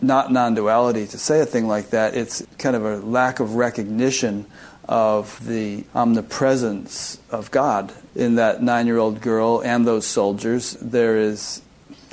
not 0.00 0.30
non 0.30 0.54
duality 0.54 1.06
to 1.06 1.18
say 1.18 1.40
a 1.40 1.46
thing 1.46 1.66
like 1.66 1.90
that. 1.90 2.14
It's 2.14 2.46
kind 2.58 2.76
of 2.76 2.84
a 2.84 2.96
lack 2.98 3.40
of 3.40 3.56
recognition 3.56 4.46
of 4.88 5.44
the 5.46 5.84
omnipresence 5.94 7.18
of 7.30 7.50
God 7.50 7.92
in 8.14 8.36
that 8.36 8.62
nine 8.62 8.86
year 8.86 8.98
old 8.98 9.20
girl 9.20 9.60
and 9.60 9.86
those 9.86 10.06
soldiers. 10.06 10.72
There 10.80 11.16
is 11.16 11.60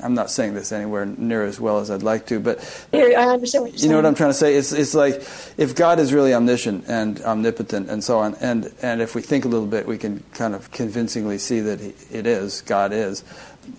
I'm 0.05 0.13
not 0.13 0.29
saying 0.29 0.53
this 0.53 0.71
anywhere 0.71 1.07
near 1.07 1.43
as 1.43 1.59
well 1.59 1.79
as 1.79 1.89
I'd 1.89 2.03
like 2.03 2.27
to, 2.27 2.39
but 2.39 2.87
Here, 2.91 3.17
I 3.17 3.25
understand 3.25 3.63
what 3.63 3.73
you're 3.73 3.81
you 3.81 3.89
know 3.89 3.95
what 3.95 4.05
I'm 4.05 4.13
trying 4.13 4.29
to 4.29 4.35
say. 4.35 4.55
It's 4.55 4.71
it's 4.71 4.93
like 4.93 5.15
if 5.57 5.73
God 5.75 5.97
is 5.97 6.13
really 6.13 6.31
omniscient 6.31 6.85
and 6.87 7.19
omnipotent 7.21 7.89
and 7.89 8.03
so 8.03 8.19
on, 8.19 8.35
and 8.35 8.71
and 8.83 9.01
if 9.01 9.15
we 9.15 9.23
think 9.23 9.45
a 9.45 9.47
little 9.47 9.65
bit, 9.65 9.87
we 9.87 9.97
can 9.97 10.23
kind 10.35 10.53
of 10.53 10.69
convincingly 10.69 11.39
see 11.39 11.59
that 11.61 11.79
he, 11.79 11.95
it 12.11 12.27
is 12.27 12.61
God 12.61 12.93
is 12.93 13.23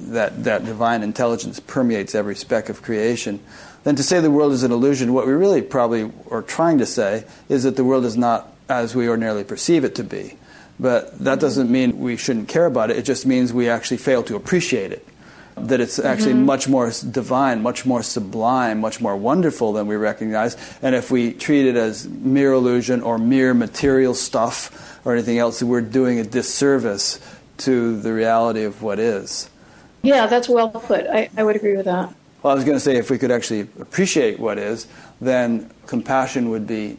that 0.00 0.42
that 0.42 0.64
divine 0.64 1.04
intelligence 1.04 1.60
permeates 1.60 2.12
every 2.12 2.34
speck 2.34 2.68
of 2.68 2.82
creation. 2.82 3.38
Then 3.84 3.94
to 3.94 4.02
say 4.02 4.18
the 4.18 4.28
world 4.28 4.52
is 4.52 4.64
an 4.64 4.72
illusion, 4.72 5.12
what 5.12 5.28
we 5.28 5.32
really 5.32 5.62
probably 5.62 6.10
are 6.28 6.42
trying 6.42 6.78
to 6.78 6.86
say 6.86 7.24
is 7.48 7.62
that 7.62 7.76
the 7.76 7.84
world 7.84 8.04
is 8.04 8.16
not 8.16 8.52
as 8.68 8.96
we 8.96 9.08
ordinarily 9.08 9.44
perceive 9.44 9.84
it 9.84 9.94
to 9.94 10.02
be. 10.02 10.36
But 10.80 11.20
that 11.20 11.38
doesn't 11.38 11.70
mean 11.70 12.00
we 12.00 12.16
shouldn't 12.16 12.48
care 12.48 12.66
about 12.66 12.90
it. 12.90 12.96
It 12.96 13.04
just 13.04 13.26
means 13.26 13.52
we 13.52 13.68
actually 13.68 13.98
fail 13.98 14.24
to 14.24 14.34
appreciate 14.34 14.90
it 14.90 15.06
that 15.56 15.80
it's 15.80 15.98
actually 15.98 16.34
mm-hmm. 16.34 16.44
much 16.44 16.68
more 16.68 16.92
divine, 17.10 17.62
much 17.62 17.86
more 17.86 18.02
sublime, 18.02 18.80
much 18.80 19.00
more 19.00 19.16
wonderful 19.16 19.72
than 19.72 19.86
we 19.86 19.96
recognize. 19.96 20.56
And 20.82 20.94
if 20.94 21.10
we 21.10 21.32
treat 21.32 21.66
it 21.66 21.76
as 21.76 22.06
mere 22.08 22.52
illusion 22.52 23.02
or 23.02 23.18
mere 23.18 23.54
material 23.54 24.14
stuff 24.14 25.00
or 25.06 25.14
anything 25.14 25.38
else, 25.38 25.62
we're 25.62 25.80
doing 25.80 26.18
a 26.18 26.24
disservice 26.24 27.20
to 27.58 27.98
the 28.00 28.12
reality 28.12 28.64
of 28.64 28.82
what 28.82 28.98
is. 28.98 29.48
Yeah, 30.02 30.26
that's 30.26 30.48
well 30.48 30.68
put. 30.68 31.06
I, 31.06 31.30
I 31.36 31.42
would 31.42 31.56
agree 31.56 31.76
with 31.76 31.86
that. 31.86 32.14
Well, 32.42 32.52
I 32.52 32.54
was 32.54 32.64
going 32.64 32.76
to 32.76 32.80
say 32.80 32.96
if 32.96 33.10
we 33.10 33.18
could 33.18 33.30
actually 33.30 33.60
appreciate 33.60 34.38
what 34.38 34.58
is, 34.58 34.86
then 35.20 35.70
compassion 35.86 36.50
would 36.50 36.66
be 36.66 36.98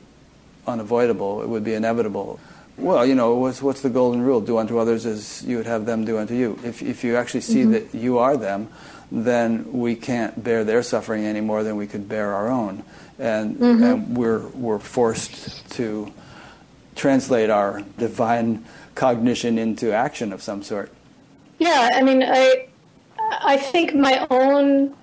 unavoidable, 0.65 1.41
it 1.41 1.47
would 1.47 1.63
be 1.63 1.73
inevitable. 1.73 2.39
Well, 2.77 3.05
you 3.05 3.15
know, 3.15 3.35
what's, 3.35 3.61
what's 3.61 3.81
the 3.81 3.89
golden 3.89 4.21
rule? 4.21 4.39
Do 4.39 4.59
unto 4.59 4.77
others 4.77 5.05
as 5.05 5.43
you 5.43 5.57
would 5.57 5.65
have 5.65 5.85
them 5.85 6.05
do 6.05 6.19
unto 6.19 6.35
you. 6.35 6.59
If, 6.63 6.83
if 6.83 7.03
you 7.03 7.15
actually 7.15 7.41
see 7.41 7.63
mm-hmm. 7.63 7.71
that 7.71 7.95
you 7.95 8.19
are 8.19 8.37
them, 8.37 8.69
then 9.11 9.73
we 9.73 9.95
can't 9.95 10.43
bear 10.43 10.63
their 10.63 10.83
suffering 10.83 11.25
any 11.25 11.41
more 11.41 11.63
than 11.63 11.75
we 11.75 11.87
could 11.87 12.07
bear 12.07 12.33
our 12.33 12.49
own. 12.49 12.83
And, 13.17 13.55
mm-hmm. 13.55 13.83
and 13.83 14.17
we're, 14.17 14.45
we're 14.49 14.79
forced 14.79 15.67
to 15.71 16.13
translate 16.95 17.49
our 17.49 17.81
divine 17.97 18.63
cognition 18.93 19.57
into 19.57 19.91
action 19.91 20.31
of 20.31 20.41
some 20.41 20.61
sort. 20.61 20.91
Yeah, 21.57 21.89
I 21.93 22.03
mean, 22.03 22.23
I, 22.23 22.67
I 23.19 23.57
think 23.57 23.95
my 23.95 24.27
own 24.29 24.95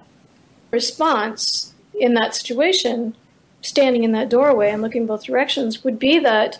response 0.70 1.72
in 1.98 2.14
that 2.14 2.34
situation, 2.34 3.16
standing 3.62 4.04
in 4.04 4.12
that 4.12 4.28
doorway 4.28 4.70
and 4.70 4.82
looking 4.82 5.06
both 5.06 5.24
directions, 5.24 5.82
would 5.82 5.98
be 5.98 6.18
that 6.20 6.58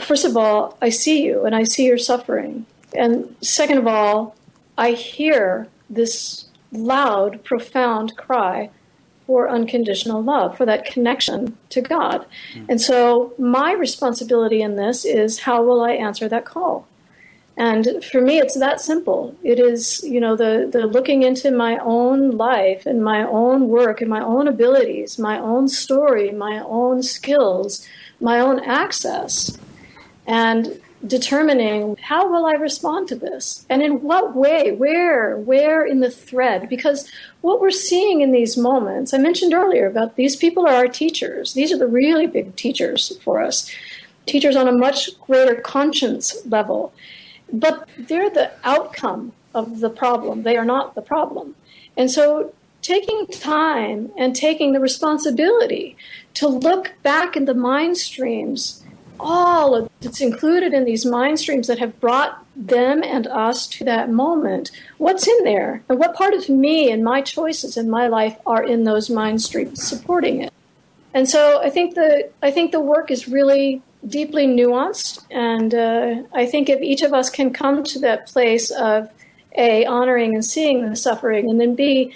first 0.00 0.24
of 0.24 0.36
all, 0.36 0.76
I 0.80 0.88
see 0.88 1.24
you 1.24 1.44
and 1.44 1.54
I 1.54 1.64
see 1.64 1.84
your 1.86 1.98
suffering. 1.98 2.66
And 2.94 3.34
second 3.40 3.78
of 3.78 3.86
all, 3.86 4.36
I 4.78 4.92
hear 4.92 5.68
this 5.88 6.46
loud, 6.72 7.44
profound 7.44 8.16
cry 8.16 8.70
for 9.26 9.48
unconditional 9.48 10.22
love, 10.22 10.56
for 10.56 10.64
that 10.66 10.84
connection 10.84 11.56
to 11.70 11.80
God. 11.80 12.26
Mm. 12.54 12.66
And 12.68 12.80
so 12.80 13.34
my 13.38 13.72
responsibility 13.72 14.62
in 14.62 14.76
this 14.76 15.04
is 15.04 15.40
how 15.40 15.64
will 15.64 15.82
I 15.82 15.92
answer 15.92 16.28
that 16.28 16.44
call? 16.44 16.86
And 17.56 18.04
for 18.04 18.20
me, 18.20 18.38
it's 18.38 18.58
that 18.58 18.80
simple. 18.80 19.34
It 19.42 19.58
is, 19.58 20.02
you 20.04 20.20
know, 20.20 20.36
the, 20.36 20.68
the 20.70 20.86
looking 20.86 21.22
into 21.22 21.50
my 21.50 21.78
own 21.78 22.32
life 22.32 22.84
and 22.84 23.02
my 23.02 23.22
own 23.26 23.68
work 23.68 24.02
and 24.02 24.10
my 24.10 24.20
own 24.20 24.46
abilities, 24.46 25.18
my 25.18 25.38
own 25.38 25.68
story, 25.68 26.30
my 26.32 26.58
own 26.60 27.02
skills, 27.02 27.86
my 28.20 28.38
own 28.40 28.60
access, 28.60 29.56
and 30.26 30.80
determining 31.06 31.96
how 32.00 32.30
will 32.30 32.46
I 32.46 32.52
respond 32.52 33.08
to 33.08 33.16
this 33.16 33.66
and 33.68 33.82
in 33.82 34.02
what 34.02 34.34
way, 34.34 34.72
where, 34.72 35.36
where 35.36 35.84
in 35.84 36.00
the 36.00 36.10
thread. 36.10 36.68
Because 36.68 37.10
what 37.42 37.60
we're 37.60 37.70
seeing 37.70 38.20
in 38.20 38.32
these 38.32 38.56
moments, 38.56 39.12
I 39.12 39.18
mentioned 39.18 39.52
earlier 39.52 39.86
about 39.86 40.16
these 40.16 40.36
people 40.36 40.66
are 40.66 40.74
our 40.74 40.88
teachers. 40.88 41.54
These 41.54 41.72
are 41.72 41.78
the 41.78 41.86
really 41.86 42.26
big 42.26 42.56
teachers 42.56 43.16
for 43.18 43.40
us, 43.40 43.70
teachers 44.26 44.56
on 44.56 44.68
a 44.68 44.72
much 44.72 45.18
greater 45.20 45.54
conscience 45.54 46.44
level. 46.46 46.92
But 47.52 47.88
they're 47.98 48.30
the 48.30 48.50
outcome 48.64 49.32
of 49.54 49.80
the 49.80 49.90
problem, 49.90 50.42
they 50.42 50.56
are 50.56 50.64
not 50.64 50.94
the 50.94 51.02
problem. 51.02 51.54
And 51.96 52.10
so 52.10 52.52
taking 52.82 53.26
time 53.28 54.10
and 54.18 54.36
taking 54.36 54.72
the 54.72 54.80
responsibility 54.80 55.96
to 56.34 56.46
look 56.46 56.92
back 57.02 57.36
in 57.36 57.46
the 57.46 57.54
mind 57.54 57.96
streams 57.96 58.84
all 59.18 59.90
that's 60.00 60.20
included 60.20 60.72
in 60.72 60.84
these 60.84 61.04
mind 61.04 61.38
streams 61.38 61.66
that 61.66 61.78
have 61.78 61.98
brought 62.00 62.44
them 62.56 63.02
and 63.02 63.26
us 63.26 63.66
to 63.66 63.84
that 63.84 64.10
moment. 64.10 64.70
What's 64.98 65.28
in 65.28 65.44
there? 65.44 65.82
And 65.88 65.98
what 65.98 66.14
part 66.14 66.34
of 66.34 66.48
me 66.48 66.90
and 66.90 67.04
my 67.04 67.20
choices 67.20 67.76
in 67.76 67.90
my 67.90 68.08
life 68.08 68.36
are 68.46 68.64
in 68.64 68.84
those 68.84 69.10
mind 69.10 69.42
streams 69.42 69.82
supporting 69.86 70.42
it? 70.42 70.52
And 71.12 71.28
so 71.28 71.62
I 71.62 71.70
think 71.70 71.94
the 71.94 72.30
I 72.42 72.50
think 72.50 72.72
the 72.72 72.80
work 72.80 73.10
is 73.10 73.26
really 73.28 73.82
deeply 74.06 74.46
nuanced, 74.46 75.24
and 75.30 75.74
uh, 75.74 76.22
I 76.32 76.46
think 76.46 76.68
if 76.68 76.80
each 76.80 77.02
of 77.02 77.12
us 77.12 77.30
can 77.30 77.52
come 77.52 77.82
to 77.84 77.98
that 78.00 78.26
place 78.26 78.70
of 78.70 79.10
a 79.56 79.84
honoring 79.86 80.34
and 80.34 80.44
seeing 80.44 80.88
the 80.88 80.94
suffering, 80.96 81.48
and 81.50 81.60
then 81.60 81.74
b 81.74 82.12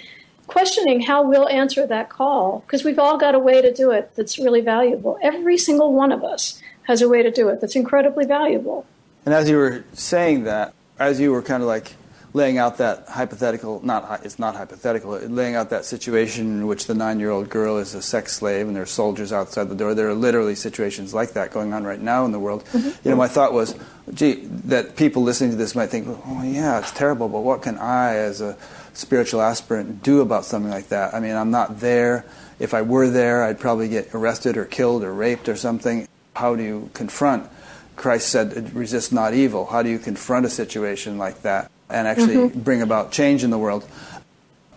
questioning 0.47 1.01
how 1.01 1.23
we'll 1.23 1.47
answer 1.47 1.87
that 1.87 2.09
call, 2.09 2.59
because 2.59 2.83
we've 2.83 2.99
all 2.99 3.17
got 3.17 3.33
a 3.33 3.39
way 3.39 3.61
to 3.61 3.73
do 3.73 3.89
it 3.91 4.11
that's 4.15 4.37
really 4.37 4.61
valuable. 4.61 5.17
Every 5.21 5.57
single 5.57 5.93
one 5.93 6.11
of 6.11 6.23
us 6.23 6.61
has 6.91 7.01
a 7.01 7.07
way 7.07 7.23
to 7.23 7.31
do 7.31 7.47
it 7.47 7.61
that's 7.61 7.75
incredibly 7.75 8.25
valuable. 8.25 8.85
And 9.25 9.33
as 9.33 9.49
you 9.49 9.55
were 9.55 9.85
saying 9.93 10.43
that, 10.43 10.73
as 10.99 11.19
you 11.21 11.31
were 11.31 11.41
kind 11.41 11.63
of 11.63 11.67
like 11.67 11.93
laying 12.33 12.57
out 12.57 12.77
that 12.77 13.07
hypothetical, 13.07 13.79
not 13.83 14.25
it's 14.25 14.37
not 14.37 14.55
hypothetical, 14.55 15.11
laying 15.11 15.55
out 15.55 15.69
that 15.69 15.85
situation 15.85 16.45
in 16.47 16.67
which 16.67 16.87
the 16.87 16.93
nine-year-old 16.93 17.49
girl 17.49 17.77
is 17.77 17.95
a 17.95 18.01
sex 18.01 18.33
slave 18.33 18.67
and 18.67 18.75
there 18.75 18.83
are 18.83 18.93
soldiers 19.03 19.31
outside 19.31 19.69
the 19.69 19.75
door. 19.75 19.95
There 19.95 20.09
are 20.09 20.13
literally 20.13 20.55
situations 20.55 21.13
like 21.13 21.31
that 21.33 21.51
going 21.51 21.73
on 21.73 21.85
right 21.85 21.99
now 21.99 22.25
in 22.25 22.31
the 22.33 22.39
world. 22.39 22.65
Mm-hmm. 22.65 23.07
You 23.07 23.11
know, 23.11 23.17
my 23.17 23.27
thought 23.29 23.53
was, 23.53 23.73
gee, 24.13 24.45
that 24.65 24.97
people 24.97 25.23
listening 25.23 25.51
to 25.51 25.57
this 25.57 25.75
might 25.75 25.87
think, 25.87 26.07
oh 26.09 26.43
yeah, 26.43 26.79
it's 26.79 26.91
terrible, 26.91 27.29
but 27.29 27.41
what 27.41 27.61
can 27.61 27.77
I, 27.77 28.15
as 28.15 28.41
a 28.41 28.57
spiritual 28.93 29.41
aspirant, 29.41 30.03
do 30.03 30.19
about 30.19 30.43
something 30.43 30.71
like 30.71 30.89
that? 30.89 31.13
I 31.13 31.21
mean, 31.21 31.35
I'm 31.35 31.51
not 31.51 31.79
there. 31.79 32.25
If 32.59 32.73
I 32.73 32.81
were 32.81 33.09
there, 33.09 33.43
I'd 33.43 33.59
probably 33.59 33.87
get 33.87 34.13
arrested 34.13 34.57
or 34.57 34.65
killed 34.65 35.03
or 35.03 35.13
raped 35.13 35.47
or 35.47 35.55
something. 35.55 36.07
How 36.35 36.55
do 36.55 36.63
you 36.63 36.89
confront? 36.93 37.49
Christ 37.95 38.29
said, 38.29 38.73
resist 38.73 39.13
not 39.13 39.33
evil. 39.33 39.65
How 39.65 39.83
do 39.83 39.89
you 39.89 39.99
confront 39.99 40.45
a 40.45 40.49
situation 40.49 41.17
like 41.17 41.41
that? 41.43 41.69
and 41.91 42.07
actually 42.07 42.35
mm-hmm. 42.35 42.59
bring 42.59 42.81
about 42.81 43.11
change 43.11 43.43
in 43.43 43.49
the 43.49 43.57
world. 43.57 43.87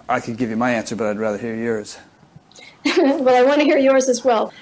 I 0.08 0.20
could 0.20 0.36
give 0.36 0.50
you 0.50 0.56
my 0.56 0.72
answer, 0.72 0.96
but 0.96 1.06
I'd 1.06 1.18
rather 1.18 1.38
hear 1.38 1.54
yours. 1.54 1.98
well, 2.84 3.34
I 3.34 3.42
want 3.42 3.60
to 3.60 3.64
hear 3.64 3.78
yours 3.78 4.08
as 4.08 4.24
well. 4.24 4.52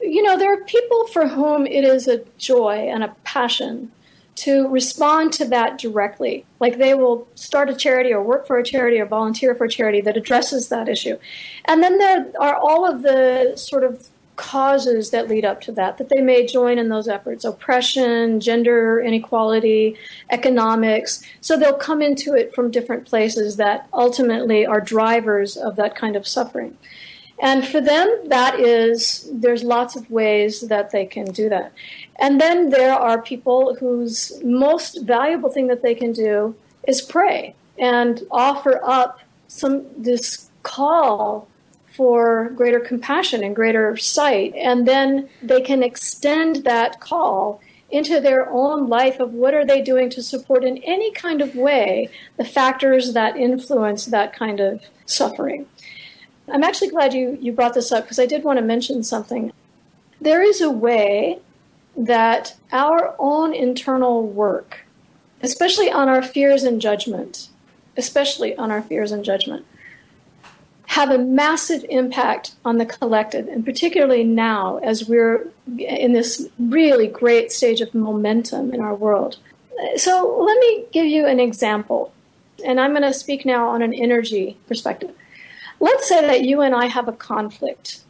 You 0.00 0.22
know, 0.22 0.36
there 0.36 0.52
are 0.52 0.64
people 0.64 1.06
for 1.08 1.28
whom 1.28 1.66
it 1.66 1.84
is 1.84 2.08
a 2.08 2.24
joy 2.38 2.88
and 2.90 3.04
a 3.04 3.14
passion 3.22 3.92
to 4.36 4.66
respond 4.68 5.32
to 5.34 5.44
that 5.44 5.78
directly. 5.78 6.46
Like 6.58 6.78
they 6.78 6.94
will 6.94 7.28
start 7.34 7.68
a 7.68 7.74
charity 7.74 8.12
or 8.12 8.22
work 8.22 8.46
for 8.46 8.56
a 8.56 8.64
charity 8.64 8.98
or 8.98 9.04
volunteer 9.04 9.54
for 9.54 9.64
a 9.64 9.68
charity 9.68 10.00
that 10.00 10.16
addresses 10.16 10.70
that 10.70 10.88
issue. 10.88 11.18
And 11.66 11.82
then 11.82 11.98
there 11.98 12.32
are 12.40 12.56
all 12.56 12.88
of 12.90 13.02
the 13.02 13.52
sort 13.56 13.84
of 13.84 14.08
causes 14.40 15.10
that 15.10 15.28
lead 15.28 15.44
up 15.44 15.60
to 15.60 15.70
that, 15.70 15.98
that 15.98 16.08
they 16.08 16.22
may 16.22 16.46
join 16.46 16.78
in 16.78 16.88
those 16.88 17.06
efforts 17.06 17.44
oppression, 17.44 18.40
gender 18.40 18.98
inequality, 18.98 19.96
economics. 20.30 21.22
So 21.42 21.58
they'll 21.58 21.74
come 21.74 22.00
into 22.00 22.32
it 22.34 22.54
from 22.54 22.70
different 22.70 23.04
places 23.04 23.56
that 23.56 23.86
ultimately 23.92 24.64
are 24.64 24.80
drivers 24.80 25.58
of 25.58 25.76
that 25.76 25.94
kind 25.94 26.16
of 26.16 26.26
suffering. 26.26 26.78
And 27.42 27.68
for 27.68 27.82
them, 27.82 28.08
that 28.28 28.58
is, 28.58 29.28
there's 29.30 29.62
lots 29.62 29.94
of 29.94 30.10
ways 30.10 30.62
that 30.62 30.90
they 30.90 31.04
can 31.04 31.26
do 31.26 31.50
that. 31.50 31.72
And 32.18 32.40
then 32.40 32.70
there 32.70 32.94
are 32.94 33.20
people 33.20 33.74
whose 33.74 34.40
most 34.42 35.02
valuable 35.02 35.50
thing 35.50 35.66
that 35.66 35.82
they 35.82 35.94
can 35.94 36.12
do 36.12 36.54
is 36.88 37.02
pray 37.02 37.54
and 37.78 38.22
offer 38.30 38.80
up 38.82 39.20
some, 39.48 39.84
this 39.98 40.48
call 40.62 41.46
for 41.90 42.50
greater 42.50 42.80
compassion 42.80 43.42
and 43.42 43.54
greater 43.54 43.96
sight. 43.96 44.54
And 44.54 44.86
then 44.86 45.28
they 45.42 45.60
can 45.60 45.82
extend 45.82 46.64
that 46.64 47.00
call 47.00 47.60
into 47.90 48.20
their 48.20 48.48
own 48.50 48.88
life 48.88 49.18
of 49.18 49.34
what 49.34 49.54
are 49.54 49.66
they 49.66 49.82
doing 49.82 50.08
to 50.10 50.22
support 50.22 50.64
in 50.64 50.78
any 50.78 51.12
kind 51.12 51.40
of 51.40 51.56
way 51.56 52.08
the 52.36 52.44
factors 52.44 53.14
that 53.14 53.36
influence 53.36 54.06
that 54.06 54.32
kind 54.32 54.60
of 54.60 54.84
suffering. 55.06 55.66
I'm 56.48 56.62
actually 56.62 56.90
glad 56.90 57.14
you, 57.14 57.36
you 57.40 57.52
brought 57.52 57.74
this 57.74 57.92
up 57.92 58.04
because 58.04 58.18
I 58.18 58.26
did 58.26 58.44
want 58.44 58.58
to 58.58 58.64
mention 58.64 59.02
something. 59.02 59.52
There 60.20 60.42
is 60.42 60.60
a 60.60 60.70
way 60.70 61.40
that 61.96 62.56
our 62.72 63.14
own 63.18 63.54
internal 63.54 64.26
work, 64.26 64.86
especially 65.42 65.90
on 65.90 66.08
our 66.08 66.22
fears 66.22 66.62
and 66.62 66.80
judgment, 66.80 67.48
especially 67.96 68.56
on 68.56 68.70
our 68.70 68.82
fears 68.82 69.10
and 69.12 69.24
judgment, 69.24 69.66
have 70.90 71.10
a 71.10 71.18
massive 71.18 71.84
impact 71.88 72.56
on 72.64 72.78
the 72.78 72.84
collective, 72.84 73.46
and 73.46 73.64
particularly 73.64 74.24
now 74.24 74.78
as 74.78 75.08
we're 75.08 75.46
in 75.78 76.12
this 76.14 76.48
really 76.58 77.06
great 77.06 77.52
stage 77.52 77.80
of 77.80 77.94
momentum 77.94 78.74
in 78.74 78.80
our 78.80 78.96
world. 78.96 79.36
So, 79.94 80.12
let 80.44 80.58
me 80.58 80.84
give 80.90 81.06
you 81.06 81.26
an 81.26 81.38
example, 81.38 82.12
and 82.64 82.80
I'm 82.80 82.90
going 82.90 83.02
to 83.02 83.14
speak 83.14 83.46
now 83.46 83.68
on 83.68 83.82
an 83.82 83.94
energy 83.94 84.56
perspective. 84.66 85.12
Let's 85.78 86.08
say 86.08 86.22
that 86.22 86.42
you 86.42 86.60
and 86.60 86.74
I 86.74 86.86
have 86.86 87.06
a 87.06 87.12
conflict. 87.12 88.00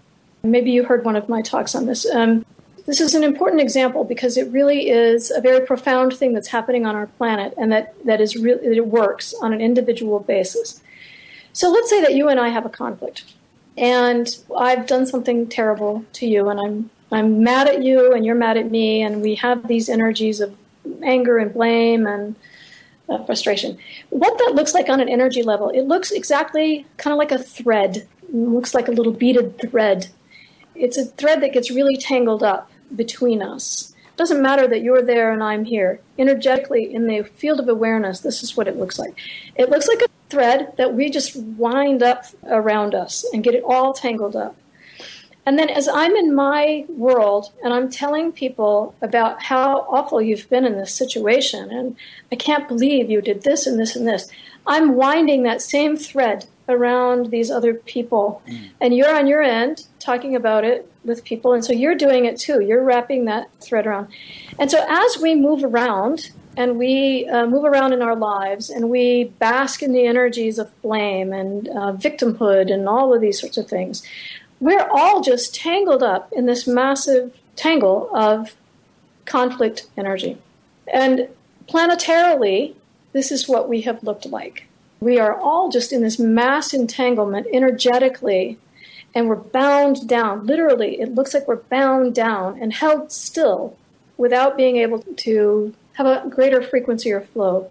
Maybe 0.43 0.71
you 0.71 0.83
heard 0.85 1.05
one 1.05 1.17
of 1.17 1.29
my 1.29 1.43
talks 1.43 1.75
on 1.75 1.85
this. 1.85 2.11
Um, 2.11 2.47
this 2.87 3.03
is 3.03 3.15
an 3.15 3.25
important 3.25 3.61
example 3.61 4.05
because 4.05 4.39
it 4.39 4.51
really 4.51 4.89
is 4.89 5.31
a 5.31 5.43
very 5.43 5.67
profound 5.67 6.15
thing 6.15 6.33
that's 6.33 6.49
happening 6.49 6.87
on 6.87 6.97
our 6.97 7.09
planet, 7.19 7.53
and 7.59 7.71
that, 7.73 7.95
that 8.07 8.23
is 8.23 8.37
really, 8.37 8.79
it 8.79 8.87
works 8.87 9.35
on 9.43 9.53
an 9.53 9.61
individual 9.61 10.21
basis. 10.21 10.81
So 11.53 11.71
let's 11.71 11.91
say 11.91 12.01
that 12.01 12.15
you 12.15 12.29
and 12.29 12.39
I 12.39 12.49
have 12.49 12.67
a 12.67 12.71
conflict, 12.71 13.25
and 13.77 14.29
I've 14.57 14.87
done 14.87 15.07
something 15.07 15.49
terrible 15.49 16.05
to 16.15 16.27
you, 16.27 16.49
and 16.49 16.61
I'm 16.61 16.91
I'm 17.13 17.43
mad 17.43 17.69
at 17.69 17.83
you, 17.83 18.13
and 18.13 18.25
you're 18.25 18.37
mad 18.37 18.57
at 18.57 18.71
me, 18.71 19.03
and 19.03 19.21
we 19.21 19.35
have 19.37 19.67
these 19.67 19.89
energies 19.89 20.41
of 20.41 20.57
anger 21.03 21.39
and 21.39 21.53
blame 21.53 22.07
and 22.07 22.37
uh, 23.09 23.23
frustration. 23.25 23.77
What 24.11 24.39
that 24.39 24.55
looks 24.55 24.75
like 24.75 24.89
on 24.89 25.01
an 25.01 25.09
energy 25.09 25.43
level, 25.43 25.71
it 25.71 25.83
looks 25.83 26.13
exactly 26.13 26.87
kind 26.97 27.13
of 27.13 27.19
like 27.19 27.33
a 27.33 27.39
thread. 27.39 28.09
It 28.23 28.35
looks 28.35 28.75
like 28.75 28.89
a 28.89 28.93
little 28.93 29.13
beaded 29.13 29.61
thread. 29.61 30.09
It's 30.75 30.97
a 30.97 31.05
thread 31.05 31.43
that 31.43 31.53
gets 31.53 31.71
really 31.71 31.97
tangled 31.97 32.43
up 32.43 32.71
between 32.95 33.43
us. 33.43 33.93
It 34.07 34.17
doesn't 34.17 34.41
matter 34.41 34.69
that 34.69 34.83
you're 34.83 35.03
there 35.03 35.33
and 35.33 35.43
I'm 35.43 35.65
here. 35.65 36.01
Energetically, 36.19 36.95
in 36.95 37.07
the 37.07 37.23
field 37.23 37.59
of 37.59 37.69
awareness, 37.69 38.21
this 38.21 38.43
is 38.43 38.57
what 38.57 38.69
it 38.69 38.77
looks 38.77 38.99
like. 38.99 39.15
It 39.57 39.69
looks 39.69 39.89
like 39.89 40.03
a 40.03 40.20
thread 40.31 40.75
that 40.77 40.95
we 40.95 41.11
just 41.11 41.37
wind 41.37 42.03
up 42.03 42.25
around 42.47 42.95
us 42.95 43.25
and 43.33 43.45
get 43.45 43.55
it 43.55 43.65
all 43.65 43.93
tangled 43.93 44.37
up. 44.37 44.57
And 45.47 45.59
then 45.59 45.71
as 45.71 45.89
I'm 45.89 46.15
in 46.15 46.35
my 46.35 46.85
world 46.89 47.53
and 47.65 47.73
I'm 47.73 47.91
telling 47.91 48.31
people 48.31 48.95
about 49.01 49.43
how 49.43 49.81
awful 49.91 50.21
you've 50.21 50.49
been 50.51 50.65
in 50.65 50.77
this 50.77 50.95
situation 50.95 51.71
and 51.71 51.97
I 52.31 52.37
can't 52.37 52.69
believe 52.69 53.11
you 53.11 53.21
did 53.21 53.43
this 53.43 53.67
and 53.67 53.79
this 53.79 53.97
and 53.97 54.07
this, 54.07 54.31
I'm 54.67 54.95
winding 54.95 55.43
that 55.45 55.63
same 55.63 55.97
thread 55.97 56.47
around 56.69 57.31
these 57.31 57.51
other 57.51 57.75
people. 57.75 58.43
Mm. 58.47 58.71
And 58.81 58.95
you're 58.95 59.15
on 59.15 59.27
your 59.27 59.43
end 59.43 59.87
talking 59.99 60.37
about 60.37 60.65
it 60.65 60.91
with 61.05 61.25
people. 61.25 61.53
And 61.53 61.65
so 61.65 61.73
you're 61.73 61.95
doing 61.95 62.27
it 62.27 62.39
too. 62.39 62.61
You're 62.61 62.85
wrapping 62.85 63.25
that 63.25 63.51
thread 63.61 63.87
around. 63.87 64.09
And 64.59 64.71
so 64.71 64.85
as 64.89 65.19
we 65.19 65.35
move 65.35 65.65
around 65.65 66.31
and 66.57 66.79
we 66.79 67.29
uh, 67.29 67.47
move 67.47 67.65
around 67.65 67.93
in 67.93 68.03
our 68.03 68.17
lives 68.17 68.71
and 68.71 68.91
we 68.91 69.25
bask 69.25 69.83
in 69.83 69.93
the 69.93 70.07
energies 70.07 70.59
of 70.59 70.83
blame 70.83 71.33
and 71.33 71.69
uh, 71.69 71.93
victimhood 71.93 72.73
and 72.73 72.89
all 72.89 73.15
of 73.15 73.21
these 73.21 73.41
sorts 73.41 73.57
of 73.57 73.69
things. 73.69 74.03
We're 74.59 74.89
all 74.91 75.21
just 75.21 75.55
tangled 75.55 76.03
up 76.03 76.33
in 76.33 76.47
this 76.47 76.67
massive 76.67 77.39
tangle 77.57 78.11
of 78.15 78.57
conflict 79.25 79.87
energy. 79.97 80.39
And 80.93 81.29
planetarily, 81.67 82.75
this 83.13 83.31
is 83.31 83.49
what 83.49 83.69
we 83.69 83.83
have 83.83 84.03
looked 84.03 84.27
like. 84.27 84.67
We 85.01 85.19
are 85.19 85.35
all 85.35 85.71
just 85.71 85.93
in 85.93 86.03
this 86.03 86.19
mass 86.19 86.75
entanglement 86.75 87.47
energetically, 87.53 88.59
and 89.15 89.29
we're 89.29 89.37
bound 89.37 90.07
down. 90.07 90.47
Literally, 90.47 91.01
it 91.01 91.15
looks 91.15 91.33
like 91.33 91.49
we're 91.49 91.57
bound 91.57 92.15
down 92.15 92.61
and 92.61 92.73
held 92.73 93.11
still 93.11 93.79
without 94.19 94.57
being 94.57 94.77
able 94.77 94.99
to 94.99 95.75
have 96.01 96.27
a 96.27 96.29
greater 96.29 96.63
frequency 96.63 97.13
or 97.13 97.21
flow. 97.21 97.71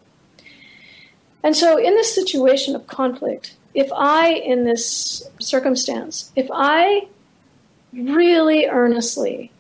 And 1.43 1.55
so, 1.55 1.77
in 1.77 1.95
this 1.95 2.13
situation 2.13 2.75
of 2.75 2.85
conflict, 2.87 3.55
if 3.73 3.89
I, 3.95 4.33
in 4.33 4.65
this 4.65 5.23
circumstance, 5.39 6.31
if 6.35 6.49
I 6.51 7.07
really 7.93 8.65
earnestly 8.65 9.51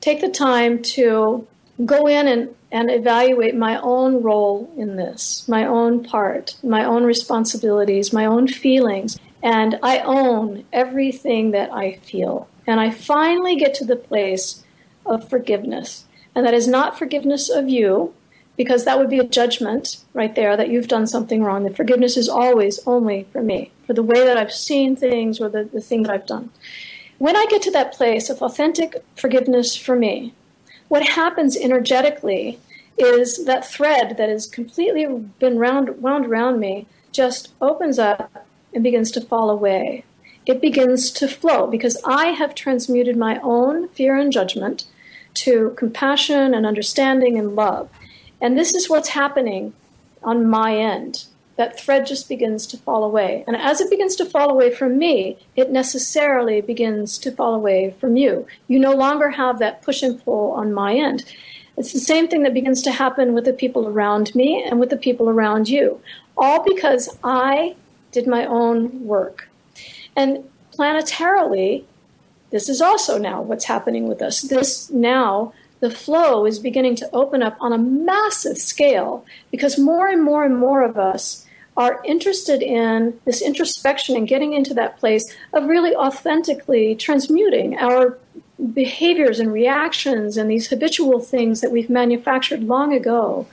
take 0.00 0.20
the 0.20 0.30
time 0.30 0.80
to 0.82 1.46
go 1.84 2.06
in 2.06 2.28
and, 2.28 2.54
and 2.70 2.90
evaluate 2.90 3.56
my 3.56 3.80
own 3.80 4.22
role 4.22 4.72
in 4.76 4.96
this, 4.96 5.48
my 5.48 5.66
own 5.66 6.04
part, 6.04 6.56
my 6.62 6.84
own 6.84 7.04
responsibilities, 7.04 8.12
my 8.12 8.26
own 8.26 8.46
feelings, 8.46 9.18
and 9.42 9.78
I 9.82 9.98
own 10.00 10.64
everything 10.72 11.50
that 11.50 11.72
I 11.72 11.94
feel. 11.94 12.48
And 12.66 12.80
I 12.80 12.90
finally 12.90 13.56
get 13.56 13.74
to 13.74 13.84
the 13.84 13.96
place 13.96 14.64
of 15.04 15.28
forgiveness. 15.28 16.04
And 16.34 16.44
that 16.44 16.54
is 16.54 16.66
not 16.66 16.98
forgiveness 16.98 17.48
of 17.48 17.68
you, 17.68 18.14
because 18.56 18.84
that 18.84 18.98
would 18.98 19.10
be 19.10 19.18
a 19.18 19.24
judgment 19.24 19.98
right 20.12 20.34
there 20.34 20.56
that 20.56 20.68
you've 20.68 20.88
done 20.88 21.06
something 21.06 21.42
wrong. 21.42 21.64
That 21.64 21.76
forgiveness 21.76 22.16
is 22.16 22.28
always 22.28 22.80
only 22.86 23.26
for 23.32 23.42
me, 23.42 23.72
for 23.86 23.94
the 23.94 24.02
way 24.02 24.24
that 24.24 24.36
I've 24.36 24.52
seen 24.52 24.96
things 24.96 25.40
or 25.40 25.48
the, 25.48 25.64
the 25.64 25.80
thing 25.80 26.04
that 26.04 26.12
I've 26.12 26.26
done. 26.26 26.50
When 27.18 27.36
I 27.36 27.46
get 27.48 27.62
to 27.62 27.70
that 27.72 27.92
place 27.92 28.30
of 28.30 28.42
authentic 28.42 29.04
forgiveness 29.16 29.76
for 29.76 29.96
me, 29.96 30.34
what 30.88 31.10
happens 31.10 31.56
energetically 31.56 32.58
is 32.96 33.44
that 33.44 33.66
thread 33.66 34.16
that 34.16 34.28
has 34.28 34.46
completely 34.46 35.06
been 35.38 35.58
round, 35.58 36.00
wound 36.02 36.26
around 36.26 36.60
me 36.60 36.86
just 37.12 37.52
opens 37.60 37.98
up 37.98 38.46
and 38.72 38.84
begins 38.84 39.10
to 39.12 39.20
fall 39.20 39.50
away. 39.50 40.04
It 40.46 40.60
begins 40.60 41.10
to 41.12 41.26
flow 41.26 41.66
because 41.66 41.96
I 42.04 42.26
have 42.26 42.54
transmuted 42.54 43.16
my 43.16 43.40
own 43.42 43.88
fear 43.88 44.16
and 44.16 44.32
judgment 44.32 44.84
to 45.34 45.74
compassion 45.76 46.54
and 46.54 46.64
understanding 46.66 47.38
and 47.38 47.54
love. 47.56 47.90
And 48.40 48.56
this 48.56 48.74
is 48.74 48.88
what's 48.88 49.10
happening 49.10 49.72
on 50.22 50.48
my 50.48 50.76
end. 50.76 51.26
That 51.56 51.78
thread 51.78 52.06
just 52.06 52.28
begins 52.28 52.66
to 52.68 52.76
fall 52.76 53.04
away. 53.04 53.44
And 53.46 53.56
as 53.56 53.80
it 53.80 53.88
begins 53.88 54.16
to 54.16 54.24
fall 54.24 54.50
away 54.50 54.74
from 54.74 54.98
me, 54.98 55.38
it 55.54 55.70
necessarily 55.70 56.60
begins 56.60 57.16
to 57.18 57.30
fall 57.30 57.54
away 57.54 57.94
from 58.00 58.16
you. 58.16 58.46
You 58.66 58.80
no 58.80 58.92
longer 58.92 59.30
have 59.30 59.60
that 59.60 59.82
push 59.82 60.02
and 60.02 60.22
pull 60.24 60.50
on 60.52 60.74
my 60.74 60.94
end. 60.94 61.24
It's 61.76 61.92
the 61.92 62.00
same 62.00 62.28
thing 62.28 62.42
that 62.42 62.54
begins 62.54 62.82
to 62.82 62.90
happen 62.90 63.34
with 63.34 63.44
the 63.44 63.52
people 63.52 63.86
around 63.86 64.34
me 64.34 64.64
and 64.64 64.80
with 64.80 64.90
the 64.90 64.96
people 64.96 65.28
around 65.28 65.68
you. 65.68 66.00
all 66.36 66.64
because 66.64 67.16
I 67.22 67.76
did 68.10 68.26
my 68.26 68.44
own 68.46 69.04
work. 69.04 69.48
And 70.16 70.48
planetarily, 70.72 71.84
this 72.54 72.68
is 72.68 72.80
also 72.80 73.18
now 73.18 73.42
what's 73.42 73.64
happening 73.64 74.06
with 74.06 74.22
us. 74.22 74.42
This 74.42 74.88
now, 74.88 75.52
the 75.80 75.90
flow 75.90 76.46
is 76.46 76.60
beginning 76.60 76.94
to 76.96 77.10
open 77.12 77.42
up 77.42 77.56
on 77.58 77.72
a 77.72 77.78
massive 77.78 78.58
scale 78.58 79.26
because 79.50 79.76
more 79.76 80.06
and 80.06 80.22
more 80.22 80.44
and 80.44 80.56
more 80.56 80.84
of 80.84 80.96
us 80.96 81.44
are 81.76 82.00
interested 82.04 82.62
in 82.62 83.18
this 83.24 83.42
introspection 83.42 84.16
and 84.16 84.28
getting 84.28 84.52
into 84.52 84.72
that 84.72 84.96
place 84.98 85.34
of 85.52 85.66
really 85.66 85.96
authentically 85.96 86.94
transmuting 86.94 87.76
our 87.76 88.18
behaviors 88.72 89.40
and 89.40 89.52
reactions 89.52 90.36
and 90.36 90.48
these 90.48 90.68
habitual 90.68 91.18
things 91.18 91.60
that 91.60 91.72
we've 91.72 91.90
manufactured 91.90 92.62
long 92.62 92.92
ago. 92.94 93.48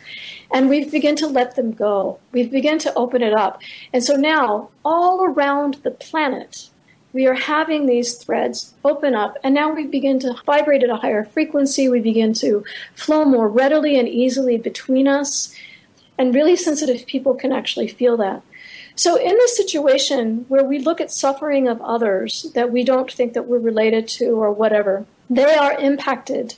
And 0.53 0.69
we've 0.69 0.91
begun 0.91 1.15
to 1.15 1.25
let 1.25 1.55
them 1.55 1.71
go. 1.71 2.19
We've 2.33 2.51
begun 2.51 2.77
to 2.79 2.93
open 2.93 3.23
it 3.23 3.33
up. 3.33 3.63
And 3.93 4.03
so 4.03 4.15
now, 4.15 4.69
all 4.85 5.23
around 5.23 5.79
the 5.81 5.89
planet, 5.89 6.69
we 7.13 7.27
are 7.27 7.33
having 7.33 7.85
these 7.85 8.15
threads 8.15 8.73
open 8.85 9.15
up, 9.15 9.37
and 9.43 9.53
now 9.53 9.73
we 9.73 9.85
begin 9.85 10.19
to 10.19 10.35
vibrate 10.45 10.83
at 10.83 10.89
a 10.89 10.97
higher 10.97 11.25
frequency. 11.25 11.89
We 11.89 11.99
begin 11.99 12.33
to 12.35 12.63
flow 12.95 13.25
more 13.25 13.49
readily 13.49 13.99
and 13.99 14.07
easily 14.07 14.57
between 14.57 15.07
us. 15.07 15.53
And 16.17 16.33
really 16.33 16.55
sensitive 16.55 17.05
people 17.07 17.33
can 17.33 17.51
actually 17.51 17.87
feel 17.87 18.15
that. 18.17 18.43
So, 18.95 19.15
in 19.15 19.33
this 19.35 19.57
situation 19.57 20.45
where 20.47 20.63
we 20.63 20.79
look 20.79 21.01
at 21.01 21.11
suffering 21.11 21.67
of 21.67 21.81
others 21.81 22.51
that 22.53 22.71
we 22.71 22.83
don't 22.83 23.11
think 23.11 23.33
that 23.33 23.47
we're 23.47 23.59
related 23.59 24.07
to 24.09 24.31
or 24.31 24.51
whatever, 24.51 25.05
they 25.29 25.55
are 25.55 25.73
impacted. 25.79 26.55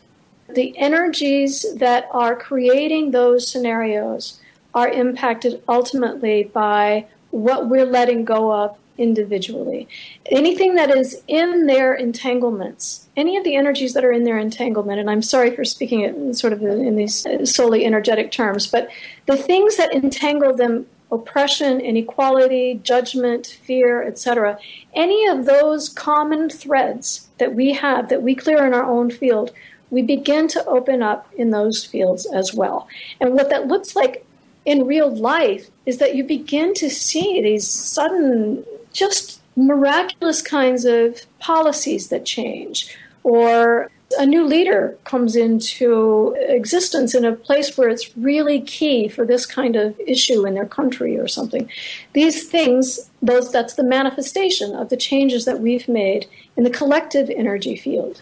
The 0.49 0.77
energies 0.77 1.65
that 1.75 2.07
are 2.11 2.35
creating 2.35 3.11
those 3.11 3.47
scenarios 3.47 4.39
are 4.73 4.89
impacted 4.89 5.63
ultimately 5.67 6.43
by 6.43 7.05
what 7.31 7.69
we're 7.69 7.85
letting 7.85 8.25
go 8.25 8.51
of 8.51 8.77
individually. 9.03 9.87
Anything 10.31 10.75
that 10.75 10.89
is 10.89 11.21
in 11.27 11.67
their 11.67 11.93
entanglements, 11.93 13.07
any 13.17 13.37
of 13.37 13.43
the 13.43 13.55
energies 13.55 13.93
that 13.93 14.05
are 14.05 14.11
in 14.11 14.23
their 14.23 14.39
entanglement, 14.39 14.99
and 14.99 15.09
I'm 15.09 15.21
sorry 15.21 15.55
for 15.55 15.65
speaking 15.65 16.01
it 16.01 16.35
sort 16.35 16.53
of 16.53 16.63
in 16.63 16.95
these 16.95 17.25
uh, 17.25 17.45
solely 17.45 17.85
energetic 17.85 18.31
terms, 18.31 18.65
but 18.65 18.89
the 19.27 19.37
things 19.37 19.77
that 19.77 19.93
entangle 19.93 20.55
them 20.55 20.87
oppression, 21.11 21.79
inequality, 21.79 22.79
judgment, 22.83 23.45
fear, 23.63 24.01
etc. 24.01 24.57
Any 24.95 25.27
of 25.27 25.45
those 25.45 25.87
common 25.87 26.49
threads 26.49 27.27
that 27.37 27.53
we 27.53 27.73
have 27.73 28.09
that 28.09 28.23
we 28.23 28.33
clear 28.33 28.65
in 28.65 28.73
our 28.73 28.85
own 28.85 29.11
field, 29.11 29.51
we 29.91 30.01
begin 30.01 30.47
to 30.47 30.65
open 30.65 31.03
up 31.03 31.31
in 31.37 31.51
those 31.51 31.85
fields 31.85 32.25
as 32.33 32.53
well. 32.53 32.87
And 33.21 33.33
what 33.33 33.51
that 33.51 33.67
looks 33.67 33.95
like 33.95 34.25
in 34.65 34.87
real 34.87 35.13
life 35.15 35.69
is 35.85 35.99
that 35.99 36.15
you 36.15 36.23
begin 36.23 36.73
to 36.75 36.89
see 36.89 37.41
these 37.41 37.67
sudden, 37.67 38.65
just 38.93 39.41
miraculous 39.55 40.41
kinds 40.41 40.85
of 40.85 41.21
policies 41.39 42.09
that 42.09 42.25
change 42.25 42.95
or 43.23 43.91
a 44.19 44.25
new 44.25 44.45
leader 44.45 44.97
comes 45.05 45.35
into 45.35 46.35
existence 46.39 47.15
in 47.15 47.25
a 47.25 47.33
place 47.33 47.77
where 47.77 47.89
it's 47.89 48.15
really 48.17 48.61
key 48.61 49.07
for 49.07 49.25
this 49.25 49.45
kind 49.45 49.75
of 49.75 49.99
issue 49.99 50.45
in 50.45 50.53
their 50.53 50.65
country 50.65 51.17
or 51.17 51.27
something. 51.27 51.69
These 52.13 52.47
things, 52.47 53.09
those 53.21 53.51
that's 53.51 53.73
the 53.73 53.83
manifestation 53.83 54.75
of 54.75 54.89
the 54.89 54.97
changes 54.97 55.45
that 55.45 55.59
we've 55.59 55.87
made 55.87 56.27
in 56.55 56.63
the 56.63 56.69
collective 56.69 57.29
energy 57.29 57.75
field. 57.75 58.21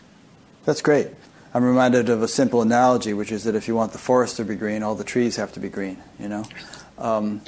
That's 0.66 0.82
great. 0.82 1.08
I'm 1.54 1.66
reminded 1.66 2.08
of 2.08 2.24
a 2.24 2.28
simple 2.28 2.62
analogy, 2.62 3.14
which 3.14 3.32
is 3.32 3.44
that 3.44 3.56
if 3.56 3.68
you 3.68 3.76
want 3.76 3.92
the 3.92 3.98
forest 3.98 4.38
to 4.38 4.46
be 4.46 4.56
green, 4.56 4.84
all 4.84 4.96
the 4.96 5.04
trees 5.04 5.36
have 5.36 5.52
to 5.54 5.60
be 5.60 5.68
green. 5.68 5.98
You 6.18 6.30
know, 6.30 6.46
um, 6.98 7.42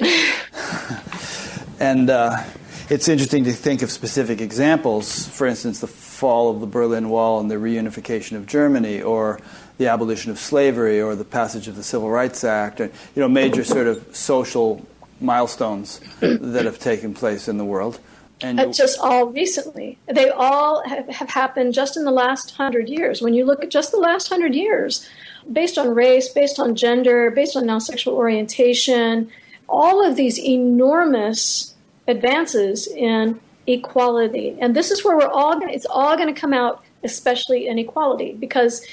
and 1.80 2.10
uh, 2.10 2.42
it's 2.90 3.08
interesting 3.08 3.44
to 3.44 3.52
think 3.52 3.82
of 3.82 3.90
specific 3.90 4.40
examples. 4.40 5.28
For 5.28 5.46
instance, 5.46 5.80
the 5.80 5.86
fall 5.86 6.50
of 6.50 6.60
the 6.60 6.66
Berlin 6.66 7.08
Wall 7.08 7.40
and 7.40 7.50
the 7.50 7.56
reunification 7.56 8.36
of 8.36 8.46
Germany, 8.46 9.02
or 9.02 9.40
the 9.78 9.88
abolition 9.88 10.30
of 10.30 10.38
slavery, 10.38 11.00
or 11.00 11.14
the 11.14 11.24
passage 11.24 11.68
of 11.68 11.76
the 11.76 11.82
Civil 11.82 12.10
Rights 12.10 12.44
Act, 12.44 12.80
and 12.80 12.92
you 13.14 13.20
know, 13.20 13.28
major 13.28 13.64
sort 13.64 13.86
of 13.86 14.14
social 14.14 14.86
milestones 15.20 16.00
that 16.20 16.64
have 16.64 16.78
taken 16.78 17.14
place 17.14 17.48
in 17.48 17.58
the 17.58 17.64
world. 17.64 18.00
And 18.40 18.60
uh, 18.60 18.72
just 18.72 18.98
all 18.98 19.26
recently, 19.26 19.98
they 20.06 20.28
all 20.28 20.86
have, 20.86 21.08
have 21.08 21.30
happened 21.30 21.72
just 21.72 21.96
in 21.96 22.04
the 22.04 22.10
last 22.10 22.56
hundred 22.56 22.88
years. 22.88 23.22
When 23.22 23.32
you 23.32 23.44
look 23.44 23.62
at 23.62 23.70
just 23.70 23.90
the 23.90 23.98
last 23.98 24.28
hundred 24.28 24.54
years, 24.54 25.08
based 25.50 25.78
on 25.78 25.94
race, 25.94 26.28
based 26.28 26.58
on 26.58 26.74
gender, 26.74 27.30
based 27.30 27.56
on 27.56 27.66
now 27.66 27.78
sexual 27.78 28.14
orientation, 28.14 29.30
all 29.68 30.04
of 30.04 30.16
these 30.16 30.38
enormous 30.38 31.73
advances 32.06 32.86
in 32.86 33.40
equality. 33.66 34.56
And 34.60 34.74
this 34.74 34.90
is 34.90 35.04
where 35.04 35.16
we're 35.16 35.26
all 35.26 35.58
gonna, 35.58 35.72
it's 35.72 35.86
all 35.86 36.16
going 36.16 36.32
to 36.32 36.38
come 36.38 36.52
out, 36.52 36.82
especially 37.02 37.66
inequality, 37.66 38.32
because 38.32 38.86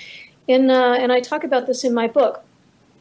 in 0.48 0.70
uh, 0.70 0.98
and 1.00 1.12
I 1.12 1.20
talk 1.20 1.44
about 1.44 1.68
this 1.68 1.84
in 1.84 1.94
my 1.94 2.08
book. 2.08 2.44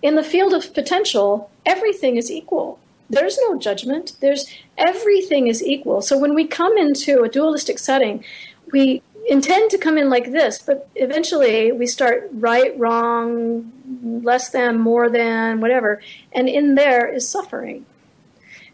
In 0.03 0.15
the 0.15 0.25
field 0.25 0.55
of 0.55 0.73
potential, 0.73 1.51
everything 1.67 2.17
is 2.17 2.31
equal. 2.31 2.79
There's 3.09 3.39
no 3.39 3.59
judgment. 3.59 4.13
There's 4.21 4.47
everything 4.79 5.49
is 5.49 5.63
equal. 5.63 6.01
So 6.01 6.17
when 6.19 6.35
we 6.35 6.47
come 6.47 6.79
into 6.79 7.23
a 7.23 7.29
dualistic 7.29 7.79
setting, 7.79 8.25
we 8.73 9.03
intend 9.29 9.71
to 9.71 9.79
come 9.79 9.99
in 9.99 10.09
like 10.09 10.33
this, 10.33 10.61
but 10.61 10.89
eventually 10.95 11.73
we 11.73 11.87
start 11.87 12.29
right, 12.33 12.77
wrong, 12.79 13.71
less 14.03 14.51
than, 14.51 14.81
more 14.81 15.09
than, 15.11 15.61
whatever, 15.61 16.01
and 16.33 16.49
in 16.49 16.75
there 16.75 17.07
is 17.07 17.29
suffering. 17.29 17.85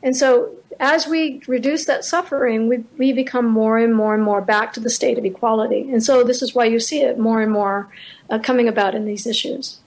And 0.06 0.16
so 0.16 0.54
as 0.78 1.08
we 1.08 1.42
reduce 1.48 1.86
that 1.86 2.04
suffering, 2.04 2.68
we, 2.68 2.84
we 2.96 3.12
become 3.12 3.44
more 3.44 3.76
and 3.76 3.92
more 3.92 4.14
and 4.14 4.22
more 4.22 4.40
back 4.40 4.72
to 4.74 4.80
the 4.80 4.88
state 4.88 5.18
of 5.18 5.24
equality. 5.24 5.90
And 5.90 6.00
so 6.00 6.22
this 6.22 6.42
is 6.42 6.54
why 6.54 6.66
you 6.66 6.78
see 6.78 7.00
it 7.00 7.18
more 7.18 7.42
and 7.42 7.50
more 7.50 7.88
uh, 8.30 8.38
coming 8.38 8.68
about 8.68 8.94
in 8.94 9.04
these 9.04 9.26
issues. 9.26 9.80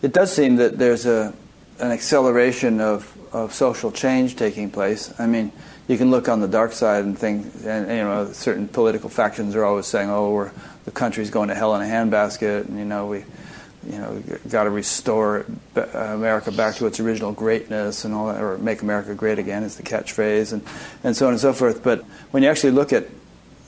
It 0.00 0.14
does 0.14 0.32
seem 0.32 0.56
that 0.56 0.78
there's 0.78 1.04
a, 1.04 1.34
an 1.80 1.90
acceleration 1.90 2.80
of, 2.80 3.14
of 3.30 3.52
social 3.52 3.92
change 3.92 4.36
taking 4.36 4.70
place. 4.70 5.12
I 5.18 5.26
mean, 5.26 5.52
you 5.86 5.98
can 5.98 6.10
look 6.10 6.30
on 6.30 6.40
the 6.40 6.48
dark 6.48 6.72
side 6.72 7.04
and 7.04 7.18
think, 7.18 7.52
and 7.66 7.90
you 7.90 7.96
know, 7.96 8.32
certain 8.32 8.68
political 8.68 9.10
factions 9.10 9.54
are 9.54 9.64
always 9.64 9.86
saying, 9.86 10.08
"Oh, 10.08 10.30
we're, 10.30 10.52
the 10.86 10.92
country's 10.92 11.28
going 11.28 11.48
to 11.48 11.54
hell 11.54 11.74
in 11.74 11.82
a 11.82 11.84
handbasket," 11.84 12.68
and 12.68 12.78
you 12.78 12.84
know, 12.84 13.06
we 13.06 13.24
you 13.86 13.98
know, 13.98 14.22
got 14.48 14.64
to 14.64 14.70
restore 14.70 15.46
America 15.74 16.52
back 16.52 16.76
to 16.76 16.86
its 16.86 17.00
original 17.00 17.32
greatness 17.32 18.04
and 18.04 18.14
all 18.14 18.28
that, 18.28 18.40
or 18.40 18.58
make 18.58 18.82
America 18.82 19.14
great 19.14 19.38
again 19.38 19.62
is 19.62 19.76
the 19.76 19.82
catchphrase, 19.82 20.52
and, 20.52 20.62
and 21.02 21.16
so 21.16 21.26
on 21.26 21.32
and 21.32 21.40
so 21.40 21.52
forth. 21.52 21.82
But 21.82 22.02
when 22.30 22.42
you 22.42 22.48
actually 22.48 22.72
look 22.72 22.92
at 22.92 23.08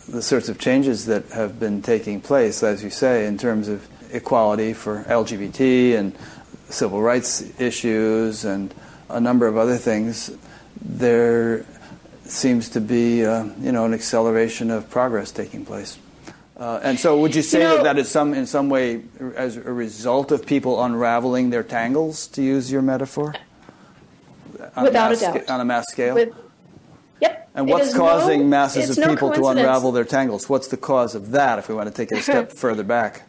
the 0.08 0.22
sorts 0.22 0.48
of 0.48 0.58
changes 0.58 1.06
that 1.06 1.26
have 1.30 1.58
been 1.58 1.82
taking 1.82 2.20
place, 2.20 2.62
as 2.62 2.84
you 2.84 2.90
say, 2.90 3.26
in 3.26 3.38
terms 3.38 3.68
of 3.68 3.86
equality 4.12 4.72
for 4.72 5.02
LGBT 5.04 5.96
and 5.98 6.16
civil 6.68 7.00
rights 7.00 7.42
issues 7.60 8.44
and 8.44 8.74
a 9.08 9.20
number 9.20 9.46
of 9.46 9.56
other 9.56 9.76
things, 9.76 10.30
there 10.80 11.64
seems 12.24 12.68
to 12.70 12.80
be, 12.80 13.24
uh, 13.24 13.44
you 13.60 13.72
know, 13.72 13.84
an 13.84 13.94
acceleration 13.94 14.70
of 14.70 14.88
progress 14.90 15.30
taking 15.30 15.64
place. 15.64 15.98
Uh, 16.56 16.78
and 16.84 17.00
so, 17.00 17.18
would 17.18 17.34
you 17.34 17.42
say 17.42 17.58
you 17.58 17.64
know, 17.64 17.76
that 17.76 17.82
that 17.82 17.98
is 17.98 18.08
some, 18.08 18.32
in 18.32 18.46
some 18.46 18.68
way, 18.68 19.02
as 19.34 19.56
a 19.56 19.72
result 19.72 20.30
of 20.30 20.46
people 20.46 20.82
unraveling 20.84 21.50
their 21.50 21.64
tangles, 21.64 22.28
to 22.28 22.42
use 22.42 22.70
your 22.70 22.82
metaphor? 22.82 23.34
On 24.76 24.84
without 24.84 25.12
a, 25.12 25.16
a 25.16 25.20
doubt. 25.20 25.50
on 25.50 25.60
a 25.60 25.64
mass 25.64 25.86
scale? 25.90 26.14
With, 26.14 26.32
yep. 27.20 27.50
And 27.56 27.68
what's 27.68 27.92
causing 27.92 28.42
no, 28.42 28.46
masses 28.46 28.96
of 28.96 29.08
people 29.08 29.30
no 29.30 29.34
to 29.34 29.46
unravel 29.48 29.90
their 29.90 30.04
tangles? 30.04 30.48
What's 30.48 30.68
the 30.68 30.76
cause 30.76 31.16
of 31.16 31.32
that, 31.32 31.58
if 31.58 31.68
we 31.68 31.74
want 31.74 31.88
to 31.88 31.94
take 31.94 32.12
it 32.12 32.18
a 32.18 32.22
step 32.30 32.52
further 32.52 32.84
back? 32.84 33.22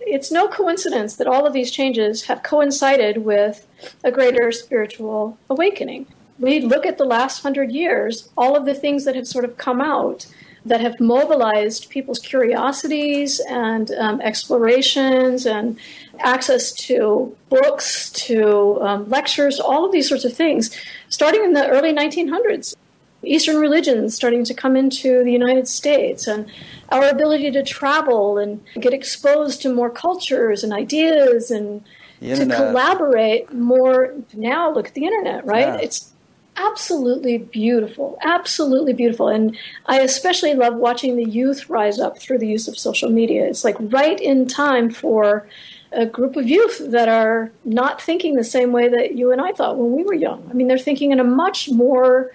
It's 0.00 0.30
no 0.30 0.46
coincidence 0.46 1.16
that 1.16 1.26
all 1.26 1.46
of 1.46 1.52
these 1.54 1.70
changes 1.70 2.24
have 2.26 2.42
coincided 2.42 3.18
with 3.18 3.66
a 4.04 4.12
greater 4.12 4.52
spiritual 4.52 5.38
awakening. 5.48 6.06
We 6.38 6.60
look 6.60 6.84
at 6.84 6.98
the 6.98 7.04
last 7.04 7.42
hundred 7.42 7.72
years, 7.72 8.28
all 8.36 8.54
of 8.56 8.66
the 8.66 8.74
things 8.74 9.06
that 9.06 9.16
have 9.16 9.26
sort 9.26 9.46
of 9.46 9.56
come 9.56 9.80
out 9.80 10.26
that 10.68 10.80
have 10.80 10.98
mobilized 11.00 11.90
people's 11.90 12.18
curiosities 12.18 13.40
and 13.48 13.90
um, 13.92 14.20
explorations 14.20 15.46
and 15.46 15.78
access 16.18 16.72
to 16.72 17.36
books, 17.48 18.10
to 18.10 18.80
um, 18.82 19.08
lectures, 19.08 19.60
all 19.60 19.84
of 19.84 19.92
these 19.92 20.08
sorts 20.08 20.24
of 20.24 20.32
things, 20.32 20.70
starting 21.08 21.44
in 21.44 21.52
the 21.52 21.68
early 21.68 21.92
1900s. 21.92 22.74
Eastern 23.22 23.56
religions 23.56 24.14
starting 24.14 24.44
to 24.44 24.54
come 24.54 24.76
into 24.76 25.24
the 25.24 25.32
United 25.32 25.66
States, 25.66 26.26
and 26.26 26.48
our 26.90 27.08
ability 27.08 27.50
to 27.50 27.62
travel 27.62 28.38
and 28.38 28.62
get 28.80 28.92
exposed 28.92 29.60
to 29.62 29.72
more 29.72 29.90
cultures 29.90 30.62
and 30.62 30.72
ideas 30.72 31.50
and 31.50 31.84
to 32.20 32.46
collaborate 32.46 33.52
more. 33.52 34.14
Now, 34.34 34.72
look 34.72 34.88
at 34.88 34.94
the 34.94 35.04
internet, 35.04 35.44
right? 35.44 35.66
Yeah. 35.66 35.78
It's 35.78 36.12
absolutely 36.56 37.38
beautiful, 37.38 38.18
absolutely 38.22 38.92
beautiful. 38.92 39.28
And 39.28 39.56
I 39.86 40.00
especially 40.00 40.54
love 40.54 40.74
watching 40.74 41.16
the 41.16 41.24
youth 41.24 41.68
rise 41.68 41.98
up 41.98 42.18
through 42.18 42.38
the 42.38 42.48
use 42.48 42.68
of 42.68 42.78
social 42.78 43.10
media. 43.10 43.46
It's 43.46 43.64
like 43.64 43.76
right 43.80 44.20
in 44.20 44.46
time 44.46 44.90
for 44.90 45.46
a 45.92 46.06
group 46.06 46.36
of 46.36 46.48
youth 46.48 46.80
that 46.90 47.08
are 47.08 47.50
not 47.64 48.02
thinking 48.02 48.34
the 48.34 48.44
same 48.44 48.72
way 48.72 48.88
that 48.88 49.14
you 49.14 49.32
and 49.32 49.40
I 49.40 49.52
thought 49.52 49.78
when 49.78 49.92
we 49.92 50.02
were 50.02 50.14
young. 50.14 50.46
I 50.50 50.52
mean, 50.52 50.68
they're 50.68 50.78
thinking 50.78 51.12
in 51.12 51.20
a 51.20 51.24
much 51.24 51.70
more 51.70 52.32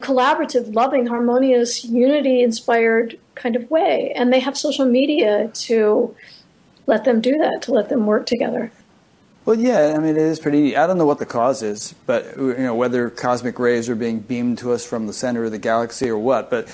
collaborative, 0.00 0.74
loving, 0.74 1.06
harmonious, 1.06 1.84
unity 1.84 2.42
inspired 2.42 3.18
kind 3.34 3.56
of 3.56 3.70
way. 3.70 4.12
And 4.14 4.32
they 4.32 4.40
have 4.40 4.56
social 4.56 4.86
media 4.86 5.48
to 5.54 6.14
let 6.86 7.04
them 7.04 7.20
do 7.20 7.32
that, 7.38 7.62
to 7.62 7.72
let 7.72 7.88
them 7.88 8.06
work 8.06 8.26
together. 8.26 8.70
Well, 9.44 9.58
yeah, 9.58 9.92
I 9.94 9.98
mean, 9.98 10.16
it 10.16 10.22
is 10.22 10.40
pretty. 10.40 10.74
I 10.74 10.86
don't 10.86 10.96
know 10.96 11.04
what 11.04 11.18
the 11.18 11.26
cause 11.26 11.62
is, 11.62 11.94
but 12.06 12.34
you 12.36 12.56
know 12.56 12.74
whether 12.74 13.10
cosmic 13.10 13.58
rays 13.58 13.90
are 13.90 13.94
being 13.94 14.20
beamed 14.20 14.58
to 14.58 14.72
us 14.72 14.86
from 14.86 15.06
the 15.06 15.12
center 15.12 15.44
of 15.44 15.50
the 15.50 15.58
galaxy 15.58 16.08
or 16.08 16.16
what. 16.16 16.48
But 16.48 16.66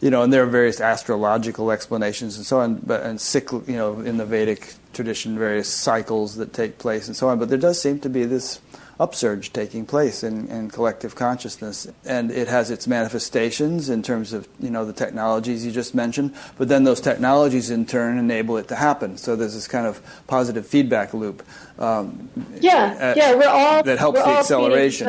you 0.00 0.08
know, 0.08 0.22
and 0.22 0.32
there 0.32 0.42
are 0.42 0.46
various 0.46 0.80
astrological 0.80 1.70
explanations 1.70 2.38
and 2.38 2.46
so 2.46 2.60
on. 2.60 2.76
But 2.76 3.02
and 3.02 3.18
cycl, 3.18 3.68
you 3.68 3.76
know, 3.76 4.00
in 4.00 4.16
the 4.16 4.24
Vedic 4.24 4.72
tradition, 4.94 5.38
various 5.38 5.68
cycles 5.68 6.36
that 6.36 6.54
take 6.54 6.78
place 6.78 7.06
and 7.06 7.14
so 7.14 7.28
on. 7.28 7.38
But 7.38 7.50
there 7.50 7.58
does 7.58 7.78
seem 7.78 8.00
to 8.00 8.08
be 8.08 8.24
this 8.24 8.62
upsurge 9.00 9.50
taking 9.52 9.86
place 9.86 10.22
in, 10.22 10.46
in 10.48 10.70
collective 10.70 11.14
consciousness. 11.14 11.88
And 12.04 12.30
it 12.30 12.48
has 12.48 12.70
its 12.70 12.86
manifestations 12.86 13.88
in 13.88 14.02
terms 14.02 14.34
of, 14.34 14.46
you 14.60 14.68
know, 14.68 14.84
the 14.84 14.92
technologies 14.92 15.64
you 15.64 15.72
just 15.72 15.94
mentioned, 15.94 16.34
but 16.58 16.68
then 16.68 16.84
those 16.84 17.00
technologies 17.00 17.70
in 17.70 17.86
turn 17.86 18.18
enable 18.18 18.58
it 18.58 18.68
to 18.68 18.76
happen. 18.76 19.16
So 19.16 19.36
there's 19.36 19.54
this 19.54 19.66
kind 19.66 19.86
of 19.86 20.02
positive 20.26 20.66
feedback 20.66 21.14
loop. 21.14 21.42
Um, 21.78 22.28
yeah, 22.60 22.94
at, 23.00 23.16
yeah, 23.16 23.34
we're 23.34 23.48
all 23.48 23.82
that 23.82 23.98
helps 23.98 24.20
the 24.20 24.28
acceleration. 24.28 25.06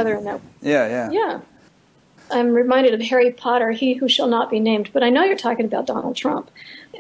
Yeah, 0.62 0.88
yeah, 0.88 1.12
yeah. 1.12 1.40
I'm 2.32 2.54
reminded 2.54 2.94
of 2.94 3.02
Harry 3.02 3.32
Potter, 3.32 3.72
He 3.72 3.96
Who 3.96 4.08
Shall 4.08 4.28
Not 4.28 4.50
Be 4.50 4.62
Named, 4.62 4.90
but 4.94 5.04
I 5.04 5.10
know 5.10 5.26
you're 5.26 5.36
talking 5.36 5.66
about 5.66 5.86
Donald 5.86 6.16
Trump 6.16 6.50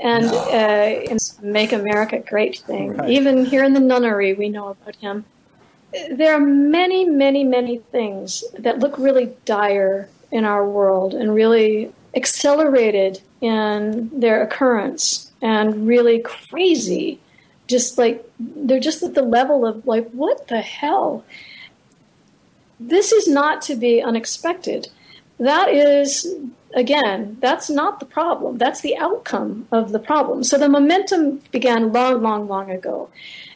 and 0.04 0.26
no. 0.26 1.08
uh, 1.08 1.18
Make 1.42 1.72
America 1.72 2.20
Great 2.20 2.60
thing. 2.60 2.98
Right. 2.98 3.10
Even 3.12 3.46
here 3.46 3.64
in 3.64 3.72
the 3.72 3.80
nunnery, 3.80 4.34
we 4.34 4.50
know 4.50 4.68
about 4.68 4.98
him 4.98 5.24
there 6.12 6.34
are 6.34 6.40
many, 6.40 7.06
many, 7.06 7.44
many 7.44 7.78
things 7.78 8.44
that 8.58 8.80
look 8.80 8.98
really 8.98 9.34
dire 9.46 10.10
in 10.32 10.46
our 10.46 10.68
world 10.68 11.14
and 11.14 11.36
really 11.36 11.94
accelerated 12.16 13.22
in 13.42 14.10
their 14.18 14.42
occurrence 14.42 15.32
and 15.42 15.88
really 15.88 16.20
crazy. 16.20 17.20
Just 17.68 17.98
like 17.98 18.30
they're 18.40 18.80
just 18.80 19.04
at 19.04 19.14
the 19.14 19.22
level 19.22 19.66
of 19.66 19.86
like, 19.86 20.10
what 20.12 20.48
the 20.48 20.62
hell? 20.62 21.24
This 22.80 23.12
is 23.12 23.28
not 23.28 23.62
to 23.64 23.76
be 23.76 24.02
unexpected. 24.02 24.88
That 25.40 25.70
is, 25.70 26.36
again, 26.74 27.38
that's 27.40 27.70
not 27.70 28.00
the 28.00 28.06
problem. 28.06 28.58
That's 28.58 28.82
the 28.82 28.98
outcome 28.98 29.68
of 29.72 29.92
the 29.92 30.00
problem. 30.00 30.44
So 30.44 30.58
the 30.58 30.70
momentum 30.70 31.42
began 31.52 31.92
long, 31.92 32.22
long, 32.22 32.48
long 32.48 32.70
ago, 32.70 33.10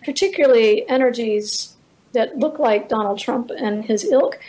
particularly 0.03 0.87
energies 0.89 1.74
that 2.15 2.37
look 2.37 2.59
like 2.59 2.89
Donald 2.89 3.19
Trump 3.19 3.51
and 3.55 3.85
his 3.85 4.03
ilk, 4.03 4.39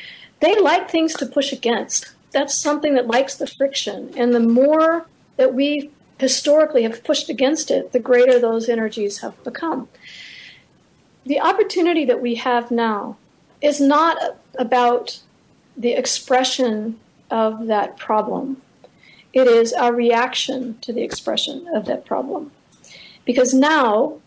they 0.41 0.59
like 0.59 0.91
things 0.91 1.15
to 1.15 1.27
push 1.27 1.53
against. 1.53 2.13
That's 2.33 2.55
something 2.55 2.95
that 2.95 3.07
likes 3.07 3.37
the 3.37 3.47
friction. 3.47 4.13
And 4.17 4.35
the 4.35 4.41
more 4.41 5.07
that 5.37 5.55
we 5.55 5.91
historically 6.19 6.83
have 6.83 7.05
pushed 7.05 7.29
against 7.29 7.71
it, 7.71 7.93
the 7.93 7.99
greater 7.99 8.39
those 8.39 8.69
energies 8.69 9.19
have 9.19 9.43
become. 9.45 9.89
The 11.25 11.41
opportunity 11.41 12.05
that 12.05 12.23
we 12.23 12.37
have 12.37 12.71
now 12.71 13.17
is 13.61 13.81
not 13.81 14.17
about 14.59 15.21
the 15.77 15.93
expression 15.93 16.99
of 17.31 17.67
that 17.67 17.97
problem. 17.97 18.63
It 19.33 19.47
is 19.47 19.73
our 19.73 19.93
reaction 19.93 20.79
to 20.81 20.93
the 20.93 21.03
expression 21.03 21.69
of 21.75 21.85
that 21.87 22.07
problem. 22.07 22.53
Because 23.25 23.53
now 23.53 24.21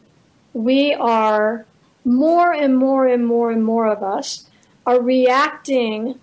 we 0.53 0.93
are 0.93 1.65
more 2.09 2.51
and 2.51 2.75
more 2.75 3.07
and 3.07 3.25
more 3.27 3.51
and 3.51 3.63
more 3.63 3.85
of 3.85 4.01
us 4.01 4.49
are 4.85 4.99
reacting 4.99 6.19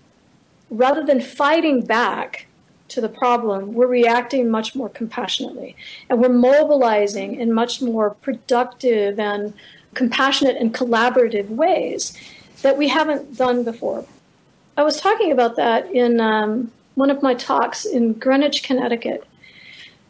rather 0.69 1.03
than 1.05 1.21
fighting 1.21 1.85
back 1.85 2.47
to 2.89 2.99
the 2.99 3.09
problem, 3.09 3.73
we're 3.73 3.87
reacting 3.87 4.49
much 4.49 4.75
more 4.75 4.89
compassionately. 4.89 5.75
And 6.09 6.21
we're 6.21 6.29
mobilizing 6.29 7.39
in 7.39 7.53
much 7.53 7.81
more 7.81 8.11
productive 8.11 9.17
and 9.17 9.53
compassionate 9.93 10.57
and 10.57 10.73
collaborative 10.73 11.47
ways 11.49 12.13
that 12.61 12.77
we 12.77 12.89
haven't 12.89 13.37
done 13.37 13.63
before. 13.63 14.05
I 14.75 14.83
was 14.83 14.99
talking 14.99 15.31
about 15.31 15.55
that 15.55 15.89
in 15.91 16.19
um, 16.19 16.71
one 16.95 17.09
of 17.09 17.21
my 17.21 17.33
talks 17.33 17.85
in 17.85 18.13
Greenwich, 18.13 18.61
Connecticut. 18.61 19.25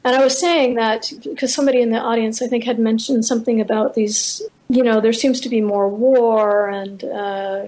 And 0.03 0.15
I 0.15 0.23
was 0.23 0.39
saying 0.39 0.75
that 0.75 1.11
because 1.23 1.53
somebody 1.53 1.81
in 1.81 1.91
the 1.91 1.99
audience, 1.99 2.41
I 2.41 2.47
think, 2.47 2.63
had 2.63 2.79
mentioned 2.79 3.25
something 3.25 3.61
about 3.61 3.93
these 3.93 4.41
you 4.69 4.83
know, 4.83 4.99
there 4.99 5.13
seems 5.13 5.39
to 5.41 5.49
be 5.49 5.61
more 5.61 5.87
war 5.87 6.69
and 6.69 7.03
uh, 7.03 7.67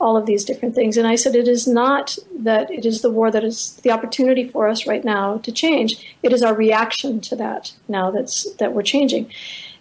all 0.00 0.16
of 0.16 0.26
these 0.26 0.44
different 0.44 0.74
things. 0.74 0.96
And 0.96 1.06
I 1.06 1.16
said, 1.16 1.34
it 1.34 1.48
is 1.48 1.66
not 1.66 2.16
that 2.38 2.70
it 2.70 2.86
is 2.86 3.02
the 3.02 3.10
war 3.10 3.30
that 3.30 3.44
is 3.44 3.74
the 3.82 3.90
opportunity 3.90 4.48
for 4.48 4.68
us 4.68 4.86
right 4.86 5.04
now 5.04 5.38
to 5.38 5.52
change. 5.52 6.16
It 6.22 6.32
is 6.32 6.42
our 6.42 6.54
reaction 6.54 7.20
to 7.22 7.36
that 7.36 7.72
now 7.88 8.10
that's 8.10 8.50
that 8.54 8.72
we're 8.72 8.82
changing. 8.82 9.30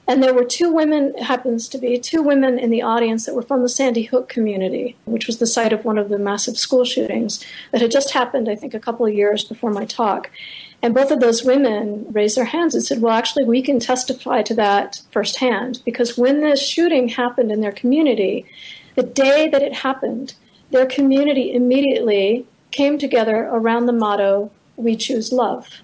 And 0.10 0.24
there 0.24 0.34
were 0.34 0.46
two 0.46 0.72
women, 0.72 1.14
happens 1.18 1.68
to 1.68 1.78
be 1.78 2.00
two 2.00 2.24
women 2.24 2.58
in 2.58 2.70
the 2.70 2.82
audience 2.82 3.26
that 3.26 3.36
were 3.36 3.42
from 3.42 3.62
the 3.62 3.70
Sandy 3.70 4.04
Hook 4.04 4.30
community, 4.30 4.96
which 5.04 5.28
was 5.28 5.40
the 5.40 5.46
site 5.46 5.74
of 5.74 5.84
one 5.84 5.98
of 5.98 6.08
the 6.08 6.18
massive 6.18 6.58
school 6.58 6.86
shootings 6.86 7.46
that 7.72 7.82
had 7.82 7.92
just 7.92 8.12
happened, 8.12 8.48
I 8.48 8.56
think, 8.56 8.74
a 8.74 8.80
couple 8.80 9.06
of 9.06 9.14
years 9.14 9.44
before 9.44 9.70
my 9.70 9.84
talk. 9.84 10.32
And 10.82 10.94
both 10.94 11.12
of 11.12 11.20
those 11.20 11.44
women 11.44 12.06
raised 12.12 12.38
their 12.38 12.46
hands 12.46 12.76
and 12.76 12.84
said, 12.84 13.02
Well, 13.02 13.14
actually, 13.14 13.46
we 13.46 13.62
can 13.62 13.80
testify 13.80 14.42
to 14.44 14.54
that 14.56 15.02
firsthand 15.12 15.82
because 15.86 16.18
when 16.18 16.42
this 16.42 16.62
shooting 16.62 17.10
happened 17.10 17.52
in 17.52 17.62
their 17.62 17.72
community, 17.72 18.46
the 18.96 19.04
day 19.04 19.48
that 19.50 19.64
it 19.64 19.74
happened, 19.74 20.36
their 20.72 20.86
community 20.86 21.54
immediately 21.54 22.46
came 22.72 22.98
together 22.98 23.50
around 23.52 23.86
the 23.86 23.94
motto, 23.94 24.52
We 24.76 24.96
choose 24.96 25.32
love. 25.32 25.82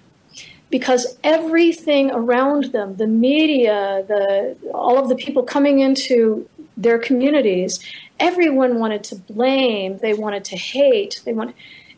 Because 0.70 1.18
everything 1.22 2.10
around 2.10 2.72
them, 2.72 2.96
the 2.96 3.06
media, 3.06 4.04
the, 4.08 4.56
all 4.72 4.98
of 4.98 5.08
the 5.08 5.14
people 5.14 5.42
coming 5.42 5.78
into 5.78 6.48
their 6.76 6.98
communities, 6.98 7.78
everyone 8.18 8.78
wanted 8.80 9.04
to 9.04 9.16
blame, 9.16 9.98
they 9.98 10.14
wanted 10.14 10.44
to 10.46 10.56
hate, 10.56 11.20
they 11.24 11.32
wanted 11.32 11.54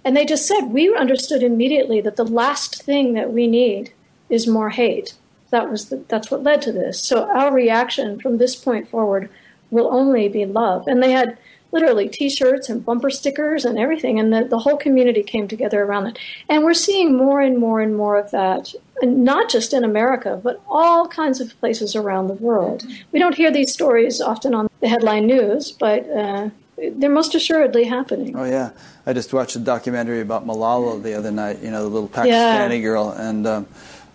and 0.06 0.16
they 0.16 0.24
just 0.24 0.46
said, 0.46 0.66
we 0.66 0.94
understood 0.94 1.42
immediately 1.42 2.00
that 2.00 2.14
the 2.14 2.24
last 2.24 2.80
thing 2.80 3.14
that 3.14 3.32
we 3.32 3.48
need 3.48 3.92
is 4.30 4.46
more 4.46 4.70
hate. 4.70 5.14
That 5.50 5.68
was 5.68 5.88
the, 5.88 5.96
that's 6.06 6.30
what 6.30 6.44
led 6.44 6.62
to 6.62 6.70
this. 6.70 7.02
So 7.02 7.24
our 7.24 7.52
reaction 7.52 8.20
from 8.20 8.38
this 8.38 8.54
point 8.54 8.88
forward 8.88 9.28
will 9.72 9.92
only 9.92 10.28
be 10.28 10.46
love. 10.46 10.86
And 10.86 11.02
they 11.02 11.10
had 11.10 11.36
literally 11.72 12.08
t-shirts 12.08 12.68
and 12.68 12.84
bumper 12.84 13.10
stickers 13.10 13.64
and 13.64 13.80
everything 13.80 14.20
and 14.20 14.32
the, 14.32 14.44
the 14.44 14.60
whole 14.60 14.76
community 14.76 15.24
came 15.24 15.48
together 15.48 15.82
around 15.82 16.06
it 16.06 16.18
and 16.48 16.62
we're 16.62 16.72
seeing 16.72 17.16
more 17.16 17.40
and 17.40 17.58
more 17.58 17.80
and 17.80 17.96
more 17.96 18.16
of 18.16 18.30
that 18.30 18.72
not 19.02 19.50
just 19.50 19.74
in 19.74 19.82
america 19.82 20.40
but 20.42 20.62
all 20.68 21.08
kinds 21.08 21.40
of 21.40 21.58
places 21.58 21.96
around 21.96 22.28
the 22.28 22.34
world 22.34 22.86
we 23.10 23.18
don't 23.18 23.34
hear 23.34 23.50
these 23.50 23.72
stories 23.72 24.20
often 24.20 24.54
on 24.54 24.70
the 24.80 24.88
headline 24.88 25.26
news 25.26 25.72
but 25.72 26.08
uh, 26.10 26.48
they're 26.76 27.10
most 27.10 27.34
assuredly 27.34 27.84
happening. 27.84 28.36
Oh 28.36 28.44
yeah, 28.44 28.70
I 29.06 29.12
just 29.12 29.32
watched 29.32 29.56
a 29.56 29.60
documentary 29.60 30.20
about 30.20 30.46
Malala 30.46 31.02
the 31.02 31.14
other 31.14 31.30
night. 31.30 31.62
You 31.62 31.70
know, 31.70 31.82
the 31.82 31.88
little 31.88 32.08
Pakistani 32.08 32.70
yeah. 32.70 32.78
girl, 32.78 33.10
and 33.10 33.46
um, 33.46 33.66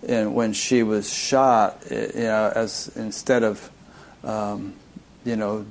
and 0.08 0.36
when 0.36 0.54
she 0.54 0.84
was 0.84 1.12
shot, 1.12 1.84
it, 1.92 2.16
you 2.16 2.24
know, 2.24 2.52
as 2.56 2.92
instead 2.96 3.44
of 3.44 3.70
um, 4.24 4.74
you 5.26 5.36
know 5.36 5.66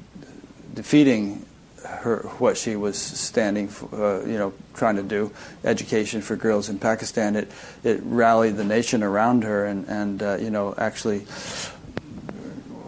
defeating 0.74 1.46
her 1.84 2.18
what 2.38 2.56
she 2.56 2.76
was 2.76 2.98
standing 2.98 3.68
for, 3.68 3.94
uh, 3.94 4.26
you 4.26 4.38
know, 4.38 4.52
trying 4.74 4.96
to 4.96 5.02
do, 5.02 5.32
education 5.64 6.20
for 6.22 6.36
girls 6.36 6.68
in 6.68 6.78
Pakistan. 6.78 7.36
It 7.36 7.50
it 7.84 8.00
rallied 8.04 8.56
the 8.56 8.64
nation 8.64 9.02
around 9.02 9.44
her, 9.44 9.64
and 9.64 9.86
and 9.88 10.22
uh, 10.22 10.36
you 10.40 10.50
know 10.50 10.74
actually 10.76 11.26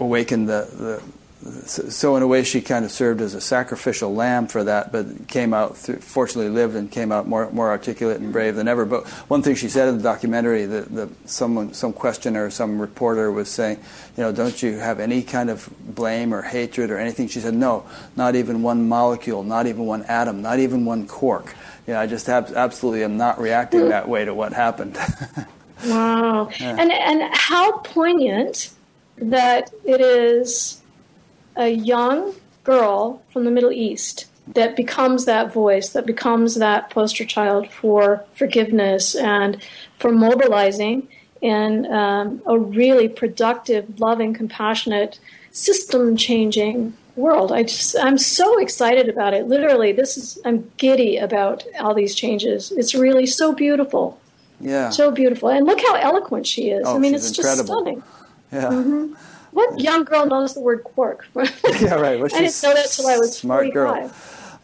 awakened 0.01 0.49
the, 0.49 0.69
the 0.73 1.03
so 1.67 2.17
in 2.17 2.23
a 2.23 2.27
way 2.27 2.45
she 2.45 2.61
kind 2.61 2.85
of 2.85 2.93
served 2.93 3.21
as 3.21 3.35
a 3.35 3.41
sacrificial 3.41 4.15
lamb 4.15 4.47
for 4.47 4.63
that 4.63 4.93
but 4.93 5.27
came 5.27 5.53
out 5.53 5.77
fortunately 5.77 6.51
lived 6.51 6.77
and 6.77 6.91
came 6.91 7.11
out 7.11 7.27
more 7.27 7.51
more 7.51 7.69
articulate 7.71 8.21
and 8.21 8.33
brave 8.33 8.55
than 8.55 8.69
ever. 8.69 8.85
But 8.85 9.07
one 9.29 9.43
thing 9.43 9.57
she 9.57 9.69
said 9.69 9.89
in 9.89 9.97
the 9.97 10.03
documentary 10.03 10.67
that, 10.67 10.95
that 10.95 11.29
someone 11.29 11.75
some 11.75 11.93
questioner 11.93 12.49
some 12.51 12.81
reporter 12.81 13.33
was 13.33 13.51
saying 13.51 13.79
you 14.17 14.23
know 14.23 14.31
don't 14.31 14.63
you 14.63 14.79
have 14.79 15.01
any 15.01 15.23
kind 15.23 15.51
of 15.51 15.69
blame 15.81 16.33
or 16.33 16.43
hatred 16.43 16.91
or 16.91 16.99
anything? 16.99 17.27
She 17.29 17.41
said 17.41 17.55
no 17.55 17.85
not 18.17 18.37
even 18.37 18.63
one 18.63 18.89
molecule 18.89 19.43
not 19.43 19.67
even 19.67 19.85
one 19.87 20.05
atom 20.05 20.43
not 20.43 20.59
even 20.61 20.85
one 20.85 21.07
quark. 21.09 21.55
Yeah 21.87 22.01
i 22.01 22.07
just 22.07 22.29
absolutely 22.29 23.03
am 23.03 23.17
not 23.17 23.41
reacting 23.41 23.89
that 23.89 24.09
way 24.09 24.25
to 24.25 24.35
what 24.35 24.53
happened. 24.53 24.97
Wow. 25.85 26.49
Yeah. 26.61 26.77
and 26.79 26.93
and 26.93 27.35
how 27.35 27.79
poignant 27.79 28.71
that 29.17 29.73
it 29.85 30.01
is 30.01 30.82
a 31.57 31.69
young 31.69 32.35
girl 32.65 33.23
from 33.33 33.45
the 33.45 33.51
Middle 33.51 33.73
East 33.73 34.27
that 34.49 34.77
becomes 34.77 35.25
that 35.25 35.53
voice, 35.53 35.91
that 35.91 36.07
becomes 36.07 36.57
that 36.57 36.91
poster 36.91 37.25
child 37.25 37.71
for 37.71 38.25
forgiveness 38.35 39.15
and 39.15 39.63
for 39.99 40.13
mobilizing 40.13 41.09
in 41.41 41.87
um, 41.93 42.43
a 42.47 42.59
really 42.59 43.09
productive, 43.09 44.01
loving, 44.01 44.35
compassionate 44.35 45.19
system 45.51 46.17
changing 46.17 46.95
world. 47.15 47.53
I 47.53 47.65
just 47.65 47.97
I'm 47.99 48.19
so 48.19 48.59
excited 48.59 49.09
about 49.09 49.35
it. 49.35 49.47
Literally, 49.47 49.93
this 49.93 50.17
is 50.17 50.39
I'm 50.45 50.71
giddy 50.77 51.19
about 51.19 51.65
all 51.79 51.95
these 51.95 52.15
changes. 52.15 52.73
It's 52.73 52.95
really 52.95 53.27
so 53.27 53.53
beautiful. 53.53 54.19
Yeah. 54.61 54.91
So 54.91 55.11
beautiful. 55.11 55.49
And 55.49 55.67
look 55.67 55.81
how 55.81 55.95
eloquent 55.97 56.47
she 56.47 56.71
is. 56.71 56.85
Oh, 56.87 56.97
I 56.97 56.99
mean, 56.99 57.15
it's 57.15 57.37
incredible. 57.37 57.57
just 57.57 57.67
stunning. 57.67 58.03
Yeah. 58.53 58.71
Mm-hmm. 58.71 59.15
What 59.53 59.79
young 59.81 60.05
girl 60.05 60.27
knows 60.27 60.55
the 60.55 60.61
word 60.61 60.83
quark? 60.85 61.27
yeah, 61.35 61.95
right. 61.95 62.19
Well, 62.19 62.29
I 62.35 62.41
didn't 62.41 62.63
know 62.63 62.75
that 62.75 62.91
till 62.91 63.07
I 63.07 63.19
was 63.19 63.37
smart 63.37 63.73
45. 63.73 63.75
girl. 63.75 64.13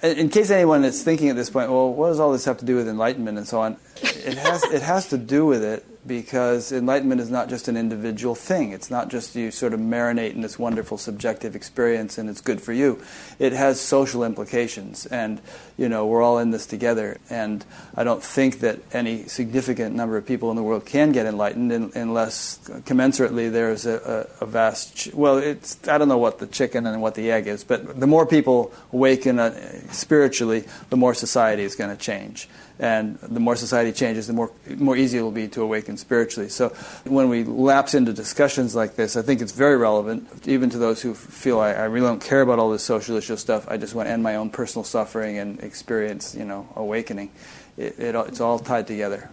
In 0.03 0.19
in 0.19 0.29
case 0.29 0.51
anyone 0.51 0.85
is 0.85 1.03
thinking 1.03 1.29
at 1.29 1.37
this 1.37 1.51
point, 1.51 1.71
well, 1.71 1.93
what 1.93 2.09
does 2.09 2.21
all 2.21 2.33
this 2.33 2.45
have 2.45 2.59
to 2.59 2.65
do 2.65 2.77
with 2.77 2.89
enlightenment 2.89 3.37
and 3.37 3.47
so 3.47 3.61
on? 3.61 3.77
It 4.03 4.39
has 4.39 4.63
it 4.65 4.83
has 4.83 5.09
to 5.09 5.19
do 5.19 5.45
with 5.45 5.63
it 5.63 5.85
because 6.09 6.73
enlightenment 6.73 7.21
is 7.21 7.31
not 7.31 7.49
just 7.49 7.69
an 7.69 7.77
individual 7.77 8.35
thing. 8.35 8.73
It's 8.73 8.91
not 8.91 9.09
just 9.09 9.37
you 9.37 9.51
sort 9.51 9.75
of 9.75 9.81
marinate 9.81 10.35
in 10.35 10.41
this 10.41 10.59
wonderful 10.59 10.99
subjective 10.99 11.55
experience 11.55 12.19
and 12.19 12.29
it's 12.29 12.41
good 12.41 12.61
for 12.61 12.73
you. 12.73 13.01
It 13.39 13.53
has 13.53 13.81
social 13.81 14.25
implications, 14.25 15.07
and 15.07 15.41
you 15.77 15.89
know 15.89 16.07
we're 16.07 16.23
all 16.23 16.39
in 16.39 16.51
this 16.51 16.67
together. 16.67 17.19
And 17.31 17.65
I 17.95 18.03
don't 18.05 18.23
think 18.23 18.61
that 18.61 18.81
any 18.93 19.25
significant 19.25 19.95
number 19.95 20.17
of 20.17 20.27
people 20.27 20.51
in 20.51 20.57
the 20.57 20.63
world 20.63 20.87
can 20.87 21.13
get 21.13 21.27
enlightened 21.27 21.71
in, 21.71 21.93
unless 21.95 22.59
commensurately 22.59 23.53
there's 23.53 23.87
a, 23.87 24.27
a, 24.41 24.45
a 24.45 24.47
vast. 24.47 24.97
Ch- 24.97 25.15
well, 25.15 25.39
it's 25.39 25.87
I 25.87 25.99
don't 25.99 26.09
know 26.09 26.19
what 26.19 26.39
the 26.39 26.47
chicken 26.47 26.87
and 26.87 27.01
what 27.03 27.15
the 27.15 27.31
egg 27.31 27.47
is, 27.47 27.63
but 27.63 28.01
the 28.01 28.07
more 28.07 28.27
people 28.27 28.73
awaken 28.93 29.39
uh, 29.39 29.53
spiritually, 29.93 30.65
the 30.91 30.97
more 30.97 31.15
society 31.15 31.63
is 31.63 31.77
going 31.77 31.95
to 31.95 32.03
change 32.03 32.49
and 32.79 33.19
the 33.21 33.41
more 33.41 33.57
society 33.57 33.93
changes, 33.93 34.27
the 34.27 34.33
more 34.33 34.53
more 34.77 34.97
easy 34.97 35.19
it 35.19 35.23
will 35.23 35.33
be 35.33 35.49
to 35.49 35.63
awaken 35.63 35.97
spiritually. 35.97 36.49
So, 36.49 36.69
when 37.05 37.29
we 37.29 37.45
lapse 37.45 37.95
into 37.95 38.13
discussions 38.13 38.75
like 38.75 38.95
this, 38.95 39.17
I 39.17 39.23
think 39.23 39.41
it's 39.41 39.53
very 39.53 39.77
relevant, 39.77 40.47
even 40.47 40.71
to 40.71 40.79
those 40.79 41.03
who 41.03 41.15
feel 41.15 41.59
I, 41.61 41.73
I 41.73 41.85
really 41.85 42.07
don't 42.07 42.23
care 42.23 42.41
about 42.41 42.59
all 42.59 42.71
this 42.71 42.85
social 42.85 43.17
issue 43.17 43.37
stuff. 43.37 43.67
I 43.69 43.77
just 43.77 43.95
want 43.95 44.07
to 44.09 44.13
end 44.13 44.23
my 44.23 44.37
own 44.37 44.51
personal 44.51 44.85
suffering 44.85 45.39
and 45.39 45.61
experience, 45.61 46.35
you 46.35 46.45
know, 46.45 46.69
awakening. 46.77 47.31
It, 47.77 47.99
it, 47.99 48.15
it's 48.15 48.41
all 48.41 48.59
tied 48.59 48.87
together. 48.87 49.29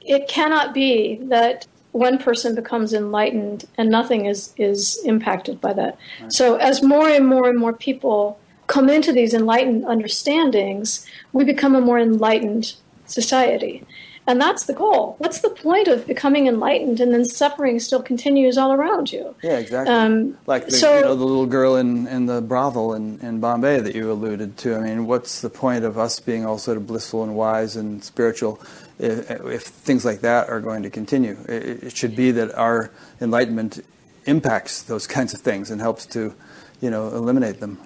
It 0.00 0.28
cannot 0.28 0.74
be 0.74 1.16
that 1.24 1.66
one 1.92 2.18
person 2.18 2.54
becomes 2.54 2.92
enlightened 2.92 3.66
and 3.76 3.90
nothing 3.90 4.26
is 4.26 4.52
is 4.56 5.00
impacted 5.04 5.60
by 5.60 5.72
that. 5.72 5.98
Right. 6.20 6.32
So, 6.32 6.56
as 6.56 6.82
more 6.82 7.08
and 7.08 7.26
more 7.26 7.48
and 7.48 7.58
more 7.58 7.72
people 7.72 8.38
come 8.68 8.88
into 8.88 9.12
these 9.12 9.34
enlightened 9.34 9.84
understandings, 9.84 11.04
we 11.32 11.44
become 11.44 11.74
a 11.74 11.80
more 11.80 11.98
enlightened 11.98 12.74
society. 13.06 13.84
And 14.28 14.38
that's 14.38 14.66
the 14.66 14.74
goal. 14.74 15.16
What's 15.16 15.40
the 15.40 15.48
point 15.48 15.88
of 15.88 16.06
becoming 16.06 16.48
enlightened 16.48 17.00
and 17.00 17.14
then 17.14 17.24
suffering 17.24 17.80
still 17.80 18.02
continues 18.02 18.58
all 18.58 18.74
around 18.74 19.10
you? 19.10 19.34
Yeah, 19.42 19.56
exactly. 19.56 19.94
Um, 19.94 20.36
like 20.46 20.66
the, 20.66 20.72
so, 20.72 20.96
you 20.96 21.00
know, 21.00 21.14
the 21.16 21.24
little 21.24 21.46
girl 21.46 21.76
in, 21.76 22.06
in 22.06 22.26
the 22.26 22.42
brothel 22.42 22.92
in, 22.92 23.18
in 23.20 23.40
Bombay 23.40 23.80
that 23.80 23.94
you 23.94 24.12
alluded 24.12 24.58
to. 24.58 24.76
I 24.76 24.80
mean, 24.80 25.06
what's 25.06 25.40
the 25.40 25.48
point 25.48 25.86
of 25.86 25.96
us 25.96 26.20
being 26.20 26.44
all 26.44 26.58
sort 26.58 26.76
of 26.76 26.86
blissful 26.86 27.22
and 27.24 27.34
wise 27.36 27.74
and 27.74 28.04
spiritual 28.04 28.60
if, 28.98 29.30
if 29.30 29.62
things 29.62 30.04
like 30.04 30.20
that 30.20 30.50
are 30.50 30.60
going 30.60 30.82
to 30.82 30.90
continue? 30.90 31.38
It, 31.48 31.84
it 31.84 31.96
should 31.96 32.14
be 32.14 32.30
that 32.32 32.54
our 32.54 32.90
enlightenment 33.22 33.82
impacts 34.26 34.82
those 34.82 35.06
kinds 35.06 35.32
of 35.32 35.40
things 35.40 35.70
and 35.70 35.80
helps 35.80 36.04
to, 36.04 36.34
you 36.82 36.90
know, 36.90 37.08
eliminate 37.08 37.60
them 37.60 37.78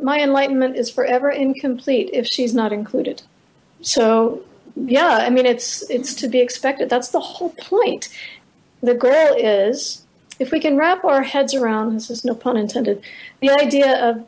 my 0.00 0.20
enlightenment 0.20 0.76
is 0.76 0.90
forever 0.90 1.30
incomplete 1.30 2.10
if 2.12 2.26
she's 2.26 2.54
not 2.54 2.72
included. 2.72 3.22
So, 3.80 4.42
yeah, 4.76 5.18
I 5.26 5.30
mean, 5.30 5.46
it's 5.46 5.88
it's 5.90 6.14
to 6.16 6.28
be 6.28 6.40
expected. 6.40 6.88
That's 6.88 7.08
the 7.08 7.20
whole 7.20 7.50
point. 7.50 8.08
The 8.82 8.94
goal 8.94 9.34
is 9.36 10.04
if 10.38 10.50
we 10.50 10.60
can 10.60 10.76
wrap 10.76 11.04
our 11.04 11.22
heads 11.22 11.54
around 11.54 11.94
this 11.94 12.10
is 12.10 12.24
no 12.24 12.34
pun 12.34 12.56
intended 12.56 13.02
the 13.40 13.50
idea 13.50 14.08
of 14.08 14.26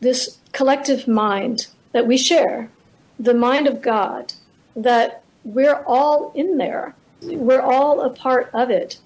this 0.00 0.38
collective 0.52 1.06
mind 1.06 1.66
that 1.92 2.06
we 2.06 2.16
share, 2.16 2.70
the 3.18 3.34
mind 3.34 3.66
of 3.66 3.82
God, 3.82 4.32
that 4.74 5.22
we're 5.44 5.82
all 5.86 6.32
in 6.34 6.56
there. 6.58 6.94
We're 7.22 7.60
all 7.60 8.00
a 8.00 8.10
part 8.10 8.50
of 8.52 8.70
it. 8.70 8.98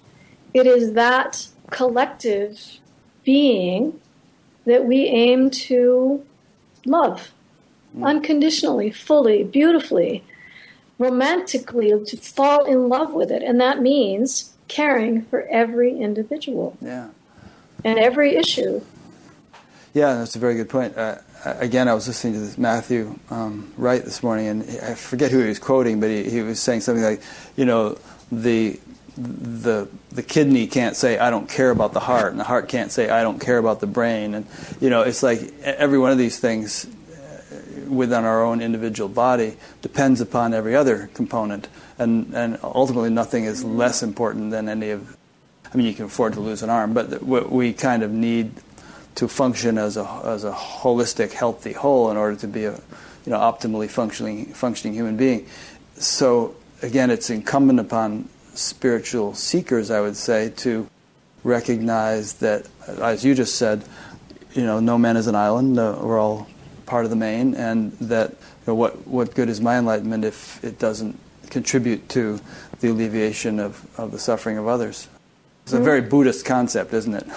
It 0.53 0.65
is 0.65 0.93
that 0.93 1.47
collective 1.69 2.79
being 3.23 3.99
that 4.67 4.85
we 4.85 5.05
aim 5.05 5.49
to 5.49 6.23
love 6.85 7.31
mm. 7.97 8.05
unconditionally, 8.05 8.91
fully, 8.91 9.43
beautifully, 9.43 10.23
romantically, 10.99 11.89
to 12.05 12.17
fall 12.17 12.65
in 12.65 12.89
love 12.89 13.13
with 13.13 13.31
it. 13.31 13.41
And 13.41 13.59
that 13.61 13.81
means 13.81 14.53
caring 14.67 15.23
for 15.23 15.47
every 15.47 15.97
individual. 15.97 16.77
Yeah. 16.81 17.09
And 17.83 17.97
every 17.97 18.35
issue. 18.35 18.81
Yeah, 19.93 20.15
that's 20.15 20.35
a 20.35 20.39
very 20.39 20.55
good 20.55 20.69
point. 20.69 20.97
Uh, 20.97 21.19
again, 21.45 21.87
I 21.87 21.93
was 21.93 22.07
listening 22.07 22.33
to 22.33 22.39
this 22.39 22.57
Matthew 22.57 23.17
um, 23.29 23.71
Wright 23.77 24.03
this 24.03 24.21
morning, 24.21 24.47
and 24.47 24.63
I 24.81 24.95
forget 24.95 25.31
who 25.31 25.39
he 25.39 25.47
was 25.47 25.59
quoting, 25.59 26.01
but 26.01 26.09
he, 26.09 26.29
he 26.29 26.41
was 26.41 26.59
saying 26.59 26.81
something 26.81 27.03
like, 27.03 27.21
you 27.55 27.65
know, 27.65 27.97
the 28.31 28.79
the 29.17 29.87
the 30.11 30.23
kidney 30.23 30.67
can't 30.67 30.95
say 30.95 31.17
I 31.17 31.29
don't 31.29 31.49
care 31.49 31.71
about 31.71 31.93
the 31.93 31.99
heart, 31.99 32.31
and 32.31 32.39
the 32.39 32.45
heart 32.45 32.69
can't 32.69 32.91
say 32.91 33.09
I 33.09 33.23
don't 33.23 33.39
care 33.39 33.57
about 33.57 33.79
the 33.79 33.87
brain, 33.87 34.33
and 34.35 34.45
you 34.79 34.89
know 34.89 35.01
it's 35.01 35.23
like 35.23 35.53
every 35.63 35.97
one 35.97 36.11
of 36.11 36.17
these 36.17 36.39
things 36.39 36.85
uh, 36.85 37.89
within 37.89 38.23
our 38.23 38.43
own 38.43 38.61
individual 38.61 39.09
body 39.09 39.57
depends 39.81 40.21
upon 40.21 40.53
every 40.53 40.75
other 40.75 41.09
component, 41.13 41.67
and 41.97 42.33
and 42.35 42.59
ultimately 42.63 43.09
nothing 43.09 43.45
is 43.45 43.63
less 43.63 44.03
important 44.03 44.51
than 44.51 44.69
any 44.69 44.91
of. 44.91 45.17
I 45.73 45.75
mean, 45.75 45.87
you 45.87 45.93
can 45.93 46.05
afford 46.05 46.33
to 46.33 46.39
lose 46.39 46.63
an 46.63 46.69
arm, 46.69 46.93
but 46.93 47.21
what 47.23 47.51
we 47.51 47.73
kind 47.73 48.01
of 48.01 48.11
need 48.11 48.51
to 49.15 49.27
function 49.27 49.79
as 49.79 49.97
a 49.97 50.05
as 50.25 50.43
a 50.43 50.51
holistic, 50.51 51.31
healthy 51.31 51.73
whole 51.73 52.11
in 52.11 52.17
order 52.17 52.35
to 52.37 52.47
be 52.47 52.65
a 52.65 52.73
you 53.25 53.31
know 53.31 53.39
optimally 53.39 53.89
functioning 53.89 54.45
functioning 54.53 54.93
human 54.93 55.17
being. 55.17 55.47
So 55.95 56.55
again, 56.83 57.09
it's 57.09 57.31
incumbent 57.31 57.79
upon 57.79 58.29
spiritual 58.57 59.33
seekers, 59.33 59.91
I 59.91 60.01
would 60.01 60.17
say, 60.17 60.49
to 60.57 60.87
recognize 61.43 62.33
that, 62.35 62.67
as 62.87 63.23
you 63.23 63.35
just 63.35 63.55
said, 63.55 63.83
you 64.53 64.63
know, 64.63 64.79
no 64.79 64.97
man 64.97 65.17
is 65.17 65.27
an 65.27 65.35
island. 65.35 65.77
Uh, 65.77 65.97
we're 66.01 66.19
all 66.19 66.47
part 66.85 67.03
of 67.05 67.09
the 67.09 67.15
main, 67.15 67.53
and 67.55 67.91
that 67.93 68.31
you 68.31 68.37
know, 68.67 68.75
what 68.75 69.07
what 69.07 69.35
good 69.35 69.49
is 69.49 69.61
my 69.61 69.77
enlightenment 69.77 70.25
if 70.25 70.63
it 70.63 70.79
doesn't 70.79 71.17
contribute 71.49 72.09
to 72.09 72.39
the 72.79 72.89
alleviation 72.89 73.59
of, 73.59 73.85
of 73.99 74.11
the 74.11 74.19
suffering 74.19 74.57
of 74.57 74.67
others? 74.67 75.07
It's 75.63 75.73
a 75.73 75.79
very 75.79 76.01
Buddhist 76.01 76.45
concept, 76.45 76.93
isn't 76.93 77.13
it? 77.13 77.27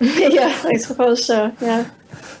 yeah, 0.00 0.58
I 0.64 0.76
suppose 0.78 1.26
so. 1.26 1.54
Yeah. 1.60 1.90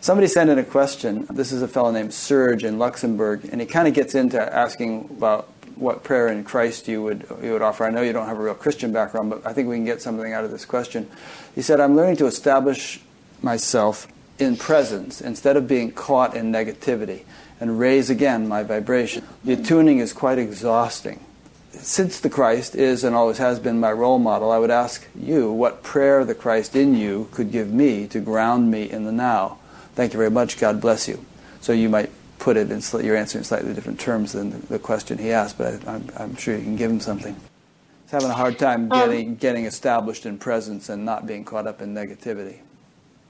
Somebody 0.00 0.26
sent 0.26 0.48
in 0.48 0.58
a 0.58 0.64
question. 0.64 1.26
This 1.30 1.52
is 1.52 1.60
a 1.60 1.68
fellow 1.68 1.90
named 1.90 2.14
Serge 2.14 2.64
in 2.64 2.78
Luxembourg, 2.78 3.46
and 3.52 3.60
he 3.60 3.66
kind 3.66 3.86
of 3.86 3.94
gets 3.94 4.14
into 4.14 4.40
asking 4.40 5.10
about 5.10 5.51
what 5.76 6.04
prayer 6.04 6.28
in 6.28 6.44
Christ 6.44 6.88
you 6.88 7.02
would 7.02 7.26
you 7.42 7.52
would 7.52 7.62
offer. 7.62 7.84
I 7.84 7.90
know 7.90 8.02
you 8.02 8.12
don't 8.12 8.26
have 8.26 8.38
a 8.38 8.42
real 8.42 8.54
Christian 8.54 8.92
background, 8.92 9.30
but 9.30 9.46
I 9.46 9.52
think 9.52 9.68
we 9.68 9.76
can 9.76 9.84
get 9.84 10.02
something 10.02 10.32
out 10.32 10.44
of 10.44 10.50
this 10.50 10.64
question. 10.64 11.08
He 11.54 11.62
said, 11.62 11.80
"I'm 11.80 11.96
learning 11.96 12.16
to 12.16 12.26
establish 12.26 13.00
myself 13.42 14.06
in 14.38 14.56
presence 14.56 15.20
instead 15.20 15.56
of 15.56 15.68
being 15.68 15.90
caught 15.90 16.34
in 16.34 16.50
negativity 16.50 17.22
and 17.60 17.78
raise 17.78 18.10
again 18.10 18.48
my 18.48 18.62
vibration. 18.62 19.24
The 19.44 19.56
tuning 19.56 19.98
is 19.98 20.12
quite 20.12 20.38
exhausting. 20.38 21.20
Since 21.72 22.20
the 22.20 22.30
Christ 22.30 22.74
is 22.74 23.04
and 23.04 23.14
always 23.14 23.38
has 23.38 23.58
been 23.58 23.80
my 23.80 23.92
role 23.92 24.18
model, 24.18 24.50
I 24.50 24.58
would 24.58 24.70
ask 24.70 25.06
you 25.14 25.50
what 25.50 25.82
prayer 25.82 26.24
the 26.24 26.34
Christ 26.34 26.76
in 26.76 26.94
you 26.94 27.28
could 27.32 27.50
give 27.50 27.72
me 27.72 28.06
to 28.08 28.20
ground 28.20 28.70
me 28.70 28.90
in 28.90 29.04
the 29.04 29.12
now. 29.12 29.58
Thank 29.94 30.12
you 30.12 30.18
very 30.18 30.30
much. 30.30 30.58
God 30.58 30.80
bless 30.80 31.08
you." 31.08 31.24
So 31.60 31.72
you 31.72 31.88
might 31.88 32.10
put 32.42 32.56
it 32.56 32.72
in 32.72 33.04
your 33.04 33.14
answer 33.14 33.38
in 33.38 33.44
slightly 33.44 33.72
different 33.72 34.00
terms 34.00 34.32
than 34.32 34.50
the, 34.50 34.56
the 34.66 34.78
question 34.78 35.16
he 35.16 35.30
asked, 35.30 35.56
but 35.56 35.86
I, 35.86 35.94
am 35.94 36.10
I'm 36.18 36.34
sure 36.34 36.56
you 36.56 36.62
can 36.64 36.74
give 36.74 36.90
him 36.90 36.98
something. 36.98 37.36
He's 38.02 38.10
having 38.10 38.30
a 38.30 38.34
hard 38.34 38.58
time 38.58 38.88
getting, 38.88 39.28
um, 39.28 39.34
getting 39.36 39.64
established 39.64 40.26
in 40.26 40.38
presence 40.38 40.88
and 40.88 41.04
not 41.04 41.24
being 41.24 41.44
caught 41.44 41.68
up 41.68 41.80
in 41.80 41.94
negativity. 41.94 42.58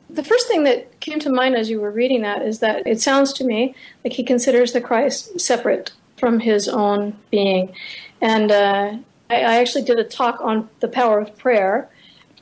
The 0.08 0.24
first 0.24 0.48
thing 0.48 0.64
that 0.64 0.98
came 1.00 1.20
to 1.20 1.30
mind 1.30 1.56
as 1.56 1.68
you 1.68 1.78
were 1.78 1.90
reading 1.90 2.22
that 2.22 2.40
is 2.40 2.60
that 2.60 2.86
it 2.86 3.02
sounds 3.02 3.34
to 3.34 3.44
me 3.44 3.74
like 4.02 4.14
he 4.14 4.22
considers 4.22 4.72
the 4.72 4.80
Christ 4.80 5.38
separate 5.38 5.92
from 6.16 6.40
his 6.40 6.66
own 6.66 7.14
being. 7.30 7.74
And 8.22 8.50
uh, 8.50 8.96
I, 9.28 9.34
I 9.34 9.56
actually 9.56 9.84
did 9.84 9.98
a 9.98 10.04
talk 10.04 10.40
on 10.40 10.70
the 10.80 10.88
power 10.88 11.18
of 11.18 11.36
prayer, 11.36 11.90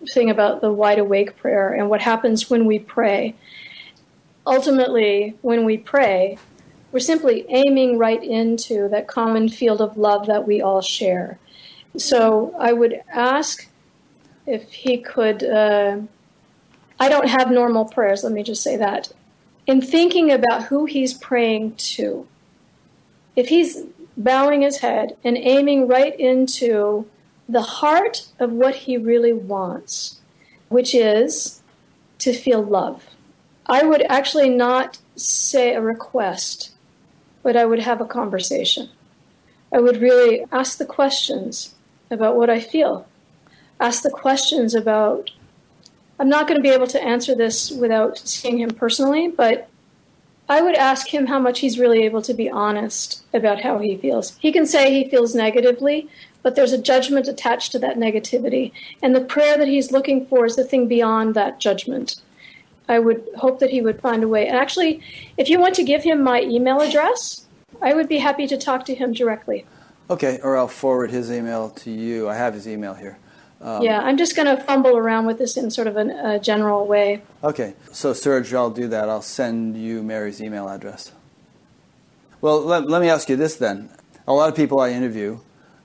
saying 0.06 0.30
about 0.30 0.60
the 0.60 0.70
wide 0.72 1.00
awake 1.00 1.36
prayer 1.36 1.72
and 1.72 1.90
what 1.90 2.00
happens 2.00 2.48
when 2.48 2.64
we 2.64 2.78
pray 2.78 3.34
ultimately, 4.46 5.36
when 5.42 5.64
we 5.64 5.78
pray, 5.78 6.38
we're 6.92 7.00
simply 7.00 7.44
aiming 7.48 7.98
right 7.98 8.22
into 8.22 8.88
that 8.88 9.06
common 9.06 9.48
field 9.48 9.80
of 9.80 9.96
love 9.96 10.26
that 10.26 10.46
we 10.46 10.60
all 10.60 10.80
share. 10.80 11.38
So 11.96 12.54
I 12.58 12.72
would 12.72 13.02
ask 13.12 13.68
if 14.46 14.70
he 14.72 14.98
could. 14.98 15.44
Uh, 15.44 15.98
I 16.98 17.08
don't 17.08 17.28
have 17.28 17.50
normal 17.50 17.86
prayers, 17.86 18.22
let 18.24 18.32
me 18.32 18.42
just 18.42 18.62
say 18.62 18.76
that. 18.76 19.12
In 19.66 19.80
thinking 19.80 20.30
about 20.30 20.64
who 20.64 20.84
he's 20.84 21.14
praying 21.14 21.76
to, 21.76 22.26
if 23.36 23.48
he's 23.48 23.84
bowing 24.16 24.62
his 24.62 24.78
head 24.78 25.16
and 25.24 25.36
aiming 25.36 25.88
right 25.88 26.18
into 26.18 27.06
the 27.48 27.62
heart 27.62 28.28
of 28.38 28.52
what 28.52 28.74
he 28.74 28.96
really 28.96 29.32
wants, 29.32 30.20
which 30.68 30.94
is 30.94 31.62
to 32.18 32.32
feel 32.32 32.62
love. 32.62 33.04
I 33.66 33.82
would 33.82 34.02
actually 34.02 34.50
not 34.50 34.98
say 35.16 35.74
a 35.74 35.80
request, 35.80 36.72
but 37.42 37.56
I 37.56 37.64
would 37.64 37.80
have 37.80 38.00
a 38.00 38.06
conversation. 38.06 38.88
I 39.72 39.78
would 39.78 40.00
really 40.00 40.44
ask 40.50 40.78
the 40.78 40.84
questions 40.84 41.74
about 42.10 42.36
what 42.36 42.50
I 42.50 42.60
feel, 42.60 43.06
ask 43.78 44.02
the 44.02 44.10
questions 44.10 44.74
about. 44.74 45.30
I'm 46.18 46.28
not 46.28 46.46
going 46.46 46.58
to 46.58 46.62
be 46.62 46.74
able 46.74 46.88
to 46.88 47.02
answer 47.02 47.34
this 47.34 47.70
without 47.70 48.18
seeing 48.18 48.58
him 48.58 48.70
personally, 48.70 49.28
but 49.28 49.70
I 50.50 50.60
would 50.62 50.74
ask 50.74 51.06
him 51.06 51.26
how 51.26 51.38
much 51.38 51.60
he's 51.60 51.78
really 51.78 52.02
able 52.02 52.22
to 52.22 52.34
be 52.34 52.50
honest 52.50 53.22
about 53.32 53.60
how 53.60 53.78
he 53.78 53.96
feels. 53.96 54.36
He 54.38 54.50
can 54.50 54.66
say 54.66 54.92
he 54.92 55.08
feels 55.08 55.32
negatively, 55.32 56.08
but 56.42 56.56
there's 56.56 56.72
a 56.72 56.82
judgment 56.82 57.28
attached 57.28 57.70
to 57.72 57.78
that 57.78 57.96
negativity. 57.96 58.72
And 59.00 59.14
the 59.14 59.20
prayer 59.20 59.56
that 59.56 59.68
he's 59.68 59.92
looking 59.92 60.26
for 60.26 60.44
is 60.44 60.56
the 60.56 60.64
thing 60.64 60.88
beyond 60.88 61.36
that 61.36 61.60
judgment. 61.60 62.20
I 62.90 62.98
would 62.98 63.22
hope 63.36 63.60
that 63.60 63.70
he 63.70 63.80
would 63.80 64.00
find 64.00 64.24
a 64.24 64.28
way. 64.28 64.48
And 64.48 64.56
actually, 64.56 65.00
if 65.36 65.48
you 65.48 65.60
want 65.60 65.76
to 65.76 65.84
give 65.84 66.02
him 66.02 66.22
my 66.22 66.42
email 66.42 66.80
address, 66.80 67.46
I 67.80 67.94
would 67.94 68.08
be 68.08 68.18
happy 68.18 68.48
to 68.48 68.56
talk 68.58 68.84
to 68.86 68.94
him 68.94 69.12
directly. 69.12 69.64
Okay, 70.10 70.40
or 70.42 70.56
I'll 70.56 70.66
forward 70.66 71.12
his 71.12 71.30
email 71.30 71.70
to 71.70 71.90
you. 71.90 72.28
I 72.28 72.34
have 72.34 72.52
his 72.52 72.66
email 72.66 72.94
here. 72.94 73.16
Um, 73.60 73.82
yeah, 73.82 74.00
I'm 74.00 74.16
just 74.16 74.34
going 74.34 74.48
to 74.54 74.60
fumble 74.64 74.96
around 74.96 75.26
with 75.26 75.38
this 75.38 75.56
in 75.56 75.70
sort 75.70 75.86
of 75.86 75.96
an, 75.96 76.10
a 76.10 76.40
general 76.40 76.84
way. 76.86 77.22
Okay, 77.44 77.74
so 77.92 78.12
Serge, 78.12 78.52
I'll 78.52 78.70
do 78.70 78.88
that. 78.88 79.08
I'll 79.08 79.22
send 79.22 79.76
you 79.76 80.02
Mary's 80.02 80.42
email 80.42 80.68
address. 80.68 81.12
Well, 82.40 82.60
let, 82.60 82.88
let 82.88 83.00
me 83.00 83.08
ask 83.08 83.28
you 83.28 83.36
this 83.36 83.54
then. 83.54 83.90
A 84.26 84.32
lot 84.32 84.48
of 84.48 84.56
people 84.56 84.80
I 84.80 84.90
interview 84.90 85.38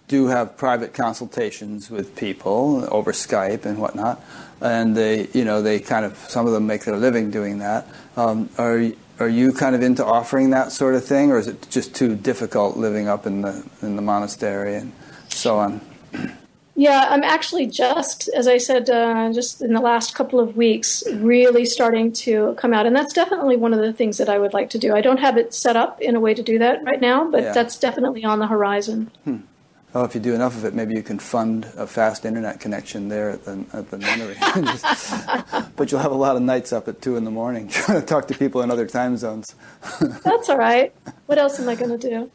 do 0.07 0.27
have 0.27 0.57
private 0.57 0.94
consultations 0.94 1.90
with 1.90 2.15
people 2.15 2.88
over 2.91 3.11
Skype 3.11 3.65
and 3.65 3.80
whatnot, 3.80 4.23
and 4.61 4.95
they, 4.95 5.27
you 5.34 5.44
know, 5.44 5.61
they 5.61 5.80
kind 5.80 6.06
of 6.06 6.18
some 6.18 6.45
of 6.45 6.53
them 6.53 6.68
make 6.68 6.86
their 6.86 6.98
living 6.98 7.32
doing 7.32 7.60
that. 7.60 7.88
Um, 8.15 8.49
are 8.57 8.91
are 9.19 9.30
you 9.30 9.53
kind 9.53 9.76
of 9.76 9.82
into 9.82 10.06
offering 10.06 10.52
that 10.52 10.72
sort 10.72 10.95
of 10.95 11.06
thing, 11.06 11.32
or 11.32 11.40
is 11.40 11.48
it 11.48 11.68
just 11.69 11.95
too 11.95 12.15
difficult 12.15 12.77
living 12.77 13.07
up 13.07 13.26
in 13.26 13.41
the 13.41 13.65
in 13.82 13.95
the 13.95 14.02
monastery 14.02 14.76
and 14.76 14.91
so 15.30 15.57
on? 15.57 15.82
Yeah, 16.77 17.07
I'm 17.10 17.23
actually 17.23 17.68
just, 17.68 18.27
as 18.36 18.49
I 18.49 18.57
said, 18.57 18.90
uh, 18.90 19.32
just 19.32 19.61
in 19.61 19.72
the 19.72 19.80
last 19.80 20.14
couple 20.14 20.41
of 20.41 20.57
weeks, 20.57 21.03
really 21.14 21.64
starting 21.64 22.11
to 22.11 22.53
come 22.56 22.73
out. 22.73 22.86
And 22.86 22.94
that's 22.94 23.14
definitely 23.14 23.56
one 23.56 23.73
of 23.73 23.80
the 23.80 23.94
things 23.94 24.18
that 24.18 24.27
I 24.27 24.38
would 24.38 24.53
like 24.53 24.69
to 24.72 24.77
do. 24.77 24.94
I 24.94 24.99
don't 24.99 25.19
have 25.19 25.38
it 25.38 25.53
set 25.53 25.77
up 25.77 26.02
in 26.02 26.18
a 26.18 26.19
way 26.19 26.34
to 26.34 26.44
do 26.44 26.60
that 26.60 26.84
right 26.84 26.99
now, 26.99 27.32
but 27.32 27.44
yeah. 27.44 27.53
that's 27.53 27.80
definitely 27.80 28.26
on 28.26 28.40
the 28.40 28.48
horizon. 28.48 29.10
Hmm. 29.23 29.38
Well, 29.96 30.04
if 30.04 30.14
you 30.14 30.20
do 30.20 30.36
enough 30.36 30.58
of 30.58 30.66
it, 30.66 30.74
maybe 30.74 30.94
you 30.94 31.02
can 31.02 31.20
fund 31.20 31.72
a 31.78 31.88
fast 31.88 32.26
internet 32.26 32.60
connection 32.60 33.08
there 33.08 33.30
at 33.30 33.46
the, 33.46 33.66
at 33.72 33.90
the 33.92 33.98
nunnery. 33.98 34.36
but 35.78 35.90
you'll 35.92 36.02
have 36.02 36.12
a 36.12 36.16
lot 36.16 36.36
of 36.36 36.42
nights 36.42 36.74
up 36.74 36.90
at 36.90 37.02
2 37.02 37.16
in 37.16 37.24
the 37.24 37.32
morning 37.32 37.68
trying 37.70 38.02
to 38.02 38.06
talk 38.06 38.28
to 38.28 38.38
people 38.38 38.62
in 38.62 38.70
other 38.70 38.86
time 38.86 39.16
zones. 39.16 39.56
that's 40.26 40.50
all 40.50 40.58
right. 40.58 40.94
What 41.28 41.38
else 41.38 41.62
am 41.62 41.70
I 41.70 41.76
going 41.76 41.98
to 41.98 42.10
do? 42.10 42.30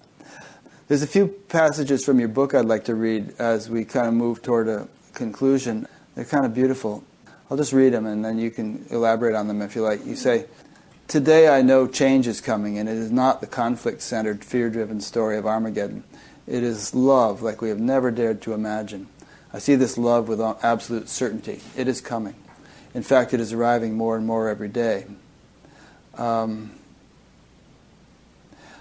There's 0.88 1.02
a 1.02 1.06
few 1.06 1.28
passages 1.28 2.02
from 2.02 2.18
your 2.18 2.28
book 2.28 2.54
I'd 2.54 2.64
like 2.64 2.84
to 2.84 2.94
read 2.94 3.34
as 3.38 3.68
we 3.68 3.84
kind 3.84 4.08
of 4.08 4.14
move 4.14 4.40
toward 4.40 4.66
a 4.66 4.88
conclusion. 5.12 5.86
They're 6.14 6.24
kind 6.24 6.46
of 6.46 6.54
beautiful. 6.54 7.04
I'll 7.50 7.58
just 7.58 7.74
read 7.74 7.92
them 7.92 8.06
and 8.06 8.24
then 8.24 8.38
you 8.38 8.50
can 8.50 8.86
elaborate 8.88 9.34
on 9.34 9.48
them 9.48 9.60
if 9.60 9.76
you 9.76 9.82
like. 9.82 10.06
You 10.06 10.16
say, 10.16 10.46
Today 11.10 11.48
I 11.48 11.60
know 11.60 11.88
change 11.88 12.28
is 12.28 12.40
coming, 12.40 12.78
and 12.78 12.88
it 12.88 12.96
is 12.96 13.10
not 13.10 13.40
the 13.40 13.48
conflict 13.48 14.00
centered, 14.00 14.44
fear 14.44 14.70
driven 14.70 15.00
story 15.00 15.36
of 15.36 15.44
Armageddon. 15.44 16.04
It 16.50 16.64
is 16.64 16.96
love 16.96 17.42
like 17.42 17.62
we 17.62 17.68
have 17.68 17.78
never 17.78 18.10
dared 18.10 18.42
to 18.42 18.54
imagine. 18.54 19.06
I 19.52 19.60
see 19.60 19.76
this 19.76 19.96
love 19.96 20.26
with 20.26 20.40
absolute 20.40 21.08
certainty. 21.08 21.60
It 21.76 21.86
is 21.86 22.00
coming. 22.00 22.34
In 22.92 23.04
fact, 23.04 23.32
it 23.32 23.38
is 23.38 23.52
arriving 23.52 23.94
more 23.94 24.16
and 24.16 24.26
more 24.26 24.48
every 24.48 24.68
day. 24.68 25.06
Um, 26.18 26.72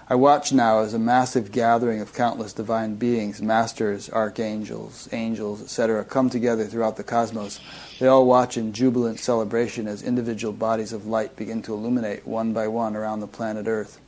I 0.08 0.16
watch 0.16 0.52
now 0.52 0.80
as 0.80 0.94
a 0.94 0.98
massive 0.98 1.52
gathering 1.52 2.00
of 2.00 2.12
countless 2.12 2.52
divine 2.52 2.96
beings, 2.96 3.40
masters, 3.40 4.10
archangels, 4.10 5.08
angels, 5.12 5.62
etc., 5.62 6.04
come 6.04 6.28
together 6.28 6.64
throughout 6.64 6.96
the 6.96 7.04
cosmos. 7.04 7.60
They 8.00 8.08
all 8.08 8.26
watch 8.26 8.56
in 8.56 8.72
jubilant 8.72 9.20
celebration 9.20 9.86
as 9.86 10.02
individual 10.02 10.52
bodies 10.52 10.92
of 10.92 11.06
light 11.06 11.36
begin 11.36 11.62
to 11.62 11.74
illuminate 11.74 12.26
one 12.26 12.52
by 12.52 12.66
one 12.66 12.96
around 12.96 13.20
the 13.20 13.28
planet 13.28 13.68
Earth. 13.68 14.00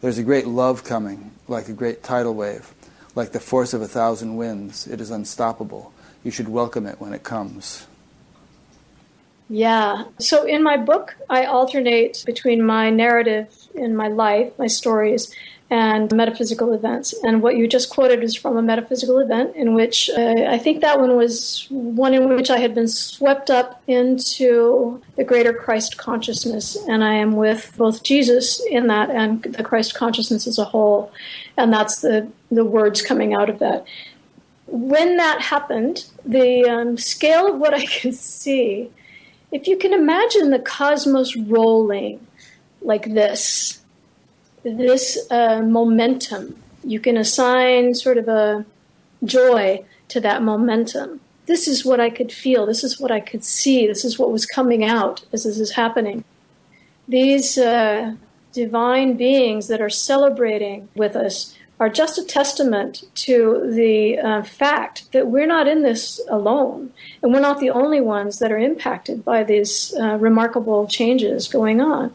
There's 0.00 0.18
a 0.18 0.24
great 0.24 0.48
love 0.48 0.82
coming, 0.82 1.30
like 1.46 1.68
a 1.68 1.72
great 1.72 2.02
tidal 2.02 2.34
wave, 2.34 2.74
like 3.16 3.32
the 3.32 3.40
force 3.40 3.74
of 3.74 3.82
a 3.82 3.88
thousand 3.88 4.36
winds. 4.36 4.86
It 4.86 5.00
is 5.00 5.10
unstoppable. 5.10 5.92
You 6.22 6.30
should 6.30 6.48
welcome 6.48 6.86
it 6.86 7.00
when 7.00 7.12
it 7.12 7.24
comes. 7.24 7.88
Yeah. 9.48 10.04
So 10.18 10.44
in 10.44 10.62
my 10.62 10.76
book, 10.76 11.16
I 11.30 11.44
alternate 11.44 12.22
between 12.26 12.62
my 12.62 12.90
narrative 12.90 13.48
in 13.74 13.96
my 13.96 14.08
life, 14.08 14.56
my 14.58 14.66
stories, 14.66 15.34
and 15.68 16.14
metaphysical 16.14 16.72
events. 16.72 17.14
And 17.24 17.42
what 17.42 17.56
you 17.56 17.66
just 17.66 17.90
quoted 17.90 18.22
is 18.22 18.36
from 18.36 18.56
a 18.56 18.62
metaphysical 18.62 19.18
event 19.18 19.56
in 19.56 19.74
which 19.74 20.08
uh, 20.10 20.44
I 20.48 20.58
think 20.58 20.80
that 20.80 21.00
one 21.00 21.16
was 21.16 21.66
one 21.70 22.14
in 22.14 22.28
which 22.28 22.50
I 22.50 22.58
had 22.58 22.74
been 22.74 22.86
swept 22.88 23.50
up 23.50 23.82
into 23.86 25.02
the 25.16 25.24
greater 25.24 25.52
Christ 25.52 25.96
consciousness. 25.96 26.76
And 26.88 27.02
I 27.02 27.14
am 27.14 27.34
with 27.34 27.74
both 27.76 28.04
Jesus 28.04 28.64
in 28.70 28.86
that 28.86 29.10
and 29.10 29.42
the 29.42 29.64
Christ 29.64 29.94
consciousness 29.94 30.46
as 30.46 30.58
a 30.58 30.64
whole. 30.64 31.12
And 31.56 31.72
that's 31.72 32.00
the, 32.00 32.30
the 32.50 32.64
words 32.64 33.02
coming 33.02 33.34
out 33.34 33.50
of 33.50 33.58
that. 33.58 33.84
When 34.66 35.16
that 35.16 35.40
happened, 35.40 36.04
the 36.24 36.64
um, 36.68 36.96
scale 36.96 37.52
of 37.52 37.58
what 37.58 37.74
I 37.74 37.86
could 38.00 38.14
see 38.14 38.90
if 39.52 39.66
you 39.66 39.76
can 39.76 39.92
imagine 39.92 40.50
the 40.50 40.58
cosmos 40.58 41.36
rolling 41.36 42.26
like 42.82 43.12
this, 43.14 43.80
this 44.74 45.30
uh, 45.30 45.62
momentum, 45.62 46.56
you 46.82 47.00
can 47.00 47.16
assign 47.16 47.94
sort 47.94 48.18
of 48.18 48.28
a 48.28 48.64
joy 49.24 49.84
to 50.08 50.20
that 50.20 50.42
momentum. 50.42 51.20
This 51.46 51.68
is 51.68 51.84
what 51.84 52.00
I 52.00 52.10
could 52.10 52.32
feel. 52.32 52.66
This 52.66 52.82
is 52.82 53.00
what 53.00 53.12
I 53.12 53.20
could 53.20 53.44
see. 53.44 53.86
This 53.86 54.04
is 54.04 54.18
what 54.18 54.32
was 54.32 54.46
coming 54.46 54.84
out 54.84 55.24
as 55.32 55.44
this 55.44 55.60
is 55.60 55.72
happening. 55.72 56.24
These 57.06 57.56
uh, 57.56 58.14
divine 58.52 59.16
beings 59.16 59.68
that 59.68 59.80
are 59.80 59.90
celebrating 59.90 60.88
with 60.96 61.14
us 61.14 61.56
are 61.78 61.88
just 61.90 62.18
a 62.18 62.24
testament 62.24 63.04
to 63.14 63.70
the 63.72 64.18
uh, 64.18 64.42
fact 64.42 65.12
that 65.12 65.28
we're 65.28 65.46
not 65.46 65.68
in 65.68 65.82
this 65.82 66.20
alone, 66.28 66.90
and 67.22 67.32
we're 67.32 67.40
not 67.40 67.60
the 67.60 67.70
only 67.70 68.00
ones 68.00 68.38
that 68.38 68.50
are 68.50 68.58
impacted 68.58 69.24
by 69.24 69.44
these 69.44 69.94
uh, 70.00 70.16
remarkable 70.16 70.86
changes 70.86 71.48
going 71.48 71.80
on. 71.80 72.14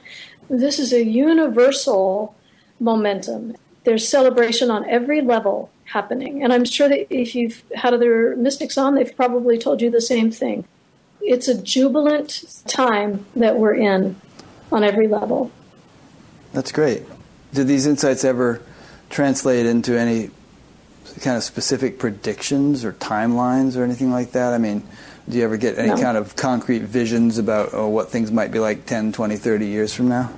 This 0.49 0.80
is 0.80 0.91
a 0.91 1.06
universal 1.06 2.36
momentum. 2.81 3.55
There's 3.85 4.07
celebration 4.07 4.69
on 4.69 4.87
every 4.89 5.21
level 5.21 5.69
happening, 5.85 6.43
and 6.43 6.51
I'm 6.51 6.65
sure 6.65 6.89
that 6.89 7.13
if 7.13 7.33
you've 7.35 7.63
had 7.75 7.93
other 7.93 8.35
mystics 8.35 8.77
on, 8.77 8.95
they've 8.95 9.15
probably 9.15 9.57
told 9.57 9.81
you 9.81 9.89
the 9.89 10.01
same 10.01 10.31
thing. 10.31 10.65
It's 11.21 11.47
a 11.47 11.59
jubilant 11.61 12.43
time 12.67 13.25
that 13.35 13.57
we're 13.57 13.75
in 13.75 14.19
on 14.71 14.83
every 14.83 15.07
level. 15.07 15.51
That's 16.53 16.71
great. 16.71 17.03
Did 17.53 17.67
these 17.67 17.85
insights 17.85 18.23
ever 18.23 18.61
translate 19.09 19.65
into 19.65 19.97
any 19.97 20.31
kind 21.21 21.37
of 21.37 21.43
specific 21.43 21.99
predictions 21.99 22.83
or 22.83 22.93
timelines 22.93 23.77
or 23.77 23.83
anything 23.83 24.11
like 24.11 24.31
that? 24.31 24.53
I 24.53 24.57
mean, 24.57 24.83
do 25.29 25.37
you 25.37 25.43
ever 25.43 25.57
get 25.57 25.77
any 25.77 25.89
no. 25.89 25.97
kind 25.97 26.17
of 26.17 26.35
concrete 26.35 26.81
visions 26.81 27.37
about 27.37 27.69
oh, 27.73 27.87
what 27.87 28.09
things 28.09 28.31
might 28.31 28.51
be 28.51 28.59
like 28.59 28.85
10, 28.85 29.11
20, 29.11 29.37
30 29.37 29.67
years 29.67 29.93
from 29.93 30.09
now? 30.09 30.31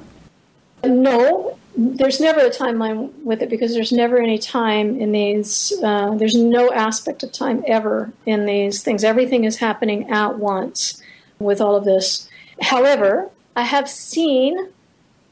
No, 0.83 1.57
there's 1.75 2.19
never 2.19 2.39
a 2.39 2.49
timeline 2.49 3.11
with 3.23 3.41
it 3.41 3.49
because 3.49 3.73
there's 3.73 3.91
never 3.91 4.19
any 4.19 4.37
time 4.37 4.99
in 4.99 5.11
these, 5.11 5.73
uh, 5.83 6.13
there's 6.15 6.35
no 6.35 6.71
aspect 6.71 7.23
of 7.23 7.31
time 7.31 7.63
ever 7.67 8.11
in 8.25 8.45
these 8.45 8.83
things. 8.83 9.03
Everything 9.03 9.43
is 9.43 9.57
happening 9.57 10.09
at 10.09 10.37
once 10.37 11.01
with 11.39 11.59
all 11.59 11.75
of 11.75 11.83
this. 11.83 12.29
However, 12.61 13.29
I 13.55 13.63
have 13.63 13.89
seen 13.89 14.69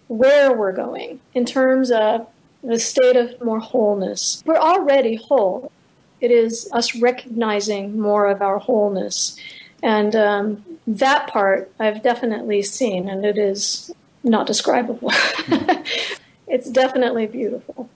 where 0.07 0.51
we're 0.51 0.73
going 0.73 1.19
in 1.34 1.45
terms 1.45 1.91
of 1.91 2.27
the 2.63 2.80
state 2.80 3.15
of 3.15 3.39
more 3.41 3.59
wholeness. 3.59 4.43
We're 4.45 4.57
already 4.57 5.15
whole. 5.15 5.72
It 6.19 6.31
is 6.31 6.69
us 6.72 6.95
recognizing 6.95 7.99
more 7.99 8.27
of 8.27 8.41
our 8.41 8.59
wholeness. 8.59 9.38
And 9.81 10.15
um, 10.15 10.65
that 10.85 11.27
part 11.27 11.72
I've 11.80 12.03
definitely 12.03 12.61
seen, 12.61 13.09
and 13.09 13.26
it 13.26 13.38
is 13.38 13.91
not 14.23 14.45
describable. 14.45 15.11
it's 16.52 16.69
definitely 16.69 17.28
beautiful. 17.28 17.90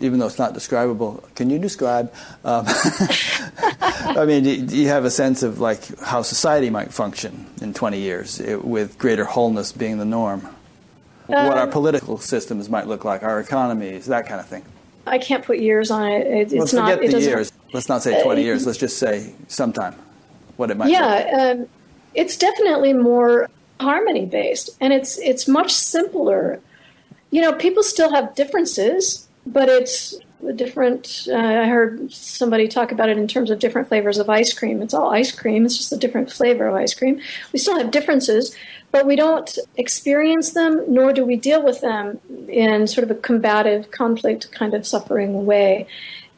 Even 0.00 0.20
though 0.20 0.26
it's 0.26 0.38
not 0.38 0.54
describable, 0.54 1.24
can 1.34 1.50
you 1.50 1.58
describe? 1.58 2.12
Um, 2.44 2.66
I 2.68 4.24
mean, 4.26 4.66
do 4.66 4.76
you 4.76 4.88
have 4.88 5.04
a 5.04 5.10
sense 5.10 5.42
of 5.42 5.58
like 5.58 5.98
how 6.00 6.22
society 6.22 6.70
might 6.70 6.92
function 6.92 7.46
in 7.60 7.74
20 7.74 7.98
years, 7.98 8.40
with 8.62 8.98
greater 8.98 9.24
wholeness 9.24 9.72
being 9.72 9.98
the 9.98 10.04
norm? 10.04 10.46
what 11.26 11.58
our 11.58 11.64
um, 11.64 11.70
political 11.70 12.18
systems 12.18 12.70
might 12.70 12.86
look 12.86 13.04
like, 13.04 13.22
our 13.22 13.38
economies, 13.38 14.06
that 14.06 14.26
kind 14.26 14.40
of 14.40 14.46
thing. 14.46 14.64
I 15.06 15.18
can't 15.18 15.44
put 15.44 15.58
years 15.58 15.90
on 15.90 16.06
it. 16.08 16.26
it 16.26 16.40
it's 16.40 16.54
Let's 16.54 16.72
not. 16.72 16.94
Forget 16.94 17.10
the 17.12 17.20
years. 17.20 17.52
Let's 17.72 17.88
not 17.88 18.02
say 18.02 18.22
20 18.22 18.40
uh, 18.40 18.44
years. 18.44 18.66
Let's 18.66 18.78
just 18.78 18.98
say 18.98 19.34
sometime. 19.48 19.94
What 20.56 20.70
it 20.70 20.76
might. 20.76 20.90
Yeah, 20.90 21.54
um, 21.56 21.68
it's 22.14 22.36
definitely 22.36 22.92
more 22.92 23.48
harmony 23.80 24.26
based 24.26 24.70
and 24.80 24.92
it's 24.92 25.18
it's 25.18 25.46
much 25.46 25.72
simpler. 25.72 26.60
You 27.30 27.42
know, 27.42 27.52
people 27.52 27.82
still 27.82 28.10
have 28.10 28.34
differences, 28.34 29.28
but 29.46 29.68
it's 29.68 30.18
a 30.46 30.52
different 30.52 31.26
uh, 31.28 31.36
I 31.36 31.66
heard 31.66 32.12
somebody 32.12 32.68
talk 32.68 32.92
about 32.92 33.08
it 33.08 33.18
in 33.18 33.26
terms 33.26 33.50
of 33.50 33.58
different 33.58 33.88
flavors 33.88 34.18
of 34.18 34.30
ice 34.30 34.52
cream. 34.52 34.82
It's 34.82 34.94
all 34.94 35.10
ice 35.10 35.32
cream, 35.32 35.64
it's 35.64 35.76
just 35.76 35.92
a 35.92 35.96
different 35.96 36.30
flavor 36.30 36.66
of 36.68 36.74
ice 36.74 36.94
cream. 36.94 37.20
We 37.52 37.58
still 37.58 37.78
have 37.78 37.90
differences, 37.90 38.54
but 38.92 39.06
we 39.06 39.16
don't 39.16 39.58
experience 39.76 40.52
them 40.52 40.82
nor 40.88 41.12
do 41.12 41.24
we 41.24 41.36
deal 41.36 41.62
with 41.62 41.80
them 41.80 42.20
in 42.48 42.86
sort 42.86 43.04
of 43.04 43.10
a 43.10 43.20
combative 43.20 43.90
conflict 43.90 44.50
kind 44.52 44.74
of 44.74 44.86
suffering 44.86 45.44
way. 45.44 45.86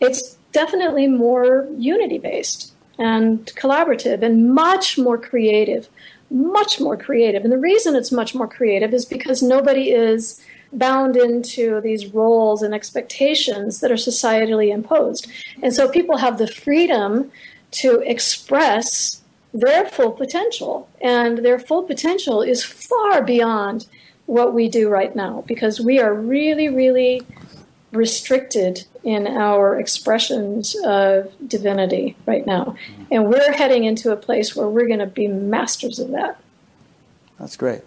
It's 0.00 0.36
definitely 0.52 1.06
more 1.06 1.68
unity 1.76 2.18
based 2.18 2.72
and 2.98 3.46
collaborative 3.54 4.22
and 4.22 4.52
much 4.52 4.98
more 4.98 5.18
creative 5.18 5.88
much 6.32 6.80
more 6.80 6.96
creative. 6.96 7.42
And 7.42 7.52
the 7.52 7.58
reason 7.58 7.96
it's 7.96 8.12
much 8.12 8.34
more 8.36 8.46
creative 8.46 8.94
is 8.94 9.04
because 9.04 9.42
nobody 9.42 9.90
is 9.90 10.40
bound 10.72 11.16
into 11.16 11.80
these 11.80 12.06
roles 12.06 12.62
and 12.62 12.74
expectations 12.74 13.80
that 13.80 13.90
are 13.90 13.97
societally 13.97 14.72
imposed. 14.72 15.30
And 15.62 15.74
so 15.74 15.88
people 15.88 16.18
have 16.18 16.38
the 16.38 16.47
freedom 16.47 17.30
to 17.72 18.01
express 18.01 19.20
their 19.52 19.86
full 19.86 20.12
potential. 20.12 20.88
And 21.01 21.38
their 21.38 21.59
full 21.59 21.82
potential 21.82 22.42
is 22.42 22.64
far 22.64 23.22
beyond 23.22 23.86
what 24.26 24.55
we 24.55 24.68
do 24.68 24.88
right 24.88 25.14
now 25.16 25.42
because 25.47 25.80
we 25.80 25.98
are 25.98 26.14
really, 26.14 26.68
really 26.68 27.22
restricted 27.92 28.84
in 29.02 29.26
our 29.26 29.78
expressions 29.78 30.76
of 30.84 31.32
divinity 31.48 32.16
right 32.26 32.47
now. 32.47 32.76
And 33.10 33.28
we're 33.28 33.52
heading 33.52 33.84
into 33.84 34.12
a 34.12 34.16
place 34.16 34.55
where 34.55 34.68
we're 34.68 34.86
going 34.86 35.01
to 35.01 35.06
be 35.06 35.26
masters 35.26 35.98
of 35.98 36.10
that. 36.12 36.40
That's 37.38 37.56
great. 37.56 37.82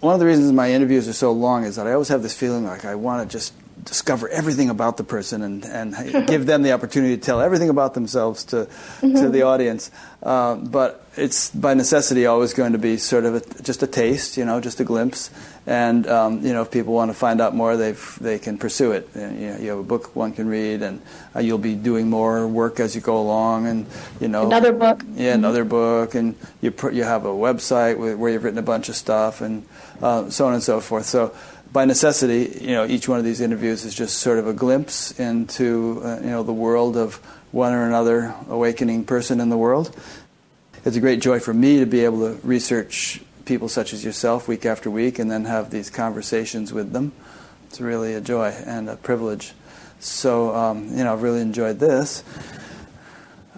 One 0.00 0.14
of 0.14 0.20
the 0.20 0.26
reasons 0.26 0.52
my 0.52 0.72
interviews 0.72 1.08
are 1.08 1.12
so 1.12 1.32
long 1.32 1.64
is 1.64 1.76
that 1.76 1.86
I 1.86 1.92
always 1.92 2.08
have 2.08 2.22
this 2.22 2.34
feeling 2.34 2.64
like 2.64 2.84
I 2.84 2.94
want 2.94 3.28
to 3.28 3.32
just 3.32 3.52
discover 3.84 4.28
everything 4.28 4.70
about 4.70 4.96
the 4.96 5.04
person 5.04 5.42
and, 5.42 5.64
and 5.64 6.26
give 6.26 6.46
them 6.46 6.62
the 6.62 6.72
opportunity 6.72 7.16
to 7.16 7.22
tell 7.22 7.40
everything 7.40 7.68
about 7.68 7.94
themselves 7.94 8.44
to, 8.44 8.56
mm-hmm. 8.56 9.14
to 9.14 9.28
the 9.28 9.42
audience. 9.42 9.90
Uh, 10.22 10.54
but 10.54 11.04
it's 11.16 11.50
by 11.50 11.74
necessity 11.74 12.26
always 12.26 12.54
going 12.54 12.72
to 12.72 12.78
be 12.78 12.96
sort 12.96 13.24
of 13.24 13.34
a, 13.34 13.62
just 13.62 13.82
a 13.82 13.86
taste, 13.86 14.36
you 14.36 14.44
know, 14.44 14.60
just 14.60 14.80
a 14.80 14.84
glimpse. 14.84 15.30
And 15.70 16.08
um, 16.08 16.44
you 16.44 16.52
know, 16.52 16.62
if 16.62 16.72
people 16.72 16.94
want 16.94 17.12
to 17.12 17.14
find 17.16 17.40
out 17.40 17.54
more, 17.54 17.76
they 17.76 17.92
they 18.20 18.40
can 18.40 18.58
pursue 18.58 18.90
it. 18.90 19.08
And, 19.14 19.40
you, 19.40 19.50
know, 19.50 19.58
you 19.58 19.70
have 19.70 19.78
a 19.78 19.84
book 19.84 20.16
one 20.16 20.32
can 20.32 20.48
read, 20.48 20.82
and 20.82 21.00
uh, 21.36 21.38
you'll 21.38 21.58
be 21.58 21.76
doing 21.76 22.10
more 22.10 22.48
work 22.48 22.80
as 22.80 22.96
you 22.96 23.00
go 23.00 23.20
along. 23.20 23.68
And 23.68 23.86
you 24.20 24.26
know, 24.26 24.46
another 24.46 24.72
book. 24.72 25.04
Yeah, 25.14 25.30
mm-hmm. 25.30 25.38
another 25.38 25.64
book, 25.64 26.16
and 26.16 26.34
you 26.60 26.72
pr- 26.72 26.90
you 26.90 27.04
have 27.04 27.24
a 27.24 27.28
website 27.28 27.98
where 27.98 28.32
you've 28.32 28.42
written 28.42 28.58
a 28.58 28.62
bunch 28.62 28.88
of 28.88 28.96
stuff, 28.96 29.42
and 29.42 29.64
uh, 30.02 30.28
so 30.28 30.48
on 30.48 30.54
and 30.54 30.62
so 30.62 30.80
forth. 30.80 31.06
So 31.06 31.32
by 31.72 31.84
necessity, 31.84 32.58
you 32.60 32.74
know, 32.74 32.84
each 32.84 33.08
one 33.08 33.20
of 33.20 33.24
these 33.24 33.40
interviews 33.40 33.84
is 33.84 33.94
just 33.94 34.18
sort 34.18 34.40
of 34.40 34.48
a 34.48 34.52
glimpse 34.52 35.12
into, 35.20 36.02
uh, 36.02 36.18
you 36.20 36.30
know, 36.30 36.42
the 36.42 36.52
world 36.52 36.96
of 36.96 37.14
one 37.52 37.72
or 37.72 37.86
another 37.86 38.34
awakening 38.48 39.04
person 39.04 39.38
in 39.38 39.50
the 39.50 39.56
world. 39.56 39.94
It's 40.84 40.96
a 40.96 41.00
great 41.00 41.20
joy 41.20 41.38
for 41.38 41.54
me 41.54 41.78
to 41.78 41.86
be 41.86 42.04
able 42.04 42.26
to 42.26 42.40
research 42.44 43.22
people 43.50 43.68
such 43.68 43.92
as 43.92 44.04
yourself 44.04 44.46
week 44.46 44.64
after 44.64 44.88
week 44.88 45.18
and 45.18 45.28
then 45.28 45.44
have 45.44 45.70
these 45.70 45.90
conversations 45.90 46.72
with 46.72 46.92
them. 46.92 47.10
It's 47.66 47.80
really 47.80 48.14
a 48.14 48.20
joy 48.20 48.54
and 48.64 48.88
a 48.88 48.94
privilege. 48.94 49.54
So, 49.98 50.54
um, 50.54 50.86
you 50.96 51.02
know, 51.02 51.12
I've 51.12 51.24
really 51.24 51.40
enjoyed 51.40 51.80
this. 51.80 52.22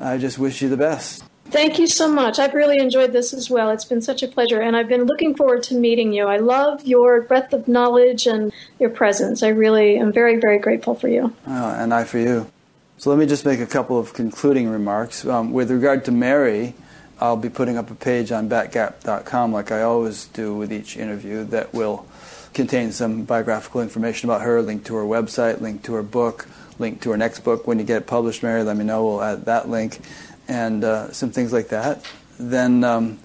I 0.01 0.17
just 0.17 0.39
wish 0.39 0.63
you 0.63 0.71
the 0.71 0.79
best. 0.79 1.25
Thank 1.51 1.79
you 1.79 1.87
so 1.87 2.11
much. 2.11 2.39
I've 2.39 2.55
really 2.55 2.79
enjoyed 2.79 3.13
this 3.13 3.35
as 3.35 3.51
well. 3.51 3.69
It's 3.69 3.85
been 3.85 4.01
such 4.01 4.23
a 4.23 4.29
pleasure, 4.29 4.63
and 4.63 4.75
I've 4.75 4.89
been 4.89 5.05
looking 5.05 5.35
forward 5.35 5.63
to 5.65 5.75
meeting 5.75 6.15
you. 6.15 6.27
I 6.27 6.39
love 6.39 6.87
your 6.87 7.21
breadth 7.21 7.53
of 7.53 7.69
knowledge 7.69 8.27
and 8.27 8.51
your 8.79 8.89
presence. 8.89 9.43
I 9.43 9.49
really 9.49 9.99
am 9.99 10.11
very, 10.11 10.39
very 10.39 10.59
grateful 10.59 10.95
for 10.95 11.09
you. 11.09 11.37
Oh, 11.47 11.71
and 11.75 11.93
I 11.93 12.05
for 12.05 12.19
you. 12.19 12.51
So 12.97 13.11
let 13.11 13.19
me 13.19 13.27
just 13.27 13.45
make 13.45 13.61
a 13.61 13.67
couple 13.67 13.99
of 13.99 14.15
concluding 14.15 14.71
remarks. 14.71 15.27
Um, 15.27 15.53
with 15.53 15.71
regard 15.71 16.07
to 16.07 16.13
Mary, 16.13 16.73
I'll 17.23 17.37
be 17.37 17.51
putting 17.51 17.79
up 17.79 17.89
a 17.89 17.95
page 17.95 18.33
on 18.33 18.49
batgap.com, 18.49 19.53
like 19.53 19.71
I 19.71 19.83
always 19.83 20.27
do 20.27 20.57
with 20.57 20.73
each 20.73 20.97
interview, 20.97 21.45
that 21.45 21.73
will 21.73 22.05
contain 22.53 22.91
some 22.91 23.23
biographical 23.23 23.81
information 23.81 24.29
about 24.29 24.43
her, 24.43 24.61
link 24.61 24.85
to 24.87 24.97
her 24.97 25.05
website, 25.05 25.61
link 25.61 25.85
to 25.85 25.95
her 25.95 26.03
book, 26.03 26.49
link 26.81 27.01
to 27.03 27.13
her 27.13 27.17
next 27.17 27.45
book. 27.45 27.65
When 27.65 27.79
you 27.79 27.85
get 27.85 27.99
it 27.99 28.07
published, 28.09 28.43
Mary, 28.43 28.65
let 28.65 28.77
me 28.77 28.85
know. 28.85 29.07
We'll 29.07 29.23
add 29.23 29.45
that 29.45 29.69
link 29.69 30.01
and 30.49 30.83
uh, 30.83 31.13
some 31.13 31.31
things 31.31 31.53
like 31.53 31.69
that. 31.69 32.05
Then, 32.41 32.83
um, 32.83 33.21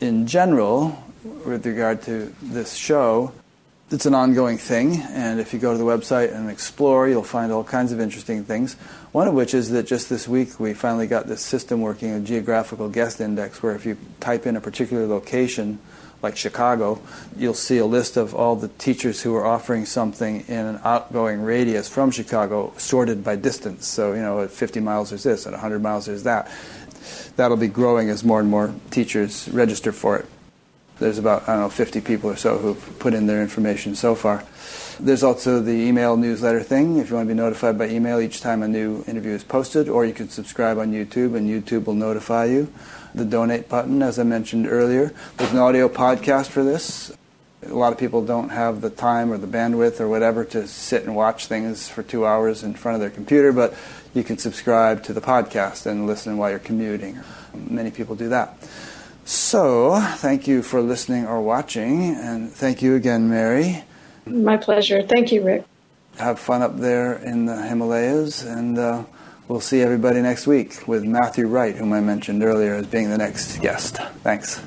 in 0.00 0.26
general, 0.26 0.98
with 1.44 1.66
regard 1.66 2.00
to 2.04 2.34
this 2.40 2.76
show, 2.76 3.34
it's 3.90 4.06
an 4.06 4.14
ongoing 4.14 4.56
thing, 4.56 5.02
and 5.02 5.38
if 5.38 5.52
you 5.52 5.58
go 5.58 5.72
to 5.72 5.78
the 5.78 5.84
website 5.84 6.34
and 6.34 6.50
explore, 6.50 7.08
you'll 7.08 7.22
find 7.22 7.52
all 7.52 7.64
kinds 7.64 7.90
of 7.92 8.00
interesting 8.00 8.44
things. 8.44 8.76
One 9.12 9.26
of 9.26 9.34
which 9.34 9.54
is 9.54 9.70
that 9.70 9.86
just 9.86 10.10
this 10.10 10.28
week 10.28 10.60
we 10.60 10.74
finally 10.74 11.06
got 11.06 11.26
this 11.26 11.40
system 11.40 11.80
working, 11.80 12.10
a 12.10 12.20
geographical 12.20 12.88
guest 12.90 13.20
index, 13.20 13.62
where 13.62 13.74
if 13.74 13.86
you 13.86 13.96
type 14.20 14.46
in 14.46 14.54
a 14.54 14.60
particular 14.60 15.06
location, 15.06 15.78
like 16.22 16.36
Chicago, 16.36 17.00
you'll 17.36 17.54
see 17.54 17.78
a 17.78 17.86
list 17.86 18.16
of 18.16 18.34
all 18.34 18.56
the 18.56 18.68
teachers 18.68 19.22
who 19.22 19.34
are 19.34 19.46
offering 19.46 19.86
something 19.86 20.44
in 20.48 20.66
an 20.66 20.80
outgoing 20.84 21.40
radius 21.42 21.88
from 21.88 22.10
Chicago, 22.10 22.72
sorted 22.76 23.22
by 23.22 23.36
distance. 23.36 23.86
So, 23.86 24.12
you 24.12 24.20
know, 24.20 24.42
at 24.42 24.50
50 24.50 24.80
miles 24.80 25.10
there's 25.10 25.22
this, 25.22 25.46
at 25.46 25.52
100 25.52 25.80
miles 25.80 26.06
there's 26.06 26.24
that. 26.24 26.50
That'll 27.36 27.56
be 27.56 27.68
growing 27.68 28.10
as 28.10 28.24
more 28.24 28.40
and 28.40 28.50
more 28.50 28.74
teachers 28.90 29.48
register 29.48 29.92
for 29.92 30.18
it. 30.18 30.26
There's 30.98 31.18
about, 31.18 31.48
I 31.48 31.52
don't 31.52 31.62
know, 31.62 31.70
50 31.70 32.00
people 32.00 32.30
or 32.30 32.36
so 32.36 32.58
who've 32.58 32.98
put 32.98 33.14
in 33.14 33.26
their 33.26 33.40
information 33.40 33.94
so 33.94 34.16
far. 34.16 34.44
There's 35.00 35.22
also 35.22 35.60
the 35.60 35.70
email 35.70 36.16
newsletter 36.16 36.60
thing. 36.60 36.98
If 36.98 37.10
you 37.10 37.16
want 37.16 37.28
to 37.28 37.34
be 37.34 37.38
notified 37.38 37.78
by 37.78 37.88
email 37.88 38.18
each 38.18 38.40
time 38.40 38.62
a 38.62 38.68
new 38.68 39.04
interview 39.06 39.32
is 39.32 39.44
posted, 39.44 39.88
or 39.88 40.04
you 40.04 40.12
can 40.12 40.28
subscribe 40.28 40.78
on 40.78 40.92
YouTube 40.92 41.36
and 41.36 41.48
YouTube 41.48 41.84
will 41.84 41.94
notify 41.94 42.46
you 42.46 42.72
the 43.14 43.24
donate 43.24 43.68
button, 43.68 44.02
as 44.02 44.18
I 44.18 44.24
mentioned 44.24 44.66
earlier. 44.66 45.12
There's 45.36 45.52
an 45.52 45.58
audio 45.58 45.88
podcast 45.88 46.48
for 46.48 46.64
this. 46.64 47.12
A 47.62 47.74
lot 47.74 47.92
of 47.92 47.98
people 47.98 48.24
don't 48.24 48.50
have 48.50 48.80
the 48.80 48.90
time 48.90 49.32
or 49.32 49.38
the 49.38 49.46
bandwidth 49.46 50.00
or 50.00 50.08
whatever 50.08 50.44
to 50.46 50.66
sit 50.66 51.04
and 51.04 51.14
watch 51.14 51.46
things 51.46 51.88
for 51.88 52.02
two 52.02 52.24
hours 52.24 52.62
in 52.62 52.74
front 52.74 52.94
of 52.94 53.00
their 53.00 53.10
computer, 53.10 53.52
but 53.52 53.74
you 54.14 54.22
can 54.22 54.38
subscribe 54.38 55.02
to 55.04 55.12
the 55.12 55.20
podcast 55.20 55.86
and 55.86 56.06
listen 56.06 56.38
while 56.38 56.50
you're 56.50 56.58
commuting. 56.58 57.18
Many 57.54 57.90
people 57.90 58.14
do 58.14 58.28
that. 58.30 58.56
So, 59.24 60.00
thank 60.16 60.46
you 60.46 60.62
for 60.62 60.80
listening 60.80 61.26
or 61.26 61.42
watching, 61.42 62.14
and 62.14 62.50
thank 62.50 62.80
you 62.80 62.94
again, 62.94 63.28
Mary. 63.28 63.84
My 64.30 64.56
pleasure. 64.56 65.02
Thank 65.02 65.32
you, 65.32 65.44
Rick. 65.44 65.64
Have 66.18 66.38
fun 66.38 66.62
up 66.62 66.78
there 66.78 67.14
in 67.14 67.46
the 67.46 67.62
Himalayas, 67.62 68.42
and 68.42 68.78
uh, 68.78 69.04
We'll 69.48 69.60
see 69.62 69.80
everybody 69.80 70.20
next 70.20 70.46
week 70.46 70.86
with 70.86 71.04
Matthew 71.04 71.46
Wright, 71.46 71.74
whom 71.74 71.94
I 71.94 72.02
mentioned 72.02 72.44
earlier 72.44 72.74
as 72.74 72.86
being 72.86 73.08
the 73.08 73.16
next 73.16 73.62
guest. 73.62 73.96
Thanks. 74.22 74.60